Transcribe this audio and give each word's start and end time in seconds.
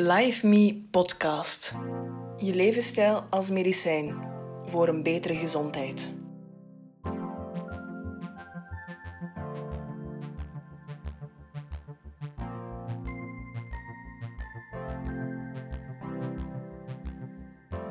Live 0.00 0.46
Me 0.46 0.82
Podcast. 0.90 1.74
Je 2.36 2.54
levensstijl 2.54 3.24
als 3.30 3.50
medicijn 3.50 4.14
voor 4.64 4.88
een 4.88 5.02
betere 5.02 5.34
gezondheid. 5.34 6.10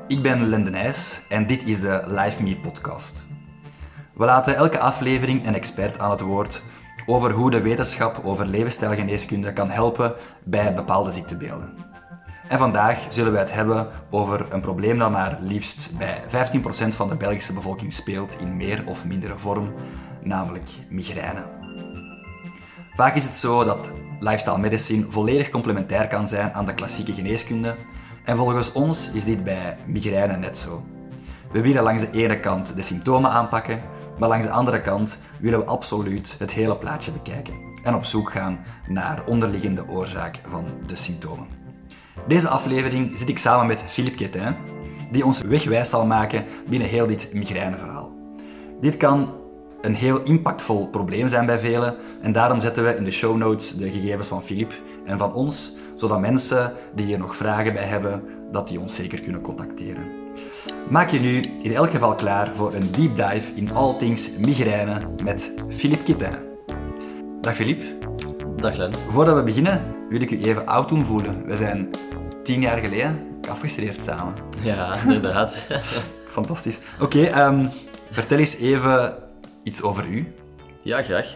Ik 0.07 0.21
ben 0.21 0.49
Lende 0.49 0.69
Nijs 0.69 1.21
en 1.29 1.47
dit 1.47 1.63
is 1.63 1.81
de 1.81 2.03
Live 2.05 2.43
Me 2.43 2.57
podcast. 2.57 3.15
We 4.13 4.25
laten 4.25 4.55
elke 4.55 4.79
aflevering 4.79 5.47
een 5.47 5.55
expert 5.55 5.99
aan 5.99 6.11
het 6.11 6.21
woord 6.21 6.63
over 7.05 7.31
hoe 7.31 7.51
de 7.51 7.61
wetenschap 7.61 8.25
over 8.25 8.45
levensstijlgeneeskunde 8.45 9.53
kan 9.53 9.69
helpen 9.69 10.15
bij 10.43 10.73
bepaalde 10.73 11.11
ziektebeelden. 11.11 11.86
En 12.49 12.57
vandaag 12.57 13.05
zullen 13.09 13.31
we 13.31 13.37
het 13.37 13.53
hebben 13.53 13.87
over 14.09 14.45
een 14.53 14.61
probleem 14.61 14.97
dat 14.97 15.11
maar 15.11 15.37
liefst 15.41 15.97
bij 15.97 16.23
15% 16.23 16.27
van 16.95 17.09
de 17.09 17.15
Belgische 17.15 17.53
bevolking 17.53 17.93
speelt 17.93 18.35
in 18.39 18.57
meer 18.57 18.83
of 18.85 19.05
mindere 19.05 19.37
vorm, 19.37 19.73
namelijk 20.21 20.69
migraine. 20.89 21.43
Vaak 22.95 23.15
is 23.15 23.25
het 23.25 23.35
zo 23.35 23.63
dat 23.63 23.91
lifestyle 24.19 24.57
medicine 24.57 25.05
volledig 25.09 25.49
complementair 25.49 26.07
kan 26.07 26.27
zijn 26.27 26.53
aan 26.53 26.65
de 26.65 26.73
klassieke 26.73 27.13
geneeskunde, 27.13 27.75
en 28.23 28.37
volgens 28.37 28.71
ons 28.71 29.11
is 29.11 29.23
dit 29.23 29.43
bij 29.43 29.77
migraine 29.85 30.37
net 30.37 30.57
zo. 30.57 30.83
We 31.51 31.61
willen 31.61 31.83
langs 31.83 32.09
de 32.09 32.23
ene 32.23 32.39
kant 32.39 32.75
de 32.75 32.81
symptomen 32.81 33.31
aanpakken, 33.31 33.81
maar 34.19 34.29
langs 34.29 34.45
de 34.45 34.51
andere 34.51 34.81
kant 34.81 35.17
willen 35.39 35.59
we 35.59 35.65
absoluut 35.65 36.35
het 36.39 36.51
hele 36.51 36.77
plaatje 36.77 37.11
bekijken 37.11 37.53
en 37.83 37.95
op 37.95 38.03
zoek 38.03 38.31
gaan 38.31 38.59
naar 38.87 39.23
onderliggende 39.25 39.87
oorzaak 39.87 40.41
van 40.49 40.65
de 40.85 40.95
symptomen. 40.95 41.66
Deze 42.27 42.47
aflevering 42.47 43.17
zit 43.17 43.29
ik 43.29 43.37
samen 43.37 43.67
met 43.67 43.83
Philippe 43.87 44.17
Quetin, 44.17 44.55
die 45.11 45.25
ons 45.25 45.41
wegwijs 45.41 45.89
zal 45.89 46.05
maken 46.05 46.45
binnen 46.69 46.87
heel 46.87 47.07
dit 47.07 47.33
migraineverhaal. 47.33 48.11
Dit 48.81 48.97
kan 48.97 49.29
een 49.81 49.95
heel 49.95 50.23
impactvol 50.23 50.87
probleem 50.87 51.27
zijn 51.27 51.45
bij 51.45 51.59
velen 51.59 51.95
en 52.21 52.31
daarom 52.31 52.59
zetten 52.59 52.83
we 52.83 52.95
in 52.95 53.03
de 53.03 53.11
show 53.11 53.37
notes 53.37 53.77
de 53.77 53.91
gegevens 53.91 54.27
van 54.27 54.43
Philippe 54.43 54.75
en 55.05 55.17
van 55.17 55.33
ons, 55.33 55.77
zodat 55.95 56.19
mensen 56.19 56.73
die 56.95 57.05
hier 57.05 57.17
nog 57.17 57.35
vragen 57.35 57.73
bij 57.73 57.83
hebben, 57.83 58.23
dat 58.51 58.67
die 58.67 58.79
ons 58.79 58.95
zeker 58.95 59.19
kunnen 59.19 59.41
contacteren. 59.41 60.03
Maak 60.89 61.09
je 61.09 61.19
nu 61.19 61.41
in 61.61 61.73
elk 61.73 61.91
geval 61.91 62.15
klaar 62.15 62.47
voor 62.47 62.73
een 62.73 62.91
deep 62.91 63.31
dive 63.31 63.55
in 63.55 63.73
all 63.73 63.93
things 63.99 64.37
migraine 64.37 64.99
met 65.23 65.51
Philippe 65.69 66.03
Quetin. 66.03 66.37
Dag 67.41 67.55
Philippe. 67.55 67.85
Dag 68.55 68.75
Len. 68.75 68.95
Voordat 68.95 69.35
we 69.35 69.43
beginnen, 69.43 69.81
wil 70.09 70.21
ik 70.21 70.31
u 70.31 70.41
even 70.41 70.67
oud 70.67 70.89
doen 70.89 71.05
voelen. 71.05 71.45
We 71.45 71.55
zijn 71.55 71.89
tien 72.47 72.61
jaar 72.61 72.77
geleden 72.77 73.39
afgestudeerd 73.49 74.01
samen. 74.01 74.33
Ja, 74.63 75.01
inderdaad. 75.01 75.67
Fantastisch. 76.37 76.77
Oké, 76.99 77.23
ehm, 77.23 77.67
vertel 78.11 78.37
eens 78.37 78.57
even 78.57 79.13
iets 79.63 79.81
over 79.81 80.05
u. 80.05 80.33
Ja, 80.81 81.01
graag. 81.01 81.35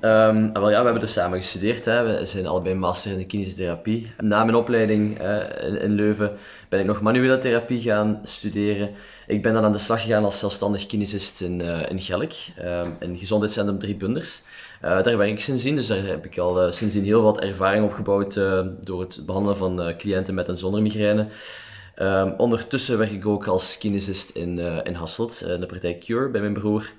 Um, 0.00 0.52
wel 0.52 0.70
ja, 0.70 0.78
we 0.78 0.84
hebben 0.84 1.00
dus 1.00 1.12
samen 1.12 1.38
gestudeerd. 1.38 1.84
Hè. 1.84 2.02
We 2.02 2.26
zijn 2.26 2.46
allebei 2.46 2.74
master 2.74 3.12
in 3.12 3.44
de 3.44 3.54
therapie. 3.54 4.12
Na 4.18 4.44
mijn 4.44 4.56
opleiding 4.56 5.20
in, 5.60 5.80
in, 5.80 5.94
Leuven 5.94 6.30
ben 6.68 6.80
ik 6.80 6.86
nog 6.86 7.00
manuele 7.00 7.38
therapie 7.38 7.80
gaan 7.80 8.20
studeren. 8.22 8.90
Ik 9.26 9.42
ben 9.42 9.52
dan 9.52 9.64
aan 9.64 9.72
de 9.72 9.78
slag 9.78 10.02
gegaan 10.02 10.24
als 10.24 10.38
zelfstandig 10.38 10.86
kinesist 10.86 11.40
in, 11.40 11.60
uh, 11.60 11.90
in 11.90 12.00
Gelk, 12.00 12.32
um, 12.64 12.96
in 13.00 13.18
gezondheidscentrum 13.18 13.78
Drie 13.78 13.96
Bunders. 13.96 14.42
Uh, 14.84 15.02
daar 15.02 15.16
werk 15.16 15.30
ik 15.30 15.40
sindsdien, 15.40 15.76
dus 15.76 15.86
daar 15.86 16.04
heb 16.04 16.24
ik 16.24 16.38
al 16.38 16.66
uh, 16.66 16.72
sindsdien 16.72 17.04
heel 17.04 17.22
wat 17.22 17.40
ervaring 17.40 17.84
opgebouwd 17.84 18.34
door 18.80 19.00
het 19.00 19.22
behandelen 19.26 19.56
van 19.56 19.94
cliënten 19.98 20.34
met 20.34 20.48
en 20.48 20.56
zonder 20.56 20.82
migraine. 20.82 21.26
Um, 21.96 22.34
ondertussen 22.36 22.98
werk 22.98 23.10
ik 23.10 23.26
ook 23.26 23.46
als 23.46 23.78
kinesist 23.78 24.30
in, 24.30 24.58
in 24.58 24.94
Hasselt, 24.94 25.44
in 25.46 25.60
de 25.60 25.66
praktijk 25.66 26.00
Cure, 26.00 26.28
bij 26.28 26.40
mijn 26.40 26.52
broer. 26.52 26.90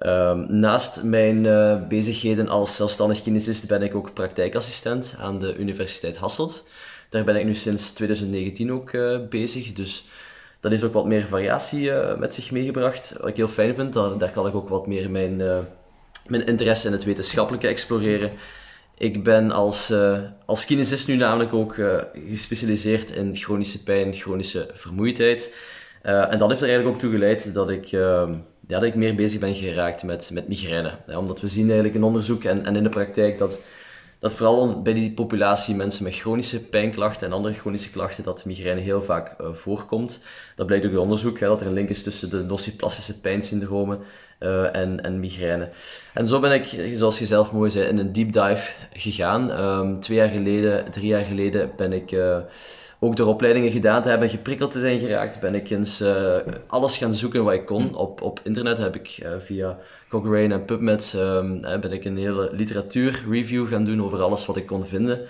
Um, 0.00 0.46
naast 0.58 1.02
mijn 1.02 1.42
bezigheden 1.88 2.48
als 2.48 2.76
zelfstandig 2.76 3.22
kinesist 3.22 3.68
ben 3.68 3.82
ik 3.82 3.94
ook 3.94 4.14
praktijkassistent 4.14 5.16
aan 5.20 5.38
de 5.38 5.56
Universiteit 5.56 6.16
Hasselt. 6.16 6.66
Daar 7.08 7.24
ben 7.24 7.36
ik 7.36 7.44
nu 7.44 7.54
sinds 7.54 7.92
2019 7.92 8.72
ook 8.72 8.90
bezig, 9.30 9.72
dus 9.72 10.04
dat 10.60 10.70
heeft 10.70 10.84
ook 10.84 10.92
wat 10.92 11.06
meer 11.06 11.26
variatie 11.26 11.90
met 12.18 12.34
zich 12.34 12.50
meegebracht, 12.50 13.16
wat 13.20 13.28
ik 13.28 13.36
heel 13.36 13.48
fijn 13.48 13.74
vind. 13.74 13.92
Daar, 13.92 14.18
daar 14.18 14.32
kan 14.32 14.46
ik 14.46 14.54
ook 14.54 14.68
wat 14.68 14.86
meer 14.86 15.10
mijn, 15.10 15.40
mijn 16.28 16.46
interesse 16.46 16.86
in 16.86 16.92
het 16.92 17.04
wetenschappelijke 17.04 17.68
exploreren. 17.68 18.30
Ik 18.98 19.24
ben 19.24 19.50
als, 19.50 19.92
als 20.44 20.64
kinesist 20.64 21.08
nu 21.08 21.16
namelijk 21.16 21.52
ook 21.52 21.76
gespecialiseerd 22.28 23.10
in 23.10 23.36
chronische 23.36 23.82
pijn, 23.82 24.14
chronische 24.14 24.70
vermoeidheid. 24.72 25.54
en 26.02 26.38
dat 26.38 26.48
heeft 26.48 26.62
er 26.62 26.68
eigenlijk 26.68 26.94
ook 26.94 27.00
toe 27.00 27.10
geleid 27.10 27.54
dat 27.54 27.70
ik 27.70 27.92
ehm, 27.92 28.32
ja, 28.66 28.78
dat 28.78 28.82
ik 28.82 28.94
meer 28.94 29.14
bezig 29.14 29.40
ben 29.40 29.54
geraakt 29.54 30.02
met, 30.02 30.30
met 30.32 30.48
migraine. 30.48 30.92
Ja, 31.06 31.18
omdat 31.18 31.40
we 31.40 31.48
zien 31.48 31.64
eigenlijk 31.64 31.94
in 31.94 32.02
onderzoek 32.02 32.44
en, 32.44 32.64
en 32.64 32.76
in 32.76 32.82
de 32.82 32.88
praktijk 32.88 33.38
dat, 33.38 33.64
dat 34.18 34.32
vooral 34.32 34.82
bij 34.82 34.92
die 34.92 35.12
populatie 35.12 35.74
mensen 35.74 36.04
met 36.04 36.14
chronische 36.14 36.68
pijnklachten 36.68 37.26
en 37.26 37.32
andere 37.32 37.54
chronische 37.54 37.90
klachten, 37.90 38.24
dat 38.24 38.44
migraine 38.44 38.80
heel 38.80 39.02
vaak 39.02 39.34
voorkomt. 39.52 40.24
Dat 40.54 40.66
blijkt 40.66 40.86
ook 40.86 40.92
in 40.92 40.98
onderzoek, 40.98 41.38
hè, 41.38 41.46
dat 41.46 41.60
er 41.60 41.66
een 41.66 41.72
link 41.72 41.88
is 41.88 42.02
tussen 42.02 42.30
de 42.30 42.42
nociplastische 42.42 43.20
pijnsyndromen 43.20 43.98
uh, 44.40 44.76
en, 44.76 45.02
en 45.04 45.20
migraine. 45.20 45.68
En 46.14 46.26
zo 46.26 46.40
ben 46.40 46.52
ik, 46.52 46.90
zoals 46.94 47.18
je 47.18 47.26
zelf 47.26 47.52
mooi 47.52 47.70
zei, 47.70 47.88
in 47.88 47.98
een 47.98 48.12
deep 48.12 48.32
dive 48.32 48.72
gegaan. 48.92 49.60
Um, 49.60 50.00
twee 50.00 50.16
jaar 50.16 50.28
geleden, 50.28 50.90
drie 50.90 51.06
jaar 51.06 51.24
geleden 51.24 51.70
ben 51.76 51.92
ik... 51.92 52.12
Uh, 52.12 52.36
ook 53.00 53.16
door 53.16 53.26
opleidingen 53.26 53.72
gedaan 53.72 54.02
te 54.02 54.08
hebben, 54.08 54.28
geprikkeld 54.28 54.72
te 54.72 54.80
zijn 54.80 54.98
geraakt, 54.98 55.40
ben 55.40 55.54
ik 55.54 55.70
eens 55.70 56.00
uh, 56.00 56.36
alles 56.66 56.96
gaan 56.96 57.14
zoeken 57.14 57.44
wat 57.44 57.54
ik 57.54 57.66
kon. 57.66 57.96
Op, 57.96 58.22
op 58.22 58.40
internet 58.42 58.78
heb 58.78 58.94
ik 58.94 59.26
via 59.38 59.78
Cochrane 60.08 60.54
en 60.54 60.64
PubMed 60.64 61.14
um, 61.16 61.60
ben 61.60 61.92
ik 61.92 62.04
een 62.04 62.16
hele 62.16 62.50
literatuurreview 62.52 63.68
gaan 63.68 63.84
doen 63.84 64.02
over 64.02 64.22
alles 64.22 64.46
wat 64.46 64.56
ik 64.56 64.66
kon 64.66 64.86
vinden. 64.86 65.20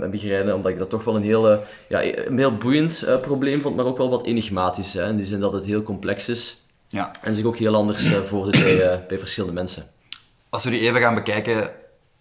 Met 0.00 0.10
migraine, 0.10 0.54
omdat 0.54 0.72
ik 0.72 0.78
dat 0.78 0.90
toch 0.90 1.04
wel 1.04 1.16
een, 1.16 1.22
hele, 1.22 1.60
ja, 1.88 2.04
een 2.26 2.38
heel 2.38 2.56
boeiend 2.56 3.06
probleem 3.20 3.60
vond, 3.60 3.76
maar 3.76 3.86
ook 3.86 3.98
wel 3.98 4.10
wat 4.10 4.26
enigmatisch. 4.26 4.94
Hè, 4.94 5.08
in 5.08 5.16
die 5.16 5.24
zin 5.24 5.40
dat 5.40 5.52
het 5.52 5.66
heel 5.66 5.82
complex 5.82 6.28
is 6.28 6.56
ja. 6.88 7.10
en 7.22 7.34
zich 7.34 7.44
ook 7.44 7.58
heel 7.58 7.74
anders 7.74 8.08
voordoet 8.08 8.62
bij, 8.62 9.04
bij 9.08 9.18
verschillende 9.18 9.54
mensen. 9.54 9.84
Als 10.48 10.64
we 10.64 10.70
nu 10.70 10.78
even 10.78 11.00
gaan 11.00 11.14
bekijken 11.14 11.70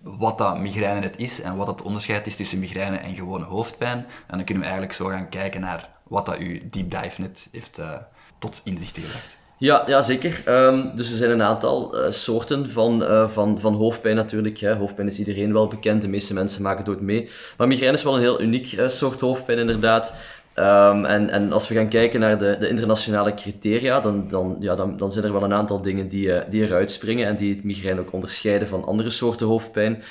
wat 0.01 0.38
dat 0.38 0.59
migraine 0.59 1.00
net 1.00 1.13
is 1.17 1.41
en 1.41 1.55
wat 1.55 1.67
het 1.67 1.81
onderscheid 1.81 2.28
is 2.28 2.35
tussen 2.35 2.59
migraine 2.59 2.97
en 2.97 3.16
gewone 3.16 3.45
hoofdpijn. 3.45 3.97
En 3.97 4.38
dan 4.38 4.44
kunnen 4.44 4.63
we 4.63 4.69
eigenlijk 4.69 4.94
zo 4.94 5.05
gaan 5.05 5.29
kijken 5.29 5.61
naar 5.61 5.89
wat 6.03 6.25
dat 6.25 6.38
uw 6.38 6.59
deep 6.72 6.91
dive 6.91 7.22
net 7.22 7.47
heeft 7.51 7.78
uh, 7.79 7.91
tot 8.39 8.61
inzichten 8.63 9.01
gebracht. 9.01 9.35
Ja, 9.59 9.83
ja 9.88 10.01
zeker. 10.01 10.44
Um, 10.45 10.91
dus 10.95 11.11
er 11.11 11.17
zijn 11.17 11.31
een 11.31 11.41
aantal 11.41 12.05
uh, 12.05 12.11
soorten 12.11 12.72
van, 12.72 13.03
uh, 13.03 13.29
van, 13.29 13.59
van 13.59 13.73
hoofdpijn 13.73 14.16
natuurlijk. 14.16 14.57
Hè. 14.57 14.73
Hoofdpijn 14.73 15.07
is 15.07 15.19
iedereen 15.19 15.53
wel 15.53 15.67
bekend, 15.67 16.01
de 16.01 16.07
meeste 16.07 16.34
mensen 16.34 16.61
maken 16.61 16.79
het 16.79 16.89
ook 16.89 17.01
mee. 17.01 17.29
Maar 17.57 17.67
migraine 17.67 17.97
is 17.97 18.03
wel 18.03 18.16
een 18.16 18.22
heel 18.22 18.41
uniek 18.41 18.79
soort 18.88 19.19
hoofdpijn 19.19 19.57
inderdaad. 19.57 20.16
Um, 20.59 21.06
en, 21.06 21.29
en 21.29 21.51
als 21.51 21.68
we 21.68 21.75
gaan 21.75 21.88
kijken 21.88 22.19
naar 22.19 22.40
de, 22.40 22.57
de 22.59 22.69
internationale 22.69 23.34
criteria, 23.34 24.00
dan, 24.00 24.28
dan, 24.28 24.57
ja, 24.59 24.75
dan, 24.75 24.97
dan 24.97 25.12
zijn 25.12 25.25
er 25.25 25.34
wel 25.34 25.44
een 25.44 25.53
aantal 25.53 25.81
dingen 25.81 26.07
die, 26.07 26.28
uh, 26.28 26.41
die 26.50 26.63
eruit 26.63 26.91
springen 26.91 27.28
en 27.28 27.35
die 27.35 27.53
het 27.53 27.63
migraine 27.63 28.01
ook 28.01 28.13
onderscheiden 28.13 28.67
van 28.67 28.85
andere 28.85 29.09
soorten 29.09 29.47
hoofdpijn. 29.47 30.03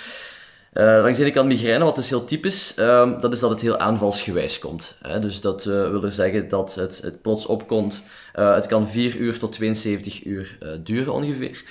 Uh, 0.72 0.84
langs 0.84 1.16
de 1.18 1.24
ene 1.24 1.32
kant 1.32 1.48
migraine, 1.48 1.84
wat 1.84 1.98
is 1.98 2.08
heel 2.08 2.24
typisch, 2.24 2.78
um, 2.78 3.20
dat 3.20 3.32
is 3.32 3.40
dat 3.40 3.50
het 3.50 3.60
heel 3.60 3.78
aanvalsgewijs 3.78 4.58
komt. 4.58 4.98
Hè? 5.02 5.20
Dus 5.20 5.40
dat 5.40 5.64
uh, 5.64 5.90
wil 5.90 6.04
er 6.04 6.12
zeggen 6.12 6.48
dat 6.48 6.74
het, 6.74 7.00
het 7.02 7.22
plots 7.22 7.46
opkomt. 7.46 8.04
Het 8.32 8.66
kan 8.66 8.88
4 8.88 9.16
uur 9.16 9.38
tot 9.38 9.52
72 9.52 10.24
uur 10.24 10.58
duren 10.82 11.12
ongeveer. 11.12 11.64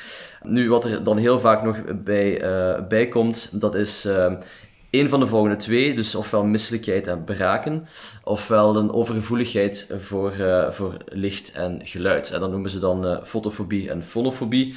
Nu, 0.44 0.69
wat 0.69 0.85
er 0.85 1.03
dan 1.03 1.18
heel 1.18 1.40
vaak 1.40 1.64
nog 1.64 1.78
bij, 2.03 2.41
bij 2.88 3.08
komt, 3.08 3.62
dat 3.62 3.75
is 3.75 4.08
ehm, 4.96 5.03
een 5.03 5.09
van 5.09 5.20
de 5.20 5.28
volgende 5.28 5.56
twee, 5.56 5.96
dus 5.96 6.16
ofwel 6.16 6.44
misselijkheid 6.44 7.08
en 7.08 7.26
beraken, 7.26 7.88
ofwel 8.24 8.76
een 8.76 8.92
overgevoeligheid 8.92 9.88
voor, 10.00 10.34
uh, 10.40 10.72
voor 10.72 10.97
licht 11.06 11.52
en 11.52 11.82
geluid. 11.84 12.32
En 12.32 12.40
dat 12.40 12.52
noemen 12.52 12.70
ze 12.70 12.80
dan 12.80 13.06
uh, 13.06 13.24
fotofobie 13.24 13.90
en 13.90 14.03
fonofobie. 14.03 14.76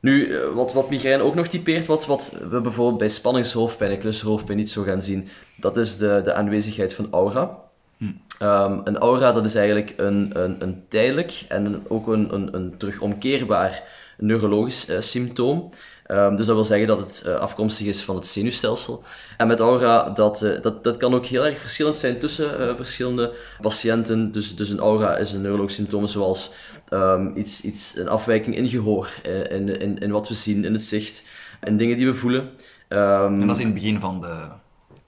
Nu, 0.00 0.26
uh, 0.26 0.38
wat, 0.54 0.72
wat 0.72 0.90
migraine 0.90 1.22
ook 1.22 1.34
nog 1.34 1.48
typeert, 1.48 1.86
wat, 1.86 2.06
wat 2.06 2.36
we 2.50 2.60
bijvoorbeeld 2.60 2.98
bij 2.98 3.08
spanningshoofdpijn 3.08 3.90
en 3.90 3.98
klushoofdpijn 3.98 4.58
niet 4.58 4.70
zo 4.70 4.82
gaan 4.82 5.02
zien, 5.02 5.28
dat 5.56 5.76
is 5.76 5.96
de, 5.96 6.20
de 6.24 6.32
aanwezigheid 6.32 6.94
van 6.94 7.08
aura. 7.10 7.58
Hm. 7.96 8.04
Um, 8.42 8.80
een 8.84 8.98
aura 8.98 9.32
dat 9.32 9.44
is 9.46 9.54
eigenlijk 9.54 9.94
een, 9.96 10.30
een, 10.32 10.56
een 10.58 10.82
tijdelijk 10.88 11.44
en 11.48 11.84
ook 11.88 12.06
een, 12.06 12.34
een, 12.34 12.54
een 12.54 12.74
terug 12.76 13.00
omkeerbaar 13.00 13.82
neurologisch 14.20 14.88
symptoom. 14.98 15.70
Um, 16.06 16.36
dus 16.36 16.46
dat 16.46 16.54
wil 16.54 16.64
zeggen 16.64 16.86
dat 16.86 16.98
het 16.98 17.24
uh, 17.26 17.34
afkomstig 17.34 17.86
is 17.86 18.02
van 18.02 18.14
het 18.16 18.26
zenuwstelsel. 18.26 19.04
En 19.36 19.46
met 19.46 19.60
aura, 19.60 20.10
dat, 20.10 20.42
uh, 20.42 20.60
dat, 20.60 20.84
dat 20.84 20.96
kan 20.96 21.14
ook 21.14 21.26
heel 21.26 21.46
erg 21.46 21.58
verschillend 21.58 21.96
zijn 21.96 22.18
tussen 22.18 22.60
uh, 22.60 22.76
verschillende 22.76 23.32
patiënten. 23.60 24.32
Dus, 24.32 24.56
dus 24.56 24.70
een 24.70 24.78
aura 24.78 25.16
is 25.16 25.32
een 25.32 25.40
neurologisch 25.40 25.74
symptoom 25.74 26.06
zoals 26.06 26.52
um, 26.90 27.36
iets, 27.36 27.60
iets, 27.60 27.96
een 27.96 28.08
afwijking 28.08 28.56
in 28.56 28.68
gehoor, 28.68 29.10
in, 29.22 29.80
in, 29.80 29.98
in 29.98 30.10
wat 30.10 30.28
we 30.28 30.34
zien, 30.34 30.64
in 30.64 30.72
het 30.72 30.82
zicht, 30.82 31.24
in 31.62 31.76
dingen 31.76 31.96
die 31.96 32.06
we 32.06 32.14
voelen. 32.14 32.40
Um, 32.88 33.40
en 33.40 33.46
dat 33.46 33.56
is 33.56 33.62
in 33.62 33.70
het 33.70 33.74
begin 33.74 34.00
van 34.00 34.20
de 34.20 34.36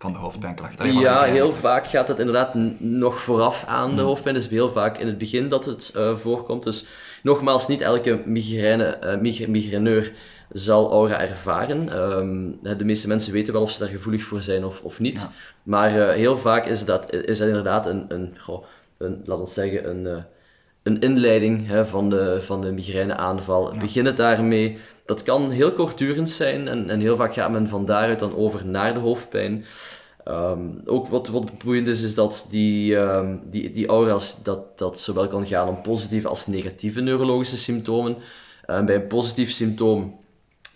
van 0.03 0.12
de 0.12 0.19
hoofdpijnklacht? 0.19 0.82
Ja, 0.82 1.23
heel 1.23 1.53
vaak 1.53 1.87
gaat 1.87 2.09
het 2.09 2.19
inderdaad 2.19 2.55
nog 2.79 3.20
vooraf 3.20 3.64
aan 3.67 3.97
de 3.97 4.03
hoofdpijn. 4.03 4.35
Dus 4.35 4.49
heel 4.49 4.73
vaak 4.73 4.99
in 4.99 5.06
het 5.06 5.19
begin 5.19 5.49
dat 5.49 5.64
het 5.64 5.93
eh, 5.94 6.17
voorkomt. 6.17 6.64
Dus 6.64 6.85
nogmaals, 7.23 7.69
niet 7.69 7.81
elke 7.81 8.23
migraine, 8.25 8.85
eh, 8.85 9.21
mig- 9.21 9.47
migraineur 9.47 10.13
zal 10.53 10.91
aura 10.91 11.21
ervaren. 11.21 11.89
Ehm, 11.89 12.77
de 12.79 12.85
meeste 12.85 13.09
mensen 13.09 13.33
weten 13.33 13.53
wel 13.53 13.63
of 13.63 13.71
ze 13.71 13.79
daar 13.79 13.89
gevoelig 13.89 14.23
voor 14.23 14.41
zijn 14.43 14.65
of, 14.65 14.81
of 14.83 15.01
niet. 15.01 15.21
Ja. 15.21 15.31
Maar 15.63 16.09
eh, 16.09 16.15
heel 16.15 16.39
vaak 16.39 16.67
is 16.67 16.85
dat, 16.85 17.13
is 17.13 17.39
dat 17.39 17.49
inderdaad 17.49 17.87
een, 17.87 18.05
een, 18.09 18.35
goh, 18.39 18.65
een 18.99 19.23
laten 19.25 19.45
we 19.45 19.51
zeggen, 19.51 19.89
een, 19.91 20.07
eh, 20.07 20.23
een 20.83 21.01
inleiding 21.01 21.67
hè, 21.67 21.87
van, 21.87 22.11
de, 22.11 22.39
van 22.43 22.61
de 22.61 22.73
migraineaanval. 22.73 23.75
Begin 23.79 24.07
het 24.07 24.17
daarmee. 24.17 24.79
Dat 25.05 25.23
kan 25.23 25.51
heel 25.51 25.73
kortdurend 25.73 26.31
zijn 26.31 26.69
en, 26.69 26.91
en 26.91 27.01
heel 27.01 27.17
vaak 27.17 27.35
gaat 27.35 27.51
men 27.51 27.69
van 27.69 27.87
daaruit 27.87 28.19
dan 28.19 28.37
over 28.37 28.67
naar 28.67 28.93
de 28.93 28.99
hoofdpijn. 28.99 29.65
Ehm, 30.25 30.69
ook 30.85 31.09
wat, 31.09 31.29
wat 31.29 31.59
boeiend 31.59 31.87
is, 31.89 32.03
is 32.03 32.15
dat 32.15 32.47
die, 32.51 32.97
ehm, 32.97 33.37
die, 33.45 33.71
die 33.71 33.87
aura's, 33.87 34.43
dat, 34.43 34.79
dat 34.79 35.01
zowel 35.01 35.29
kan 35.29 35.47
gaan 35.47 35.69
om 35.69 35.83
positieve 35.83 36.29
als 36.29 36.47
negatieve 36.47 37.01
neurologische 37.01 37.57
symptomen. 37.57 38.17
En 38.67 38.87
bij 38.87 38.95
een 38.95 39.07
positief 39.07 39.51
symptoom, 39.51 40.21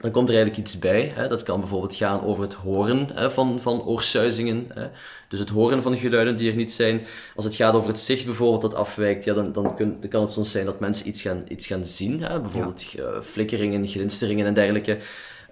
dan 0.00 0.10
komt 0.10 0.28
er 0.28 0.34
eigenlijk 0.34 0.66
iets 0.66 0.78
bij. 0.78 1.12
Hè. 1.14 1.28
Dat 1.28 1.42
kan 1.42 1.60
bijvoorbeeld 1.60 1.96
gaan 1.96 2.22
over 2.24 2.42
het 2.42 2.54
horen 2.54 3.08
hè, 3.14 3.30
van, 3.30 3.60
van 3.60 3.82
oorsuizingen. 3.82 4.66
Hè. 4.74 4.86
Dus 5.28 5.38
het 5.38 5.48
horen 5.48 5.82
van 5.82 5.96
geluiden 5.96 6.36
die 6.36 6.50
er 6.50 6.56
niet 6.56 6.72
zijn. 6.72 7.00
Als 7.34 7.44
het 7.44 7.54
gaat 7.54 7.74
over 7.74 7.88
het 7.88 8.00
zicht 8.00 8.24
bijvoorbeeld 8.24 8.62
dat 8.62 8.74
afwijkt, 8.74 9.24
ja, 9.24 9.34
dan, 9.34 9.52
dan, 9.52 9.76
kun- 9.76 9.96
dan 10.00 10.10
kan 10.10 10.22
het 10.22 10.32
soms 10.32 10.50
zijn 10.50 10.66
dat 10.66 10.80
mensen 10.80 11.08
iets 11.08 11.22
gaan, 11.22 11.44
iets 11.48 11.66
gaan 11.66 11.84
zien. 11.84 12.22
Hè. 12.22 12.40
Bijvoorbeeld 12.40 12.84
eh, 12.98 13.04
flikkeringen, 13.22 13.86
glinsteringen 13.88 14.46
en 14.46 14.54
dergelijke. 14.54 14.98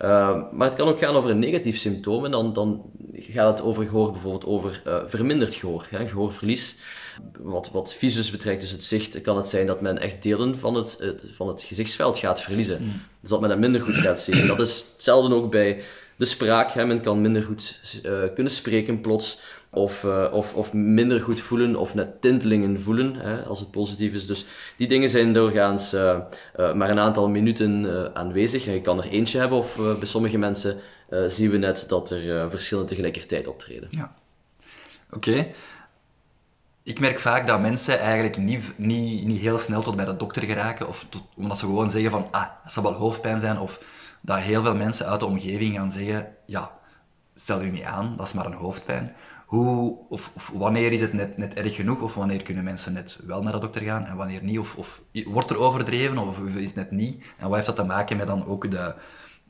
Uh, 0.02 0.52
maar 0.52 0.69
het 0.69 0.76
kan 0.76 0.88
ook 0.88 0.99
gaan 0.99 1.14
over 1.14 1.31
een 1.31 1.38
negatief 1.38 1.79
symptoom. 1.79 2.25
En 2.25 2.31
dan, 2.31 2.52
dan 2.52 2.82
gaat 3.12 3.58
het 3.58 3.67
over 3.67 3.85
gehoor, 3.85 4.12
bijvoorbeeld 4.12 4.46
over 4.46 4.82
uh, 4.87 4.99
verminderd 5.06 5.55
gehoor, 5.55 5.87
hè, 5.91 6.06
gehoorverlies. 6.06 6.76
Wat, 7.38 7.70
wat 7.73 7.94
visus 7.94 8.31
betreft, 8.31 8.61
dus 8.61 8.70
het 8.70 8.85
zicht, 8.85 9.20
kan 9.20 9.37
het 9.37 9.49
zijn 9.49 9.67
dat 9.67 9.81
men 9.81 9.99
echt 9.99 10.23
delen 10.23 10.58
van 10.58 10.75
het, 10.75 10.96
het 10.99 11.25
van 11.35 11.49
het 11.49 11.62
gezichtsveld 11.62 12.19
gaat 12.19 12.41
verliezen. 12.41 12.82
Mm. 12.82 12.93
Dus 13.20 13.31
dat 13.31 13.41
men 13.41 13.50
het 13.50 13.58
minder 13.58 13.81
goed 13.81 13.96
gaat 13.96 14.20
zien. 14.20 14.41
En 14.41 14.46
dat 14.46 14.61
is 14.61 14.87
hetzelfde 14.93 15.35
ook 15.35 15.50
bij 15.50 15.82
de 16.17 16.25
spraak. 16.25 16.70
Hè. 16.73 16.87
Men 16.87 17.00
kan 17.00 17.20
minder 17.20 17.43
goed 17.43 17.81
uh, 18.06 18.12
kunnen 18.35 18.52
spreken 18.52 19.00
plots. 19.00 19.41
Of, 19.74 20.02
uh, 20.02 20.26
of, 20.32 20.54
of 20.54 20.72
minder 20.72 21.20
goed 21.20 21.40
voelen, 21.40 21.76
of 21.76 21.94
net 21.94 22.20
tintelingen 22.20 22.80
voelen, 22.80 23.14
hè, 23.14 23.42
als 23.42 23.60
het 23.60 23.70
positief 23.70 24.12
is. 24.12 24.26
Dus 24.26 24.46
die 24.76 24.88
dingen 24.88 25.08
zijn 25.08 25.32
doorgaans 25.32 25.94
uh, 25.94 26.16
uh, 26.56 26.72
maar 26.72 26.90
een 26.90 26.98
aantal 26.98 27.28
minuten 27.28 28.10
aanwezig. 28.14 28.64
Je 28.64 28.80
kan 28.80 28.98
er 28.98 29.08
eentje 29.08 29.38
hebben, 29.38 29.58
of 29.58 29.76
bij 29.76 30.06
sommige 30.06 30.38
mensen 30.38 30.78
zien 31.28 31.50
we 31.50 31.56
net 31.56 31.84
dat 31.88 32.10
er 32.10 32.50
verschillen 32.50 32.86
tegelijkertijd 32.86 33.46
optreden. 33.46 33.88
Ja. 33.90 34.14
Oké. 35.10 35.46
Ik 36.82 37.00
merk 37.00 37.20
vaak 37.20 37.46
dat 37.46 37.60
mensen 37.60 37.98
eigenlijk 37.98 38.36
niet, 38.36 38.72
niet, 38.76 39.24
niet 39.26 39.40
heel 39.40 39.58
snel 39.58 39.82
tot 39.82 39.96
bij 39.96 40.04
de 40.04 40.16
dokter 40.16 40.42
geraken, 40.42 40.88
of 40.88 41.06
omdat 41.36 41.58
ze 41.58 41.64
gewoon 41.64 41.90
zeggen 41.90 42.10
van, 42.10 42.26
ah, 42.30 42.46
dat 42.62 42.72
zal 42.72 42.82
wel 42.82 42.92
hoofdpijn 42.92 43.40
zijn, 43.40 43.58
of 43.58 43.82
dat 44.20 44.38
heel 44.38 44.62
veel 44.62 44.74
mensen 44.76 45.06
uit 45.06 45.20
de 45.20 45.26
omgeving 45.26 45.74
gaan 45.74 45.92
zeggen, 45.92 46.28
ja, 46.46 46.70
stel 47.36 47.62
u 47.62 47.70
niet 47.70 47.84
aan, 47.84 48.14
dat 48.16 48.26
is 48.26 48.32
maar 48.32 48.46
een 48.46 48.52
hoofdpijn. 48.52 49.14
Hoe, 49.44 49.96
of, 50.08 50.31
of, 50.37 50.50
wanneer 50.55 50.93
is 50.93 51.00
het 51.00 51.12
net, 51.12 51.37
net 51.37 51.55
erg 51.55 51.75
genoeg, 51.75 52.00
of 52.00 52.14
wanneer 52.14 52.43
kunnen 52.43 52.64
mensen 52.64 52.93
net 52.93 53.19
wel 53.26 53.43
naar 53.43 53.52
de 53.52 53.58
dokter 53.58 53.82
gaan 53.82 54.06
en 54.06 54.17
wanneer 54.17 54.43
niet? 54.43 54.58
Of, 54.58 54.76
of 54.76 55.00
wordt 55.25 55.50
er 55.50 55.58
overdreven, 55.58 56.19
of 56.19 56.38
is 56.38 56.67
het 56.67 56.75
net 56.75 56.91
niet? 56.91 57.25
En 57.38 57.46
wat 57.46 57.55
heeft 57.55 57.67
dat 57.67 57.76
te 57.76 57.82
maken 57.85 58.17
met 58.17 58.26
dan 58.26 58.46
ook 58.46 58.70
de 58.70 58.94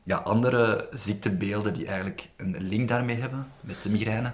ja, 0.05 0.17
andere 0.17 0.89
ziektebeelden 0.95 1.75
die 1.75 1.87
eigenlijk 1.87 2.29
een 2.37 2.57
link 2.59 2.89
daarmee 2.89 3.17
hebben, 3.17 3.47
met 3.61 3.83
de 3.83 3.91
migraine? 3.91 4.33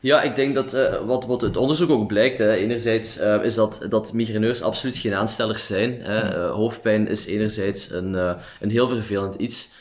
Ja, 0.00 0.22
ik 0.22 0.36
denk 0.36 0.54
dat 0.54 0.74
uh, 0.74 1.06
wat, 1.06 1.26
wat 1.26 1.40
het 1.40 1.56
onderzoek 1.56 1.90
ook 1.90 2.06
blijkt, 2.06 2.38
hè, 2.38 2.52
enerzijds 2.52 3.20
uh, 3.20 3.44
is 3.44 3.54
dat, 3.54 3.86
dat 3.88 4.12
migraineurs 4.12 4.62
absoluut 4.62 4.96
geen 4.96 5.14
aanstellers 5.14 5.66
zijn. 5.66 6.00
Hè. 6.00 6.44
Uh, 6.44 6.50
hoofdpijn 6.50 7.08
is 7.08 7.26
enerzijds 7.26 7.90
een, 7.90 8.14
een 8.60 8.70
heel 8.70 8.88
vervelend 8.88 9.34
iets. 9.34 9.72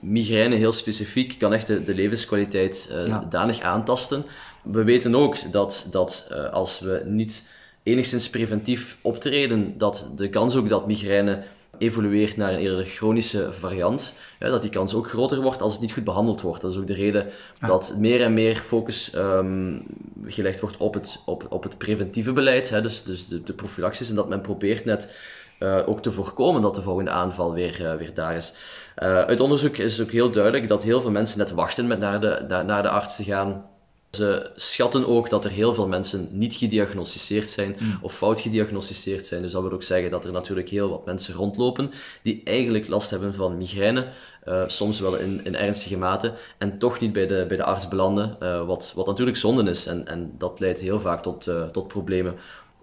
Migraine 0.00 0.56
heel 0.56 0.72
specifiek 0.72 1.38
kan 1.38 1.52
echt 1.52 1.66
de, 1.66 1.82
de 1.82 1.94
levenskwaliteit 1.94 2.94
ja. 3.06 3.26
danig 3.30 3.60
aantasten. 3.60 4.24
We 4.62 4.84
weten 4.84 5.14
ook 5.14 5.52
dat, 5.52 5.88
dat 5.90 6.30
als 6.52 6.80
we 6.80 7.02
niet 7.04 7.48
enigszins 7.82 8.30
preventief 8.30 8.98
optreden, 9.00 9.78
dat 9.78 10.10
de 10.16 10.28
kans 10.28 10.56
ook 10.56 10.68
dat 10.68 10.86
migraine 10.86 11.42
evolueert 11.78 12.36
naar 12.36 12.52
een 12.52 12.58
eerder 12.58 12.86
chronische 12.86 13.52
variant, 13.52 14.14
ja, 14.38 14.48
dat 14.48 14.62
die 14.62 14.70
kans 14.70 14.94
ook 14.94 15.08
groter 15.08 15.40
wordt 15.40 15.62
als 15.62 15.72
het 15.72 15.80
niet 15.80 15.92
goed 15.92 16.04
behandeld 16.04 16.40
wordt. 16.40 16.62
Dat 16.62 16.72
is 16.72 16.78
ook 16.78 16.86
de 16.86 16.94
reden 16.94 17.26
ja. 17.60 17.66
dat 17.66 17.94
meer 17.98 18.22
en 18.22 18.34
meer 18.34 18.56
focus 18.56 19.12
um, 19.14 19.82
gelegd 20.26 20.60
wordt 20.60 20.76
op 20.76 20.94
het, 20.94 21.22
op, 21.24 21.46
op 21.48 21.62
het 21.62 21.78
preventieve 21.78 22.32
beleid, 22.32 22.70
hè, 22.70 22.82
dus, 22.82 23.02
dus 23.02 23.28
de, 23.28 23.42
de 23.42 23.52
prophylaxis, 23.52 24.08
en 24.08 24.14
dat 24.14 24.28
men 24.28 24.40
probeert 24.40 24.84
net 24.84 25.14
uh, 25.58 25.88
ook 25.88 26.02
te 26.02 26.12
voorkomen 26.12 26.62
dat 26.62 26.74
de 26.74 26.82
volgende 26.82 27.10
aanval 27.10 27.52
weer, 27.52 27.80
uh, 27.80 27.94
weer 27.94 28.14
daar 28.14 28.36
is. 28.36 28.54
Uh, 29.02 29.18
uit 29.18 29.40
onderzoek 29.40 29.76
is 29.76 30.00
ook 30.00 30.10
heel 30.10 30.30
duidelijk 30.30 30.68
dat 30.68 30.82
heel 30.82 31.00
veel 31.00 31.10
mensen 31.10 31.38
net 31.38 31.50
wachten 31.50 31.86
met 31.86 31.98
naar 31.98 32.20
de, 32.20 32.44
naar, 32.48 32.64
naar 32.64 32.82
de 32.82 32.88
arts 32.88 33.16
te 33.16 33.24
gaan. 33.24 33.64
Ze 34.10 34.50
schatten 34.54 35.06
ook 35.06 35.30
dat 35.30 35.44
er 35.44 35.50
heel 35.50 35.74
veel 35.74 35.88
mensen 35.88 36.28
niet 36.30 36.54
gediagnosticeerd 36.54 37.50
zijn 37.50 37.76
mm. 37.78 37.98
of 38.02 38.14
fout 38.14 38.40
gediagnosticeerd 38.40 39.26
zijn. 39.26 39.42
Dus 39.42 39.52
dat 39.52 39.62
wil 39.62 39.72
ook 39.72 39.82
zeggen 39.82 40.10
dat 40.10 40.24
er 40.24 40.32
natuurlijk 40.32 40.68
heel 40.68 40.88
wat 40.88 41.04
mensen 41.04 41.34
rondlopen 41.34 41.90
die 42.22 42.40
eigenlijk 42.44 42.88
last 42.88 43.10
hebben 43.10 43.34
van 43.34 43.56
migraine, 43.56 44.06
uh, 44.48 44.62
soms 44.66 45.00
wel 45.00 45.16
in, 45.16 45.44
in 45.44 45.56
ernstige 45.56 45.98
mate, 45.98 46.32
en 46.58 46.78
toch 46.78 47.00
niet 47.00 47.12
bij 47.12 47.26
de, 47.26 47.44
bij 47.48 47.56
de 47.56 47.64
arts 47.64 47.88
belanden, 47.88 48.36
uh, 48.42 48.66
wat, 48.66 48.92
wat 48.94 49.06
natuurlijk 49.06 49.36
zonde 49.36 49.70
is. 49.70 49.86
En, 49.86 50.06
en 50.06 50.34
dat 50.38 50.60
leidt 50.60 50.80
heel 50.80 51.00
vaak 51.00 51.22
tot, 51.22 51.46
uh, 51.46 51.62
tot 51.62 51.88
problemen. 51.88 52.34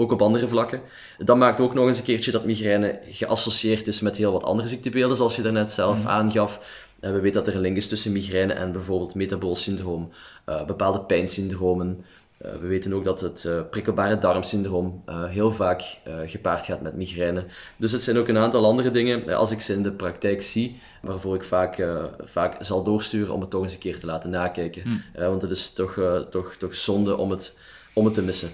Ook 0.03 0.11
op 0.11 0.21
andere 0.21 0.47
vlakken. 0.47 0.81
Dat 1.17 1.37
maakt 1.37 1.59
ook 1.59 1.73
nog 1.73 1.87
eens 1.87 1.97
een 1.97 2.03
keertje 2.03 2.31
dat 2.31 2.45
migraine 2.45 2.99
geassocieerd 3.07 3.87
is 3.87 3.99
met 3.99 4.17
heel 4.17 4.31
wat 4.31 4.43
andere 4.43 4.67
ziektebeelden, 4.67 5.17
zoals 5.17 5.35
je 5.35 5.41
daarnet 5.41 5.71
zelf 5.71 5.99
mm. 5.99 6.07
aangaf. 6.07 6.59
En 6.99 7.13
we 7.13 7.19
weten 7.19 7.43
dat 7.43 7.47
er 7.47 7.55
een 7.55 7.61
link 7.61 7.77
is 7.77 7.87
tussen 7.87 8.11
migraine 8.11 8.53
en 8.53 8.71
bijvoorbeeld 8.71 9.15
metabool 9.15 9.55
syndroom, 9.55 10.11
uh, 10.49 10.65
bepaalde 10.65 10.99
pijnsyndromen. 10.99 12.05
Uh, 12.45 12.51
we 12.51 12.67
weten 12.67 12.93
ook 12.93 13.03
dat 13.03 13.21
het 13.21 13.43
uh, 13.47 13.61
prikkelbare 13.69 14.17
darmsyndroom 14.17 15.03
heel 15.09 15.53
vaak 15.53 15.83
gepaard 16.25 16.65
gaat 16.65 16.81
met 16.81 16.95
migraine. 16.95 17.45
Dus 17.77 17.91
het 17.91 18.03
zijn 18.03 18.17
ook 18.17 18.27
een 18.27 18.37
aantal 18.37 18.65
andere 18.65 18.91
dingen, 18.91 19.35
als 19.35 19.51
ik 19.51 19.61
ze 19.61 19.73
in 19.73 19.83
de 19.83 19.91
praktijk 19.91 20.41
zie, 20.41 20.79
waarvoor 21.01 21.35
ik 21.35 21.43
vaak, 21.43 21.87
vaak 22.23 22.63
zal 22.63 22.83
doorsturen 22.83 23.33
om 23.33 23.41
het 23.41 23.49
toch 23.49 23.63
eens 23.63 23.73
een 23.73 23.79
keer 23.79 23.99
te 23.99 24.05
laten 24.05 24.29
nakijken. 24.29 24.81
Hmm. 24.81 25.03
want 25.13 25.41
het 25.41 25.51
is 25.51 25.73
toch, 25.73 25.99
toch, 26.29 26.55
toch 26.59 26.75
zonde 26.75 27.17
om 27.17 27.31
het, 27.31 27.57
om 27.93 28.05
het 28.05 28.13
te 28.13 28.21
missen. 28.21 28.49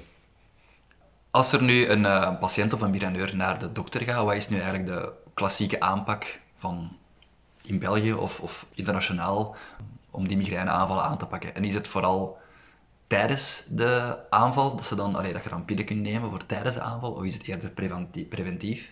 Als 1.31 1.51
er 1.51 1.63
nu 1.63 1.88
een 1.88 2.38
patiënt 2.38 2.74
of 2.74 2.81
een 2.81 2.91
migraineur 2.91 3.36
naar 3.36 3.59
de 3.59 3.71
dokter 3.71 4.01
gaat, 4.01 4.25
wat 4.25 4.36
is 4.36 4.50
nu 4.50 4.59
eigenlijk 4.59 4.88
de 4.88 5.12
klassieke 5.33 5.79
aanpak 5.79 6.39
van 6.55 6.98
in 7.62 7.79
België 7.79 8.13
of, 8.13 8.39
of 8.39 8.65
internationaal 8.74 9.55
om 10.09 10.27
die 10.27 10.38
migraineaanvallen 10.38 11.03
aan 11.03 11.17
te 11.17 11.25
pakken? 11.25 11.55
En 11.55 11.63
is 11.63 11.74
het 11.74 11.88
vooral 11.88 12.38
tijdens 13.07 13.65
de 13.69 14.17
aanval, 14.29 14.75
dat, 14.75 14.86
ze 14.86 14.95
dan, 14.95 15.15
allee, 15.15 15.33
dat 15.33 15.43
je 15.43 15.50
dan 15.50 15.65
pillen 15.65 15.86
kunt 15.86 16.01
nemen 16.01 16.29
voor 16.29 16.45
tijdens 16.45 16.75
de 16.75 16.81
aanval, 16.81 17.12
of 17.12 17.24
is 17.24 17.33
het 17.33 17.48
eerder 17.48 17.69
preventief? 18.29 18.91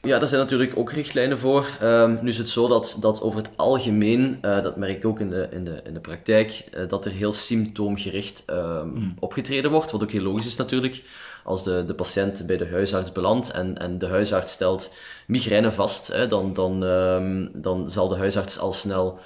Ja, 0.00 0.18
daar 0.18 0.28
zijn 0.28 0.40
natuurlijk 0.40 0.76
ook 0.76 0.92
richtlijnen 0.92 1.38
voor. 1.38 1.78
Um, 1.82 2.18
nu 2.22 2.28
is 2.28 2.38
het 2.38 2.48
zo 2.48 2.68
dat, 2.68 2.96
dat 3.00 3.22
over 3.22 3.38
het 3.38 3.50
algemeen, 3.56 4.38
uh, 4.42 4.62
dat 4.62 4.76
merk 4.76 4.96
ik 4.96 5.04
ook 5.04 5.20
in 5.20 5.30
de, 5.30 5.48
in 5.50 5.64
de, 5.64 5.80
in 5.84 5.94
de 5.94 6.00
praktijk, 6.00 6.64
uh, 6.74 6.88
dat 6.88 7.04
er 7.04 7.10
heel 7.10 7.32
symptoomgericht 7.32 8.44
um, 8.50 8.92
mm. 8.94 9.14
opgetreden 9.18 9.70
wordt, 9.70 9.90
wat 9.90 10.02
ook 10.02 10.10
heel 10.10 10.22
logisch 10.22 10.46
is 10.46 10.56
natuurlijk. 10.56 11.02
Als 11.44 11.64
de, 11.64 11.84
de 11.86 11.94
patiënt 11.94 12.46
bij 12.46 12.56
de 12.56 12.68
huisarts 12.68 13.12
belandt 13.12 13.50
en, 13.50 13.78
en 13.78 13.98
de 13.98 14.06
huisarts 14.06 14.52
stelt 14.52 14.94
migraine 15.26 15.72
vast, 15.72 16.06
hè, 16.06 16.26
dan, 16.26 16.52
dan, 16.52 16.82
um, 16.82 17.50
dan 17.52 17.90
zal 17.90 18.08
de 18.08 18.16
huisarts 18.16 18.58
al 18.58 18.72
snel 18.72 19.18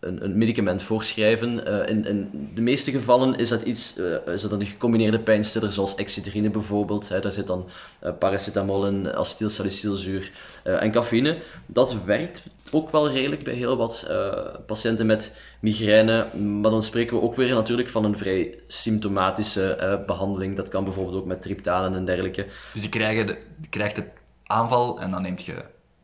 een, 0.00 0.24
een 0.24 0.38
medicament 0.38 0.82
voorschrijven. 0.82 1.68
Uh, 1.68 1.88
in, 1.88 2.06
in, 2.06 2.50
de 2.54 2.60
meeste 2.60 2.90
gevallen 2.90 3.38
is 3.38 3.48
dat 3.48 3.62
iets, 3.62 3.98
uh, 3.98 4.16
is 4.26 4.42
dat 4.42 4.52
een 4.52 4.66
gecombineerde 4.66 5.18
pijnstiller 5.18 5.72
zoals 5.72 5.94
excedrine 5.94 6.50
bijvoorbeeld. 6.50 7.08
Hè. 7.08 7.20
Daar 7.20 7.32
zit 7.32 7.46
dan 7.46 7.68
uh, 8.04 8.10
paracetamol 8.18 8.86
in, 8.86 9.12
acetylsalicylzuur 9.12 10.30
en 10.62 10.90
cafeïne. 10.90 11.38
Dat 11.66 11.96
werkt 12.04 12.42
ook 12.74 12.90
wel 12.90 13.10
redelijk 13.10 13.44
bij 13.44 13.54
heel 13.54 13.76
wat 13.76 14.10
patiënten 14.66 15.06
met 15.06 15.36
migraine. 15.60 16.34
Maar 16.36 16.70
dan 16.70 16.82
spreken 16.82 17.16
we 17.16 17.22
ook 17.22 17.36
weer 17.36 17.54
natuurlijk 17.54 17.90
van 17.90 18.04
een 18.04 18.18
vrij 18.18 18.58
symptomatische 18.66 20.02
behandeling. 20.06 20.56
Dat 20.56 20.68
kan 20.68 20.84
bijvoorbeeld 20.84 21.16
ook 21.16 21.26
met 21.26 21.42
triptanen 21.42 21.94
en 21.94 22.04
dergelijke. 22.04 22.46
Dus 22.74 22.82
je 22.82 22.88
krijgt, 22.88 23.26
de, 23.26 23.38
je 23.60 23.68
krijgt 23.68 23.96
de 23.96 24.04
aanval 24.46 25.00
en 25.00 25.10
dan 25.10 25.22
neemt 25.22 25.44
je 25.44 25.54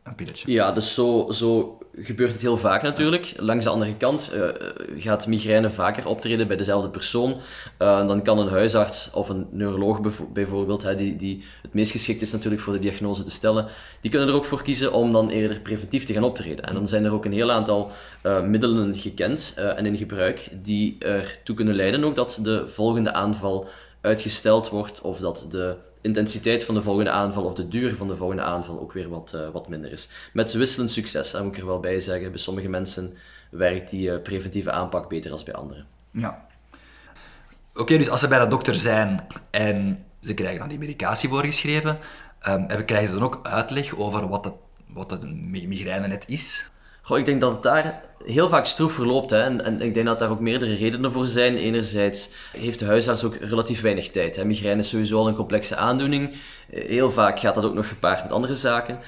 een 0.03 0.15
pilletje. 0.15 0.51
Ja, 0.51 0.71
dus 0.71 0.93
zo, 0.93 1.31
zo 1.31 1.77
gebeurt 1.97 2.31
het 2.31 2.41
heel 2.41 2.57
vaak 2.57 2.81
natuurlijk. 2.81 3.33
Langs 3.37 3.63
de 3.63 3.69
andere 3.69 3.95
kant 3.97 4.33
uh, 4.35 4.43
gaat 4.97 5.27
migraine 5.27 5.71
vaker 5.71 6.07
optreden 6.07 6.47
bij 6.47 6.57
dezelfde 6.57 6.89
persoon. 6.89 7.31
Uh, 7.31 8.07
dan 8.07 8.21
kan 8.21 8.39
een 8.39 8.49
huisarts 8.49 9.11
of 9.11 9.29
een 9.29 9.47
neuroloog 9.51 9.99
bijvoorbeeld, 10.33 10.83
hè, 10.83 10.95
die, 10.95 11.15
die 11.15 11.43
het 11.61 11.73
meest 11.73 11.91
geschikt 11.91 12.21
is 12.21 12.31
natuurlijk 12.31 12.61
voor 12.61 12.73
de 12.73 12.79
diagnose 12.79 13.23
te 13.23 13.31
stellen, 13.31 13.67
die 14.01 14.11
kunnen 14.11 14.29
er 14.29 14.35
ook 14.35 14.45
voor 14.45 14.63
kiezen 14.63 14.93
om 14.93 15.11
dan 15.11 15.29
eerder 15.29 15.59
preventief 15.59 16.05
te 16.05 16.13
gaan 16.13 16.23
optreden. 16.23 16.65
En 16.65 16.73
dan 16.73 16.87
zijn 16.87 17.05
er 17.05 17.13
ook 17.13 17.25
een 17.25 17.33
heel 17.33 17.51
aantal 17.51 17.91
uh, 18.23 18.41
middelen 18.41 18.95
gekend 18.95 19.53
en 19.75 19.85
in 19.85 19.97
gebruik 19.97 20.49
die 20.61 20.95
ertoe 20.99 21.55
kunnen 21.55 21.75
leiden 21.75 22.03
ook 22.03 22.15
dat 22.15 22.39
de 22.43 22.67
volgende 22.67 23.13
aanval 23.13 23.67
uitgesteld 24.01 24.69
wordt 24.69 25.01
of 25.01 25.17
dat 25.17 25.45
de 25.49 25.77
intensiteit 26.01 26.63
van 26.63 26.75
de 26.75 26.81
volgende 26.81 27.11
aanval 27.11 27.43
of 27.43 27.53
de 27.53 27.67
duur 27.67 27.95
van 27.95 28.07
de 28.07 28.15
volgende 28.15 28.41
aanval 28.41 28.79
ook 28.79 28.93
weer 28.93 29.09
wat, 29.09 29.31
uh, 29.35 29.49
wat 29.49 29.67
minder 29.67 29.91
is. 29.91 30.09
Met 30.33 30.53
wisselend 30.53 30.91
succes, 30.91 31.31
dat 31.31 31.43
moet 31.43 31.53
ik 31.53 31.59
er 31.59 31.65
wel 31.65 31.79
bij 31.79 31.99
zeggen. 31.99 32.31
Bij 32.31 32.39
sommige 32.39 32.69
mensen 32.69 33.17
werkt 33.51 33.89
die 33.89 34.09
uh, 34.09 34.21
preventieve 34.21 34.71
aanpak 34.71 35.09
beter 35.09 35.29
dan 35.29 35.41
bij 35.45 35.53
anderen. 35.53 35.87
Ja. 36.11 36.47
Oké, 37.75 37.97
dus 37.97 38.09
als 38.09 38.19
ze 38.19 38.27
bij 38.27 38.39
de 38.39 38.47
dokter 38.47 38.75
zijn 38.75 39.27
en 39.49 40.05
ze 40.19 40.33
krijgen 40.33 40.59
dan 40.59 40.69
die 40.69 40.77
medicatie 40.77 41.29
voorgeschreven, 41.29 41.99
um, 42.47 42.67
krijgen 42.67 43.07
ze 43.07 43.13
dan 43.13 43.23
ook 43.23 43.39
uitleg 43.43 43.97
over 43.97 44.27
wat, 44.27 44.45
het, 44.45 44.53
wat 44.87 45.11
het 45.11 45.23
migraine 45.43 46.07
net 46.07 46.23
is? 46.27 46.71
Goh, 47.09 47.17
ik 47.17 47.25
denk 47.25 47.41
dat 47.41 47.51
het 47.51 47.63
daar 47.63 48.01
heel 48.25 48.49
vaak 48.49 48.65
stroef 48.65 48.93
verloopt. 48.93 49.29
Hè. 49.29 49.39
En, 49.41 49.65
en, 49.65 49.81
ik 49.81 49.93
denk 49.93 50.05
dat 50.05 50.19
daar 50.19 50.29
ook 50.29 50.39
meerdere 50.39 50.75
redenen 50.75 51.11
voor 51.11 51.27
zijn. 51.27 51.57
Enerzijds 51.57 52.33
heeft 52.51 52.79
de 52.79 52.85
huisarts 52.85 53.23
ook 53.23 53.35
relatief 53.35 53.81
weinig 53.81 54.09
tijd. 54.09 54.35
Hè. 54.35 54.45
Migraine 54.45 54.81
is 54.81 54.89
sowieso 54.89 55.19
al 55.19 55.27
een 55.27 55.35
complexe 55.35 55.75
aandoening. 55.75 56.35
Heel 56.71 57.11
vaak 57.11 57.39
gaat 57.39 57.55
dat 57.55 57.65
ook 57.65 57.73
nog 57.73 57.87
gepaard 57.87 58.23
met 58.23 58.31
andere 58.31 58.55
zaken. 58.55 58.99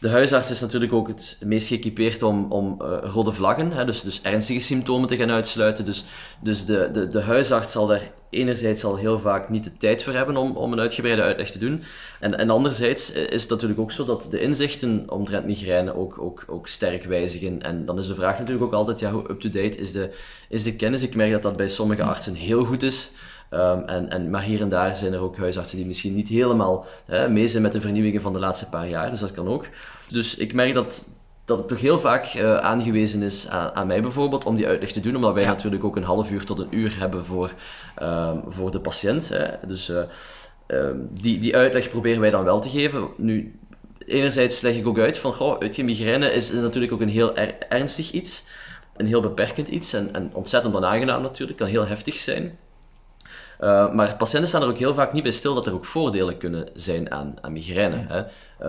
De 0.00 0.08
huisarts 0.08 0.50
is 0.50 0.60
natuurlijk 0.60 0.92
ook 0.92 1.08
het 1.08 1.38
meest 1.44 1.68
geëquipeerd 1.68 2.22
om, 2.22 2.52
om 2.52 2.78
uh, 2.82 2.98
rode 3.02 3.32
vlaggen, 3.32 3.72
hè, 3.72 3.84
dus, 3.84 4.00
dus 4.00 4.22
ernstige 4.22 4.60
symptomen 4.60 5.08
te 5.08 5.16
gaan 5.16 5.30
uitsluiten. 5.30 5.84
Dus, 5.84 6.04
dus 6.42 6.64
de, 6.64 6.90
de, 6.92 7.08
de 7.08 7.20
huisarts 7.20 7.72
zal 7.72 7.86
daar 7.86 8.10
enerzijds 8.30 8.84
al 8.84 8.96
heel 8.96 9.20
vaak 9.20 9.48
niet 9.48 9.64
de 9.64 9.76
tijd 9.76 10.02
voor 10.02 10.12
hebben 10.12 10.36
om, 10.36 10.56
om 10.56 10.72
een 10.72 10.80
uitgebreide 10.80 11.22
uitleg 11.22 11.50
te 11.50 11.58
doen. 11.58 11.82
En, 12.20 12.38
en 12.38 12.50
anderzijds 12.50 13.12
is 13.12 13.42
het 13.42 13.50
natuurlijk 13.50 13.80
ook 13.80 13.92
zo 13.92 14.04
dat 14.04 14.26
de 14.30 14.40
inzichten 14.40 15.04
omtrent 15.08 15.46
migraine 15.46 15.94
ook, 15.94 16.18
ook, 16.18 16.44
ook 16.46 16.68
sterk 16.68 17.04
wijzigen. 17.04 17.62
En 17.62 17.84
dan 17.84 17.98
is 17.98 18.06
de 18.06 18.14
vraag 18.14 18.38
natuurlijk 18.38 18.64
ook 18.64 18.72
altijd, 18.72 19.00
ja, 19.00 19.12
hoe 19.12 19.30
up-to-date 19.30 19.78
is 19.78 19.92
de, 19.92 20.14
is 20.48 20.62
de 20.62 20.76
kennis? 20.76 21.02
Ik 21.02 21.14
merk 21.14 21.32
dat 21.32 21.42
dat 21.42 21.56
bij 21.56 21.68
sommige 21.68 22.02
artsen 22.02 22.34
heel 22.34 22.64
goed 22.64 22.82
is. 22.82 23.10
Um, 23.50 23.82
en, 23.86 24.10
en, 24.10 24.30
maar 24.30 24.42
hier 24.42 24.60
en 24.60 24.68
daar 24.68 24.96
zijn 24.96 25.12
er 25.12 25.20
ook 25.20 25.36
huisartsen 25.36 25.76
die 25.76 25.86
misschien 25.86 26.14
niet 26.14 26.28
helemaal 26.28 26.86
hè, 27.04 27.28
mee 27.28 27.46
zijn 27.46 27.62
met 27.62 27.72
de 27.72 27.80
vernieuwingen 27.80 28.22
van 28.22 28.32
de 28.32 28.38
laatste 28.38 28.68
paar 28.68 28.88
jaar, 28.88 29.10
dus 29.10 29.20
dat 29.20 29.32
kan 29.32 29.48
ook. 29.48 29.66
Dus 30.08 30.36
ik 30.36 30.52
merk 30.52 30.74
dat, 30.74 31.08
dat 31.44 31.58
het 31.58 31.68
toch 31.68 31.80
heel 31.80 31.98
vaak 31.98 32.34
uh, 32.34 32.56
aangewezen 32.56 33.22
is 33.22 33.48
aan, 33.48 33.74
aan, 33.74 33.86
mij 33.86 34.02
bijvoorbeeld 34.02 34.44
om 34.44 34.56
die 34.56 34.66
uitleg 34.66 34.92
te 34.92 35.00
doen, 35.00 35.16
omdat 35.16 35.34
wij 35.34 35.42
ja. 35.42 35.48
natuurlijk 35.48 35.84
ook 35.84 35.96
een 35.96 36.02
half 36.02 36.30
uur 36.30 36.44
tot 36.44 36.58
een 36.58 36.74
uur 36.78 36.98
hebben 36.98 37.24
voor, 37.24 37.52
um, 38.02 38.42
voor 38.48 38.70
de 38.70 38.80
patiënt. 38.80 39.28
Hè. 39.28 39.46
Dus 39.66 39.90
uh, 39.90 39.98
um, 40.66 41.08
die, 41.12 41.38
die 41.38 41.56
uitleg 41.56 41.90
proberen 41.90 42.20
wij 42.20 42.30
dan 42.30 42.44
wel 42.44 42.60
te 42.60 42.68
geven. 42.68 43.08
Nu, 43.16 43.58
enerzijds 44.06 44.60
leg 44.60 44.76
ik 44.76 44.86
ook 44.86 44.98
uit 44.98 45.18
van, 45.18 45.32
goh, 45.32 45.58
uit 45.58 45.76
je 45.76 45.84
migraine 45.84 46.32
is 46.32 46.52
natuurlijk 46.52 46.92
ook 46.92 47.00
een 47.00 47.08
heel 47.08 47.36
er 47.36 47.54
ernstig 47.68 48.10
iets, 48.10 48.48
een 48.96 49.06
heel 49.06 49.20
beperkend 49.20 49.68
iets 49.68 49.92
en, 49.92 50.14
en 50.14 50.30
ontzettend 50.32 50.74
onaangenaam 50.74 51.22
natuurlijk, 51.22 51.58
kan 51.58 51.68
heel 51.68 51.86
heftig 51.86 52.16
zijn. 52.16 52.58
Uh, 53.60 53.92
maar 53.92 54.16
patiënten 54.16 54.48
staan 54.48 54.62
er 54.62 54.68
ook 54.68 54.78
heel 54.78 54.94
vaak 54.94 55.12
niet 55.12 55.22
bij 55.22 55.32
stil 55.32 55.54
dat 55.54 55.66
er 55.66 55.74
ook 55.74 55.84
voordelen 55.84 56.38
kunnen 56.38 56.68
zijn 56.74 57.10
aan, 57.10 57.34
aan 57.40 57.52
migraine. 57.52 58.04
Hè. 58.08 58.18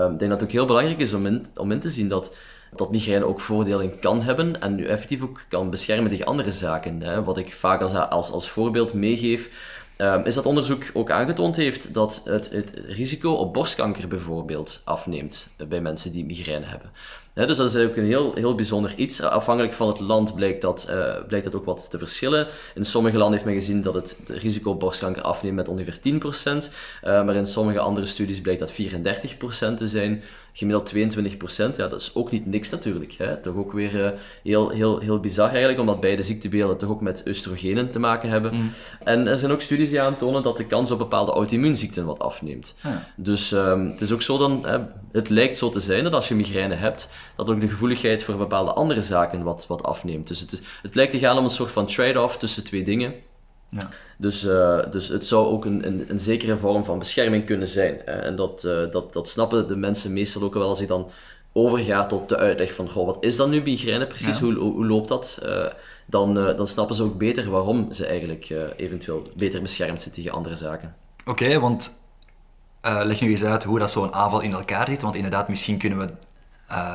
Um, 0.03 0.13
ik 0.13 0.19
denk 0.19 0.31
dat 0.31 0.39
het 0.39 0.43
ook 0.43 0.55
heel 0.55 0.65
belangrijk 0.65 0.99
is 0.99 1.13
om 1.13 1.25
in, 1.25 1.45
om 1.55 1.71
in 1.71 1.79
te 1.79 1.89
zien 1.89 2.07
dat, 2.07 2.35
dat 2.75 2.91
migraine 2.91 3.25
ook 3.25 3.39
voordelen 3.39 3.99
kan 3.99 4.21
hebben 4.21 4.61
en 4.61 4.75
nu 4.75 4.85
effectief 4.85 5.21
ook 5.21 5.41
kan 5.49 5.69
beschermen 5.69 6.11
tegen 6.11 6.25
andere 6.25 6.51
zaken. 6.51 7.01
Hè. 7.01 7.23
Wat 7.23 7.37
ik 7.37 7.53
vaak 7.53 7.81
als, 7.81 7.93
als, 7.93 8.31
als 8.31 8.49
voorbeeld 8.49 8.93
meegeef, 8.93 9.49
um, 9.97 10.23
is 10.25 10.35
dat 10.35 10.45
onderzoek 10.45 10.83
ook 10.93 11.11
aangetoond 11.11 11.55
heeft 11.55 11.93
dat 11.93 12.21
het, 12.23 12.49
het 12.49 12.71
risico 12.85 13.31
op 13.31 13.53
borstkanker 13.53 14.07
bijvoorbeeld 14.07 14.81
afneemt 14.83 15.49
bij 15.67 15.81
mensen 15.81 16.11
die 16.11 16.25
migraine 16.25 16.65
hebben 16.65 16.91
dus 17.45 17.57
dat 17.57 17.75
is 17.75 17.85
ook 17.85 17.95
een 17.95 18.05
heel, 18.05 18.33
heel 18.35 18.55
bijzonder 18.55 18.93
iets. 18.95 19.21
Afhankelijk 19.21 19.73
van 19.73 19.87
het 19.87 19.99
land 19.99 20.35
blijkt 20.35 20.61
dat, 20.61 20.87
uh, 20.89 21.15
blijkt 21.27 21.45
dat 21.45 21.55
ook 21.55 21.65
wat 21.65 21.89
te 21.89 21.97
verschillen. 21.97 22.47
In 22.75 22.85
sommige 22.85 23.17
landen 23.17 23.33
heeft 23.33 23.45
men 23.45 23.61
gezien 23.61 23.81
dat 23.81 23.93
het, 23.93 24.17
risico 24.27 24.71
op 24.71 24.79
borstkanker 24.79 25.21
afneemt 25.21 25.55
met 25.55 25.67
ongeveer 25.67 25.99
10%. 25.99 26.71
Uh, 27.03 27.25
maar 27.25 27.35
in 27.35 27.45
sommige 27.45 27.79
andere 27.79 28.05
studies 28.05 28.41
blijkt 28.41 28.59
dat 28.59 28.71
34% 28.71 29.77
te 29.77 29.87
zijn 29.87 30.23
gemiddeld 30.57 30.93
22%. 30.95 31.75
Ja, 31.75 31.87
dat 31.87 32.01
is 32.01 32.15
ook 32.15 32.31
niet 32.31 32.45
niks 32.45 32.69
natuurlijk. 32.69 33.13
Hè. 33.17 33.37
Toch 33.37 33.55
ook 33.55 33.73
weer 33.73 33.95
uh, 33.95 34.09
heel, 34.43 34.69
heel, 34.69 34.99
heel 34.99 35.19
bizar 35.19 35.49
eigenlijk, 35.49 35.79
omdat 35.79 35.99
beide 35.99 36.21
ziektebeelden 36.21 36.77
toch 36.77 36.89
ook 36.89 37.01
met 37.01 37.23
oestrogenen 37.27 37.91
te 37.91 37.99
maken 37.99 38.29
hebben. 38.29 38.55
Mm. 38.55 38.71
En 39.03 39.27
er 39.27 39.37
zijn 39.37 39.51
ook 39.51 39.61
studies 39.61 39.89
die 39.89 40.01
aantonen 40.01 40.43
dat 40.43 40.57
de 40.57 40.67
kans 40.67 40.91
op 40.91 40.97
bepaalde 40.97 41.31
auto-immuunziekten 41.31 42.05
wat 42.05 42.19
afneemt. 42.19 42.75
Ja. 42.83 43.07
Dus 43.15 43.51
um, 43.51 43.89
het 43.91 44.01
is 44.01 44.11
ook 44.11 44.21
zo 44.21 44.37
dan, 44.37 44.65
het 45.11 45.29
lijkt 45.29 45.57
zo 45.57 45.69
te 45.69 45.79
zijn 45.79 46.03
dat 46.03 46.13
als 46.13 46.27
je 46.27 46.35
migraine 46.35 46.75
hebt, 46.75 47.09
dat 47.37 47.49
ook 47.49 47.61
de 47.61 47.69
gevoeligheid 47.69 48.23
voor 48.23 48.37
bepaalde 48.37 48.73
andere 48.73 49.01
zaken 49.01 49.43
wat, 49.43 49.67
wat 49.67 49.83
afneemt. 49.83 50.27
Dus 50.27 50.39
het, 50.39 50.51
is, 50.51 50.61
het 50.81 50.95
lijkt 50.95 51.11
te 51.11 51.19
gaan 51.19 51.37
om 51.37 51.43
een 51.43 51.49
soort 51.49 51.71
van 51.71 51.85
trade-off 51.85 52.37
tussen 52.37 52.63
twee 52.63 52.83
dingen. 52.83 53.13
Ja. 53.69 53.89
Dus, 54.17 54.43
uh, 54.43 54.79
dus 54.91 55.07
het 55.07 55.25
zou 55.25 55.47
ook 55.47 55.65
een, 55.65 55.87
een, 55.87 56.05
een, 56.07 56.19
zekere 56.19 56.57
vorm 56.57 56.85
van 56.85 56.99
bescherming 56.99 57.45
kunnen 57.45 57.67
zijn. 57.67 58.05
En 58.05 58.35
dat, 58.35 58.63
uh, 58.63 58.91
dat, 58.91 59.13
dat 59.13 59.29
snappen 59.29 59.67
de 59.67 59.75
mensen 59.75 60.13
meestal 60.13 60.41
ook 60.41 60.53
wel 60.53 60.67
als 60.67 60.79
ik 60.79 60.87
dan 60.87 61.09
overga 61.51 62.05
tot 62.05 62.29
de 62.29 62.37
uitleg 62.37 62.73
van 62.73 62.89
goh, 62.89 63.05
wat 63.05 63.17
is 63.19 63.35
dan 63.35 63.49
nu 63.49 63.61
migraine 63.61 64.07
precies, 64.07 64.39
ja. 64.39 64.43
hoe, 64.43 64.53
hoe, 64.53 64.73
hoe, 64.73 64.85
loopt 64.85 65.07
dat? 65.07 65.39
Uh, 65.43 65.65
dan, 66.05 66.33
dan 66.33 66.67
snappen 66.67 66.95
ze 66.95 67.03
ook 67.03 67.17
beter 67.17 67.49
waarom 67.49 67.93
ze 67.93 68.05
eigenlijk 68.05 68.53
eventueel 68.75 69.31
beter 69.35 69.61
beschermd 69.61 70.01
zijn 70.01 70.13
tegen 70.13 70.31
andere 70.31 70.55
zaken. 70.55 70.95
Oké, 71.19 71.29
okay, 71.29 71.59
want 71.59 71.95
leg 72.81 73.21
nu 73.21 73.29
eens 73.29 73.43
uit 73.43 73.63
hoe 73.63 73.79
dat 73.79 73.91
zo'n 73.91 74.13
aanval 74.13 74.41
in 74.41 74.53
elkaar 74.53 74.87
zit. 74.87 75.01
Want 75.01 75.15
inderdaad, 75.15 75.47
misschien 75.47 75.77
kunnen 75.77 75.99
we 75.99 76.09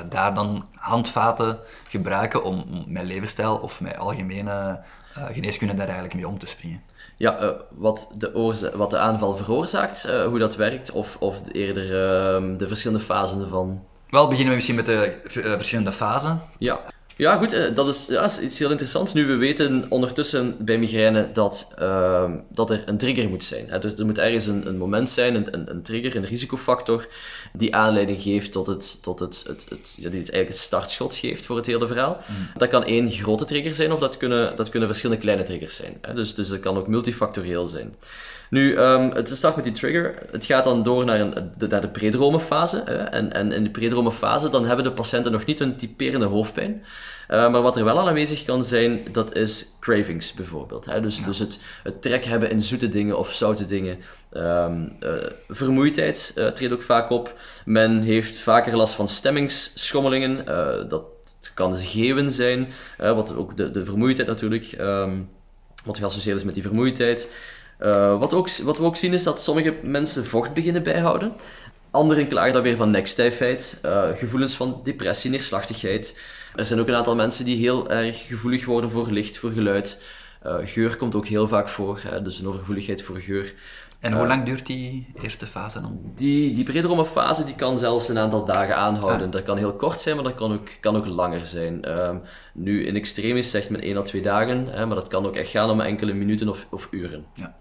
daar 0.09 0.35
dan 0.35 0.67
handvaten 0.75 1.59
gebruiken 1.89 2.45
om, 2.45 2.65
om 2.71 2.85
met 2.87 3.05
levensstijl 3.05 3.57
of 3.57 3.81
met 3.81 3.99
algemene 3.99 4.81
uh, 5.19 5.25
geneeskunde 5.33 5.75
daar 5.75 5.85
eigenlijk 5.85 6.15
mee 6.15 6.29
om 6.29 6.39
te 6.39 6.47
springen. 6.47 6.83
Ja, 7.17 7.43
uh, 7.43 7.49
wat, 7.71 8.09
de 8.19 8.71
wat 8.75 8.91
de 8.91 8.99
aanval 8.99 9.37
veroorzaakt, 9.37 10.11
hoe 10.27 10.39
dat 10.39 10.57
werkt, 10.57 10.91
of, 10.91 11.17
of 11.19 11.41
eerder 11.53 11.85
uh, 11.85 12.59
de 12.59 12.69
verschillende 12.69 13.05
fasen 13.05 13.41
ervan. 13.41 13.85
Wel, 14.09 14.25
beginnen 14.29 14.49
we 14.49 14.55
misschien 14.55 14.77
met 14.77 14.87
de 14.87 15.21
verschillende 15.57 15.93
fasen. 15.93 16.43
Ja. 16.59 16.81
Ja, 17.23 17.37
goed, 17.37 17.53
eh, 17.53 17.75
dat 17.75 17.89
is, 17.89 18.07
ja, 18.09 18.25
is 18.25 18.39
iets 18.39 18.59
heel 18.59 18.71
interessants. 18.71 19.13
Nu, 19.13 19.27
we 19.27 19.37
weten 19.37 19.87
ondertussen 19.89 20.57
bij 20.59 20.79
migraine 20.79 21.29
dat, 21.33 21.75
uh, 21.81 22.31
dat 22.49 22.71
er 22.71 22.83
een 22.87 22.99
trigger 22.99 23.29
moet 23.29 23.45
zijn. 23.45 23.65
Hè. 23.69 23.79
Dus 23.79 23.99
er 23.99 24.07
moet 24.07 24.19
ergens 24.19 24.47
een, 24.47 24.67
een 24.67 24.77
moment 24.77 25.11
zijn, 25.11 25.35
een, 25.35 25.55
een, 25.55 25.71
een, 25.71 25.83
trigger, 25.83 26.17
een 26.17 26.25
risicofactor, 26.25 27.09
die 27.53 27.75
aanleiding 27.75 28.21
geeft 28.21 28.53
tot 28.53 28.67
het, 28.67 29.03
tot 29.03 29.19
het, 29.19 29.43
het, 29.47 29.67
het, 29.69 29.95
ja, 29.97 30.09
die 30.09 30.21
het 30.21 30.31
eigenlijk 30.31 30.49
het 30.49 30.59
startschot 30.59 31.15
geeft 31.15 31.47
voor 31.47 31.57
het 31.57 31.67
hele 31.67 31.87
verhaal. 31.87 32.21
Mm. 32.29 32.59
Dat 32.59 32.69
kan 32.69 32.85
één 32.85 33.11
grote 33.11 33.45
trigger 33.45 33.75
zijn, 33.75 33.93
of 33.93 34.01
dat 34.01 34.17
kunnen, 34.17 34.57
dat 34.57 34.69
kunnen 34.69 34.89
verschillende 34.89 35.23
kleine 35.23 35.43
triggers 35.43 35.77
zijn. 35.77 35.99
Hè. 36.01 36.15
Dus, 36.15 36.35
dus 36.35 36.49
dat 36.49 36.61
kan 36.61 36.77
ook 36.77 36.87
multifactorieel 36.87 37.67
zijn. 37.67 37.95
Nu, 38.53 38.79
um, 38.79 39.11
het 39.11 39.29
start 39.29 39.55
met 39.55 39.65
die 39.65 39.73
trigger. 39.73 40.15
Het 40.31 40.45
gaat 40.45 40.65
dan 40.65 40.83
door 40.83 41.05
naar, 41.05 41.21
een, 41.21 41.53
de, 41.59 41.67
naar 41.67 41.81
de 41.81 41.89
predrome 41.89 42.41
fase. 42.41 42.79
En, 42.81 43.33
en 43.33 43.53
in 43.53 43.65
de 43.65 43.71
predrome 43.71 44.11
fase 44.11 44.51
dan 44.51 44.67
hebben 44.67 44.85
de 44.85 44.93
patiënten 44.93 45.33
nog 45.33 45.45
niet 45.45 45.61
een 45.61 45.77
typerende 45.77 46.27
hoofdpijn. 46.27 46.85
Uh, 47.31 47.51
maar 47.51 47.63
wat 47.63 47.77
er 47.77 47.85
wel 47.85 47.99
aan 47.99 48.09
aanwezig 48.09 48.45
kan 48.45 48.65
zijn, 48.65 49.01
dat 49.13 49.37
is 49.37 49.67
cravings 49.81 50.33
bijvoorbeeld. 50.33 50.85
Hè? 50.85 51.01
Dus, 51.01 51.19
ja. 51.19 51.25
dus 51.25 51.39
het, 51.39 51.61
het 51.83 52.03
trek 52.03 52.25
hebben 52.25 52.51
in 52.51 52.63
zoete 52.63 52.89
dingen 52.89 53.19
of 53.19 53.33
zoute 53.33 53.65
dingen. 53.65 53.99
Um, 54.37 54.97
uh, 55.01 55.13
vermoeidheid 55.49 56.35
uh, 56.39 56.47
treedt 56.47 56.73
ook 56.73 56.83
vaak 56.83 57.11
op. 57.11 57.39
Men 57.65 58.01
heeft 58.03 58.39
vaker 58.39 58.77
last 58.77 58.95
van 58.95 59.09
stemmingsschommelingen. 59.09 60.45
dat 60.89 61.05
kan 61.55 61.77
geeuwen 61.77 62.31
zijn, 62.31 62.69
wat 62.97 63.35
ook 63.37 63.57
de, 63.57 63.71
de 63.71 63.85
vermoeidheid 63.85 64.29
natuurlijk. 64.29 64.75
Um, 64.81 65.29
wat 65.85 65.99
geassocieerd 65.99 66.37
is 66.37 66.45
met 66.45 66.55
die 66.55 66.63
vermoeidheid. 66.63 67.33
Uh, 67.83 68.19
wat, 68.19 68.35
ook, 68.35 68.51
wat 68.51 68.79
we 68.79 68.85
ook 68.85 68.97
zien 68.97 69.13
is 69.13 69.23
dat 69.23 69.41
sommige 69.41 69.75
mensen 69.83 70.27
vocht 70.27 70.55
beginnen 70.55 70.83
bijhouden. 70.83 71.33
Anderen 71.91 72.29
klagen 72.29 72.53
dan 72.53 72.63
weer 72.63 72.77
van 72.77 72.91
nekstijfheid, 72.91 73.81
uh, 73.85 74.05
gevoelens 74.15 74.55
van 74.55 74.81
depressie, 74.83 75.31
neerslachtigheid. 75.31 76.19
Er 76.57 76.67
zijn 76.67 76.81
ook 76.81 76.89
een 76.89 76.95
aantal 76.95 77.15
mensen 77.15 77.45
die 77.45 77.57
heel 77.57 77.91
erg 77.91 78.27
gevoelig 78.27 78.65
worden 78.65 78.91
voor 78.91 79.11
licht, 79.11 79.39
voor 79.39 79.51
geluid. 79.51 80.05
Uh, 80.47 80.57
geur 80.65 80.97
komt 80.97 81.15
ook 81.15 81.27
heel 81.27 81.49
vaak 81.49 81.69
voor, 81.69 82.01
hè, 82.03 82.23
dus 82.23 82.39
een 82.39 82.47
overgevoeligheid 82.47 83.03
voor 83.03 83.17
geur. 83.17 83.55
En 84.01 84.13
hoe 84.13 84.27
lang 84.27 84.45
duurt 84.45 84.67
die 84.67 85.07
eerste 85.23 85.47
fase 85.47 85.81
dan? 85.81 86.01
Die, 86.15 86.53
die 86.53 87.05
fase 87.05 87.45
die 87.45 87.55
kan 87.55 87.79
zelfs 87.79 88.09
een 88.09 88.19
aantal 88.19 88.45
dagen 88.45 88.77
aanhouden. 88.77 89.27
Ah. 89.27 89.33
Dat 89.33 89.43
kan 89.43 89.57
heel 89.57 89.73
kort 89.73 90.01
zijn, 90.01 90.15
maar 90.15 90.25
dat 90.25 90.35
kan 90.35 90.53
ook, 90.53 90.69
kan 90.81 90.97
ook 90.97 91.07
langer 91.07 91.47
zijn. 91.47 91.99
Um, 91.99 92.23
nu, 92.55 92.87
in 92.87 92.97
extremis 92.97 93.51
zegt 93.51 93.71
men 93.71 93.81
1 93.81 93.97
à 93.97 94.03
2 94.03 94.23
dagen, 94.23 94.67
hè, 94.69 94.87
maar 94.87 94.97
dat 94.97 95.09
kan 95.09 95.27
ook 95.27 95.37
echt 95.37 95.51
gaan 95.51 95.71
om 95.71 95.81
enkele 95.81 96.13
minuten 96.13 96.49
of, 96.49 96.67
of 96.71 96.89
uren. 96.91 97.25
Ja. 97.35 97.61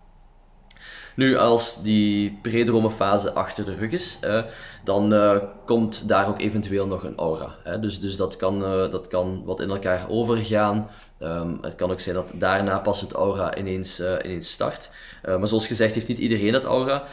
Nu, 1.15 1.37
als 1.37 1.81
die 1.83 2.39
predromefase 2.41 3.31
achter 3.31 3.65
de 3.65 3.75
rug 3.75 3.91
is, 3.91 4.17
eh, 4.21 4.43
dan 4.83 5.13
eh, 5.13 5.37
komt 5.65 6.07
daar 6.07 6.27
ook 6.27 6.39
eventueel 6.39 6.87
nog 6.87 7.03
een 7.03 7.17
aura. 7.17 7.55
Hè? 7.63 7.79
Dus, 7.79 7.99
dus 7.99 8.15
dat, 8.15 8.35
kan, 8.35 8.65
eh, 8.65 8.91
dat 8.91 9.07
kan 9.07 9.43
wat 9.45 9.59
in 9.59 9.69
elkaar 9.69 10.05
overgaan. 10.09 10.89
Ehm, 11.19 11.55
het 11.61 11.75
kan 11.75 11.91
ook 11.91 11.99
zijn 11.99 12.15
dat 12.15 12.29
daarna 12.33 12.79
pas 12.79 13.01
het 13.01 13.11
aura 13.11 13.57
ineens, 13.57 14.01
ineens 14.23 14.51
start. 14.51 14.91
maar 15.23 15.47
zoals 15.47 15.67
gezegd 15.67 15.93
heeft 15.93 16.07
niet 16.07 16.17
iedereen 16.17 16.51
dat 16.51 16.63
aura. 16.63 17.03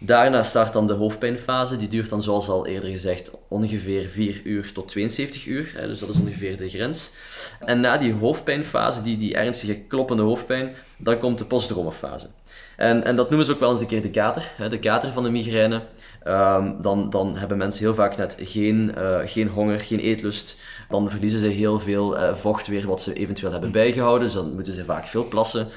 Daarna 0.00 0.42
start 0.42 0.72
dan 0.72 0.86
de 0.86 0.92
hoofdpijnfase. 0.92 1.76
Die 1.76 1.88
duurt 1.88 2.10
dan, 2.10 2.22
zoals 2.22 2.48
al 2.48 2.66
eerder 2.66 2.90
gezegd, 2.90 3.30
ongeveer 3.48 4.08
4 4.08 4.40
uur 4.44 4.72
tot 4.72 4.88
72 4.88 5.46
uur. 5.46 5.72
Hè, 5.76 5.86
dus 5.86 5.98
dat 5.98 6.08
is 6.08 6.18
ongeveer 6.18 6.56
de 6.56 6.68
grens. 6.68 7.12
En 7.64 7.80
na 7.80 7.96
die 7.96 8.12
hoofdpijnfase, 8.12 9.02
die, 9.02 9.16
die 9.16 9.34
ernstige 9.34 9.74
kloppende 9.74 10.22
hoofdpijn, 10.22 10.74
dan 10.98 11.18
komt 11.18 11.38
de 11.38 11.44
postdromefase. 11.44 12.28
En, 12.78 13.04
en 13.04 13.16
dat 13.16 13.28
noemen 13.28 13.46
ze 13.46 13.52
ook 13.52 13.60
wel 13.60 13.70
eens 13.70 13.80
een 13.80 13.86
keer 13.86 14.02
de 14.02 14.10
kater, 14.10 14.52
hè, 14.56 14.68
de 14.68 14.78
kater 14.78 15.12
van 15.12 15.22
de 15.22 15.30
migraine. 15.30 15.82
Um, 16.26 16.82
dan, 16.82 17.10
dan 17.10 17.36
hebben 17.36 17.56
mensen 17.56 17.84
heel 17.84 17.94
vaak 17.94 18.16
net 18.16 18.36
geen, 18.40 18.94
uh, 18.98 19.18
geen 19.24 19.48
honger, 19.48 19.80
geen 19.80 19.98
eetlust. 19.98 20.60
Dan 20.88 21.10
verliezen 21.10 21.40
ze 21.40 21.46
heel 21.46 21.80
veel 21.80 22.18
uh, 22.18 22.34
vocht 22.34 22.66
weer 22.66 22.86
wat 22.86 23.02
ze 23.02 23.12
eventueel 23.12 23.52
hebben 23.52 23.72
bijgehouden. 23.72 24.26
Dus 24.26 24.36
dan 24.36 24.54
moeten 24.54 24.72
ze 24.72 24.84
vaak 24.84 25.06
veel 25.06 25.28
plassen. 25.28 25.68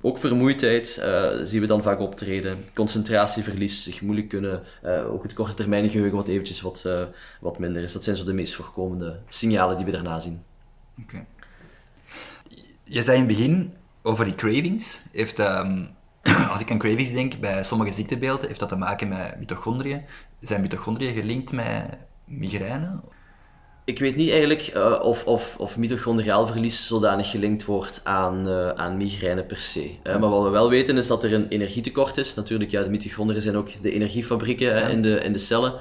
Ook 0.00 0.18
vermoeidheid 0.18 1.02
uh, 1.04 1.28
zien 1.42 1.60
we 1.60 1.66
dan 1.66 1.82
vaak 1.82 2.00
optreden. 2.00 2.64
Concentratieverlies, 2.74 3.82
zich 3.82 4.00
moeilijk 4.00 4.28
kunnen. 4.28 4.62
Ook 5.10 5.22
het 5.22 5.32
korte 5.32 5.54
termijn 5.54 5.90
geheugen 5.90 6.16
wat 6.16 6.28
eventjes 6.28 6.60
wat, 6.60 6.88
wat 7.40 7.58
minder 7.58 7.82
is. 7.82 7.92
Dat 7.92 8.04
zijn 8.04 8.16
zo 8.16 8.24
de 8.24 8.32
meest 8.32 8.54
voorkomende 8.54 9.18
signalen 9.28 9.76
die 9.76 9.86
we 9.86 9.92
daarna 9.92 10.20
zien. 10.20 10.42
Oké. 11.02 11.24
Je 12.84 13.02
zei 13.02 13.18
in 13.18 13.28
het 13.28 13.36
begin 13.36 13.74
over 14.02 14.24
die 14.24 14.34
cravings. 14.34 15.02
Heeft, 15.12 15.38
um, 15.38 15.96
als 16.52 16.60
ik 16.60 16.70
aan 16.70 16.78
cravings 16.78 17.12
denk, 17.12 17.40
bij 17.40 17.64
sommige 17.64 17.92
ziektebeelden, 17.92 18.46
heeft 18.46 18.60
dat 18.60 18.68
te 18.68 18.76
maken 18.76 19.08
met 19.08 19.38
mitochondriën. 19.38 20.02
Zijn 20.40 20.60
mitochondriën 20.60 21.14
gelinkt 21.14 21.52
met 21.52 21.84
migraine? 22.24 23.00
ik 23.88 23.98
weet 23.98 24.16
niet 24.16 24.30
eigenlijk 24.30 24.72
uh, 24.76 24.98
of, 25.02 25.24
of, 25.24 25.54
of 25.58 25.76
mitochondriaal 25.76 26.46
verlies 26.46 26.86
zodanig 26.86 27.30
gelinkt 27.30 27.64
wordt 27.64 28.00
aan, 28.04 28.48
uh, 28.48 28.68
aan 28.68 28.96
migraine 28.96 29.44
per 29.44 29.56
se. 29.56 29.90
Uh, 30.04 30.18
maar 30.18 30.30
wat 30.30 30.42
we 30.42 30.48
wel 30.48 30.68
weten 30.68 30.96
is 30.96 31.06
dat 31.06 31.24
er 31.24 31.32
een 31.32 31.48
energietekort 31.48 32.18
is. 32.18 32.34
Natuurlijk, 32.34 32.70
ja, 32.70 32.82
de 32.82 32.90
mitochondriën 32.90 33.40
zijn 33.40 33.56
ook 33.56 33.68
de 33.82 33.92
energiefabrieken 33.92 34.90
in, 34.90 35.02
de, 35.02 35.20
in 35.20 35.32
de 35.32 35.38
cellen. 35.38 35.72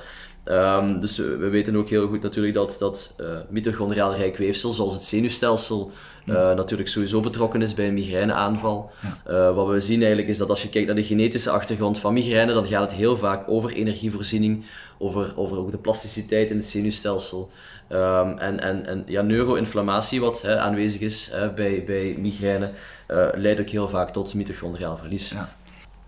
Um, 0.45 0.99
dus 0.99 1.17
we, 1.17 1.35
we, 1.35 1.49
weten 1.49 1.75
ook 1.75 1.89
heel 1.89 2.07
goed 2.07 2.21
natuurlijk 2.21 2.53
dat, 2.53 2.75
dat 2.79 3.15
mitochondriaal 3.49 4.15
rijk 4.15 4.37
weefsel, 4.37 4.71
zoals 4.71 4.93
het 4.93 5.03
zenuwstelsel, 5.03 5.91
uh, 6.27 6.53
natuurlijk 6.53 6.89
sowieso 6.89 7.19
betrokken 7.19 7.61
is 7.61 7.73
bij 7.73 7.87
een 7.87 7.93
migraineaanval. 7.93 8.91
Ja. 9.01 9.33
Uh, 9.33 9.55
wat 9.55 9.67
we 9.67 9.79
zien 9.79 9.99
eigenlijk 9.99 10.29
is 10.29 10.37
dat 10.37 10.49
als 10.49 10.61
je 10.61 10.69
kijkt 10.69 10.87
naar 10.87 10.95
de 10.95 11.03
genetische 11.03 11.49
achtergrond 11.49 11.99
van 11.99 12.13
migraine, 12.13 12.53
dan 12.53 12.67
gaat 12.67 12.81
het 12.81 12.99
heel 12.99 13.17
vaak 13.17 13.49
over 13.49 13.73
energievoorziening, 13.73 14.65
over, 14.97 15.33
over 15.35 15.57
ook 15.57 15.71
de 15.71 15.77
plasticiteit 15.77 16.49
in 16.49 16.57
het 16.57 16.67
zenuwstelsel. 16.67 17.51
Um, 17.89 18.37
en, 18.37 18.59
en, 18.59 18.85
en 18.85 19.03
ja, 19.05 19.21
neuroinflammatie, 19.21 20.21
wat 20.21 20.41
hè, 20.41 20.59
aanwezig 20.59 21.01
is 21.01 21.29
hè, 21.31 21.53
bij, 21.53 21.83
bij 21.85 22.15
migraine, 22.19 22.71
uh, 23.07 23.27
leidt 23.33 23.59
ook 23.59 23.69
heel 23.69 23.89
vaak 23.89 24.09
tot 24.09 24.33
mitochondriaal 24.33 24.97
verlies. 24.97 25.29
Ja. 25.29 25.49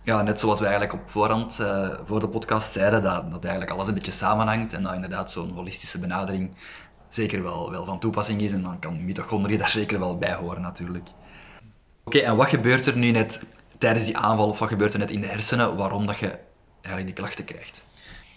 ja, 0.04 0.22
net 0.22 0.40
zoals 0.40 0.60
we 0.60 0.66
eigenlijk 0.66 0.94
op 0.94 1.10
voorhand 1.10 1.58
voor 2.06 2.20
de 2.20 2.28
podcast 2.28 2.74
zeiden, 2.74 3.04
dat, 3.04 3.32
dat 3.32 3.44
eigenlijk 3.44 3.72
alles 3.72 3.88
een 3.88 3.94
beetje 3.94 4.12
samenhangt 4.12 4.74
en 4.74 4.84
dat 4.84 4.94
inderdaad 4.94 5.32
zo'n 5.32 5.52
holistische 5.52 6.00
benadering 6.00 6.52
zeker 7.10 7.44
wel, 7.44 7.72
wel 7.72 7.86
van 7.86 8.00
toepassing 8.00 8.42
is. 8.42 8.51
En 8.51 8.62
dan 8.62 8.80
kan 8.80 9.06
mitochondriën 9.06 9.60
daar 9.60 9.70
zeker 9.70 10.00
wel 10.00 10.18
bij 10.18 10.34
horen 10.34 10.62
natuurlijk. 10.62 11.08
Oké, 12.04 12.18
en 12.18 12.36
wat 12.36 12.48
gebeurt 12.48 12.86
er 12.86 12.98
nu 12.98 13.12
net 13.12 13.42
tijdens 13.78 14.06
die 14.06 14.18
aanval, 14.18 14.50
of 14.50 14.60
wat 14.60 14.70
gebeurt 14.70 14.94
er 14.94 15.00
net 15.00 15.12
in 15.12 15.22
de 15.22 15.28
hersenen, 15.28 15.75
waarom 15.75 16.06
dat 16.06 16.18
je 16.18 16.32
eigenlijk 16.82 17.06
die 17.06 17.24
klachten 17.24 17.46
krijgt? 17.46 17.84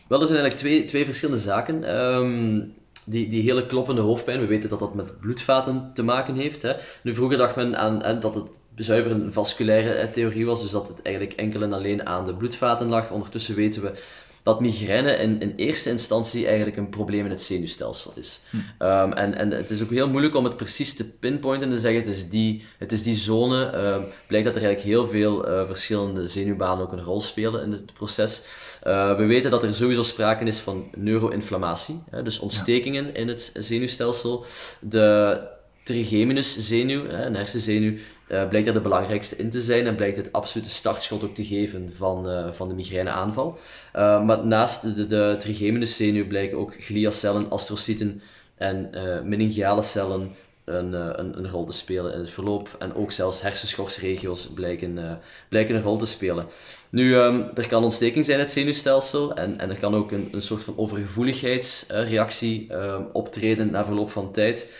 Wel, 0.08 0.20
er 0.20 0.26
zijn 0.26 0.38
eigenlijk 0.38 0.68
twee, 0.68 0.84
twee 0.84 1.04
verschillende 1.04 1.42
zaken. 1.42 1.96
Um, 1.96 2.74
die, 3.04 3.28
die 3.28 3.42
hele 3.42 3.66
kloppende 3.66 4.00
hoofdpijn, 4.00 4.40
we 4.40 4.46
weten 4.46 4.68
dat 4.68 4.78
dat 4.78 4.94
met 4.94 5.20
bloedvaten 5.20 5.90
te 5.94 6.02
maken 6.02 6.34
heeft. 6.34 6.62
Hè. 6.62 6.72
Nu, 7.02 7.14
vroeger 7.14 7.38
dacht 7.38 7.56
men 7.56 7.76
aan, 7.76 8.20
dat 8.20 8.34
het 8.34 8.50
zuiver 8.74 9.10
een 9.10 9.32
vasculaire 9.32 10.10
theorie 10.10 10.46
was, 10.46 10.62
dus 10.62 10.70
dat 10.70 10.88
het 10.88 11.02
eigenlijk 11.02 11.36
enkel 11.36 11.62
en 11.62 11.72
alleen 11.72 12.06
aan 12.06 12.26
de 12.26 12.34
bloedvaten 12.34 12.88
lag. 12.88 13.10
Ondertussen 13.10 13.54
weten 13.54 13.82
we 13.82 14.02
dat 14.42 14.60
migraine 14.60 15.12
in, 15.12 15.40
in 15.40 15.52
eerste 15.56 15.90
instantie 15.90 16.46
eigenlijk 16.46 16.76
een 16.76 16.88
probleem 16.88 17.24
in 17.24 17.30
het 17.30 17.42
zenuwstelsel 17.42 18.12
is. 18.16 18.40
Hm. 18.50 18.56
Um, 18.56 19.12
en, 19.12 19.34
en 19.34 19.50
het 19.50 19.70
is 19.70 19.82
ook 19.82 19.90
heel 19.90 20.08
moeilijk 20.08 20.36
om 20.36 20.44
het 20.44 20.56
precies 20.56 20.94
te 20.94 21.04
pinpointen 21.04 21.68
en 21.68 21.74
te 21.74 21.80
zeggen, 21.80 22.00
het 22.00 22.10
is 22.10 22.28
die, 22.28 22.64
het 22.78 22.92
is 22.92 23.02
die 23.02 23.14
zone. 23.14 23.76
Um, 23.76 24.04
blijkt 24.26 24.46
dat 24.46 24.56
er 24.56 24.62
eigenlijk 24.62 24.94
heel 24.94 25.06
veel 25.08 25.48
uh, 25.48 25.66
verschillende 25.66 26.26
zenuwbanen 26.26 26.84
ook 26.84 26.92
een 26.92 27.04
rol 27.04 27.20
spelen 27.20 27.62
in 27.62 27.72
het 27.72 27.92
proces. 27.92 28.42
Uh, 28.86 29.16
we 29.16 29.24
weten 29.24 29.50
dat 29.50 29.62
er 29.62 29.74
sowieso 29.74 30.02
sprake 30.02 30.44
is 30.44 30.58
van 30.58 30.88
neuroinflammatie, 30.96 32.02
hè, 32.10 32.22
dus 32.22 32.38
ontstekingen 32.38 33.06
ja. 33.06 33.12
in 33.12 33.28
het 33.28 33.50
zenuwstelsel. 33.54 34.44
De 34.80 35.40
trigeminus 35.82 36.58
zenuw, 36.58 37.04
een 37.04 37.34
hersenzenuw, 37.34 37.92
uh, 38.32 38.48
blijkt 38.48 38.66
er 38.66 38.72
de 38.72 38.80
belangrijkste 38.80 39.36
in 39.36 39.50
te 39.50 39.60
zijn 39.60 39.86
en 39.86 39.94
blijkt 39.94 40.16
het 40.16 40.32
absolute 40.32 40.70
startschot 40.70 41.24
ook 41.24 41.34
te 41.34 41.44
geven 41.44 41.92
van, 41.96 42.28
uh, 42.28 42.52
van 42.52 42.68
de 42.68 42.74
migraineaanval. 42.74 43.58
Uh, 43.96 44.24
maar 44.24 44.46
naast 44.46 44.96
de, 44.96 45.06
de, 45.06 45.86
zenuw 45.86 46.26
blijken 46.26 46.58
ook 46.58 46.74
gliacellen, 46.78 47.50
astrocyten 47.50 48.22
en 48.56 48.90
meningiale 49.24 49.82
cellen 49.82 50.30
een, 50.64 50.92
een, 50.92 51.38
een, 51.38 51.50
rol 51.50 51.64
te 51.64 51.72
spelen 51.72 52.12
in 52.12 52.18
het 52.18 52.30
verloop. 52.30 52.76
En 52.78 52.94
ook 52.94 53.12
zelfs 53.12 53.42
hersenschorsregio's 53.42 54.46
blijken, 54.46 55.20
blijken 55.48 55.74
een 55.74 55.82
rol 55.82 55.96
te 55.96 56.06
spelen. 56.06 56.46
Nu, 56.90 57.16
um, 57.16 57.50
er 57.54 57.66
kan 57.66 57.84
ontsteking 57.84 58.24
zijn 58.24 58.38
in 58.38 58.44
het 58.44 58.52
zenuwstelsel 58.52 59.34
en, 59.34 59.58
en 59.58 59.70
er 59.70 59.76
kan 59.76 59.94
ook 59.94 60.12
een, 60.12 60.28
een 60.32 60.42
soort 60.42 60.62
van 60.62 60.78
overgevoeligheidsreactie 60.78 62.74
um, 62.74 63.06
optreden 63.12 63.70
na 63.70 63.84
verloop 63.84 64.10
van 64.10 64.32
tijd. 64.32 64.72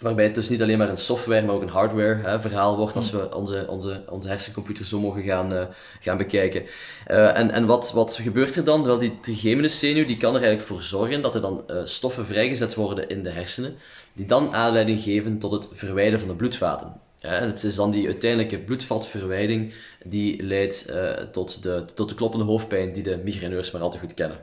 Waarbij 0.00 0.24
het 0.24 0.34
dus 0.34 0.48
niet 0.48 0.62
alleen 0.62 0.78
maar 0.78 0.88
een 0.88 0.96
software, 0.96 1.46
maar 1.46 1.54
ook 1.54 1.62
een 1.62 1.68
hardware 1.68 2.20
hè, 2.22 2.40
verhaal 2.40 2.76
wordt 2.76 2.96
als 2.96 3.10
we 3.10 3.34
onze, 3.34 3.66
onze, 3.68 4.02
onze 4.08 4.28
hersencomputer 4.28 4.84
zo 4.84 5.00
mogen 5.00 5.22
gaan, 5.22 5.52
uh, 5.52 5.64
gaan 6.00 6.16
bekijken. 6.16 6.62
Uh, 7.08 7.38
en 7.38 7.50
en 7.50 7.66
wat, 7.66 7.92
wat 7.92 8.18
gebeurt 8.22 8.56
er 8.56 8.64
dan? 8.64 8.84
Wel, 8.84 8.98
die 8.98 9.20
trigeminus 9.20 9.78
zenuw 9.78 10.06
die 10.06 10.16
kan 10.16 10.34
er 10.34 10.42
eigenlijk 10.42 10.68
voor 10.68 10.82
zorgen 10.82 11.22
dat 11.22 11.34
er 11.34 11.40
dan 11.40 11.64
uh, 11.70 11.80
stoffen 11.84 12.26
vrijgezet 12.26 12.74
worden 12.74 13.08
in 13.08 13.22
de 13.22 13.30
hersenen, 13.30 13.76
die 14.12 14.26
dan 14.26 14.54
aanleiding 14.54 15.00
geven 15.00 15.38
tot 15.38 15.52
het 15.52 15.68
verwijderen 15.72 16.20
van 16.20 16.28
de 16.28 16.34
bloedvaten. 16.34 16.92
Ja, 17.22 17.30
het 17.30 17.64
is 17.64 17.74
dan 17.74 17.90
die 17.90 18.06
uiteindelijke 18.06 18.58
bloedvatverwijding 18.58 19.74
die 20.04 20.42
leidt 20.42 20.86
uh, 20.90 21.12
tot, 21.12 21.62
de, 21.62 21.84
tot 21.94 22.08
de 22.08 22.14
kloppende 22.14 22.44
hoofdpijn 22.44 22.92
die 22.92 23.02
de 23.02 23.20
migraineurs 23.24 23.70
maar 23.70 23.82
al 23.82 23.90
te 23.90 23.98
goed 23.98 24.14
kennen. 24.14 24.38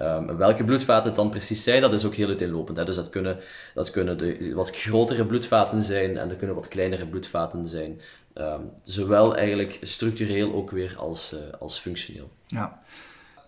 Um, 0.00 0.36
welke 0.36 0.64
bloedvaten 0.64 1.06
het 1.06 1.16
dan 1.16 1.30
precies 1.30 1.62
zijn, 1.62 1.80
dat 1.80 1.92
is 1.92 2.04
ook 2.04 2.14
heel 2.14 2.28
uiteenlopend. 2.28 2.86
Dus 2.86 2.96
dat 2.96 3.10
kunnen, 3.10 3.38
dat 3.74 3.90
kunnen 3.90 4.18
de 4.18 4.54
wat 4.54 4.76
grotere 4.76 5.26
bloedvaten 5.26 5.82
zijn 5.82 6.16
en 6.16 6.30
er 6.30 6.36
kunnen 6.36 6.56
wat 6.56 6.68
kleinere 6.68 7.06
bloedvaten 7.06 7.66
zijn. 7.66 8.00
Um, 8.34 8.70
zowel 8.82 9.36
eigenlijk 9.36 9.78
structureel 9.82 10.54
ook 10.54 10.70
weer 10.70 10.94
als, 10.98 11.32
uh, 11.32 11.40
als 11.60 11.78
functioneel. 11.78 12.30
Ja. 12.46 12.82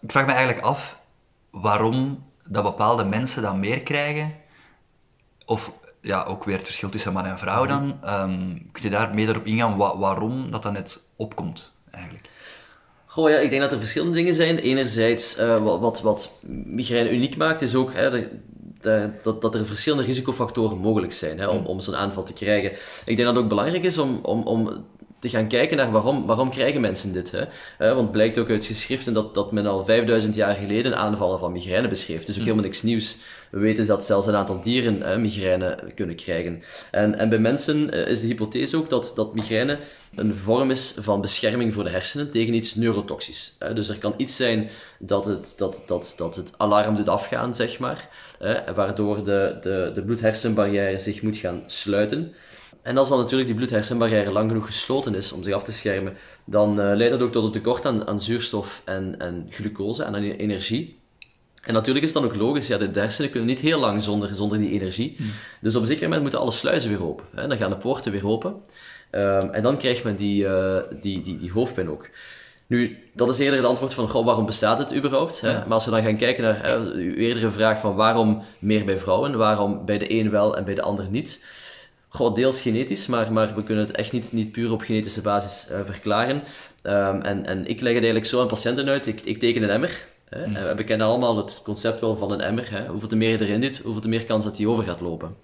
Ik 0.00 0.10
vraag 0.10 0.26
me 0.26 0.32
eigenlijk 0.32 0.66
af 0.66 1.00
waarom 1.50 2.24
dat 2.48 2.62
bepaalde 2.62 3.04
mensen 3.04 3.42
dat 3.42 3.56
meer 3.56 3.80
krijgen 3.80 4.34
of 5.46 5.72
ja, 6.04 6.24
ook 6.24 6.44
weer 6.44 6.56
het 6.56 6.66
verschil 6.66 6.88
tussen 6.88 7.12
man 7.12 7.26
en 7.26 7.38
vrouw 7.38 7.66
dan. 7.66 7.82
Um, 8.04 8.68
kun 8.72 8.82
je 8.82 8.90
daar 8.90 9.14
meer 9.14 9.36
op 9.36 9.46
ingaan 9.46 9.76
waarom 9.76 10.50
dat 10.50 10.62
dan 10.62 10.72
net 10.72 11.00
opkomt 11.16 11.70
eigenlijk? 11.90 12.28
Goh, 13.04 13.30
ja, 13.30 13.36
ik 13.36 13.50
denk 13.50 13.62
dat 13.62 13.72
er 13.72 13.78
verschillende 13.78 14.14
dingen 14.14 14.34
zijn. 14.34 14.58
Enerzijds, 14.58 15.38
uh, 15.38 15.62
wat, 15.62 15.80
wat, 15.80 16.00
wat 16.00 16.38
migraine 16.66 17.10
uniek 17.10 17.36
maakt, 17.36 17.62
is 17.62 17.74
ook 17.74 17.92
hè, 17.92 18.10
de, 18.10 18.28
de, 18.80 19.10
dat, 19.22 19.42
dat 19.42 19.54
er 19.54 19.66
verschillende 19.66 20.04
risicofactoren 20.04 20.78
mogelijk 20.78 21.12
zijn 21.12 21.38
hè, 21.38 21.48
om, 21.48 21.60
mm. 21.60 21.66
om 21.66 21.80
zo'n 21.80 21.96
aanval 21.96 22.22
te 22.22 22.32
krijgen. 22.32 22.70
Ik 23.04 23.16
denk 23.16 23.18
dat 23.18 23.34
het 23.34 23.38
ook 23.38 23.48
belangrijk 23.48 23.82
is 23.82 23.98
om, 23.98 24.18
om, 24.22 24.42
om 24.42 24.84
te 25.18 25.28
gaan 25.28 25.48
kijken 25.48 25.76
naar 25.76 25.90
waarom, 25.90 26.26
waarom 26.26 26.50
krijgen 26.50 26.80
mensen 26.80 27.12
dit. 27.12 27.30
Hè? 27.30 27.40
Uh, 27.40 27.48
want 27.78 28.00
het 28.00 28.12
blijkt 28.12 28.38
ook 28.38 28.50
uit 28.50 28.64
geschriften 28.64 29.12
dat, 29.12 29.34
dat 29.34 29.52
men 29.52 29.66
al 29.66 29.84
5000 29.84 30.34
jaar 30.34 30.54
geleden 30.54 30.96
aanvallen 30.96 31.38
van 31.38 31.52
migraine 31.52 31.88
beschreef. 31.88 32.22
Is 32.22 32.28
ook 32.28 32.34
mm. 32.34 32.42
helemaal 32.42 32.64
niks 32.64 32.82
nieuws. 32.82 33.16
We 33.54 33.60
weten 33.60 33.86
dat 33.86 34.04
zelfs 34.04 34.26
een 34.26 34.34
aantal 34.34 34.60
dieren 34.60 34.98
uh, 34.98 35.16
migraine 35.16 35.78
kunnen 35.94 36.16
krijgen. 36.16 36.62
En, 36.90 37.18
en 37.18 37.28
bij 37.28 37.38
mensen 37.38 37.96
uh, 37.96 38.08
is 38.08 38.20
de 38.20 38.26
hypothese 38.26 38.76
ook 38.76 38.90
dat, 38.90 39.12
dat 39.14 39.34
migraine 39.34 39.78
een 40.14 40.36
vorm 40.36 40.70
is 40.70 40.94
van 40.98 41.20
bescherming 41.20 41.74
voor 41.74 41.84
de 41.84 41.90
hersenen 41.90 42.30
tegen 42.30 42.54
iets 42.54 42.74
neurotoxisch. 42.74 43.56
dus 43.74 43.88
er 43.88 43.98
kan 43.98 44.14
iets 44.16 44.36
zijn 44.36 44.70
dat 44.98 45.24
het, 45.24 45.54
dat, 45.56 45.82
dat, 45.86 46.14
dat 46.16 46.36
het 46.36 46.52
alarm 46.56 46.96
doet 46.96 47.08
afgaan, 47.08 47.54
zeg 47.54 47.78
maar, 47.78 48.08
waardoor 48.74 49.24
de, 49.24 49.58
de, 49.62 49.90
de 49.94 50.02
bloed-hersenbarrière 50.02 50.98
zich 50.98 51.22
moet 51.22 51.36
gaan 51.36 51.62
sluiten. 51.66 52.32
En 52.82 52.96
als 52.96 53.08
dan 53.08 53.18
natuurlijk 53.18 53.48
die 53.48 53.56
bloed-hersenbarrière 53.56 54.30
lang 54.30 54.50
genoeg 54.50 54.66
gesloten 54.66 55.14
is 55.14 55.32
om 55.32 55.42
zich 55.42 55.54
af 55.54 55.62
te 55.62 55.72
schermen, 55.72 56.16
dan 56.44 56.70
uh, 56.70 56.76
leidt 56.94 57.12
dat 57.12 57.22
ook 57.22 57.32
tot 57.32 57.44
een 57.44 57.52
tekort 57.52 57.86
aan, 57.86 58.06
aan 58.06 58.20
zuurstof 58.20 58.82
en, 58.84 59.18
en 59.18 59.46
glucose 59.50 60.04
en 60.04 60.14
aan 60.14 60.22
energie. 60.22 61.02
En 61.66 61.74
natuurlijk 61.74 62.04
is 62.04 62.12
het 62.12 62.22
dan 62.22 62.30
ook 62.30 62.36
logisch, 62.36 62.66
ja, 62.66 62.78
de 62.78 63.00
hersenen 63.00 63.30
kunnen 63.30 63.48
niet 63.48 63.60
heel 63.60 63.80
lang 63.80 64.02
zonder, 64.02 64.34
zonder 64.34 64.58
die 64.58 64.70
energie. 64.70 65.14
Hmm. 65.16 65.30
Dus 65.60 65.74
op 65.74 65.80
een 65.80 65.86
zeker 65.86 66.02
moment 66.02 66.22
moeten 66.22 66.40
alle 66.40 66.50
sluizen 66.50 66.90
weer 66.90 67.04
open. 67.04 67.24
Hè? 67.34 67.46
Dan 67.46 67.56
gaan 67.56 67.70
de 67.70 67.76
poorten 67.76 68.12
weer 68.12 68.26
open. 68.26 68.54
Um, 69.10 69.50
en 69.50 69.62
dan 69.62 69.76
krijgt 69.76 70.04
men 70.04 70.16
die, 70.16 70.44
uh, 70.44 70.76
die, 71.00 71.20
die, 71.20 71.36
die 71.36 71.52
hoofdpijn 71.52 71.90
ook. 71.90 72.08
Nu, 72.66 72.98
dat 73.12 73.28
is 73.28 73.38
eerder 73.38 73.58
het 73.58 73.68
antwoord 73.68 73.94
van, 73.94 74.08
goh, 74.08 74.24
waarom 74.24 74.46
bestaat 74.46 74.78
het 74.78 74.94
überhaupt? 74.94 75.40
Hè? 75.40 75.52
Maar 75.52 75.72
als 75.72 75.84
we 75.84 75.90
dan 75.90 76.02
gaan 76.02 76.16
kijken 76.16 76.42
naar 76.42 76.66
hè, 76.66 76.78
uw 76.78 77.14
eerdere 77.14 77.50
vraag 77.50 77.80
van 77.80 77.94
waarom 77.94 78.42
meer 78.58 78.84
bij 78.84 78.98
vrouwen, 78.98 79.36
waarom 79.36 79.84
bij 79.84 79.98
de 79.98 80.12
een 80.12 80.30
wel 80.30 80.56
en 80.56 80.64
bij 80.64 80.74
de 80.74 80.82
ander 80.82 81.06
niet? 81.10 81.44
Goh, 82.08 82.34
deels 82.34 82.60
genetisch, 82.60 83.06
maar, 83.06 83.32
maar 83.32 83.54
we 83.54 83.62
kunnen 83.62 83.86
het 83.86 83.96
echt 83.96 84.12
niet, 84.12 84.32
niet 84.32 84.52
puur 84.52 84.72
op 84.72 84.82
genetische 84.82 85.22
basis 85.22 85.66
uh, 85.70 85.76
verklaren. 85.84 86.42
Um, 86.82 87.20
en, 87.22 87.46
en 87.46 87.66
ik 87.66 87.80
leg 87.80 87.94
het 87.94 88.02
eigenlijk 88.02 88.26
zo 88.26 88.40
aan 88.40 88.46
patiënten 88.46 88.88
uit, 88.88 89.06
ik, 89.06 89.20
ik 89.20 89.38
teken 89.38 89.62
een 89.62 89.70
emmer. 89.70 90.06
Hè? 90.34 90.46
Mm. 90.46 90.56
En 90.56 90.76
we 90.76 90.84
kennen 90.84 91.06
allemaal 91.06 91.36
het 91.36 91.60
concept 91.64 92.00
wel 92.00 92.16
van 92.16 92.30
een 92.30 92.40
emmer. 92.40 92.70
Hè? 92.70 92.86
Hoeveel 92.86 93.08
te 93.08 93.16
meer 93.16 93.30
je 93.30 93.40
erin 93.40 93.60
doet, 93.60 93.78
hoeveel 93.78 94.02
te 94.02 94.08
meer 94.08 94.24
kans 94.24 94.44
dat 94.44 94.56
die 94.56 94.68
over 94.68 94.84
gaat 94.84 95.00
lopen. 95.00 95.36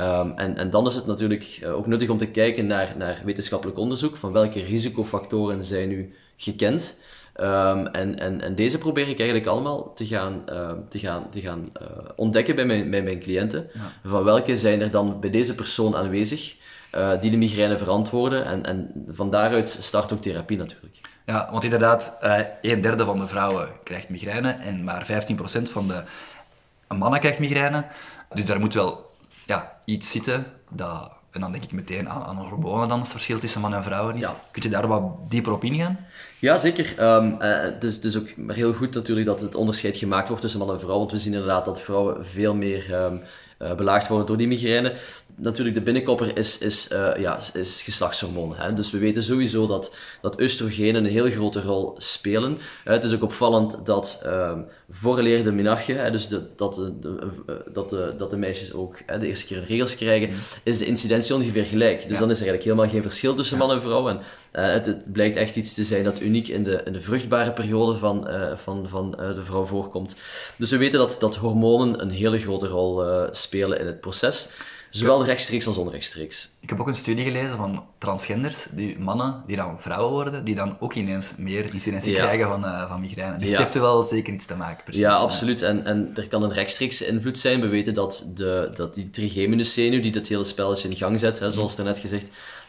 Um, 0.00 0.32
en, 0.36 0.56
en 0.56 0.70
dan 0.70 0.86
is 0.86 0.94
het 0.94 1.06
natuurlijk 1.06 1.58
uh, 1.62 1.74
ook 1.74 1.86
nuttig 1.86 2.08
om 2.08 2.18
te 2.18 2.26
kijken 2.26 2.66
naar, 2.66 2.94
naar 2.98 3.22
wetenschappelijk 3.24 3.78
onderzoek, 3.78 4.16
van 4.16 4.32
welke 4.32 4.62
risicofactoren 4.62 5.62
zijn 5.62 5.88
nu 5.88 6.14
gekend. 6.36 6.98
Um, 7.40 7.86
en, 7.86 8.18
en, 8.18 8.40
en 8.40 8.54
deze 8.54 8.78
probeer 8.78 9.08
ik 9.08 9.18
eigenlijk 9.18 9.48
allemaal 9.48 9.92
te 9.94 10.06
gaan, 10.06 10.42
uh, 10.48 10.70
te 10.88 10.98
gaan, 10.98 11.26
te 11.30 11.40
gaan 11.40 11.72
uh, 11.82 11.88
ontdekken 12.16 12.54
bij 12.54 12.64
mijn, 12.64 12.90
bij 12.90 13.02
mijn 13.02 13.20
cliënten. 13.20 13.70
Ja. 13.74 14.10
Van 14.10 14.24
welke 14.24 14.56
zijn 14.56 14.80
er 14.80 14.90
dan 14.90 15.20
bij 15.20 15.30
deze 15.30 15.54
persoon 15.54 15.96
aanwezig 15.96 16.56
uh, 16.94 17.20
die 17.20 17.30
de 17.30 17.36
migraine 17.36 17.78
verantwoorden. 17.78 18.44
En, 18.44 18.64
en 18.64 19.04
van 19.08 19.30
daaruit 19.30 19.68
start 19.68 20.12
ook 20.12 20.22
therapie 20.22 20.56
natuurlijk. 20.56 21.00
Ja, 21.24 21.48
want 21.50 21.64
inderdaad, 21.64 22.16
een 22.62 22.80
derde 22.80 23.04
van 23.04 23.18
de 23.18 23.28
vrouwen 23.28 23.68
krijgt 23.84 24.08
migraine 24.08 24.52
en 24.52 24.84
maar 24.84 25.06
15% 25.06 25.62
van 25.62 25.88
de 25.88 26.02
mannen 26.94 27.20
krijgt 27.20 27.38
migraine. 27.38 27.84
Dus 28.34 28.44
daar 28.44 28.60
moet 28.60 28.74
wel 28.74 29.14
ja, 29.46 29.80
iets 29.84 30.10
zitten 30.10 30.46
dat 30.70 31.12
en 31.34 31.40
dan 31.40 31.52
denk 31.52 31.64
ik 31.64 31.72
meteen 31.72 32.08
aan, 32.08 32.22
aan 32.22 32.36
hormonen 32.36 32.88
dan, 32.88 33.00
het 33.00 33.08
verschil 33.08 33.38
tussen 33.38 33.60
man 33.60 33.74
en 33.74 33.82
vrouwen 33.82 34.14
is. 34.14 34.20
Ja. 34.20 34.36
Kun 34.50 34.62
je 34.62 34.68
daar 34.68 34.88
wat 34.88 35.02
dieper 35.28 35.52
op 35.52 35.64
ingaan? 35.64 36.06
Ja, 36.38 36.56
zeker. 36.56 37.14
Um, 37.14 37.32
uh, 37.32 37.60
het, 37.60 37.84
is, 37.84 37.94
het 37.94 38.04
is 38.04 38.18
ook 38.18 38.28
heel 38.46 38.72
goed 38.72 38.94
natuurlijk 38.94 39.26
dat 39.26 39.40
het 39.40 39.54
onderscheid 39.54 39.96
gemaakt 39.96 40.28
wordt 40.28 40.42
tussen 40.42 40.60
man 40.60 40.70
en 40.70 40.80
vrouw, 40.80 40.98
want 40.98 41.10
we 41.10 41.18
zien 41.18 41.32
inderdaad 41.32 41.64
dat 41.64 41.80
vrouwen 41.80 42.26
veel 42.26 42.54
meer 42.54 42.94
um, 42.94 43.22
uh, 43.58 43.74
belaagd 43.74 44.08
worden 44.08 44.26
door 44.26 44.36
die 44.36 44.48
migraine 44.48 44.94
natuurlijk 45.36 45.76
de 45.76 45.82
binnenkopper 45.82 46.36
is, 46.36 46.58
is, 46.58 46.88
uh, 46.92 47.10
ja, 47.16 47.38
is 47.52 47.82
geslachtshormonen. 47.82 48.56
Hè? 48.56 48.74
Dus 48.74 48.90
we 48.90 48.98
weten 48.98 49.22
sowieso 49.22 49.66
dat, 49.66 49.94
dat 50.20 50.40
oestrogenen 50.40 51.04
een 51.04 51.10
heel 51.10 51.30
grote 51.30 51.60
rol 51.60 51.94
spelen. 51.98 52.52
Uh, 52.52 52.92
het 52.92 53.04
is 53.04 53.14
ook 53.14 53.22
opvallend 53.22 53.86
dat 53.86 54.22
uh, 54.26 54.52
voorleer 54.90 55.44
de 55.44 55.52
minachje, 55.52 55.94
hè, 55.94 56.10
dus 56.10 56.28
de, 56.28 56.42
dat, 56.56 56.74
de, 56.74 56.98
de, 56.98 57.30
eh, 57.46 57.54
dat, 57.72 57.90
de, 57.90 58.14
dat 58.18 58.30
de 58.30 58.36
meisjes 58.36 58.72
ook 58.72 58.96
hè, 59.06 59.18
de 59.18 59.26
eerste 59.26 59.46
keer 59.46 59.64
regels 59.64 59.96
krijgen, 59.96 60.30
mm. 60.30 60.36
is 60.62 60.78
de 60.78 60.86
incidentie 60.86 61.34
ongeveer 61.34 61.64
gelijk. 61.64 62.02
Dus 62.02 62.12
ja. 62.12 62.18
dan 62.18 62.30
is 62.30 62.40
er 62.40 62.46
eigenlijk 62.46 62.64
helemaal 62.64 62.88
geen 62.88 63.02
verschil 63.02 63.34
tussen 63.34 63.58
man 63.58 63.70
en 63.70 63.82
vrouw. 63.82 64.08
En 64.08 64.20
het, 64.52 64.86
het, 64.86 65.12
blijkt 65.12 65.36
echt 65.36 65.56
iets 65.56 65.74
te 65.74 65.84
zijn 65.84 66.04
dat 66.04 66.20
uniek 66.20 66.48
in 66.48 66.64
de, 66.64 66.80
in 66.84 66.92
de 66.92 67.00
vruchtbare 67.00 67.52
periode 67.52 67.98
van, 67.98 68.28
van, 68.56 68.88
van 68.88 69.10
de 69.10 69.44
vrouw 69.44 69.64
voorkomt. 69.64 70.16
Dus 70.56 70.70
we 70.70 70.76
weten 70.76 70.98
dat, 70.98 71.16
dat 71.20 71.36
hormonen 71.36 72.00
een 72.00 72.10
hele 72.10 72.38
grote 72.38 72.66
rol 72.66 73.04
spelen 73.30 73.80
in 73.80 73.86
het 73.86 74.00
proces. 74.00 74.48
Zowel 74.94 75.24
rechtstreeks 75.24 75.66
als 75.66 75.76
onrechtstreeks. 75.76 76.50
Ik 76.60 76.68
heb 76.68 76.80
ook 76.80 76.86
een 76.86 76.96
studie 76.96 77.24
gelezen 77.24 77.56
van 77.56 77.84
transgenders, 77.98 78.66
die 78.70 78.98
mannen 78.98 79.42
die 79.46 79.56
dan 79.56 79.76
vrouwen 79.80 80.12
worden, 80.12 80.44
die 80.44 80.54
dan 80.54 80.76
ook 80.80 80.94
ineens 80.94 81.32
meer 81.36 81.74
incidentie 81.74 82.12
ja. 82.12 82.22
krijgen 82.22 82.48
van, 82.48 82.64
uh, 82.64 82.88
van 82.88 83.00
migraine. 83.00 83.38
Dus 83.38 83.48
ja. 83.48 83.54
het 83.54 83.62
heeft 83.62 83.74
er 83.74 83.80
wel 83.80 84.02
zeker 84.02 84.32
iets 84.32 84.46
te 84.46 84.56
maken. 84.56 84.84
Precies. 84.84 85.02
Ja, 85.02 85.14
absoluut. 85.14 85.62
En, 85.62 85.84
en 85.84 86.10
er 86.14 86.28
kan 86.28 86.42
een 86.42 86.52
rechtstreekse 86.52 87.06
invloed 87.06 87.38
zijn. 87.38 87.60
We 87.60 87.66
weten 87.66 87.94
dat, 87.94 88.30
de, 88.34 88.70
dat 88.74 88.94
die 88.94 89.10
trigeminuszenuw 89.10 90.00
die 90.00 90.12
dit 90.12 90.28
hele 90.28 90.44
spelletje 90.44 90.88
in 90.88 90.96
gang 90.96 91.18
zet, 91.18 91.38
hè, 91.38 91.50
zoals 91.50 91.76
net 91.76 91.98
gezegd, 91.98 92.28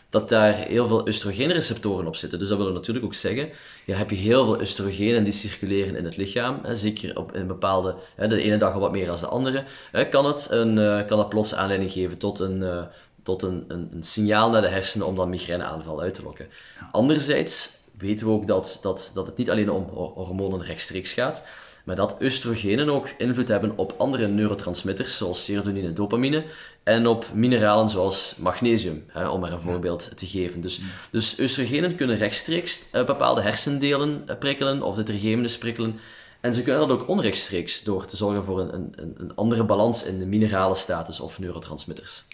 dat 0.10 0.30
daar 0.30 0.54
heel 0.54 0.88
veel 0.88 1.08
oestrogeenreceptoren 1.08 2.08
op 2.08 2.16
zitten. 2.16 2.40
Dus 2.40 2.50
dat 2.50 2.58
wil 2.58 2.72
natuurlijk 2.72 3.06
ook 3.06 3.14
zeggen, 3.14 3.50
ja, 3.86 3.96
heb 3.96 4.10
je 4.10 4.16
heel 4.16 4.46
veel 4.46 4.60
oestrogenen 4.60 5.24
die 5.24 5.34
circuleren 5.34 5.96
in 5.96 6.06
het 6.06 6.18
lichaam, 6.18 6.60
hè, 6.64 6.76
zeker 6.76 7.18
op 7.18 7.34
een 7.34 7.48
bepaalde, 7.48 7.96
hè, 8.16 8.28
de 8.28 8.42
ene 8.42 8.58
dag 8.58 8.74
al 8.74 8.80
wat 8.80 8.92
meer 8.92 9.06
dan 9.06 9.16
de 9.16 9.28
andere, 9.28 9.64
hè, 9.92 10.10
kan, 10.10 10.26
het 10.26 10.48
een, 10.50 10.78
uh, 10.78 11.08
kan 11.08 11.18
dat 11.18 11.30
plots 11.30 11.56
aanleiding 11.56 11.92
geven 11.92 12.18
tot 12.18 12.40
een, 12.40 12.62
uh, 12.62 12.84
tot 13.24 13.42
een, 13.42 13.66
een, 13.68 13.90
een, 13.94 14.04
signaal 14.04 14.50
naar 14.50 14.62
de 14.62 14.68
hersenen 14.68 15.08
om 15.08 15.16
dan 15.16 15.30
migraineaanval 15.30 16.02
uit 16.02 16.14
te 16.14 16.24
lokken. 16.24 16.48
Anderzijds 16.92 17.78
weten 17.98 18.28
we 18.28 18.34
ook 18.34 18.48
dat, 18.48 18.80
dat, 18.82 19.12
dat 19.14 19.26
het 19.26 19.38
niet 19.38 19.50
alleen 19.50 19.72
om 19.72 19.84
hormonen 20.14 20.64
rechtstreeks 20.64 21.14
gaat, 21.14 21.44
maar 21.86 21.96
dat 21.96 22.16
oestrogenen 22.22 22.90
ook 22.90 23.10
invloed 23.18 23.48
hebben 23.48 23.78
op 23.78 23.96
andere 23.98 24.28
neurotransmitters, 24.28 25.18
zoals 25.18 25.44
serotonine 25.44 25.88
en 25.88 25.94
dopamine, 25.94 26.46
en 26.84 27.08
op 27.08 27.26
mineralen 27.34 27.90
zoals 27.90 28.36
magnesium, 28.38 29.06
hè, 29.08 29.28
om 29.28 29.40
maar 29.40 29.52
een 29.52 29.62
voorbeeld 29.62 30.18
te 30.18 30.28
geven. 30.28 30.62
Dus, 30.62 30.82
dus 31.12 31.40
oestrogenen 31.40 31.96
kunnen 31.96 32.18
rechtstreeks 32.18 32.86
uh, 32.94 33.06
bepaalde 33.06 33.42
hersendelen 33.42 34.24
uh, 34.30 34.38
prikkelen 34.38 34.82
of 34.82 34.96
de 34.96 35.04
trigeminus 35.04 35.58
prikkelen. 35.58 36.00
En 36.42 36.54
ze 36.54 36.64
kunnen 36.64 36.88
dat 36.88 37.00
ook 37.00 37.08
onrechtstreeks 37.08 37.84
door 37.84 38.06
te 38.06 38.18
zorgen 38.18 38.46
voor 38.46 38.60
een, 38.60 38.94
een, 38.96 39.16
een 39.18 39.36
andere 39.36 39.64
balans 39.64 40.06
in 40.06 40.20
de 40.20 40.26
minerale 40.26 40.76
status 40.76 41.20
of 41.20 41.40
neurotransmitters. 41.40 42.26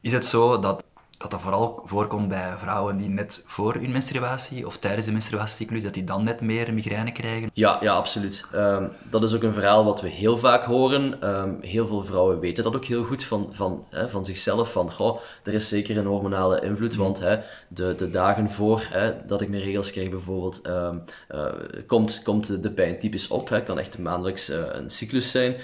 Is 0.00 0.12
het 0.12 0.26
zo 0.26 0.60
dat 0.60 0.82
dat 1.18 1.30
dat 1.30 1.40
vooral 1.40 1.82
voorkomt 1.84 2.28
bij 2.28 2.54
vrouwen 2.58 2.96
die 2.96 3.08
net 3.08 3.42
voor 3.46 3.74
hun 3.74 3.90
menstruatie 3.90 4.66
of 4.66 4.76
tijdens 4.76 5.06
de 5.06 5.12
menstruatiecyclus, 5.12 5.82
dat 5.82 5.94
die 5.94 6.04
dan 6.04 6.24
net 6.24 6.40
meer 6.40 6.74
migraine 6.74 7.12
krijgen? 7.12 7.50
Ja, 7.52 7.78
ja 7.80 7.94
absoluut. 7.94 8.46
Um, 8.54 8.90
dat 9.10 9.22
is 9.22 9.34
ook 9.34 9.42
een 9.42 9.52
verhaal 9.52 9.84
wat 9.84 10.00
we 10.00 10.08
heel 10.08 10.36
vaak 10.36 10.64
horen. 10.64 11.28
Um, 11.28 11.58
heel 11.60 11.86
veel 11.86 12.04
vrouwen 12.04 12.40
weten 12.40 12.64
dat 12.64 12.76
ook 12.76 12.84
heel 12.84 13.04
goed 13.04 13.24
van, 13.24 13.48
van, 13.50 13.84
hè, 13.90 14.08
van 14.08 14.24
zichzelf. 14.24 14.72
Van, 14.72 14.92
goh, 14.92 15.20
er 15.42 15.54
is 15.54 15.68
zeker 15.68 15.96
een 15.98 16.06
hormonale 16.06 16.60
invloed, 16.60 16.92
mm. 16.92 16.98
want 17.02 17.18
hè, 17.18 17.38
de, 17.68 17.94
de 17.94 18.10
dagen 18.10 18.50
voor 18.50 18.86
hè, 18.90 19.26
dat 19.26 19.40
ik 19.40 19.48
mijn 19.48 19.62
regels 19.62 19.90
krijg 19.90 20.10
bijvoorbeeld, 20.10 20.66
um, 20.66 21.04
uh, 21.34 21.46
komt, 21.86 22.22
komt 22.22 22.62
de 22.62 22.70
pijn 22.70 22.98
typisch 22.98 23.28
op. 23.28 23.48
Het 23.48 23.64
kan 23.64 23.78
echt 23.78 23.98
maandelijks 23.98 24.50
uh, 24.50 24.56
een 24.72 24.90
cyclus 24.90 25.30
zijn. 25.30 25.56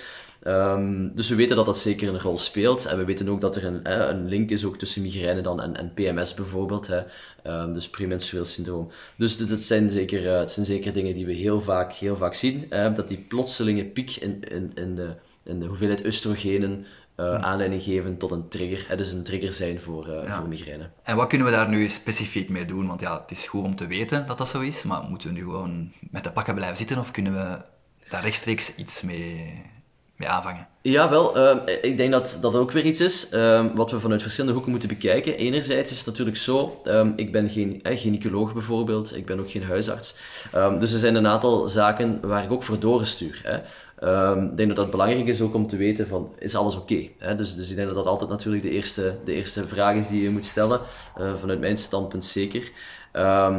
Um, 0.47 1.15
dus 1.15 1.29
we 1.29 1.35
weten 1.35 1.57
dat 1.57 1.67
dat 1.67 1.79
zeker 1.79 2.09
een 2.09 2.21
rol 2.21 2.39
speelt. 2.39 2.87
En 2.87 2.99
we 2.99 3.05
weten 3.05 3.29
ook 3.29 3.41
dat 3.41 3.57
er 3.57 3.65
een, 3.65 3.81
hè, 3.83 4.09
een 4.09 4.29
link 4.29 4.51
is 4.51 4.65
ook 4.65 4.77
tussen 4.77 5.03
migraine 5.03 5.41
dan 5.41 5.61
en, 5.61 5.77
en 5.77 5.93
PMS 5.95 6.35
bijvoorbeeld. 6.35 6.87
Hè. 6.87 7.03
Um, 7.47 7.75
dus 7.75 7.89
premenstrueel 7.89 8.45
syndroom. 8.45 8.91
Dus 9.17 9.37
dit, 9.37 9.49
dit, 9.49 9.63
zijn 9.63 9.91
zeker, 9.91 10.23
uh, 10.23 10.39
het 10.39 10.51
zijn 10.51 10.67
zeker 10.67 10.93
dingen 10.93 11.15
die 11.15 11.27
we 11.27 11.33
heel 11.33 11.61
vaak, 11.61 11.93
heel 11.93 12.17
vaak 12.17 12.35
zien. 12.35 12.67
Uh, 12.71 12.95
dat 12.95 13.09
die 13.09 13.19
plotselinge 13.19 13.85
piek 13.85 14.11
in, 14.11 14.43
in, 14.49 14.73
in, 14.75 14.95
de, 14.95 15.15
in 15.43 15.61
de 15.61 15.67
hoeveelheid 15.67 16.07
oestrogenen 16.07 16.87
uh, 17.17 17.35
aanleiding 17.35 17.83
geven 17.83 18.19
tot 18.19 18.31
een 18.31 18.49
trigger. 18.49 18.89
Hè, 18.89 18.97
dus 18.97 19.13
een 19.13 19.23
trigger 19.23 19.53
zijn 19.53 19.81
voor, 19.81 20.11
ja. 20.11 20.37
voor 20.37 20.49
migraine. 20.49 20.91
En 21.03 21.17
wat 21.17 21.29
kunnen 21.29 21.47
we 21.47 21.53
daar 21.53 21.69
nu 21.69 21.89
specifiek 21.89 22.49
mee 22.49 22.67
doen? 22.67 22.87
Want 22.87 23.01
ja, 23.01 23.21
het 23.21 23.39
is 23.39 23.47
goed 23.47 23.65
om 23.65 23.77
te 23.77 23.87
weten 23.87 24.27
dat 24.27 24.39
dat 24.39 24.49
zo 24.49 24.61
is. 24.61 24.83
Maar 24.83 25.03
moeten 25.03 25.29
we 25.29 25.35
nu 25.35 25.41
gewoon 25.41 25.93
met 26.11 26.25
de 26.25 26.31
pakken 26.31 26.55
blijven 26.55 26.77
zitten? 26.77 26.99
Of 26.99 27.11
kunnen 27.11 27.33
we 27.33 27.59
daar 28.11 28.23
rechtstreeks 28.23 28.75
iets 28.75 29.03
mee 29.03 29.63
mee 30.17 30.29
aanvangen? 30.29 30.67
Ja, 30.83 31.11
wel. 31.11 31.39
Uh, 31.39 31.57
ik 31.83 31.97
denk 31.97 32.13
dat 32.13 32.39
dat 32.41 32.55
ook 32.55 32.71
weer 32.71 32.85
iets 32.85 33.01
is 33.01 33.33
uh, 33.33 33.67
wat 33.75 33.91
we 33.91 34.01
vanuit 34.01 34.23
verschillende 34.23 34.53
hoeken 34.53 34.73
moeten 34.73 34.89
bekijken. 34.89 35.37
Enerzijds 35.37 35.91
is 35.91 35.97
het 35.97 36.07
natuurlijk 36.07 36.37
zo, 36.37 36.81
um, 36.85 37.13
ik 37.17 37.33
ben 37.33 37.51
geen 37.51 37.81
eh, 37.83 37.99
gynaecoloog 37.99 38.53
bijvoorbeeld, 38.53 39.17
ik 39.17 39.27
ben 39.27 39.41
ook 39.41 39.51
geen 39.51 39.65
huisarts. 39.65 40.17
Um, 40.55 40.81
dus 40.81 40.93
er 40.93 40.99
zijn 40.99 41.15
een 41.15 41.27
aantal 41.27 41.69
zaken 41.69 42.19
waar 42.23 42.45
ik 42.45 42.53
ook 42.53 42.63
voor 42.63 42.79
doorstuur. 42.79 43.41
Hè. 43.43 43.57
ik 44.51 44.57
denk 44.57 44.69
dat 44.69 44.77
dat 44.77 44.91
belangrijk 44.91 45.27
is 45.27 45.41
ook 45.41 45.55
om 45.55 45.67
te 45.67 45.77
weten 45.77 46.07
van, 46.09 46.35
is 46.39 46.55
alles 46.55 46.77
oké? 46.77 47.09
Okay, 47.19 47.37
dus, 47.37 47.55
dus 47.55 47.71
ik 47.71 47.77
denk 47.77 47.87
dat 47.87 47.97
dat 47.97 48.07
altijd 48.07 48.31
natuurlijk 48.31 48.63
de 48.63 48.71
eerste, 48.71 49.17
de 49.25 49.33
eerste 49.33 49.69
vraag 49.69 49.97
is 49.97 50.09
die 50.09 50.23
je 50.23 50.31
moet 50.31 50.45
stellen, 50.45 50.81
uh, 51.21 51.33
vanuit 51.41 51.61
mijn 51.61 51.79
standpunt 51.79 52.25
zeker. 52.25 52.71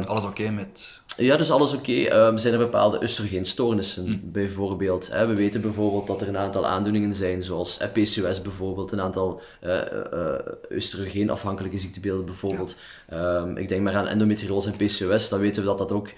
alles 0.04 0.24
oké 0.24 0.50
met 0.50 1.00
ja, 1.16 1.36
dus 1.36 1.50
alles 1.50 1.72
oké. 1.72 1.90
Okay. 1.90 2.26
Um, 2.28 2.38
zijn 2.38 2.52
er 2.52 2.58
bepaalde 2.58 3.02
oestrogeenstoornissen 3.02 4.06
hm. 4.06 4.18
bijvoorbeeld? 4.22 5.12
Hè? 5.12 5.26
We 5.26 5.34
weten 5.34 5.60
bijvoorbeeld 5.60 6.06
dat 6.06 6.20
er 6.20 6.28
een 6.28 6.36
aantal 6.36 6.66
aandoeningen 6.66 7.14
zijn, 7.14 7.42
zoals 7.42 7.78
PCOS 7.92 8.42
bijvoorbeeld, 8.42 8.92
een 8.92 9.00
aantal 9.00 9.40
uh, 9.64 9.70
uh, 10.12 10.34
oestrogeenafhankelijke 10.72 11.78
ziektebeelden 11.78 12.24
bijvoorbeeld. 12.24 12.76
Ja. 13.10 13.36
Um, 13.36 13.56
ik 13.56 13.68
denk 13.68 13.82
maar 13.82 13.94
aan 13.94 14.06
endometriose 14.06 14.70
en 14.70 14.86
PCOS, 14.86 15.28
dan 15.28 15.40
weten 15.40 15.62
we 15.62 15.68
dat 15.68 15.78
dat 15.78 15.92
ook 15.92 16.08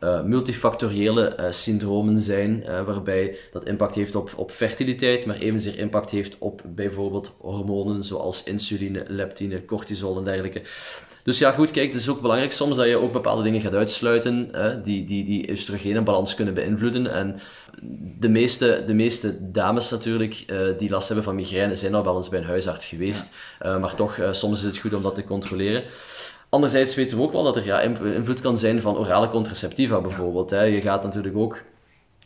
uh, 0.00 0.22
multifactoriële 0.22 1.46
syndromen 1.50 2.20
zijn, 2.20 2.64
waarbij 2.84 3.36
dat 3.52 3.66
impact 3.66 3.94
heeft 3.94 4.14
op, 4.14 4.32
op 4.36 4.50
fertiliteit, 4.50 5.26
maar 5.26 5.36
evenzeer 5.36 5.78
impact 5.78 6.10
heeft 6.10 6.36
op 6.38 6.62
bijvoorbeeld 6.64 7.32
hormonen 7.40 8.02
zoals 8.02 8.42
insuline, 8.42 9.04
leptine, 9.08 9.64
cortisol 9.64 10.18
en 10.18 10.24
dergelijke. 10.24 10.62
Dus 11.26 11.38
ja, 11.38 11.50
goed, 11.50 11.70
kijk, 11.70 11.92
het 11.92 12.00
is 12.00 12.08
ook 12.08 12.20
belangrijk 12.20 12.52
soms 12.52 12.76
dat 12.76 12.86
je 12.86 12.96
ook 12.96 13.12
bepaalde 13.12 13.42
dingen 13.42 13.60
gaat 13.60 13.74
uitsluiten 13.74 14.48
hè, 14.52 14.82
die, 14.82 15.04
die, 15.04 15.24
die 15.24 15.50
oestrogeenbalans 15.50 16.34
kunnen 16.34 16.54
beïnvloeden. 16.54 17.12
En 17.12 17.40
de 18.18 18.28
meeste, 18.28 18.82
de 18.86 18.94
meeste 18.94 19.50
dames 19.52 19.90
natuurlijk 19.90 20.44
uh, 20.46 20.58
die 20.78 20.90
last 20.90 21.06
hebben 21.06 21.24
van 21.24 21.34
migraine 21.34 21.76
zijn 21.76 21.94
al 21.94 22.04
wel 22.04 22.16
eens 22.16 22.28
bij 22.28 22.38
een 22.38 22.46
huisarts 22.46 22.86
geweest. 22.86 23.34
Ja. 23.60 23.74
Uh, 23.74 23.80
maar 23.80 23.94
toch, 23.94 24.16
uh, 24.16 24.32
soms 24.32 24.58
is 24.58 24.66
het 24.66 24.78
goed 24.78 24.94
om 24.94 25.02
dat 25.02 25.14
te 25.14 25.24
controleren. 25.24 25.82
Anderzijds 26.48 26.94
weten 26.94 27.16
we 27.16 27.22
ook 27.22 27.32
wel 27.32 27.42
dat 27.42 27.56
er 27.56 27.64
ja, 27.64 27.80
invloed 27.80 28.40
kan 28.40 28.58
zijn 28.58 28.80
van 28.80 28.96
orale 28.96 29.28
contraceptiva 29.28 30.00
bijvoorbeeld. 30.00 30.50
Hè. 30.50 30.62
Je 30.62 30.80
gaat 30.80 31.02
natuurlijk 31.02 31.36
ook 31.36 31.62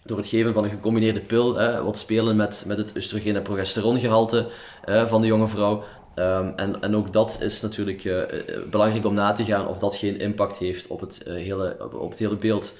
door 0.04 0.16
het 0.16 0.26
geven 0.26 0.54
van 0.54 0.64
een 0.64 0.70
gecombineerde 0.70 1.20
pil 1.20 1.56
hè, 1.56 1.82
wat 1.82 1.98
spelen 1.98 2.36
met, 2.36 2.64
met 2.66 2.78
het 2.78 2.92
oestrogeen- 2.96 3.36
en 3.36 3.42
progesterongehalte 3.42 4.46
hè, 4.84 5.08
van 5.08 5.20
de 5.20 5.26
jonge 5.26 5.48
vrouw 5.48 5.84
Ehm, 6.14 6.52
en, 6.56 6.80
en 6.80 6.96
ook 6.96 7.12
dat 7.12 7.38
is 7.40 7.60
natuurlijk 7.60 8.04
uh, 8.04 8.22
belangrijk 8.70 9.06
om 9.06 9.14
na 9.14 9.32
te 9.32 9.44
gaan 9.44 9.66
of 9.66 9.78
dat 9.78 9.96
geen 9.96 10.20
impact 10.20 10.58
heeft 10.58 10.86
op 10.86 11.00
het, 11.00 11.24
uh, 11.26 11.34
hele, 11.34 11.90
op, 11.92 12.10
het 12.10 12.18
hele 12.18 12.36
beeld. 12.36 12.74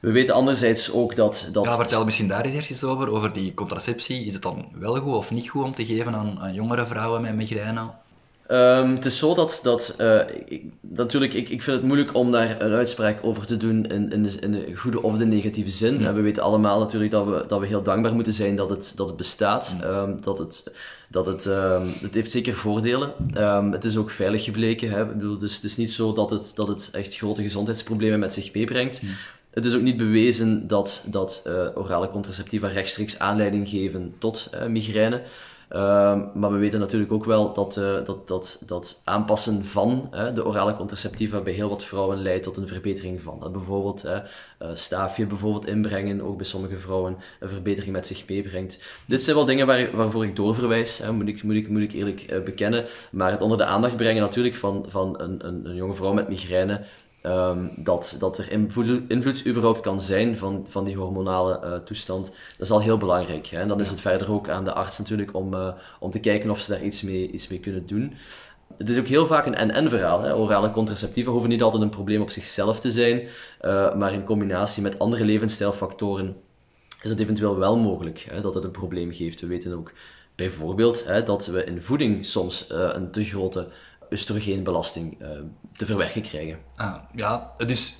We 0.00 0.12
weten 0.12 0.34
anderzijds 0.34 0.92
ook 0.92 1.16
dat... 1.16 1.48
dat 1.52 1.64
ja, 1.64 1.76
vertel 1.76 2.04
misschien 2.04 2.28
daar 2.28 2.44
eens 2.44 2.84
over, 2.84 3.12
over 3.12 3.32
die 3.32 3.54
contraceptie. 3.54 4.24
Is 4.24 4.32
het 4.32 4.42
dan 4.42 4.68
wel 4.74 4.96
goed 4.96 5.14
of 5.14 5.30
niet 5.30 5.48
goed 5.48 5.64
om 5.64 5.74
te 5.74 5.84
geven 5.84 6.14
aan, 6.14 6.40
aan 6.40 6.54
jongere 6.54 6.86
vrouwen 6.86 7.22
met 7.22 7.34
migraine? 7.34 7.90
Um, 8.52 8.94
het 8.94 9.04
is 9.04 9.18
zo 9.18 9.34
dat, 9.34 9.60
dat 9.62 9.96
uh, 10.00 10.20
ik, 10.44 10.62
natuurlijk, 10.80 11.34
ik, 11.34 11.48
ik 11.48 11.62
vind 11.62 11.76
het 11.76 11.86
moeilijk 11.86 12.14
om 12.14 12.32
daar 12.32 12.60
een 12.60 12.72
uitspraak 12.72 13.18
over 13.22 13.46
te 13.46 13.56
doen 13.56 13.86
in, 13.86 14.12
in, 14.12 14.22
de, 14.22 14.36
in 14.40 14.52
de 14.52 14.72
goede 14.74 15.02
of 15.02 15.16
de 15.16 15.24
negatieve 15.24 15.70
zin. 15.70 16.14
We 16.14 16.20
weten 16.20 16.42
allemaal 16.42 16.78
natuurlijk 16.78 17.10
dat 17.10 17.26
we, 17.26 17.44
dat 17.48 17.60
we 17.60 17.66
heel 17.66 17.82
dankbaar 17.82 18.14
moeten 18.14 18.32
zijn 18.32 18.56
dat 18.56 18.70
het, 18.70 18.92
dat 18.96 19.06
het 19.06 19.16
bestaat. 19.16 19.76
Um, 19.84 20.22
dat 20.22 20.38
het, 20.38 20.72
dat 21.08 21.26
het, 21.26 21.44
um, 21.44 21.92
het 22.00 22.14
heeft 22.14 22.30
zeker 22.30 22.54
voordelen. 22.54 23.12
het 23.72 23.84
is 23.84 23.96
ook 23.96 24.10
veilig 24.10 24.44
gebleken. 24.44 24.90
Hè? 24.90 25.02
Ik 25.02 25.12
bedoel, 25.12 25.38
dus 25.38 25.54
het 25.54 25.64
is 25.64 25.76
niet 25.76 25.92
zo 25.92 26.12
dat 26.12 26.30
het, 26.30 26.52
dat 26.54 26.68
het 26.68 26.88
echt 26.92 27.16
grote 27.16 27.42
gezondheidsproblemen 27.42 28.18
met 28.18 28.32
zich 28.32 28.54
meebrengt. 28.54 29.02
Het 29.50 29.64
is 29.64 29.74
ook 29.74 29.82
niet 29.82 29.96
bewezen 29.96 30.66
dat, 30.66 31.04
dat 31.06 31.42
uh, 31.46 31.66
orale 31.74 32.08
contraceptiva 32.08 32.68
rechtstreeks 32.68 33.18
aanleiding 33.18 33.68
geven 33.68 34.14
tot 34.18 34.50
uh, 34.54 34.66
migraine. 34.66 35.22
Uh, 35.74 36.20
maar 36.34 36.52
we 36.52 36.58
weten 36.58 36.80
natuurlijk 36.80 37.12
ook 37.12 37.24
wel 37.24 37.52
dat, 37.52 37.76
uh, 37.76 38.04
dat, 38.04 38.28
dat, 38.28 38.62
dat 38.66 39.00
aanpassen 39.04 39.64
van 39.64 40.10
de 40.34 40.46
orale 40.46 40.74
contraceptiva 40.74 41.40
bij 41.40 41.52
heel 41.52 41.68
wat 41.68 41.84
vrouwen 41.84 42.22
leidt 42.22 42.44
tot 42.44 42.56
een 42.56 42.68
verbetering 42.68 43.22
van. 43.22 43.40
Dat 43.40 43.52
bijvoorbeeld 43.52 44.08
staafje 44.72 45.26
bijvoorbeeld 45.26 45.66
inbrengen, 45.66 46.22
ook 46.22 46.36
bij 46.36 46.46
sommige 46.46 46.78
vrouwen 46.78 47.16
een 47.40 47.48
verbetering 47.48 47.92
met 47.92 48.06
zich 48.06 48.28
meebrengt. 48.28 48.78
Dit 49.06 49.22
zijn 49.22 49.36
wel 49.36 49.44
dingen 49.44 49.66
waar, 49.66 49.96
waarvoor 49.96 50.24
ik 50.24 50.36
doorverwijs, 50.36 51.02
moet, 51.10 51.28
ik, 51.28 51.42
moet, 51.42 51.54
ik, 51.54 51.68
moet 51.68 51.82
ik 51.82 51.92
eerlijk 51.92 52.44
bekennen. 52.44 52.84
Maar 53.10 53.30
het 53.30 53.42
onder 53.42 53.58
de 53.58 53.64
aandacht 53.64 53.96
brengen 53.96 54.22
natuurlijk 54.22 54.56
van, 54.56 54.84
van 54.88 55.20
een, 55.20 55.46
een 55.46 55.74
jonge 55.74 55.94
vrouw 55.94 56.12
met 56.12 56.28
migraine 56.28 56.80
Um, 57.26 57.72
dat, 57.76 58.16
dat 58.18 58.38
er 58.38 58.50
invloed, 58.50 59.02
invloed 59.08 59.46
überhaupt 59.46 59.80
kan 59.80 60.00
zijn 60.00 60.36
van, 60.36 60.66
van 60.68 60.84
die 60.84 60.96
hormonale 60.96 61.60
uh, 61.64 61.74
toestand, 61.74 62.24
dat 62.26 62.66
is 62.66 62.70
al 62.70 62.80
heel 62.80 62.98
belangrijk. 62.98 63.46
Hè? 63.46 63.60
En 63.60 63.68
dan 63.68 63.80
is 63.80 63.90
het 63.90 64.00
verder 64.00 64.32
ook 64.32 64.48
aan 64.48 64.64
de 64.64 64.72
arts 64.72 64.98
natuurlijk 64.98 65.34
om, 65.34 65.54
uh, 65.54 65.68
om 66.00 66.10
te 66.10 66.20
kijken 66.20 66.50
of 66.50 66.60
ze 66.60 66.70
daar 66.70 66.84
iets 66.84 67.02
mee, 67.02 67.30
iets 67.30 67.48
mee 67.48 67.60
kunnen 67.60 67.86
doen. 67.86 68.14
Het 68.76 68.88
is 68.88 68.98
ook 68.98 69.06
heel 69.06 69.26
vaak 69.26 69.46
een 69.46 69.54
en-en 69.54 69.88
verhaal. 69.88 70.38
Orale 70.38 70.70
contraceptiva 70.70 71.30
hoeven 71.30 71.48
niet 71.48 71.62
altijd 71.62 71.82
een 71.82 71.88
probleem 71.88 72.22
op 72.22 72.30
zichzelf 72.30 72.80
te 72.80 72.90
zijn, 72.90 73.20
uh, 73.20 73.94
maar 73.94 74.12
in 74.12 74.24
combinatie 74.24 74.82
met 74.82 74.98
andere 74.98 75.24
levensstijlfactoren 75.24 76.36
is 77.02 77.10
het 77.10 77.20
eventueel 77.20 77.58
wel 77.58 77.76
mogelijk 77.76 78.26
hè, 78.30 78.40
dat 78.40 78.54
het 78.54 78.64
een 78.64 78.70
probleem 78.70 79.12
geeft. 79.12 79.40
We 79.40 79.46
weten 79.46 79.72
ook 79.72 79.92
bijvoorbeeld 80.34 81.06
hè, 81.06 81.22
dat 81.22 81.46
we 81.46 81.64
in 81.64 81.82
voeding 81.82 82.26
soms 82.26 82.66
een 82.68 83.10
te 83.10 83.24
grote 83.24 83.68
oestrogeenbelasting 84.12 85.20
uh, 85.22 85.28
te 85.72 85.86
verwerken 85.86 86.22
krijgen. 86.22 86.58
Ah, 86.76 86.94
ja, 87.14 87.52
het 87.56 87.70
is, 87.70 87.94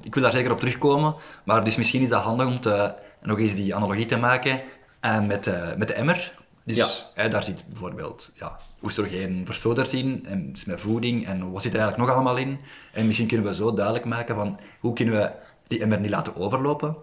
ik 0.00 0.14
wil 0.14 0.22
daar 0.22 0.32
zeker 0.32 0.52
op 0.52 0.58
terugkomen, 0.58 1.14
maar 1.44 1.64
dus 1.64 1.76
misschien 1.76 2.02
is 2.02 2.08
dat 2.08 2.22
handig 2.22 2.46
om 2.46 2.60
te, 2.60 2.94
nog 3.22 3.38
eens 3.38 3.54
die 3.54 3.74
analogie 3.74 4.06
te 4.06 4.18
maken 4.18 4.60
uh, 5.04 5.26
met, 5.26 5.46
uh, 5.46 5.74
met 5.74 5.88
de 5.88 5.94
emmer. 5.94 6.42
Dus 6.64 6.76
ja. 6.76 6.86
hè, 7.14 7.28
daar 7.28 7.44
zit 7.44 7.64
bijvoorbeeld 7.68 8.30
ja, 8.34 8.58
oestrogeen 8.82 9.42
versoderd 9.44 9.92
in, 9.92 10.26
en 10.26 10.52
dus 10.52 10.64
met 10.64 10.80
voeding, 10.80 11.26
en 11.26 11.50
wat 11.50 11.62
zit 11.62 11.72
er 11.72 11.78
eigenlijk 11.78 12.08
nog 12.08 12.16
allemaal 12.16 12.36
in? 12.36 12.58
En 12.92 13.06
misschien 13.06 13.28
kunnen 13.28 13.46
we 13.46 13.54
zo 13.54 13.74
duidelijk 13.74 14.04
maken 14.04 14.34
van 14.34 14.60
hoe 14.80 14.92
kunnen 14.92 15.14
we 15.14 15.30
die 15.66 15.80
emmer 15.80 16.00
niet 16.00 16.10
laten 16.10 16.36
overlopen 16.36 16.96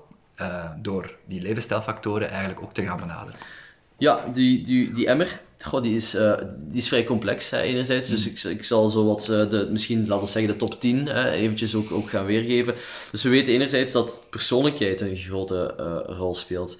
door 0.81 1.15
die 1.25 1.41
levensstijlfactoren 1.41 2.29
eigenlijk 2.29 2.61
ook 2.61 2.73
te 2.73 2.83
gaan 2.83 2.97
benaderen. 2.97 3.39
Ja, 4.01 4.23
die, 4.33 4.61
die, 4.63 4.91
die 4.91 5.07
emmer, 5.07 5.41
Goh, 5.63 5.81
die, 5.81 5.95
is, 5.95 6.15
uh, 6.15 6.33
die 6.57 6.77
is 6.77 6.87
vrij 6.87 7.03
complex, 7.03 7.49
hè, 7.49 7.59
enerzijds. 7.59 8.07
Dus 8.07 8.27
ik, 8.27 8.57
ik 8.57 8.63
zal 8.63 8.89
zo 8.89 9.05
wat, 9.05 9.21
uh, 9.21 9.49
de, 9.49 9.67
misschien 9.71 10.07
laten 10.07 10.25
we 10.25 10.31
zeggen, 10.31 10.51
de 10.51 10.57
top 10.57 10.79
10 10.79 11.05
hè, 11.05 11.31
eventjes 11.31 11.75
ook, 11.75 11.91
ook 11.91 12.09
gaan 12.09 12.25
weergeven. 12.25 12.75
Dus 13.11 13.23
we 13.23 13.29
weten 13.29 13.53
enerzijds 13.53 13.91
dat 13.91 14.21
persoonlijkheid 14.29 15.01
een 15.01 15.15
grote 15.15 15.75
uh, 15.79 16.17
rol 16.17 16.35
speelt. 16.35 16.77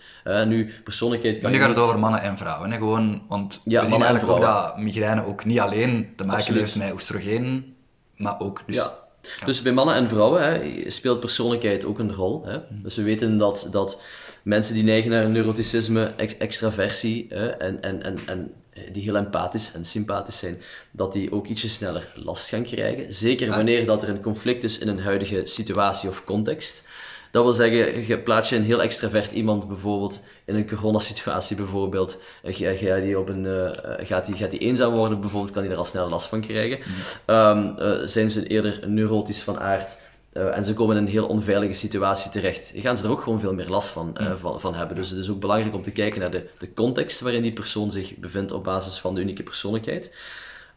nu, 0.48 0.74
persoonlijkheid 0.84 1.34
kan. 1.34 1.44
Maar 1.44 1.52
nu 1.52 1.66
gaat 1.66 1.76
het 1.76 1.80
over 1.80 2.00
mannen 2.00 2.22
en 2.22 2.38
vrouwen, 2.38 2.72
hè, 2.72 2.78
gewoon. 2.78 3.22
Want 3.28 3.62
ja, 3.64 3.82
we 3.82 3.88
zien 3.88 4.02
eigenlijk 4.02 4.34
ook 4.34 4.42
dat 4.42 4.78
migraine 4.78 5.26
ook 5.26 5.46
niet 5.46 5.60
alleen 5.60 6.14
te 6.16 6.24
maken 6.24 6.54
heeft 6.54 6.76
met 6.76 6.94
oestrogeen, 6.94 7.76
maar 8.16 8.40
ook. 8.40 8.64
Dus, 8.66 8.76
ja. 8.76 9.00
Ja. 9.40 9.46
Dus 9.46 9.62
bij 9.62 9.72
mannen 9.72 9.96
en 9.96 10.10
vrouwen 10.10 10.44
hè, 10.44 10.90
speelt 10.90 11.20
persoonlijkheid 11.20 11.86
ook 11.86 12.00
een 12.00 12.14
rol. 12.14 12.46
Hè? 12.46 12.58
Dus 12.70 12.96
we 12.96 13.04
weten 13.04 13.38
dat, 13.38 13.68
dat 13.72 14.02
mensen 14.44 14.74
die 14.74 14.84
neigen 14.84 15.12
naar 15.12 15.30
neuroticisme, 15.30 16.14
ex 16.18 16.38
extraversie 16.38 17.26
hè, 17.30 17.48
en, 17.48 17.82
en, 17.82 18.04
en, 18.04 18.18
en 18.26 18.52
die 18.92 19.04
heel 19.04 19.16
empathisch 19.16 19.72
en 19.74 19.86
sympathisch 19.86 20.38
zijn, 20.38 20.62
dat 20.92 21.14
die 21.14 21.32
ook 21.32 21.48
ietsje 21.48 21.70
sneller 21.70 22.12
last 22.16 22.50
gaan 22.50 22.64
krijgen. 22.64 23.14
Zeker 23.14 23.50
wanneer 23.50 23.86
dat 23.86 24.04
er 24.04 24.10
een 24.10 24.22
conflict 24.22 24.64
is 24.64 24.78
in 24.78 24.88
een 24.88 25.00
huidige 25.00 25.42
situatie 25.44 26.10
of 26.10 26.24
context. 26.24 26.88
Dat 27.32 27.44
wil 27.44 27.52
zeggen, 27.52 28.08
je 28.08 28.20
plaats 28.20 28.50
je 28.50 28.56
een 28.56 28.64
heel 28.64 28.82
extravert 28.82 29.32
iemand 29.32 29.68
bijvoorbeeld 29.68 30.22
in 30.46 30.56
een 30.56 30.68
coronasituatie 30.68 31.56
bijvoorbeeld, 31.56 32.22
ga, 32.44 32.74
ga 32.74 33.00
die 33.00 33.20
op 33.20 33.30
een, 33.30 33.46
uh, 33.46 33.70
gaat, 33.98 34.26
die, 34.26 34.36
gaat 34.36 34.52
die 34.52 34.60
eenzaam 34.60 34.94
worden 34.94 35.22
bijvoorbeeld, 35.22 35.54
kan 35.54 35.62
die 35.62 35.72
er 35.72 35.78
al 35.78 35.86
snel 35.86 36.10
last 36.10 36.28
van 36.28 36.42
krijgen. 36.42 36.80
Mm. 37.28 37.36
Um, 37.36 37.76
uh, 37.80 37.92
zijn 38.04 38.30
ze 38.30 38.48
eerder 38.48 38.80
neurotisch 38.88 39.42
van 39.42 39.60
aard, 39.60 39.98
uh, 40.34 40.58
en 40.58 40.66
ze 40.66 40.74
komen 40.74 40.98
in 40.98 41.04
een 41.04 41.10
heel 41.10 41.28
onveilige 41.28 41.74
situatie 41.74 42.32
terecht. 42.32 42.72
Gaan 42.76 42.98
ze 42.98 43.04
er 43.04 43.10
ook 43.10 43.22
gewoon 43.22 43.40
veel 43.40 43.54
meer 43.54 43.70
last 43.70 43.90
van, 43.90 44.16
uh, 44.22 44.34
van, 44.40 44.60
van, 44.60 44.76
hebben. 44.76 44.96
Dus 44.96 45.10
het 45.10 45.20
is 45.20 45.30
ook 45.30 45.40
belangrijk 45.40 45.76
om 45.76 45.82
te 45.82 45.92
kijken 45.92 46.20
naar 46.20 46.32
de, 46.32 46.48
de 46.58 46.74
context 46.74 47.20
waarin 47.20 47.42
die 47.42 47.54
persoon 47.54 47.92
zich 47.92 48.18
bevindt 48.18 48.52
op 48.52 48.64
basis 48.64 48.98
van 49.00 49.16
de 49.16 49.22
unieke 49.22 49.44
persoonlijkheid. 49.44 50.16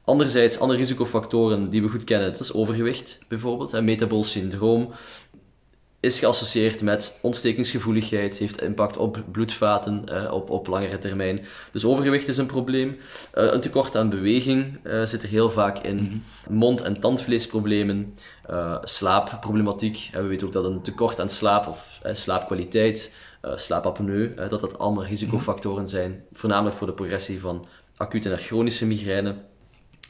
Anderzijds, 0.05 0.59
andere 0.59 0.79
risicofactoren 0.79 1.71
die 1.71 1.83
we 1.83 1.89
goed 1.89 2.05
kennen, 2.05 2.33
dat 2.33 2.41
is 2.41 2.53
overgewicht 2.53 3.19
bijvoorbeeld, 3.29 3.73
hè, 3.73 3.83
metabool 3.83 4.25
syndroom, 4.25 4.93
is 6.05 6.19
geassocieerd 6.19 6.83
met 6.83 7.19
ontstekingsgevoeligheid, 7.21 8.37
heeft 8.37 8.63
impact 8.63 8.97
op 8.97 9.23
bloedvaten 9.33 10.09
eh, 10.09 10.33
op, 10.33 10.51
op 10.51 10.67
langere 10.67 10.99
termijn. 10.99 11.41
Dus 11.73 11.85
overgewicht 11.85 12.29
is 12.29 12.37
een 12.37 12.47
probleem. 12.47 12.89
Uh, 12.89 13.53
een 13.53 13.61
tekort 13.61 13.97
aan 13.97 14.09
beweging 14.09 14.79
uh, 14.85 15.05
zit 15.05 15.23
er 15.23 15.29
heel 15.29 15.51
vaak 15.51 15.79
in. 15.79 15.97
Mm 15.97 16.09
-hmm. 16.09 16.23
Mond- 16.57 16.83
en 16.83 17.01
tandvleesproblemen, 17.01 18.15
slaapproblematiek. 18.83 20.11
we 20.13 20.23
weten 20.23 20.47
ook 20.47 20.53
dat 20.53 20.65
een 20.65 20.83
tekort 20.83 21.21
aan 21.21 21.29
slaap 21.29 21.67
of 21.67 22.01
slaapkwaliteit, 22.13 23.15
slaapapneu, 23.55 24.35
dat 24.49 24.61
dat 24.61 24.79
allemaal 24.79 25.05
risicofactoren 25.05 25.89
zijn. 25.89 26.25
Voornamelijk 26.33 26.77
voor 26.77 26.87
de 26.87 26.93
progressie 26.93 27.41
van 27.41 27.67
acute 27.97 28.31
en 28.31 28.39
chronische 28.39 28.87
migraine. 28.87 29.35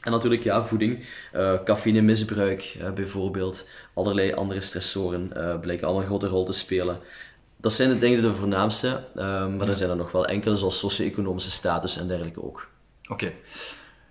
En 0.05 0.11
natuurlijk 0.11 0.43
ja, 0.43 0.65
voeding, 0.65 1.05
uh, 1.33 1.53
cafeïnemisbruik 1.63 2.75
uh, 2.81 2.91
bijvoorbeeld, 2.91 3.69
allerlei 3.93 4.33
andere 4.33 4.61
stressoren 4.61 5.31
uh, 5.35 5.59
blijken 5.59 5.85
allemaal 5.85 6.03
een 6.03 6.09
grote 6.09 6.27
rol 6.27 6.45
te 6.45 6.53
spelen. 6.53 6.99
Dat 7.57 7.73
zijn 7.73 7.89
de, 7.89 7.97
denk 7.97 8.15
ik 8.15 8.21
de 8.21 8.35
voornaamste, 8.35 9.03
maar 9.13 9.57
ja. 9.57 9.67
er 9.67 9.75
zijn 9.75 9.89
er 9.89 9.95
nog 9.95 10.11
wel 10.11 10.27
enkele, 10.27 10.55
zoals 10.55 10.79
socio-economische 10.79 11.51
status 11.51 11.97
en 11.97 12.07
dergelijke 12.07 12.43
ook. 12.43 12.67
Oké. 13.03 13.13
Okay. 13.13 13.35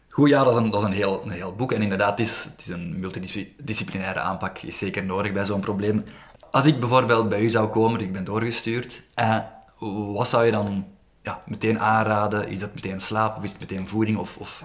Goed, 0.09 0.29
ja, 0.29 0.45
dat 0.45 0.55
is 0.55 0.63
een, 0.63 0.71
dat 0.71 0.81
is 0.81 0.87
een, 0.87 0.93
heel, 0.93 1.23
een 1.25 1.31
heel 1.31 1.55
boek. 1.55 1.73
En 1.73 1.83
inderdaad, 1.83 2.19
het 2.19 2.29
is, 2.29 2.45
het 2.45 2.61
is 2.61 2.69
een 2.69 3.01
multidisciplinaire 3.01 4.21
aanpak, 4.21 4.59
is 4.59 4.79
zeker 4.79 5.05
nodig 5.05 5.33
bij 5.33 5.45
zo'n 5.45 5.61
probleem. 5.61 6.05
Als 6.51 6.65
ik 6.65 6.81
bijvoorbeeld 6.81 7.29
bij 7.29 7.41
u 7.41 7.49
zou 7.49 7.69
komen, 7.69 8.01
ik 8.01 8.13
ben 8.13 8.25
doorgestuurd, 8.25 9.03
wat 10.13 10.29
zou 10.29 10.45
je 10.45 10.51
dan 10.51 10.87
ja, 11.23 11.43
meteen 11.47 11.81
aanraden? 11.81 12.49
Is 12.49 12.61
dat 12.61 12.75
meteen 12.75 13.01
slaap 13.01 13.37
of 13.37 13.45
is 13.45 13.51
het 13.51 13.61
meteen 13.61 13.89
voeding? 13.89 14.19
Of, 14.19 14.37
of 14.37 14.63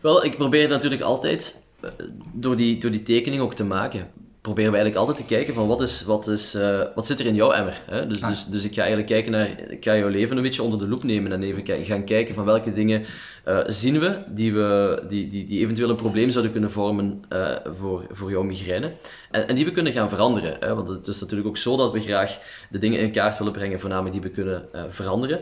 wel, 0.00 0.24
ik 0.24 0.36
probeer 0.36 0.68
natuurlijk 0.68 1.02
altijd 1.02 1.66
eh, 1.80 1.90
door 2.32 2.56
die, 2.56 2.78
door 2.78 2.90
die 2.90 3.02
tekening 3.02 3.42
ook 3.42 3.54
te 3.54 3.64
maken. 3.64 4.10
Proberen 4.40 4.70
we 4.70 4.76
eigenlijk 4.76 5.08
altijd 5.08 5.28
te 5.28 5.34
kijken 5.34 5.54
van 5.54 5.66
wat, 5.66 5.82
is, 5.82 6.02
wat, 6.02 6.26
is, 6.26 6.54
uh, 6.54 6.82
wat 6.94 7.06
zit 7.06 7.20
er 7.20 7.26
in 7.26 7.34
jouw 7.34 7.52
emmer. 7.52 7.82
Hè? 7.86 8.06
Dus, 8.06 8.22
ah. 8.22 8.28
dus, 8.28 8.46
dus 8.46 8.64
ik 8.64 8.74
ga 8.74 8.80
eigenlijk 8.80 9.10
kijken 9.10 9.32
naar, 9.32 9.70
ik 9.70 9.84
ga 9.84 9.96
jouw 9.96 10.08
leven 10.08 10.36
een 10.36 10.42
beetje 10.42 10.62
onder 10.62 10.78
de 10.78 10.88
loep 10.88 11.02
nemen 11.02 11.32
en 11.32 11.42
even 11.42 11.84
gaan 11.84 12.04
kijken 12.04 12.34
van 12.34 12.44
welke 12.44 12.72
dingen 12.72 13.04
uh, 13.46 13.58
zien 13.66 13.98
we 13.98 14.22
die, 14.28 14.52
we 14.52 15.02
die, 15.08 15.28
die, 15.28 15.44
die 15.44 15.60
eventueel 15.60 15.90
een 15.90 15.96
probleem 15.96 16.30
zouden 16.30 16.52
kunnen 16.52 16.70
vormen 16.70 17.22
uh, 17.32 17.56
voor, 17.78 18.06
voor 18.10 18.30
jouw 18.30 18.42
migraine. 18.42 18.90
En, 19.30 19.48
en 19.48 19.54
die 19.54 19.64
we 19.64 19.72
kunnen 19.72 19.92
gaan 19.92 20.08
veranderen. 20.08 20.56
Hè? 20.60 20.74
Want 20.74 20.88
het 20.88 21.06
is 21.06 21.20
natuurlijk 21.20 21.48
ook 21.48 21.56
zo 21.56 21.76
dat 21.76 21.92
we 21.92 22.00
graag 22.00 22.38
de 22.70 22.78
dingen 22.78 23.00
in 23.00 23.12
kaart 23.12 23.38
willen 23.38 23.52
brengen, 23.52 23.80
voornamelijk 23.80 24.14
die 24.14 24.22
we 24.22 24.30
kunnen 24.30 24.68
veranderen. 24.88 25.40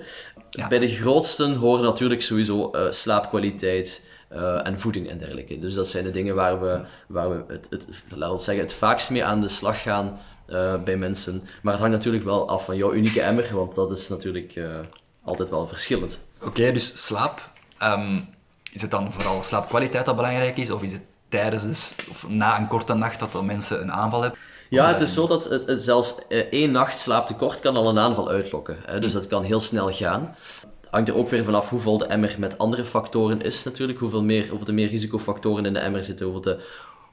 Ja. 0.51 0.69
Bij 0.69 0.79
de 0.79 0.89
grootsten 0.89 1.55
horen 1.55 1.85
natuurlijk 1.85 2.23
sowieso 2.23 2.71
slaapkwaliteit, 2.91 4.07
uh, 4.33 4.67
en 4.67 4.81
voeding 4.81 5.09
en 5.09 5.19
dergelijke. 5.19 5.59
Dus 5.59 5.75
dat 5.75 5.89
zijn 5.89 6.05
de 6.05 6.11
dingen 6.11 6.35
waar 6.35 6.61
we, 6.61 6.81
waar 7.07 7.31
we 7.31 7.53
het, 7.53 7.67
het, 7.71 7.87
laten 8.15 8.37
we 8.37 8.43
zeggen, 8.43 8.65
het 8.65 8.73
vaakst 8.73 9.11
mee 9.11 9.25
aan 9.25 9.41
de 9.41 9.49
slag 9.49 9.83
gaan 9.83 10.19
uh, 10.49 10.83
bij 10.83 10.97
mensen. 10.97 11.43
Maar 11.63 11.73
het 11.73 11.83
hangt 11.83 11.97
natuurlijk 11.97 12.25
wel 12.25 12.49
af 12.49 12.65
van 12.65 12.77
jouw 12.77 12.93
unieke 12.93 13.21
emmer, 13.21 13.49
want 13.55 13.75
dat 13.75 13.91
is 13.91 14.09
natuurlijk 14.09 14.57
uh, 14.57 14.79
altijd 15.23 15.51
wel 15.51 15.67
verschillend. 15.67 16.21
Oké, 16.37 16.47
okay, 16.47 16.73
dus 16.73 17.07
slaap. 17.07 17.51
Um, 17.83 18.29
is 18.73 18.83
het 18.83 18.91
dan 18.91 19.13
vooral 19.13 19.43
slaapkwaliteit 19.43 20.07
dat 20.07 20.17
belangrijk 20.17 20.57
is, 20.57 20.71
of 20.71 20.83
is 20.83 20.93
het 20.93 21.03
tijdens 21.29 21.63
dus, 21.63 21.95
of 22.11 22.29
na 22.29 22.59
een 22.59 22.69
korte 22.69 22.95
nacht 22.95 23.21
dat 23.21 23.43
mensen 23.43 23.81
een 23.81 23.93
aanval 23.93 24.23
hebben? 24.23 24.41
Ja, 24.71 24.89
het 24.89 25.01
is 25.01 25.13
zo 25.13 25.27
dat 25.27 25.49
het, 25.49 25.67
het 25.67 25.83
zelfs 25.83 26.15
één 26.51 26.71
nacht 26.71 26.99
slaaptekort 26.99 27.61
kan 27.61 27.77
al 27.77 27.89
een 27.89 27.99
aanval 27.99 28.29
uitlokken. 28.29 28.77
Hè? 28.87 29.01
Dus 29.01 29.13
dat 29.13 29.27
kan 29.27 29.43
heel 29.43 29.61
snel 29.61 29.93
gaan 29.93 30.37
Hangt 30.91 31.09
er 31.09 31.17
ook 31.17 31.29
weer 31.29 31.45
vanaf 31.45 31.71
hoe 31.71 31.81
vol 31.81 31.99
de 31.99 32.07
emmer 32.07 32.37
met 32.39 32.59
andere 32.59 32.85
factoren 32.85 33.43
is 33.43 33.65
natuurlijk. 33.65 33.99
Hoeveel, 33.99 34.23
meer, 34.23 34.49
hoeveel 34.49 34.75
meer 34.75 34.89
risicofactoren 34.89 35.67
in 35.67 35.73
de 35.73 35.79
emmer 35.79 36.05
zitten, 36.05 36.27
hoeveel 36.27 36.43
te 36.43 36.61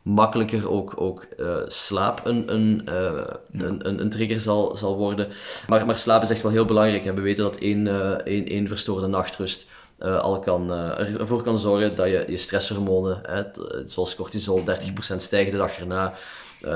makkelijker 0.05 0.69
ook, 0.69 0.93
ook 0.95 1.25
uh, 1.37 1.57
slaap 1.67 2.25
een, 2.25 2.53
een, 2.53 2.81
uh, 2.89 3.23
een, 3.51 3.87
een, 3.87 4.01
een, 4.01 4.09
trigger 4.09 4.39
zal, 4.39 4.77
zal 4.77 4.97
worden. 4.97 5.27
Maar, 5.67 5.85
maar 5.85 5.95
slaap 5.95 6.21
is 6.21 6.29
echt 6.29 6.41
wel 6.41 6.51
heel 6.51 6.65
belangrijk. 6.65 7.05
En 7.05 7.15
we 7.15 7.21
weten 7.21 7.43
dat 7.43 7.57
één, 7.57 7.85
uh, 7.85 8.09
één, 8.09 8.45
één 8.45 8.67
verstoorde 8.67 9.07
nachtrust 9.07 9.67
al 9.99 10.39
kan, 10.39 10.71
ervoor 10.71 11.43
kan 11.43 11.59
zorgen 11.59 11.95
dat 11.95 12.07
je 12.07 12.25
je 12.27 12.37
stresshormonen, 12.37 13.19
hè, 13.23 13.43
zoals 13.85 14.15
cortisol, 14.15 14.63
30% 14.63 15.15
stijgen 15.17 15.51
de 15.51 15.57
dag 15.57 15.79
erna. 15.79 16.13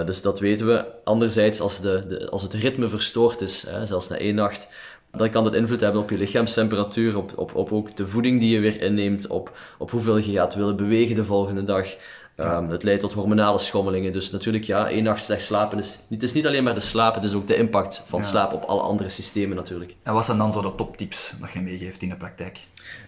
dus 0.06 0.22
dat 0.22 0.40
weten 0.40 0.68
we. 0.68 0.86
Anderzijds, 1.04 1.60
als, 1.60 1.82
de, 1.82 2.06
de, 2.08 2.30
als 2.30 2.42
het 2.42 2.54
ritme 2.54 2.90
verstoord 2.90 3.42
is, 3.42 3.66
hè, 3.68 3.86
zelfs 3.86 4.08
na 4.08 4.18
één 4.18 4.36
nacht, 4.36 4.68
dan 5.12 5.30
kan 5.30 5.44
dat 5.44 5.54
invloed 5.54 5.80
hebben 5.80 6.02
op 6.02 6.10
je 6.10 6.18
lichaamstemperatuur, 6.18 7.18
op, 7.18 7.32
op, 7.36 7.56
op 7.56 7.72
ook 7.72 7.96
de 7.96 8.08
voeding 8.08 8.40
die 8.40 8.54
je 8.54 8.60
weer 8.60 8.82
inneemt, 8.82 9.28
op, 9.28 9.58
op 9.78 9.92
hoeveel 9.92 10.18
je 10.18 10.32
gaat 10.32 10.56
willen 10.56 10.76
bewegen 10.76 11.16
de 11.16 11.26
volgende 11.26 11.64
dag. 11.64 11.88
Um, 12.36 12.70
het 12.70 12.84
leidt 12.84 13.02
tot 13.02 13.14
hormonale 13.14 13.58
schommelingen. 13.58 14.14
Dus 14.14 14.32
natuurlijk, 14.32 14.64
ja, 14.64 14.90
één 14.90 15.04
nacht 15.04 15.24
slecht 15.24 15.46
slapen 15.46 15.78
is... 15.78 16.00
Het 16.10 16.24
is 16.24 16.34
niet 16.34 16.48
alleen 16.48 16.64
maar 16.64 16.74
de 16.74 16.80
slaap, 16.80 17.16
het 17.16 17.24
is 17.24 17.34
ook 17.34 17.48
de 17.48 17.56
impact 17.56 18.04
van 18.08 18.24
slaap 18.24 18.54
op 18.54 18.64
alle 18.64 18.82
andere 18.82 19.10
systemen 19.10 19.56
natuurlijk. 19.56 19.96
En 20.04 20.14
wat 20.14 20.26
zijn 20.26 20.38
dan 20.38 20.52
zo 20.54 20.62
de 20.62 20.76
toptips 20.76 21.34
dat 21.40 21.52
je 21.52 21.60
meegeeft 21.60 22.02
in 22.02 22.10
de 22.10 22.16
praktijk? 22.16 22.60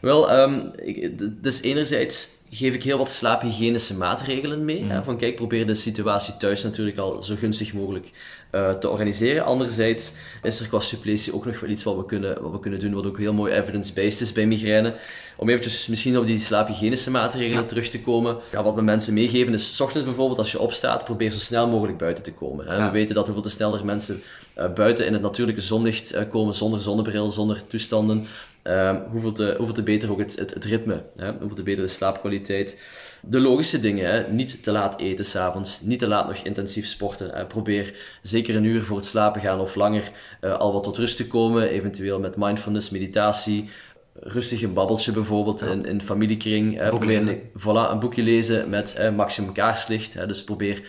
Wel, 0.02 0.40
um, 0.40 0.72
ik, 0.76 1.44
dus 1.44 1.62
enerzijds 1.62 2.30
geef 2.54 2.74
ik 2.74 2.84
heel 2.84 2.98
wat 2.98 3.10
slaaphygiënische 3.10 3.98
maatregelen 3.98 4.66
mee. 4.66 4.84
Hè, 4.84 4.98
mm. 4.98 5.04
van 5.04 5.18
kijk, 5.18 5.36
probeer 5.36 5.68
de 5.68 5.74
situatie 5.74 6.38
thuis 6.38 6.64
natuurlijk 6.64 6.98
al 6.98 7.24
zo 7.24 7.36
gunstig 7.36 7.74
mogelijk 7.74 8.12
uh, 8.52 8.72
te 8.74 8.90
organiseren. 8.90 9.46
Anderzijds 9.46 10.14
is 10.44 10.60
er 10.60 10.68
qua 10.68 10.80
suppletie 10.80 11.34
ook 11.34 11.46
nog 11.46 11.60
wel 11.60 11.70
iets 11.70 11.84
wat 11.84 11.96
we 11.96 12.06
kunnen, 12.06 12.42
wat 12.42 12.52
we 12.52 12.60
kunnen 12.60 12.80
doen, 12.80 12.94
wat 12.94 13.06
ook 13.06 13.18
heel 13.18 13.34
mooi 13.34 13.54
evidence-based 13.54 14.22
is 14.22 14.32
bij 14.32 14.46
migraine. 14.46 14.96
Om 15.36 15.50
eventjes 15.50 15.88
misschien 15.88 16.18
op 16.18 16.26
die 16.26 16.40
slaaphygiënische 16.40 17.12
maatregelen 17.12 17.68
terug 17.68 17.90
te 17.90 18.02
komen. 18.02 18.38
Ja, 18.52 18.64
wat 18.64 18.76
we 18.76 18.82
mensen 18.82 19.14
meegeven 19.14 19.54
is, 19.54 19.76
s 19.76 19.80
ochtends 19.80 20.06
bijvoorbeeld 20.08 20.40
als 20.40 20.52
je 20.52 20.60
opstaat, 20.60 21.06
probeer 21.06 21.32
zo 21.32 21.40
snel 21.40 21.68
mogelijk 21.68 21.98
buiten 21.98 22.24
te 22.24 22.34
komen. 22.34 22.68
Hè. 22.68 22.86
We 22.86 22.92
weten 22.92 23.16
dat 23.16 23.26
hoeveel 23.26 23.44
te 23.44 23.50
sneller 23.50 23.86
mensen 23.86 24.22
uh, 24.58 24.74
buiten 24.74 25.06
in 25.06 25.14
het 25.14 25.22
natuurlijke 25.22 25.62
zonlicht 25.62 26.16
uh, 26.16 26.22
komen, 26.30 26.54
zonder 26.54 26.82
zonnebril, 26.82 27.32
zonder 27.32 27.68
toestanden. 27.68 28.28
Um, 28.64 29.04
hoeveel, 29.12 29.32
te, 29.32 29.54
hoeveel 29.58 29.76
te 29.76 29.84
beter 29.84 30.12
ook 30.12 30.20
het, 30.20 30.36
het, 30.36 30.54
het 30.54 30.66
ritme, 30.66 31.04
hè? 31.18 31.32
hoeveel 31.32 31.56
te 31.56 31.64
beter 31.64 31.84
de 31.84 31.90
slaapkwaliteit. 31.90 32.82
De 33.22 33.40
logische 33.40 33.80
dingen, 33.80 34.12
hè? 34.12 34.32
niet 34.32 34.64
te 34.64 34.72
laat 34.72 35.00
eten 35.00 35.26
s'avonds, 35.26 35.82
niet 35.82 36.00
te 36.00 36.08
laat 36.08 36.28
nog 36.28 36.38
intensief 36.38 36.88
sporten. 36.88 37.30
Hè? 37.34 37.46
Probeer 37.46 37.94
zeker 38.22 38.56
een 38.56 38.64
uur 38.64 38.84
voor 38.84 38.98
het 38.98 39.06
slapen 39.06 39.42
gaan 39.42 39.60
of 39.60 39.76
langer 39.76 40.12
uh, 40.42 40.58
al 40.58 40.74
wat 40.74 40.84
tot 40.84 40.98
rust 40.98 41.18
te 41.18 41.28
komen, 41.28 41.70
eventueel 41.70 42.20
met 42.20 42.36
mindfulness, 42.38 42.90
meditatie, 42.90 43.70
rustig 44.14 44.62
een 44.62 44.74
babbeltje 44.74 45.12
bijvoorbeeld 45.12 45.60
ja. 45.60 45.68
in, 45.68 45.86
in 45.86 46.02
familiekring. 46.02 46.88
Probeer 46.88 47.28
een, 47.28 47.42
voilà, 47.60 47.92
een 47.92 48.00
boekje 48.00 48.24
lezen 48.24 48.70
met 48.70 49.12
maximum 49.16 49.54
kaarslicht. 49.54 50.14
Hè? 50.14 50.28
Dus 50.28 50.44
probeer 50.44 50.82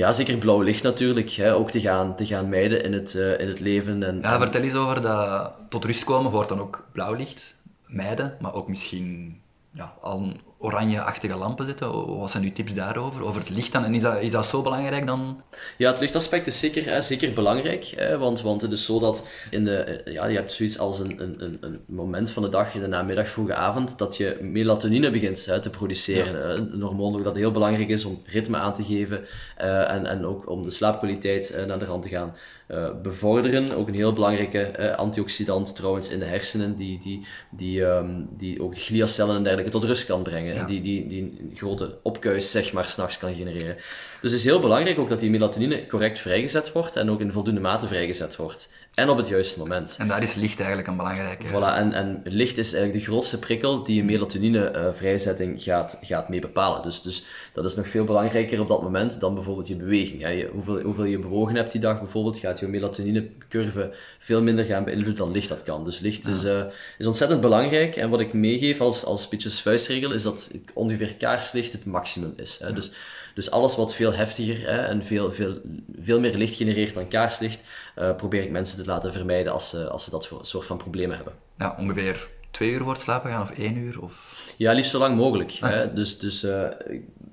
ja, 0.00 0.12
zeker 0.12 0.38
blauw 0.38 0.60
licht 0.60 0.82
natuurlijk, 0.82 1.30
hè, 1.30 1.54
ook 1.54 1.70
te 1.70 1.80
gaan, 1.80 2.16
te 2.16 2.26
gaan 2.26 2.48
mijden 2.48 2.84
in 2.84 2.92
het, 2.92 3.14
uh, 3.14 3.40
in 3.40 3.48
het 3.48 3.60
leven. 3.60 4.02
En, 4.02 4.18
ja, 4.20 4.38
vertel 4.38 4.62
eens 4.62 4.74
over 4.74 5.02
dat 5.02 5.52
tot 5.68 5.84
rust 5.84 6.04
komen 6.04 6.30
hoort 6.30 6.48
dan 6.48 6.60
ook 6.60 6.86
blauw 6.92 7.14
licht 7.14 7.56
mijden, 7.86 8.36
maar 8.40 8.54
ook 8.54 8.68
misschien 8.68 9.40
ja, 9.72 9.94
al 10.00 10.32
oranje-achtige 10.62 11.36
lampen 11.36 11.66
zitten. 11.66 12.18
Wat 12.18 12.30
zijn 12.30 12.42
uw 12.42 12.52
tips 12.52 12.74
daarover? 12.74 13.24
Over 13.24 13.40
het 13.40 13.50
licht 13.50 13.72
dan? 13.72 13.84
En 13.84 13.94
is 13.94 14.02
dat, 14.02 14.20
is 14.20 14.30
dat 14.30 14.46
zo 14.46 14.62
belangrijk 14.62 15.06
dan? 15.06 15.42
Ja, 15.76 15.90
het 15.90 16.00
lichtaspect 16.00 16.46
is 16.46 16.58
zeker, 16.58 16.84
hè, 16.84 17.00
zeker 17.00 17.32
belangrijk. 17.32 17.84
Hè, 17.84 18.18
want, 18.18 18.40
want 18.40 18.62
het 18.62 18.72
is 18.72 18.84
zo 18.84 18.98
dat 18.98 19.26
in 19.50 19.64
de, 19.64 19.76
eh, 19.76 20.12
ja, 20.12 20.26
je 20.26 20.36
hebt 20.36 20.52
zoiets 20.52 20.78
als 20.78 20.98
een, 20.98 21.22
een, 21.22 21.58
een 21.60 21.80
moment 21.86 22.30
van 22.30 22.42
de 22.42 22.48
dag, 22.48 22.74
in 22.74 22.80
de 22.80 22.86
namiddag, 22.86 23.28
vroege 23.28 23.54
avond, 23.54 23.98
dat 23.98 24.16
je 24.16 24.38
melatonine 24.40 25.10
begint 25.10 25.44
hè, 25.44 25.60
te 25.60 25.70
produceren. 25.70 26.48
Ja. 26.48 26.54
Een 26.54 26.82
hormoon 26.82 27.22
dat 27.22 27.36
heel 27.36 27.52
belangrijk 27.52 27.88
is 27.88 28.04
om 28.04 28.22
ritme 28.26 28.56
aan 28.56 28.74
te 28.74 28.84
geven 28.84 29.20
uh, 29.60 29.90
en, 29.90 30.06
en 30.06 30.26
ook 30.26 30.48
om 30.48 30.62
de 30.62 30.70
slaapkwaliteit 30.70 31.54
uh, 31.56 31.64
naar 31.64 31.78
de 31.78 31.84
rand 31.84 32.02
te 32.02 32.08
gaan 32.08 32.34
uh, 32.68 32.88
bevorderen. 33.02 33.76
Ook 33.76 33.88
een 33.88 33.94
heel 33.94 34.12
belangrijke 34.12 34.96
antioxidant 34.96 35.76
trouwens 35.76 36.10
in 36.10 36.18
de 36.18 36.24
hersenen, 36.24 36.76
die, 36.76 37.00
die, 37.02 37.26
die, 37.50 37.82
um, 37.82 38.28
die 38.36 38.62
ook 38.62 38.74
de 38.74 38.80
gliacellen 38.80 39.36
en 39.36 39.42
dergelijke 39.42 39.72
tot 39.72 39.84
rust 39.84 40.06
kan 40.06 40.22
brengen. 40.22 40.49
Ja. 40.54 40.64
Die, 40.64 40.80
die, 40.80 41.08
die 41.08 41.22
een 41.22 41.52
grote 41.54 41.98
opkuis, 42.02 42.50
zeg 42.50 42.72
maar, 42.72 42.86
s'nachts 42.86 43.18
kan 43.18 43.34
genereren. 43.34 43.76
Dus 44.20 44.30
het 44.30 44.40
is 44.40 44.44
heel 44.44 44.60
belangrijk 44.60 44.98
ook 44.98 45.08
dat 45.08 45.20
die 45.20 45.30
melatonine 45.30 45.86
correct 45.86 46.18
vrijgezet 46.18 46.72
wordt 46.72 46.96
en 46.96 47.10
ook 47.10 47.20
in 47.20 47.32
voldoende 47.32 47.60
mate 47.60 47.86
vrijgezet 47.86 48.36
wordt. 48.36 48.68
En 49.00 49.08
op 49.08 49.16
het 49.16 49.28
juiste 49.28 49.58
moment. 49.58 49.96
En 49.98 50.08
daar 50.08 50.22
is 50.22 50.34
licht 50.34 50.58
eigenlijk 50.58 50.88
een 50.88 50.96
belangrijke... 50.96 51.46
Voilà, 51.46 51.76
en, 51.76 51.92
en 51.92 52.20
licht 52.24 52.58
is 52.58 52.72
eigenlijk 52.72 53.04
de 53.04 53.10
grootste 53.10 53.38
prikkel 53.38 53.84
die 53.84 53.96
je 53.96 54.04
melatonine-vrijzetting 54.04 55.56
uh, 55.56 55.62
gaat, 55.62 55.98
gaat 56.02 56.28
mee 56.28 56.40
bepalen. 56.40 56.82
Dus, 56.82 57.02
dus 57.02 57.24
dat 57.52 57.64
is 57.64 57.74
nog 57.74 57.88
veel 57.88 58.04
belangrijker 58.04 58.60
op 58.60 58.68
dat 58.68 58.82
moment 58.82 59.20
dan 59.20 59.34
bijvoorbeeld 59.34 59.68
je 59.68 59.76
beweging. 59.76 60.20
Ja, 60.20 60.28
je, 60.28 60.50
hoeveel, 60.52 60.80
hoeveel 60.80 61.04
je 61.04 61.18
bewogen 61.18 61.54
hebt 61.54 61.72
die 61.72 61.80
dag 61.80 61.98
bijvoorbeeld, 61.98 62.38
gaat 62.38 62.60
je 62.60 62.68
melatonine-curve 62.68 63.94
veel 64.18 64.42
minder 64.42 64.64
gaan 64.64 64.84
beïnvloeden 64.84 65.24
dan 65.24 65.32
licht 65.32 65.48
dat 65.48 65.62
kan. 65.62 65.84
Dus 65.84 65.98
licht 65.98 66.26
is, 66.26 66.44
uh, 66.44 66.62
is 66.98 67.06
ontzettend 67.06 67.40
belangrijk. 67.40 67.96
En 67.96 68.10
wat 68.10 68.20
ik 68.20 68.32
meegeef 68.32 68.80
als, 68.80 69.04
als 69.04 69.28
pitches 69.28 69.60
vuistregel 69.60 70.12
is 70.12 70.22
dat 70.22 70.50
ongeveer 70.72 71.14
kaarslicht 71.14 71.72
het 71.72 71.84
maximum 71.84 72.32
is. 72.36 72.58
Hè. 72.58 72.66
Ja. 72.66 72.72
Dus 72.72 72.90
dus 73.34 73.50
alles 73.50 73.76
wat 73.76 73.94
veel 73.94 74.12
heftiger 74.12 74.70
hè, 74.70 74.76
en 74.76 75.04
veel, 75.04 75.32
veel, 75.32 75.60
veel 76.00 76.20
meer 76.20 76.36
licht 76.36 76.56
genereert 76.56 76.94
dan 76.94 77.08
kaarslicht, 77.08 77.60
uh, 77.98 78.14
probeer 78.14 78.42
ik 78.42 78.50
mensen 78.50 78.82
te 78.82 78.90
laten 78.90 79.12
vermijden 79.12 79.52
als 79.52 79.68
ze, 79.68 79.88
als 79.88 80.04
ze 80.04 80.10
dat 80.10 80.30
soort 80.42 80.66
van 80.66 80.76
problemen 80.76 81.16
hebben. 81.16 81.34
Ja, 81.58 81.76
ongeveer 81.78 82.28
twee 82.50 82.70
uur 82.70 82.82
wordt 82.82 83.00
slapen 83.00 83.30
gaan 83.30 83.42
of 83.42 83.50
één 83.50 83.76
uur? 83.76 84.02
Of... 84.02 84.52
Ja, 84.56 84.72
liefst 84.72 84.90
zo 84.90 84.98
lang 84.98 85.16
mogelijk. 85.16 85.56
Ah. 85.60 85.70
Hè. 85.70 85.92
Dus, 85.92 86.18
dus, 86.18 86.44
uh, 86.44 86.66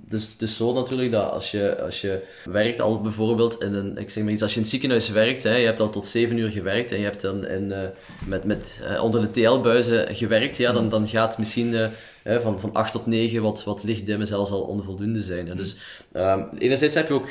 dus 0.09 0.31
het 0.31 0.41
is 0.41 0.57
zo 0.57 0.73
natuurlijk 0.73 1.11
dat 1.11 1.31
als 1.31 1.51
je, 1.51 1.81
als 1.81 2.01
je 2.01 2.23
werkt 2.45 2.81
al 2.81 3.01
bijvoorbeeld 3.01 3.61
in 3.61 3.73
een, 3.73 3.97
ik 3.97 4.09
zeg 4.09 4.23
maar 4.23 4.33
iets, 4.33 4.41
als 4.41 4.51
je 4.51 4.57
in 4.57 4.61
het 4.61 4.71
ziekenhuis 4.71 5.09
werkt, 5.09 5.43
hè, 5.43 5.55
je 5.55 5.65
hebt 5.65 5.79
al 5.79 5.89
tot 5.89 6.05
zeven 6.05 6.37
uur 6.37 6.51
gewerkt 6.51 6.91
en 6.91 6.97
je 6.97 7.03
hebt 7.03 7.21
dan 7.21 7.47
in, 7.47 7.63
uh, 7.63 7.77
met, 8.25 8.43
met, 8.43 8.79
uh, 8.83 9.03
onder 9.03 9.21
de 9.21 9.31
TL-buizen 9.31 10.15
gewerkt, 10.15 10.57
ja, 10.57 10.71
dan, 10.71 10.89
dan 10.89 11.07
gaat 11.07 11.37
misschien 11.37 11.73
uh, 11.73 12.39
van, 12.39 12.59
van 12.59 12.73
8 12.73 12.91
tot 12.91 13.05
9 13.05 13.41
wat, 13.41 13.63
wat 13.63 13.83
lichtdimmen 13.83 14.27
zelfs 14.27 14.51
al 14.51 14.61
onvoldoende 14.61 15.19
zijn. 15.19 15.47
Hè. 15.47 15.55
Dus 15.55 15.77
um, 16.13 16.47
enerzijds 16.57 16.95
heb 16.95 17.07
je 17.07 17.13
ook 17.13 17.29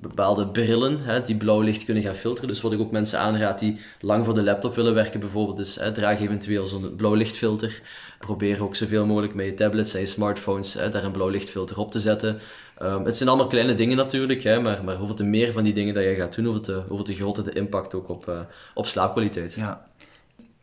bepaalde 0.00 0.46
brillen 0.46 1.00
hè, 1.02 1.22
die 1.22 1.36
blauw 1.36 1.60
licht 1.60 1.84
kunnen 1.84 2.02
gaan 2.02 2.14
filteren. 2.14 2.48
Dus 2.48 2.60
wat 2.60 2.72
ik 2.72 2.80
ook 2.80 2.90
mensen 2.90 3.18
aanraad 3.18 3.58
die 3.58 3.80
lang 4.00 4.24
voor 4.24 4.34
de 4.34 4.42
laptop 4.42 4.74
willen 4.74 4.94
werken 4.94 5.20
bijvoorbeeld, 5.20 5.58
is 5.58 5.80
draag 5.94 6.20
eventueel 6.20 6.66
zo'n 6.66 6.94
blauw 6.96 7.14
lichtfilter. 7.14 7.82
Probeer 8.18 8.62
ook 8.62 8.74
zoveel 8.76 9.06
mogelijk 9.06 9.34
met 9.34 9.46
je 9.46 9.54
tablets 9.54 9.94
en 9.94 10.00
je 10.00 10.06
smartphones 10.06 10.74
hè, 10.74 10.90
daar 10.90 11.04
een 11.04 11.12
blauw 11.12 11.28
lichtfilter 11.28 11.78
op 11.78 11.90
te 11.90 12.00
zetten. 12.00 12.40
Um, 12.82 13.04
het 13.04 13.16
zijn 13.16 13.28
allemaal 13.28 13.46
kleine 13.46 13.74
dingen 13.74 13.96
natuurlijk, 13.96 14.42
hè, 14.42 14.60
maar, 14.60 14.84
maar 14.84 14.96
hoeveel 14.96 15.16
te 15.16 15.24
meer 15.24 15.52
van 15.52 15.64
die 15.64 15.72
dingen 15.72 15.94
dat 15.94 16.04
je 16.04 16.14
gaat 16.14 16.34
doen, 16.34 16.44
hoeveel 16.44 16.62
te, 16.62 16.82
hoeveel 16.88 17.04
te 17.04 17.14
groter 17.14 17.44
de 17.44 17.52
impact 17.52 17.94
ook 17.94 18.08
op, 18.08 18.28
uh, 18.28 18.40
op 18.74 18.86
slaapkwaliteit. 18.86 19.54
Ja. 19.54 19.86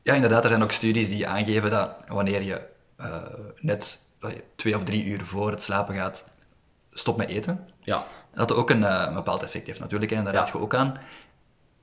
ja, 0.03 0.13
inderdaad. 0.13 0.43
Er 0.43 0.49
zijn 0.49 0.63
ook 0.63 0.71
studies 0.71 1.07
die 1.07 1.27
aangeven 1.27 1.69
dat 1.71 1.95
wanneer 2.07 2.41
je 2.41 2.61
uh, 2.99 3.15
net 3.59 3.99
twee 4.55 4.75
of 4.75 4.83
drie 4.83 5.05
uur 5.05 5.25
voor 5.25 5.51
het 5.51 5.61
slapen 5.61 5.95
gaat, 5.95 6.23
stopt 6.93 7.17
met 7.17 7.29
eten. 7.29 7.67
Ja. 7.79 8.07
Dat 8.33 8.47
dat 8.47 8.57
ook 8.57 8.69
een, 8.69 9.07
een 9.07 9.13
bepaald 9.13 9.43
effect 9.43 9.67
heeft 9.67 9.79
natuurlijk, 9.79 10.11
en 10.11 10.23
daar 10.23 10.33
ja. 10.33 10.39
raad 10.39 10.49
je 10.49 10.59
ook 10.59 10.75
aan. 10.75 10.93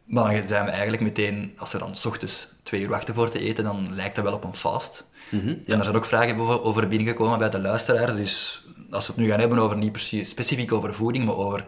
Maar 0.04 0.34
dan 0.34 0.48
zijn 0.48 0.64
we 0.64 0.70
eigenlijk 0.70 1.02
meteen, 1.02 1.54
als 1.58 1.72
we 1.72 1.78
dan 1.78 1.96
s 1.96 2.06
ochtends 2.06 2.48
twee 2.62 2.80
uur 2.80 2.88
wachten 2.88 3.14
voor 3.14 3.30
te 3.30 3.38
eten, 3.38 3.64
dan 3.64 3.94
lijkt 3.94 4.14
dat 4.14 4.24
wel 4.24 4.34
op 4.34 4.44
een 4.44 4.56
fast. 4.56 5.06
Mm 5.30 5.40
-hmm, 5.40 5.62
ja. 5.64 5.72
En 5.72 5.78
er 5.78 5.84
zijn 5.84 5.96
ook 5.96 6.04
vragen 6.04 6.62
over 6.64 6.88
binnengekomen 6.88 7.38
bij 7.38 7.50
de 7.50 7.60
luisteraars. 7.60 8.14
Dus 8.14 8.64
als 8.90 9.06
we 9.06 9.12
het 9.12 9.22
nu 9.22 9.28
gaan 9.28 9.40
hebben 9.40 9.58
over 9.58 9.76
niet 9.76 9.92
precies 9.92 10.28
specifiek 10.28 10.72
over 10.72 10.94
voeding, 10.94 11.24
maar 11.24 11.36
over 11.36 11.64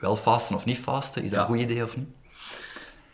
wel 0.00 0.16
vasten 0.16 0.56
of 0.56 0.64
niet 0.64 0.78
vasten, 0.78 1.22
is 1.22 1.30
dat 1.30 1.38
ja. 1.38 1.44
een 1.44 1.52
goed 1.52 1.70
idee 1.70 1.84
of 1.84 1.96
niet? 1.96 2.08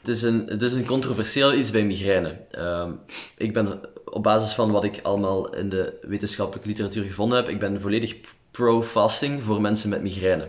Het 0.00 0.08
is 0.16 0.22
een, 0.22 0.46
het 0.46 0.62
is 0.62 0.72
een 0.72 0.86
controversieel 0.86 1.54
iets 1.54 1.70
bij 1.70 1.84
migraine. 1.84 2.36
Um, 2.58 3.00
ik 3.36 3.52
ben 3.52 3.80
op 4.04 4.22
basis 4.22 4.52
van 4.52 4.70
wat 4.70 4.84
ik 4.84 5.00
allemaal 5.02 5.54
in 5.54 5.68
de 5.68 5.98
wetenschappelijke 6.02 6.68
literatuur 6.68 7.04
gevonden 7.04 7.38
heb, 7.38 7.48
ik 7.48 7.58
ben 7.58 7.80
volledig 7.80 8.16
pro-fasting 8.56 9.42
voor 9.42 9.60
mensen 9.60 9.90
met 9.90 10.02
migraine. 10.02 10.48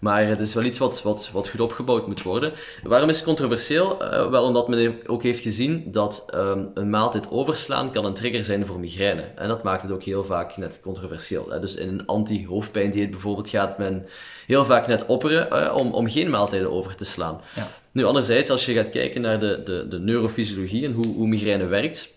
Maar 0.00 0.26
het 0.26 0.40
is 0.40 0.54
wel 0.54 0.64
iets 0.64 0.78
wat, 0.78 1.02
wat, 1.02 1.30
wat 1.32 1.48
goed 1.48 1.60
opgebouwd 1.60 2.06
moet 2.06 2.22
worden. 2.22 2.52
Waarom 2.82 3.08
is 3.08 3.16
het 3.16 3.24
controversieel? 3.24 4.02
Uh, 4.02 4.30
wel 4.30 4.44
omdat 4.44 4.68
men 4.68 4.96
ook 5.06 5.22
heeft 5.22 5.40
gezien 5.40 5.84
dat 5.86 6.26
um, 6.34 6.70
een 6.74 6.90
maaltijd 6.90 7.30
overslaan 7.30 7.92
kan 7.92 8.04
een 8.04 8.14
trigger 8.14 8.44
zijn 8.44 8.66
voor 8.66 8.78
migraine. 8.78 9.22
En 9.22 9.48
dat 9.48 9.62
maakt 9.62 9.82
het 9.82 9.92
ook 9.92 10.02
heel 10.02 10.24
vaak 10.24 10.56
net 10.56 10.80
controversieel. 10.82 11.50
Hè. 11.50 11.60
Dus 11.60 11.74
in 11.74 11.88
een 11.88 12.06
anti-hoofdpijndieet 12.06 13.10
bijvoorbeeld 13.10 13.48
gaat 13.48 13.78
men 13.78 14.06
heel 14.46 14.64
vaak 14.64 14.86
net 14.86 15.06
opperen 15.06 15.48
uh, 15.52 15.74
om, 15.76 15.92
om 15.92 16.08
geen 16.08 16.30
maaltijden 16.30 16.70
over 16.70 16.96
te 16.96 17.04
slaan. 17.04 17.40
Ja. 17.54 17.68
Nu, 17.92 18.04
anderzijds, 18.04 18.50
als 18.50 18.66
je 18.66 18.72
gaat 18.72 18.90
kijken 18.90 19.20
naar 19.20 19.40
de, 19.40 19.62
de, 19.64 19.88
de 19.88 19.98
neurofysiologie 19.98 20.84
en 20.84 20.92
hoe, 20.92 21.06
hoe 21.06 21.26
migraine 21.26 21.66
werkt, 21.66 22.14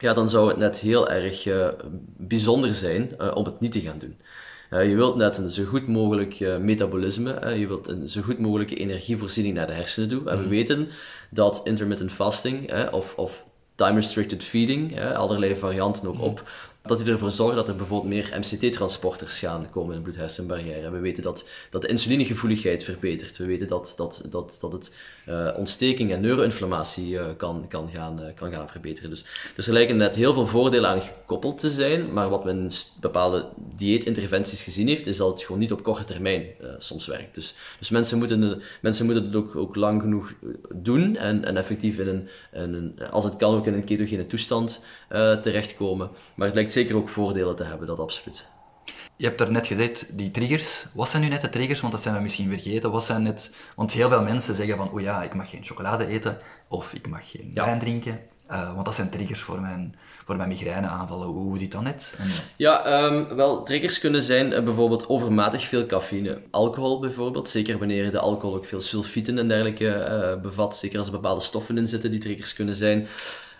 ja, 0.00 0.12
dan 0.12 0.30
zou 0.30 0.48
het 0.48 0.56
net 0.56 0.80
heel 0.80 1.08
erg 1.08 1.46
uh, 1.46 1.68
bijzonder 2.16 2.74
zijn 2.74 3.14
uh, 3.20 3.30
om 3.34 3.44
het 3.44 3.60
niet 3.60 3.72
te 3.72 3.80
gaan 3.80 3.98
doen. 3.98 4.16
Uh, 4.76 4.88
je 4.88 4.94
wilt 4.94 5.16
net 5.16 5.38
een 5.38 5.50
zo 5.50 5.64
goed 5.64 5.86
mogelijk 5.86 6.40
uh, 6.40 6.56
metabolisme, 6.56 7.40
uh, 7.44 7.58
je 7.58 7.66
wilt 7.66 7.88
een 7.88 8.08
zo 8.08 8.22
goed 8.22 8.38
mogelijke 8.38 8.76
energievoorziening 8.76 9.54
naar 9.54 9.66
de 9.66 9.72
hersenen 9.72 10.08
doen. 10.08 10.28
En 10.28 10.36
we 10.36 10.42
mhm. 10.42 10.50
weten 10.50 10.88
dat 11.30 11.60
intermittent 11.64 12.12
fasting 12.12 12.88
of, 12.90 13.14
of 13.16 13.44
time-restricted 13.74 14.44
feeding, 14.44 15.00
allerlei 15.00 15.56
varianten 15.56 16.08
ook 16.08 16.20
op 16.20 16.48
dat 16.88 16.98
die 16.98 17.12
ervoor 17.12 17.32
zorgen 17.32 17.56
dat 17.56 17.68
er 17.68 17.76
bijvoorbeeld 17.76 18.12
meer 18.12 18.38
MCT-transporters 18.38 19.38
gaan 19.38 19.70
komen 19.70 19.90
in 19.90 19.96
de 19.96 20.04
bloed-hersenbarrière. 20.04 20.90
We 20.90 20.98
weten 20.98 21.22
dat, 21.22 21.48
dat 21.70 21.82
de 21.82 21.88
insulinegevoeligheid 21.88 22.84
verbetert. 22.84 23.36
We 23.36 23.44
weten 23.44 23.68
dat, 23.68 23.94
dat, 23.96 24.22
dat, 24.30 24.56
dat 24.60 24.72
het 24.72 24.90
uh, 25.28 25.48
ontsteking 25.56 26.12
en 26.12 26.20
neuroinflammatie 26.20 27.10
uh, 27.10 27.24
kan, 27.36 27.66
kan, 27.68 27.88
gaan, 27.92 28.20
uh, 28.20 28.26
kan 28.34 28.52
gaan 28.52 28.68
verbeteren. 28.68 29.10
Dus, 29.10 29.24
dus 29.54 29.66
er 29.66 29.72
lijken 29.72 29.96
net 29.96 30.14
heel 30.14 30.32
veel 30.32 30.46
voordelen 30.46 30.90
aan 30.90 31.00
gekoppeld 31.00 31.58
te 31.58 31.70
zijn, 31.70 32.12
maar 32.12 32.28
wat 32.28 32.44
men 32.44 32.58
in 32.58 32.70
bepaalde 33.00 33.48
dieetinterventies 33.76 34.62
gezien 34.62 34.88
heeft, 34.88 35.06
is 35.06 35.16
dat 35.16 35.28
het 35.28 35.42
gewoon 35.42 35.60
niet 35.60 35.72
op 35.72 35.82
korte 35.82 36.04
termijn 36.04 36.44
soms 36.78 37.06
werkt. 37.06 37.34
Dus, 37.34 37.54
dus 37.78 37.90
mensen, 37.90 38.18
moeten, 38.18 38.62
mensen 38.80 39.06
moeten 39.06 39.24
het 39.24 39.56
ook, 39.56 39.74
lang 39.76 40.00
genoeg 40.00 40.32
doen 40.74 41.16
en, 41.16 41.44
en 41.44 41.56
effectief 41.56 41.98
in 41.98 42.08
een, 42.08 42.28
een, 42.52 43.00
als 43.10 43.24
het 43.24 43.36
kan 43.36 43.54
ook 43.54 43.66
in 43.66 43.74
een 43.74 43.84
ketogene 43.84 44.26
toestand 44.26 44.84
terechtkomen. 45.42 46.10
Maar 46.34 46.46
het 46.46 46.56
lijkt 46.56 46.72
zeker 46.76 46.96
ook 46.96 47.08
voordelen 47.08 47.56
te 47.56 47.64
hebben, 47.64 47.86
dat 47.86 47.98
absoluut. 47.98 48.48
Je 49.16 49.26
hebt 49.26 49.40
er 49.40 49.50
net 49.50 49.66
gezegd, 49.66 50.18
die 50.18 50.30
triggers. 50.30 50.86
Wat 50.92 51.08
zijn 51.08 51.22
nu 51.22 51.28
net 51.28 51.40
de 51.40 51.48
triggers? 51.48 51.80
Want 51.80 51.92
dat 51.92 52.02
zijn 52.02 52.14
we 52.14 52.20
misschien 52.20 52.48
vergeten. 52.48 52.90
Wat 52.90 53.04
zijn 53.04 53.22
net... 53.22 53.50
Want 53.76 53.92
heel 53.92 54.08
veel 54.08 54.22
mensen 54.22 54.54
zeggen 54.54 54.76
van, 54.76 54.90
oh 54.90 55.00
ja, 55.00 55.22
ik 55.22 55.34
mag 55.34 55.50
geen 55.50 55.64
chocolade 55.64 56.06
eten. 56.06 56.38
Of 56.68 56.92
ik 56.92 57.08
mag 57.08 57.30
geen 57.30 57.50
wijn 57.54 57.78
drinken. 57.78 58.20
Uh, 58.50 58.74
want 58.74 58.84
dat 58.84 58.94
zijn 58.94 59.10
triggers 59.10 59.40
voor 59.40 59.60
mijn, 59.60 59.96
voor 60.24 60.36
mijn 60.36 60.48
migraineaanvallen. 60.48 61.26
Hoe 61.26 61.58
zit 61.58 61.72
dat 61.72 61.82
net? 61.82 62.12
En, 62.18 62.28
ja, 62.56 63.04
um, 63.04 63.36
wel, 63.36 63.62
triggers 63.62 63.98
kunnen 63.98 64.22
zijn 64.22 64.52
uh, 64.52 64.62
bijvoorbeeld 64.62 65.08
overmatig 65.08 65.62
veel 65.64 65.86
cafeïne. 65.86 66.42
Alcohol 66.50 67.00
bijvoorbeeld, 67.00 67.48
zeker 67.48 67.78
wanneer 67.78 68.10
de 68.10 68.18
alcohol 68.18 68.56
ook 68.56 68.66
veel 68.66 68.80
sulfieten 68.80 69.38
en 69.38 69.48
dergelijke 69.48 69.84
uh, 69.84 70.42
bevat. 70.42 70.76
Zeker 70.76 70.98
als 70.98 71.06
er 71.06 71.12
bepaalde 71.12 71.40
stoffen 71.40 71.78
in 71.78 71.88
zitten 71.88 72.10
die 72.10 72.20
triggers 72.20 72.52
kunnen 72.52 72.74
zijn. 72.74 73.06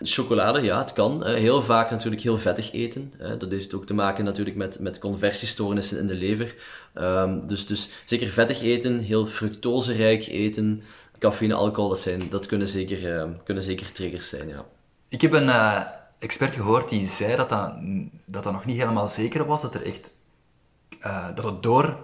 Chocolade, 0.01 0.61
ja, 0.61 0.79
het 0.79 0.93
kan. 0.93 1.25
Heel 1.25 1.63
vaak 1.63 1.91
natuurlijk 1.91 2.21
heel 2.21 2.37
vettig 2.37 2.73
eten. 2.73 3.13
Dat 3.37 3.51
heeft 3.51 3.73
ook 3.73 3.85
te 3.85 3.93
maken 3.93 4.23
natuurlijk 4.23 4.55
met, 4.55 4.79
met 4.79 4.99
conversiestoornissen 4.99 5.99
in 5.99 6.07
de 6.07 6.13
lever. 6.13 6.55
Um, 6.95 7.47
dus, 7.47 7.67
dus 7.67 7.89
zeker 8.05 8.27
vettig 8.27 8.61
eten, 8.61 8.99
heel 8.99 9.25
fructoserijk 9.25 10.27
eten, 10.27 10.83
cafeïne, 11.19 11.53
alcohol, 11.53 11.89
dat, 11.89 11.99
zijn, 11.99 12.29
dat 12.29 12.45
kunnen, 12.45 12.67
zeker, 12.67 13.29
kunnen 13.43 13.63
zeker 13.63 13.91
triggers 13.91 14.29
zijn, 14.29 14.47
ja. 14.47 14.65
Ik 15.09 15.21
heb 15.21 15.31
een 15.31 15.47
uh, 15.47 15.81
expert 16.19 16.53
gehoord 16.53 16.89
die 16.89 17.07
zei 17.07 17.35
dat 17.35 17.49
dat, 17.49 17.73
dat 18.25 18.43
dat 18.43 18.53
nog 18.53 18.65
niet 18.65 18.79
helemaal 18.79 19.07
zeker 19.07 19.45
was, 19.45 19.61
dat, 19.61 19.75
er 19.75 19.85
echt, 19.85 20.11
uh, 21.05 21.25
dat 21.35 21.45
het 21.45 21.63
door 21.63 21.97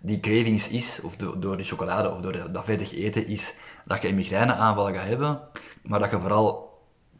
die 0.00 0.20
cravings 0.20 0.68
is, 0.68 1.00
of 1.02 1.16
do, 1.16 1.38
door 1.38 1.56
de 1.56 1.64
chocolade 1.64 2.10
of 2.10 2.20
door 2.20 2.52
dat 2.52 2.64
vettig 2.64 2.94
eten 2.94 3.26
is, 3.26 3.54
dat 3.84 4.02
je 4.02 4.08
een 4.08 4.14
migraineaanval 4.14 4.92
gaat 4.92 5.06
hebben, 5.06 5.40
maar 5.82 6.00
dat 6.00 6.10
je 6.10 6.18
vooral 6.18 6.69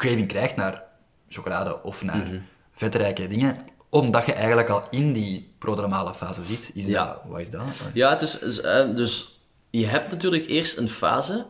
craving 0.00 0.28
krijgt 0.28 0.56
naar 0.56 0.82
chocolade 1.28 1.82
of 1.82 2.02
naar 2.02 2.26
mm 2.26 2.42
vetrijke 2.80 3.28
dingen, 3.28 3.56
omdat 3.88 4.26
je 4.26 4.32
eigenlijk 4.32 4.68
al 4.68 4.82
in 4.90 5.12
die 5.12 5.52
prodromale 5.58 6.14
fase 6.14 6.44
zit. 6.44 6.70
Is 6.74 6.86
ja. 6.86 7.06
Dat, 7.06 7.22
wat 7.26 7.40
is 7.40 7.50
dat? 7.50 7.62
Ja, 7.94 8.10
het 8.10 8.20
is, 8.20 8.60
eh, 8.60 8.94
dus 8.94 9.40
je 9.70 9.86
hebt 9.86 10.10
natuurlijk 10.10 10.46
eerst 10.46 10.76
een 10.76 10.88
fase 10.88 11.46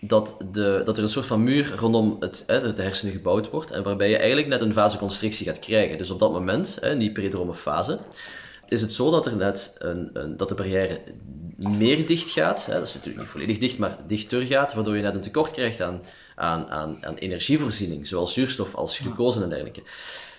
dat, 0.00 0.36
de, 0.50 0.82
dat 0.84 0.96
er 0.96 1.02
een 1.02 1.08
soort 1.08 1.26
van 1.26 1.44
muur 1.44 1.74
rondom 1.76 2.16
het, 2.20 2.44
hè, 2.46 2.74
de 2.74 2.82
hersenen 2.82 3.12
gebouwd 3.12 3.50
wordt 3.50 3.70
en 3.70 3.82
waarbij 3.82 4.08
je 4.08 4.16
eigenlijk 4.16 4.48
net 4.48 4.60
een 4.60 4.72
vasoconstrictie 4.72 5.46
gaat 5.46 5.58
krijgen. 5.58 5.98
Dus 5.98 6.10
op 6.10 6.18
dat 6.18 6.32
moment, 6.32 6.78
hè, 6.80 6.90
in 6.90 6.98
die 6.98 7.12
predrome 7.12 7.54
fase, 7.54 7.98
is 8.68 8.80
het 8.80 8.92
zo 8.92 9.10
dat 9.10 9.26
er 9.26 9.36
net 9.36 9.74
een, 9.78 10.10
een, 10.12 10.36
dat 10.36 10.48
de 10.48 10.54
barrière 10.54 11.00
meer 11.56 12.06
dicht 12.06 12.30
gaat. 12.30 12.66
Hè, 12.66 12.72
dat 12.74 12.88
is 12.88 12.94
natuurlijk 12.94 13.20
niet 13.20 13.32
volledig 13.32 13.58
dicht, 13.58 13.78
maar 13.78 13.98
dichter 14.06 14.46
gaat, 14.46 14.74
waardoor 14.74 14.96
je 14.96 15.02
net 15.02 15.14
een 15.14 15.20
tekort 15.20 15.50
krijgt 15.50 15.80
aan, 15.80 16.00
aan, 16.34 16.70
aan, 16.70 16.98
aan 17.00 17.16
energievoorziening, 17.16 18.06
zowel 18.06 18.26
zuurstof 18.26 18.74
als 18.74 18.98
glucose 18.98 19.42
en 19.42 19.48
dergelijke. 19.48 19.82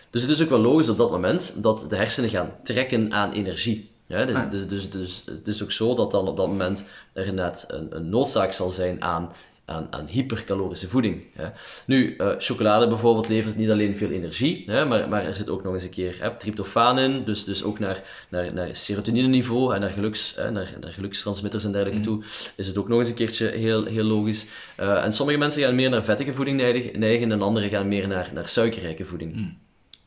Dus 0.10 0.22
het 0.22 0.32
is 0.32 0.42
ook 0.42 0.50
wel 0.50 0.60
logisch 0.60 0.90
op 0.90 0.98
dat 0.98 1.12
moment 1.12 1.54
dat 1.56 1.86
de 1.90 1.96
hersenen 1.96 2.30
gaan 2.30 2.56
trekken 2.64 3.14
aan 3.14 3.32
energie. 3.32 3.92
Ja, 4.06 4.26
dus, 4.26 4.38
dus, 4.50 4.68
dus, 4.68 4.90
dus, 4.90 5.24
het 5.26 5.48
is 5.48 5.64
ook 5.64 5.72
zo 5.72 5.96
dat 5.96 6.12
dan 6.12 6.28
op 6.28 6.38
dat 6.38 6.48
moment 6.48 6.86
er 7.14 7.34
net 7.34 7.66
een, 7.68 7.96
een 7.96 8.10
noodzaak 8.10 8.52
zal 8.52 8.70
zijn 8.70 9.04
aan 9.04 9.32
aan, 9.66 9.88
aan 9.90 10.08
hypercalorische 10.08 10.88
voeding. 10.88 11.24
Hè. 11.34 11.48
Nu, 11.86 12.16
uh, 12.18 12.32
chocolade 12.38 12.88
bijvoorbeeld 12.88 13.28
levert 13.28 13.56
niet 13.56 13.70
alleen 13.70 13.98
veel 13.98 14.10
energie, 14.10 14.64
hè, 14.68 14.86
maar, 14.86 15.10
maar 15.10 15.26
er 15.26 15.34
zit 15.34 15.50
ook 15.50 15.64
nog 15.64 15.74
eens 15.74 15.84
een 15.84 15.90
keer 15.90 16.18
hè, 16.20 16.38
tryptofaan 16.38 17.00
in, 17.00 17.24
dus, 17.24 17.44
dus 17.44 17.64
ook 17.64 17.80
naar, 17.80 18.04
naar, 18.30 18.54
naar 18.54 18.76
serotonine-niveau 18.76 19.74
en 19.76 19.82
naar, 19.82 19.90
geluks, 19.90 20.36
hè, 20.36 20.52
naar, 20.52 20.74
naar 20.82 20.92
gelukstransmitters 20.92 21.64
en 21.64 21.72
dergelijke 21.72 22.10
mm. 22.10 22.16
toe, 22.16 22.24
is 22.56 22.68
het 22.68 22.78
ook 22.78 22.88
nog 22.88 23.00
eens 23.00 23.10
een 23.10 23.16
keertje 23.16 23.48
heel, 23.48 23.86
heel 23.86 24.04
logisch. 24.04 24.48
Uh, 24.80 25.04
en 25.04 25.12
sommige 25.12 25.38
mensen 25.38 25.62
gaan 25.62 25.76
meer 25.76 25.90
naar 25.90 26.04
vettige 26.04 26.34
voeding 26.34 26.58
neigen, 26.94 27.32
en 27.32 27.42
anderen 27.42 27.70
gaan 27.70 27.88
meer 27.88 28.08
naar, 28.08 28.30
naar 28.34 28.48
suikerrijke 28.48 29.06
voeding. 29.06 29.36
Mm. 29.36 29.62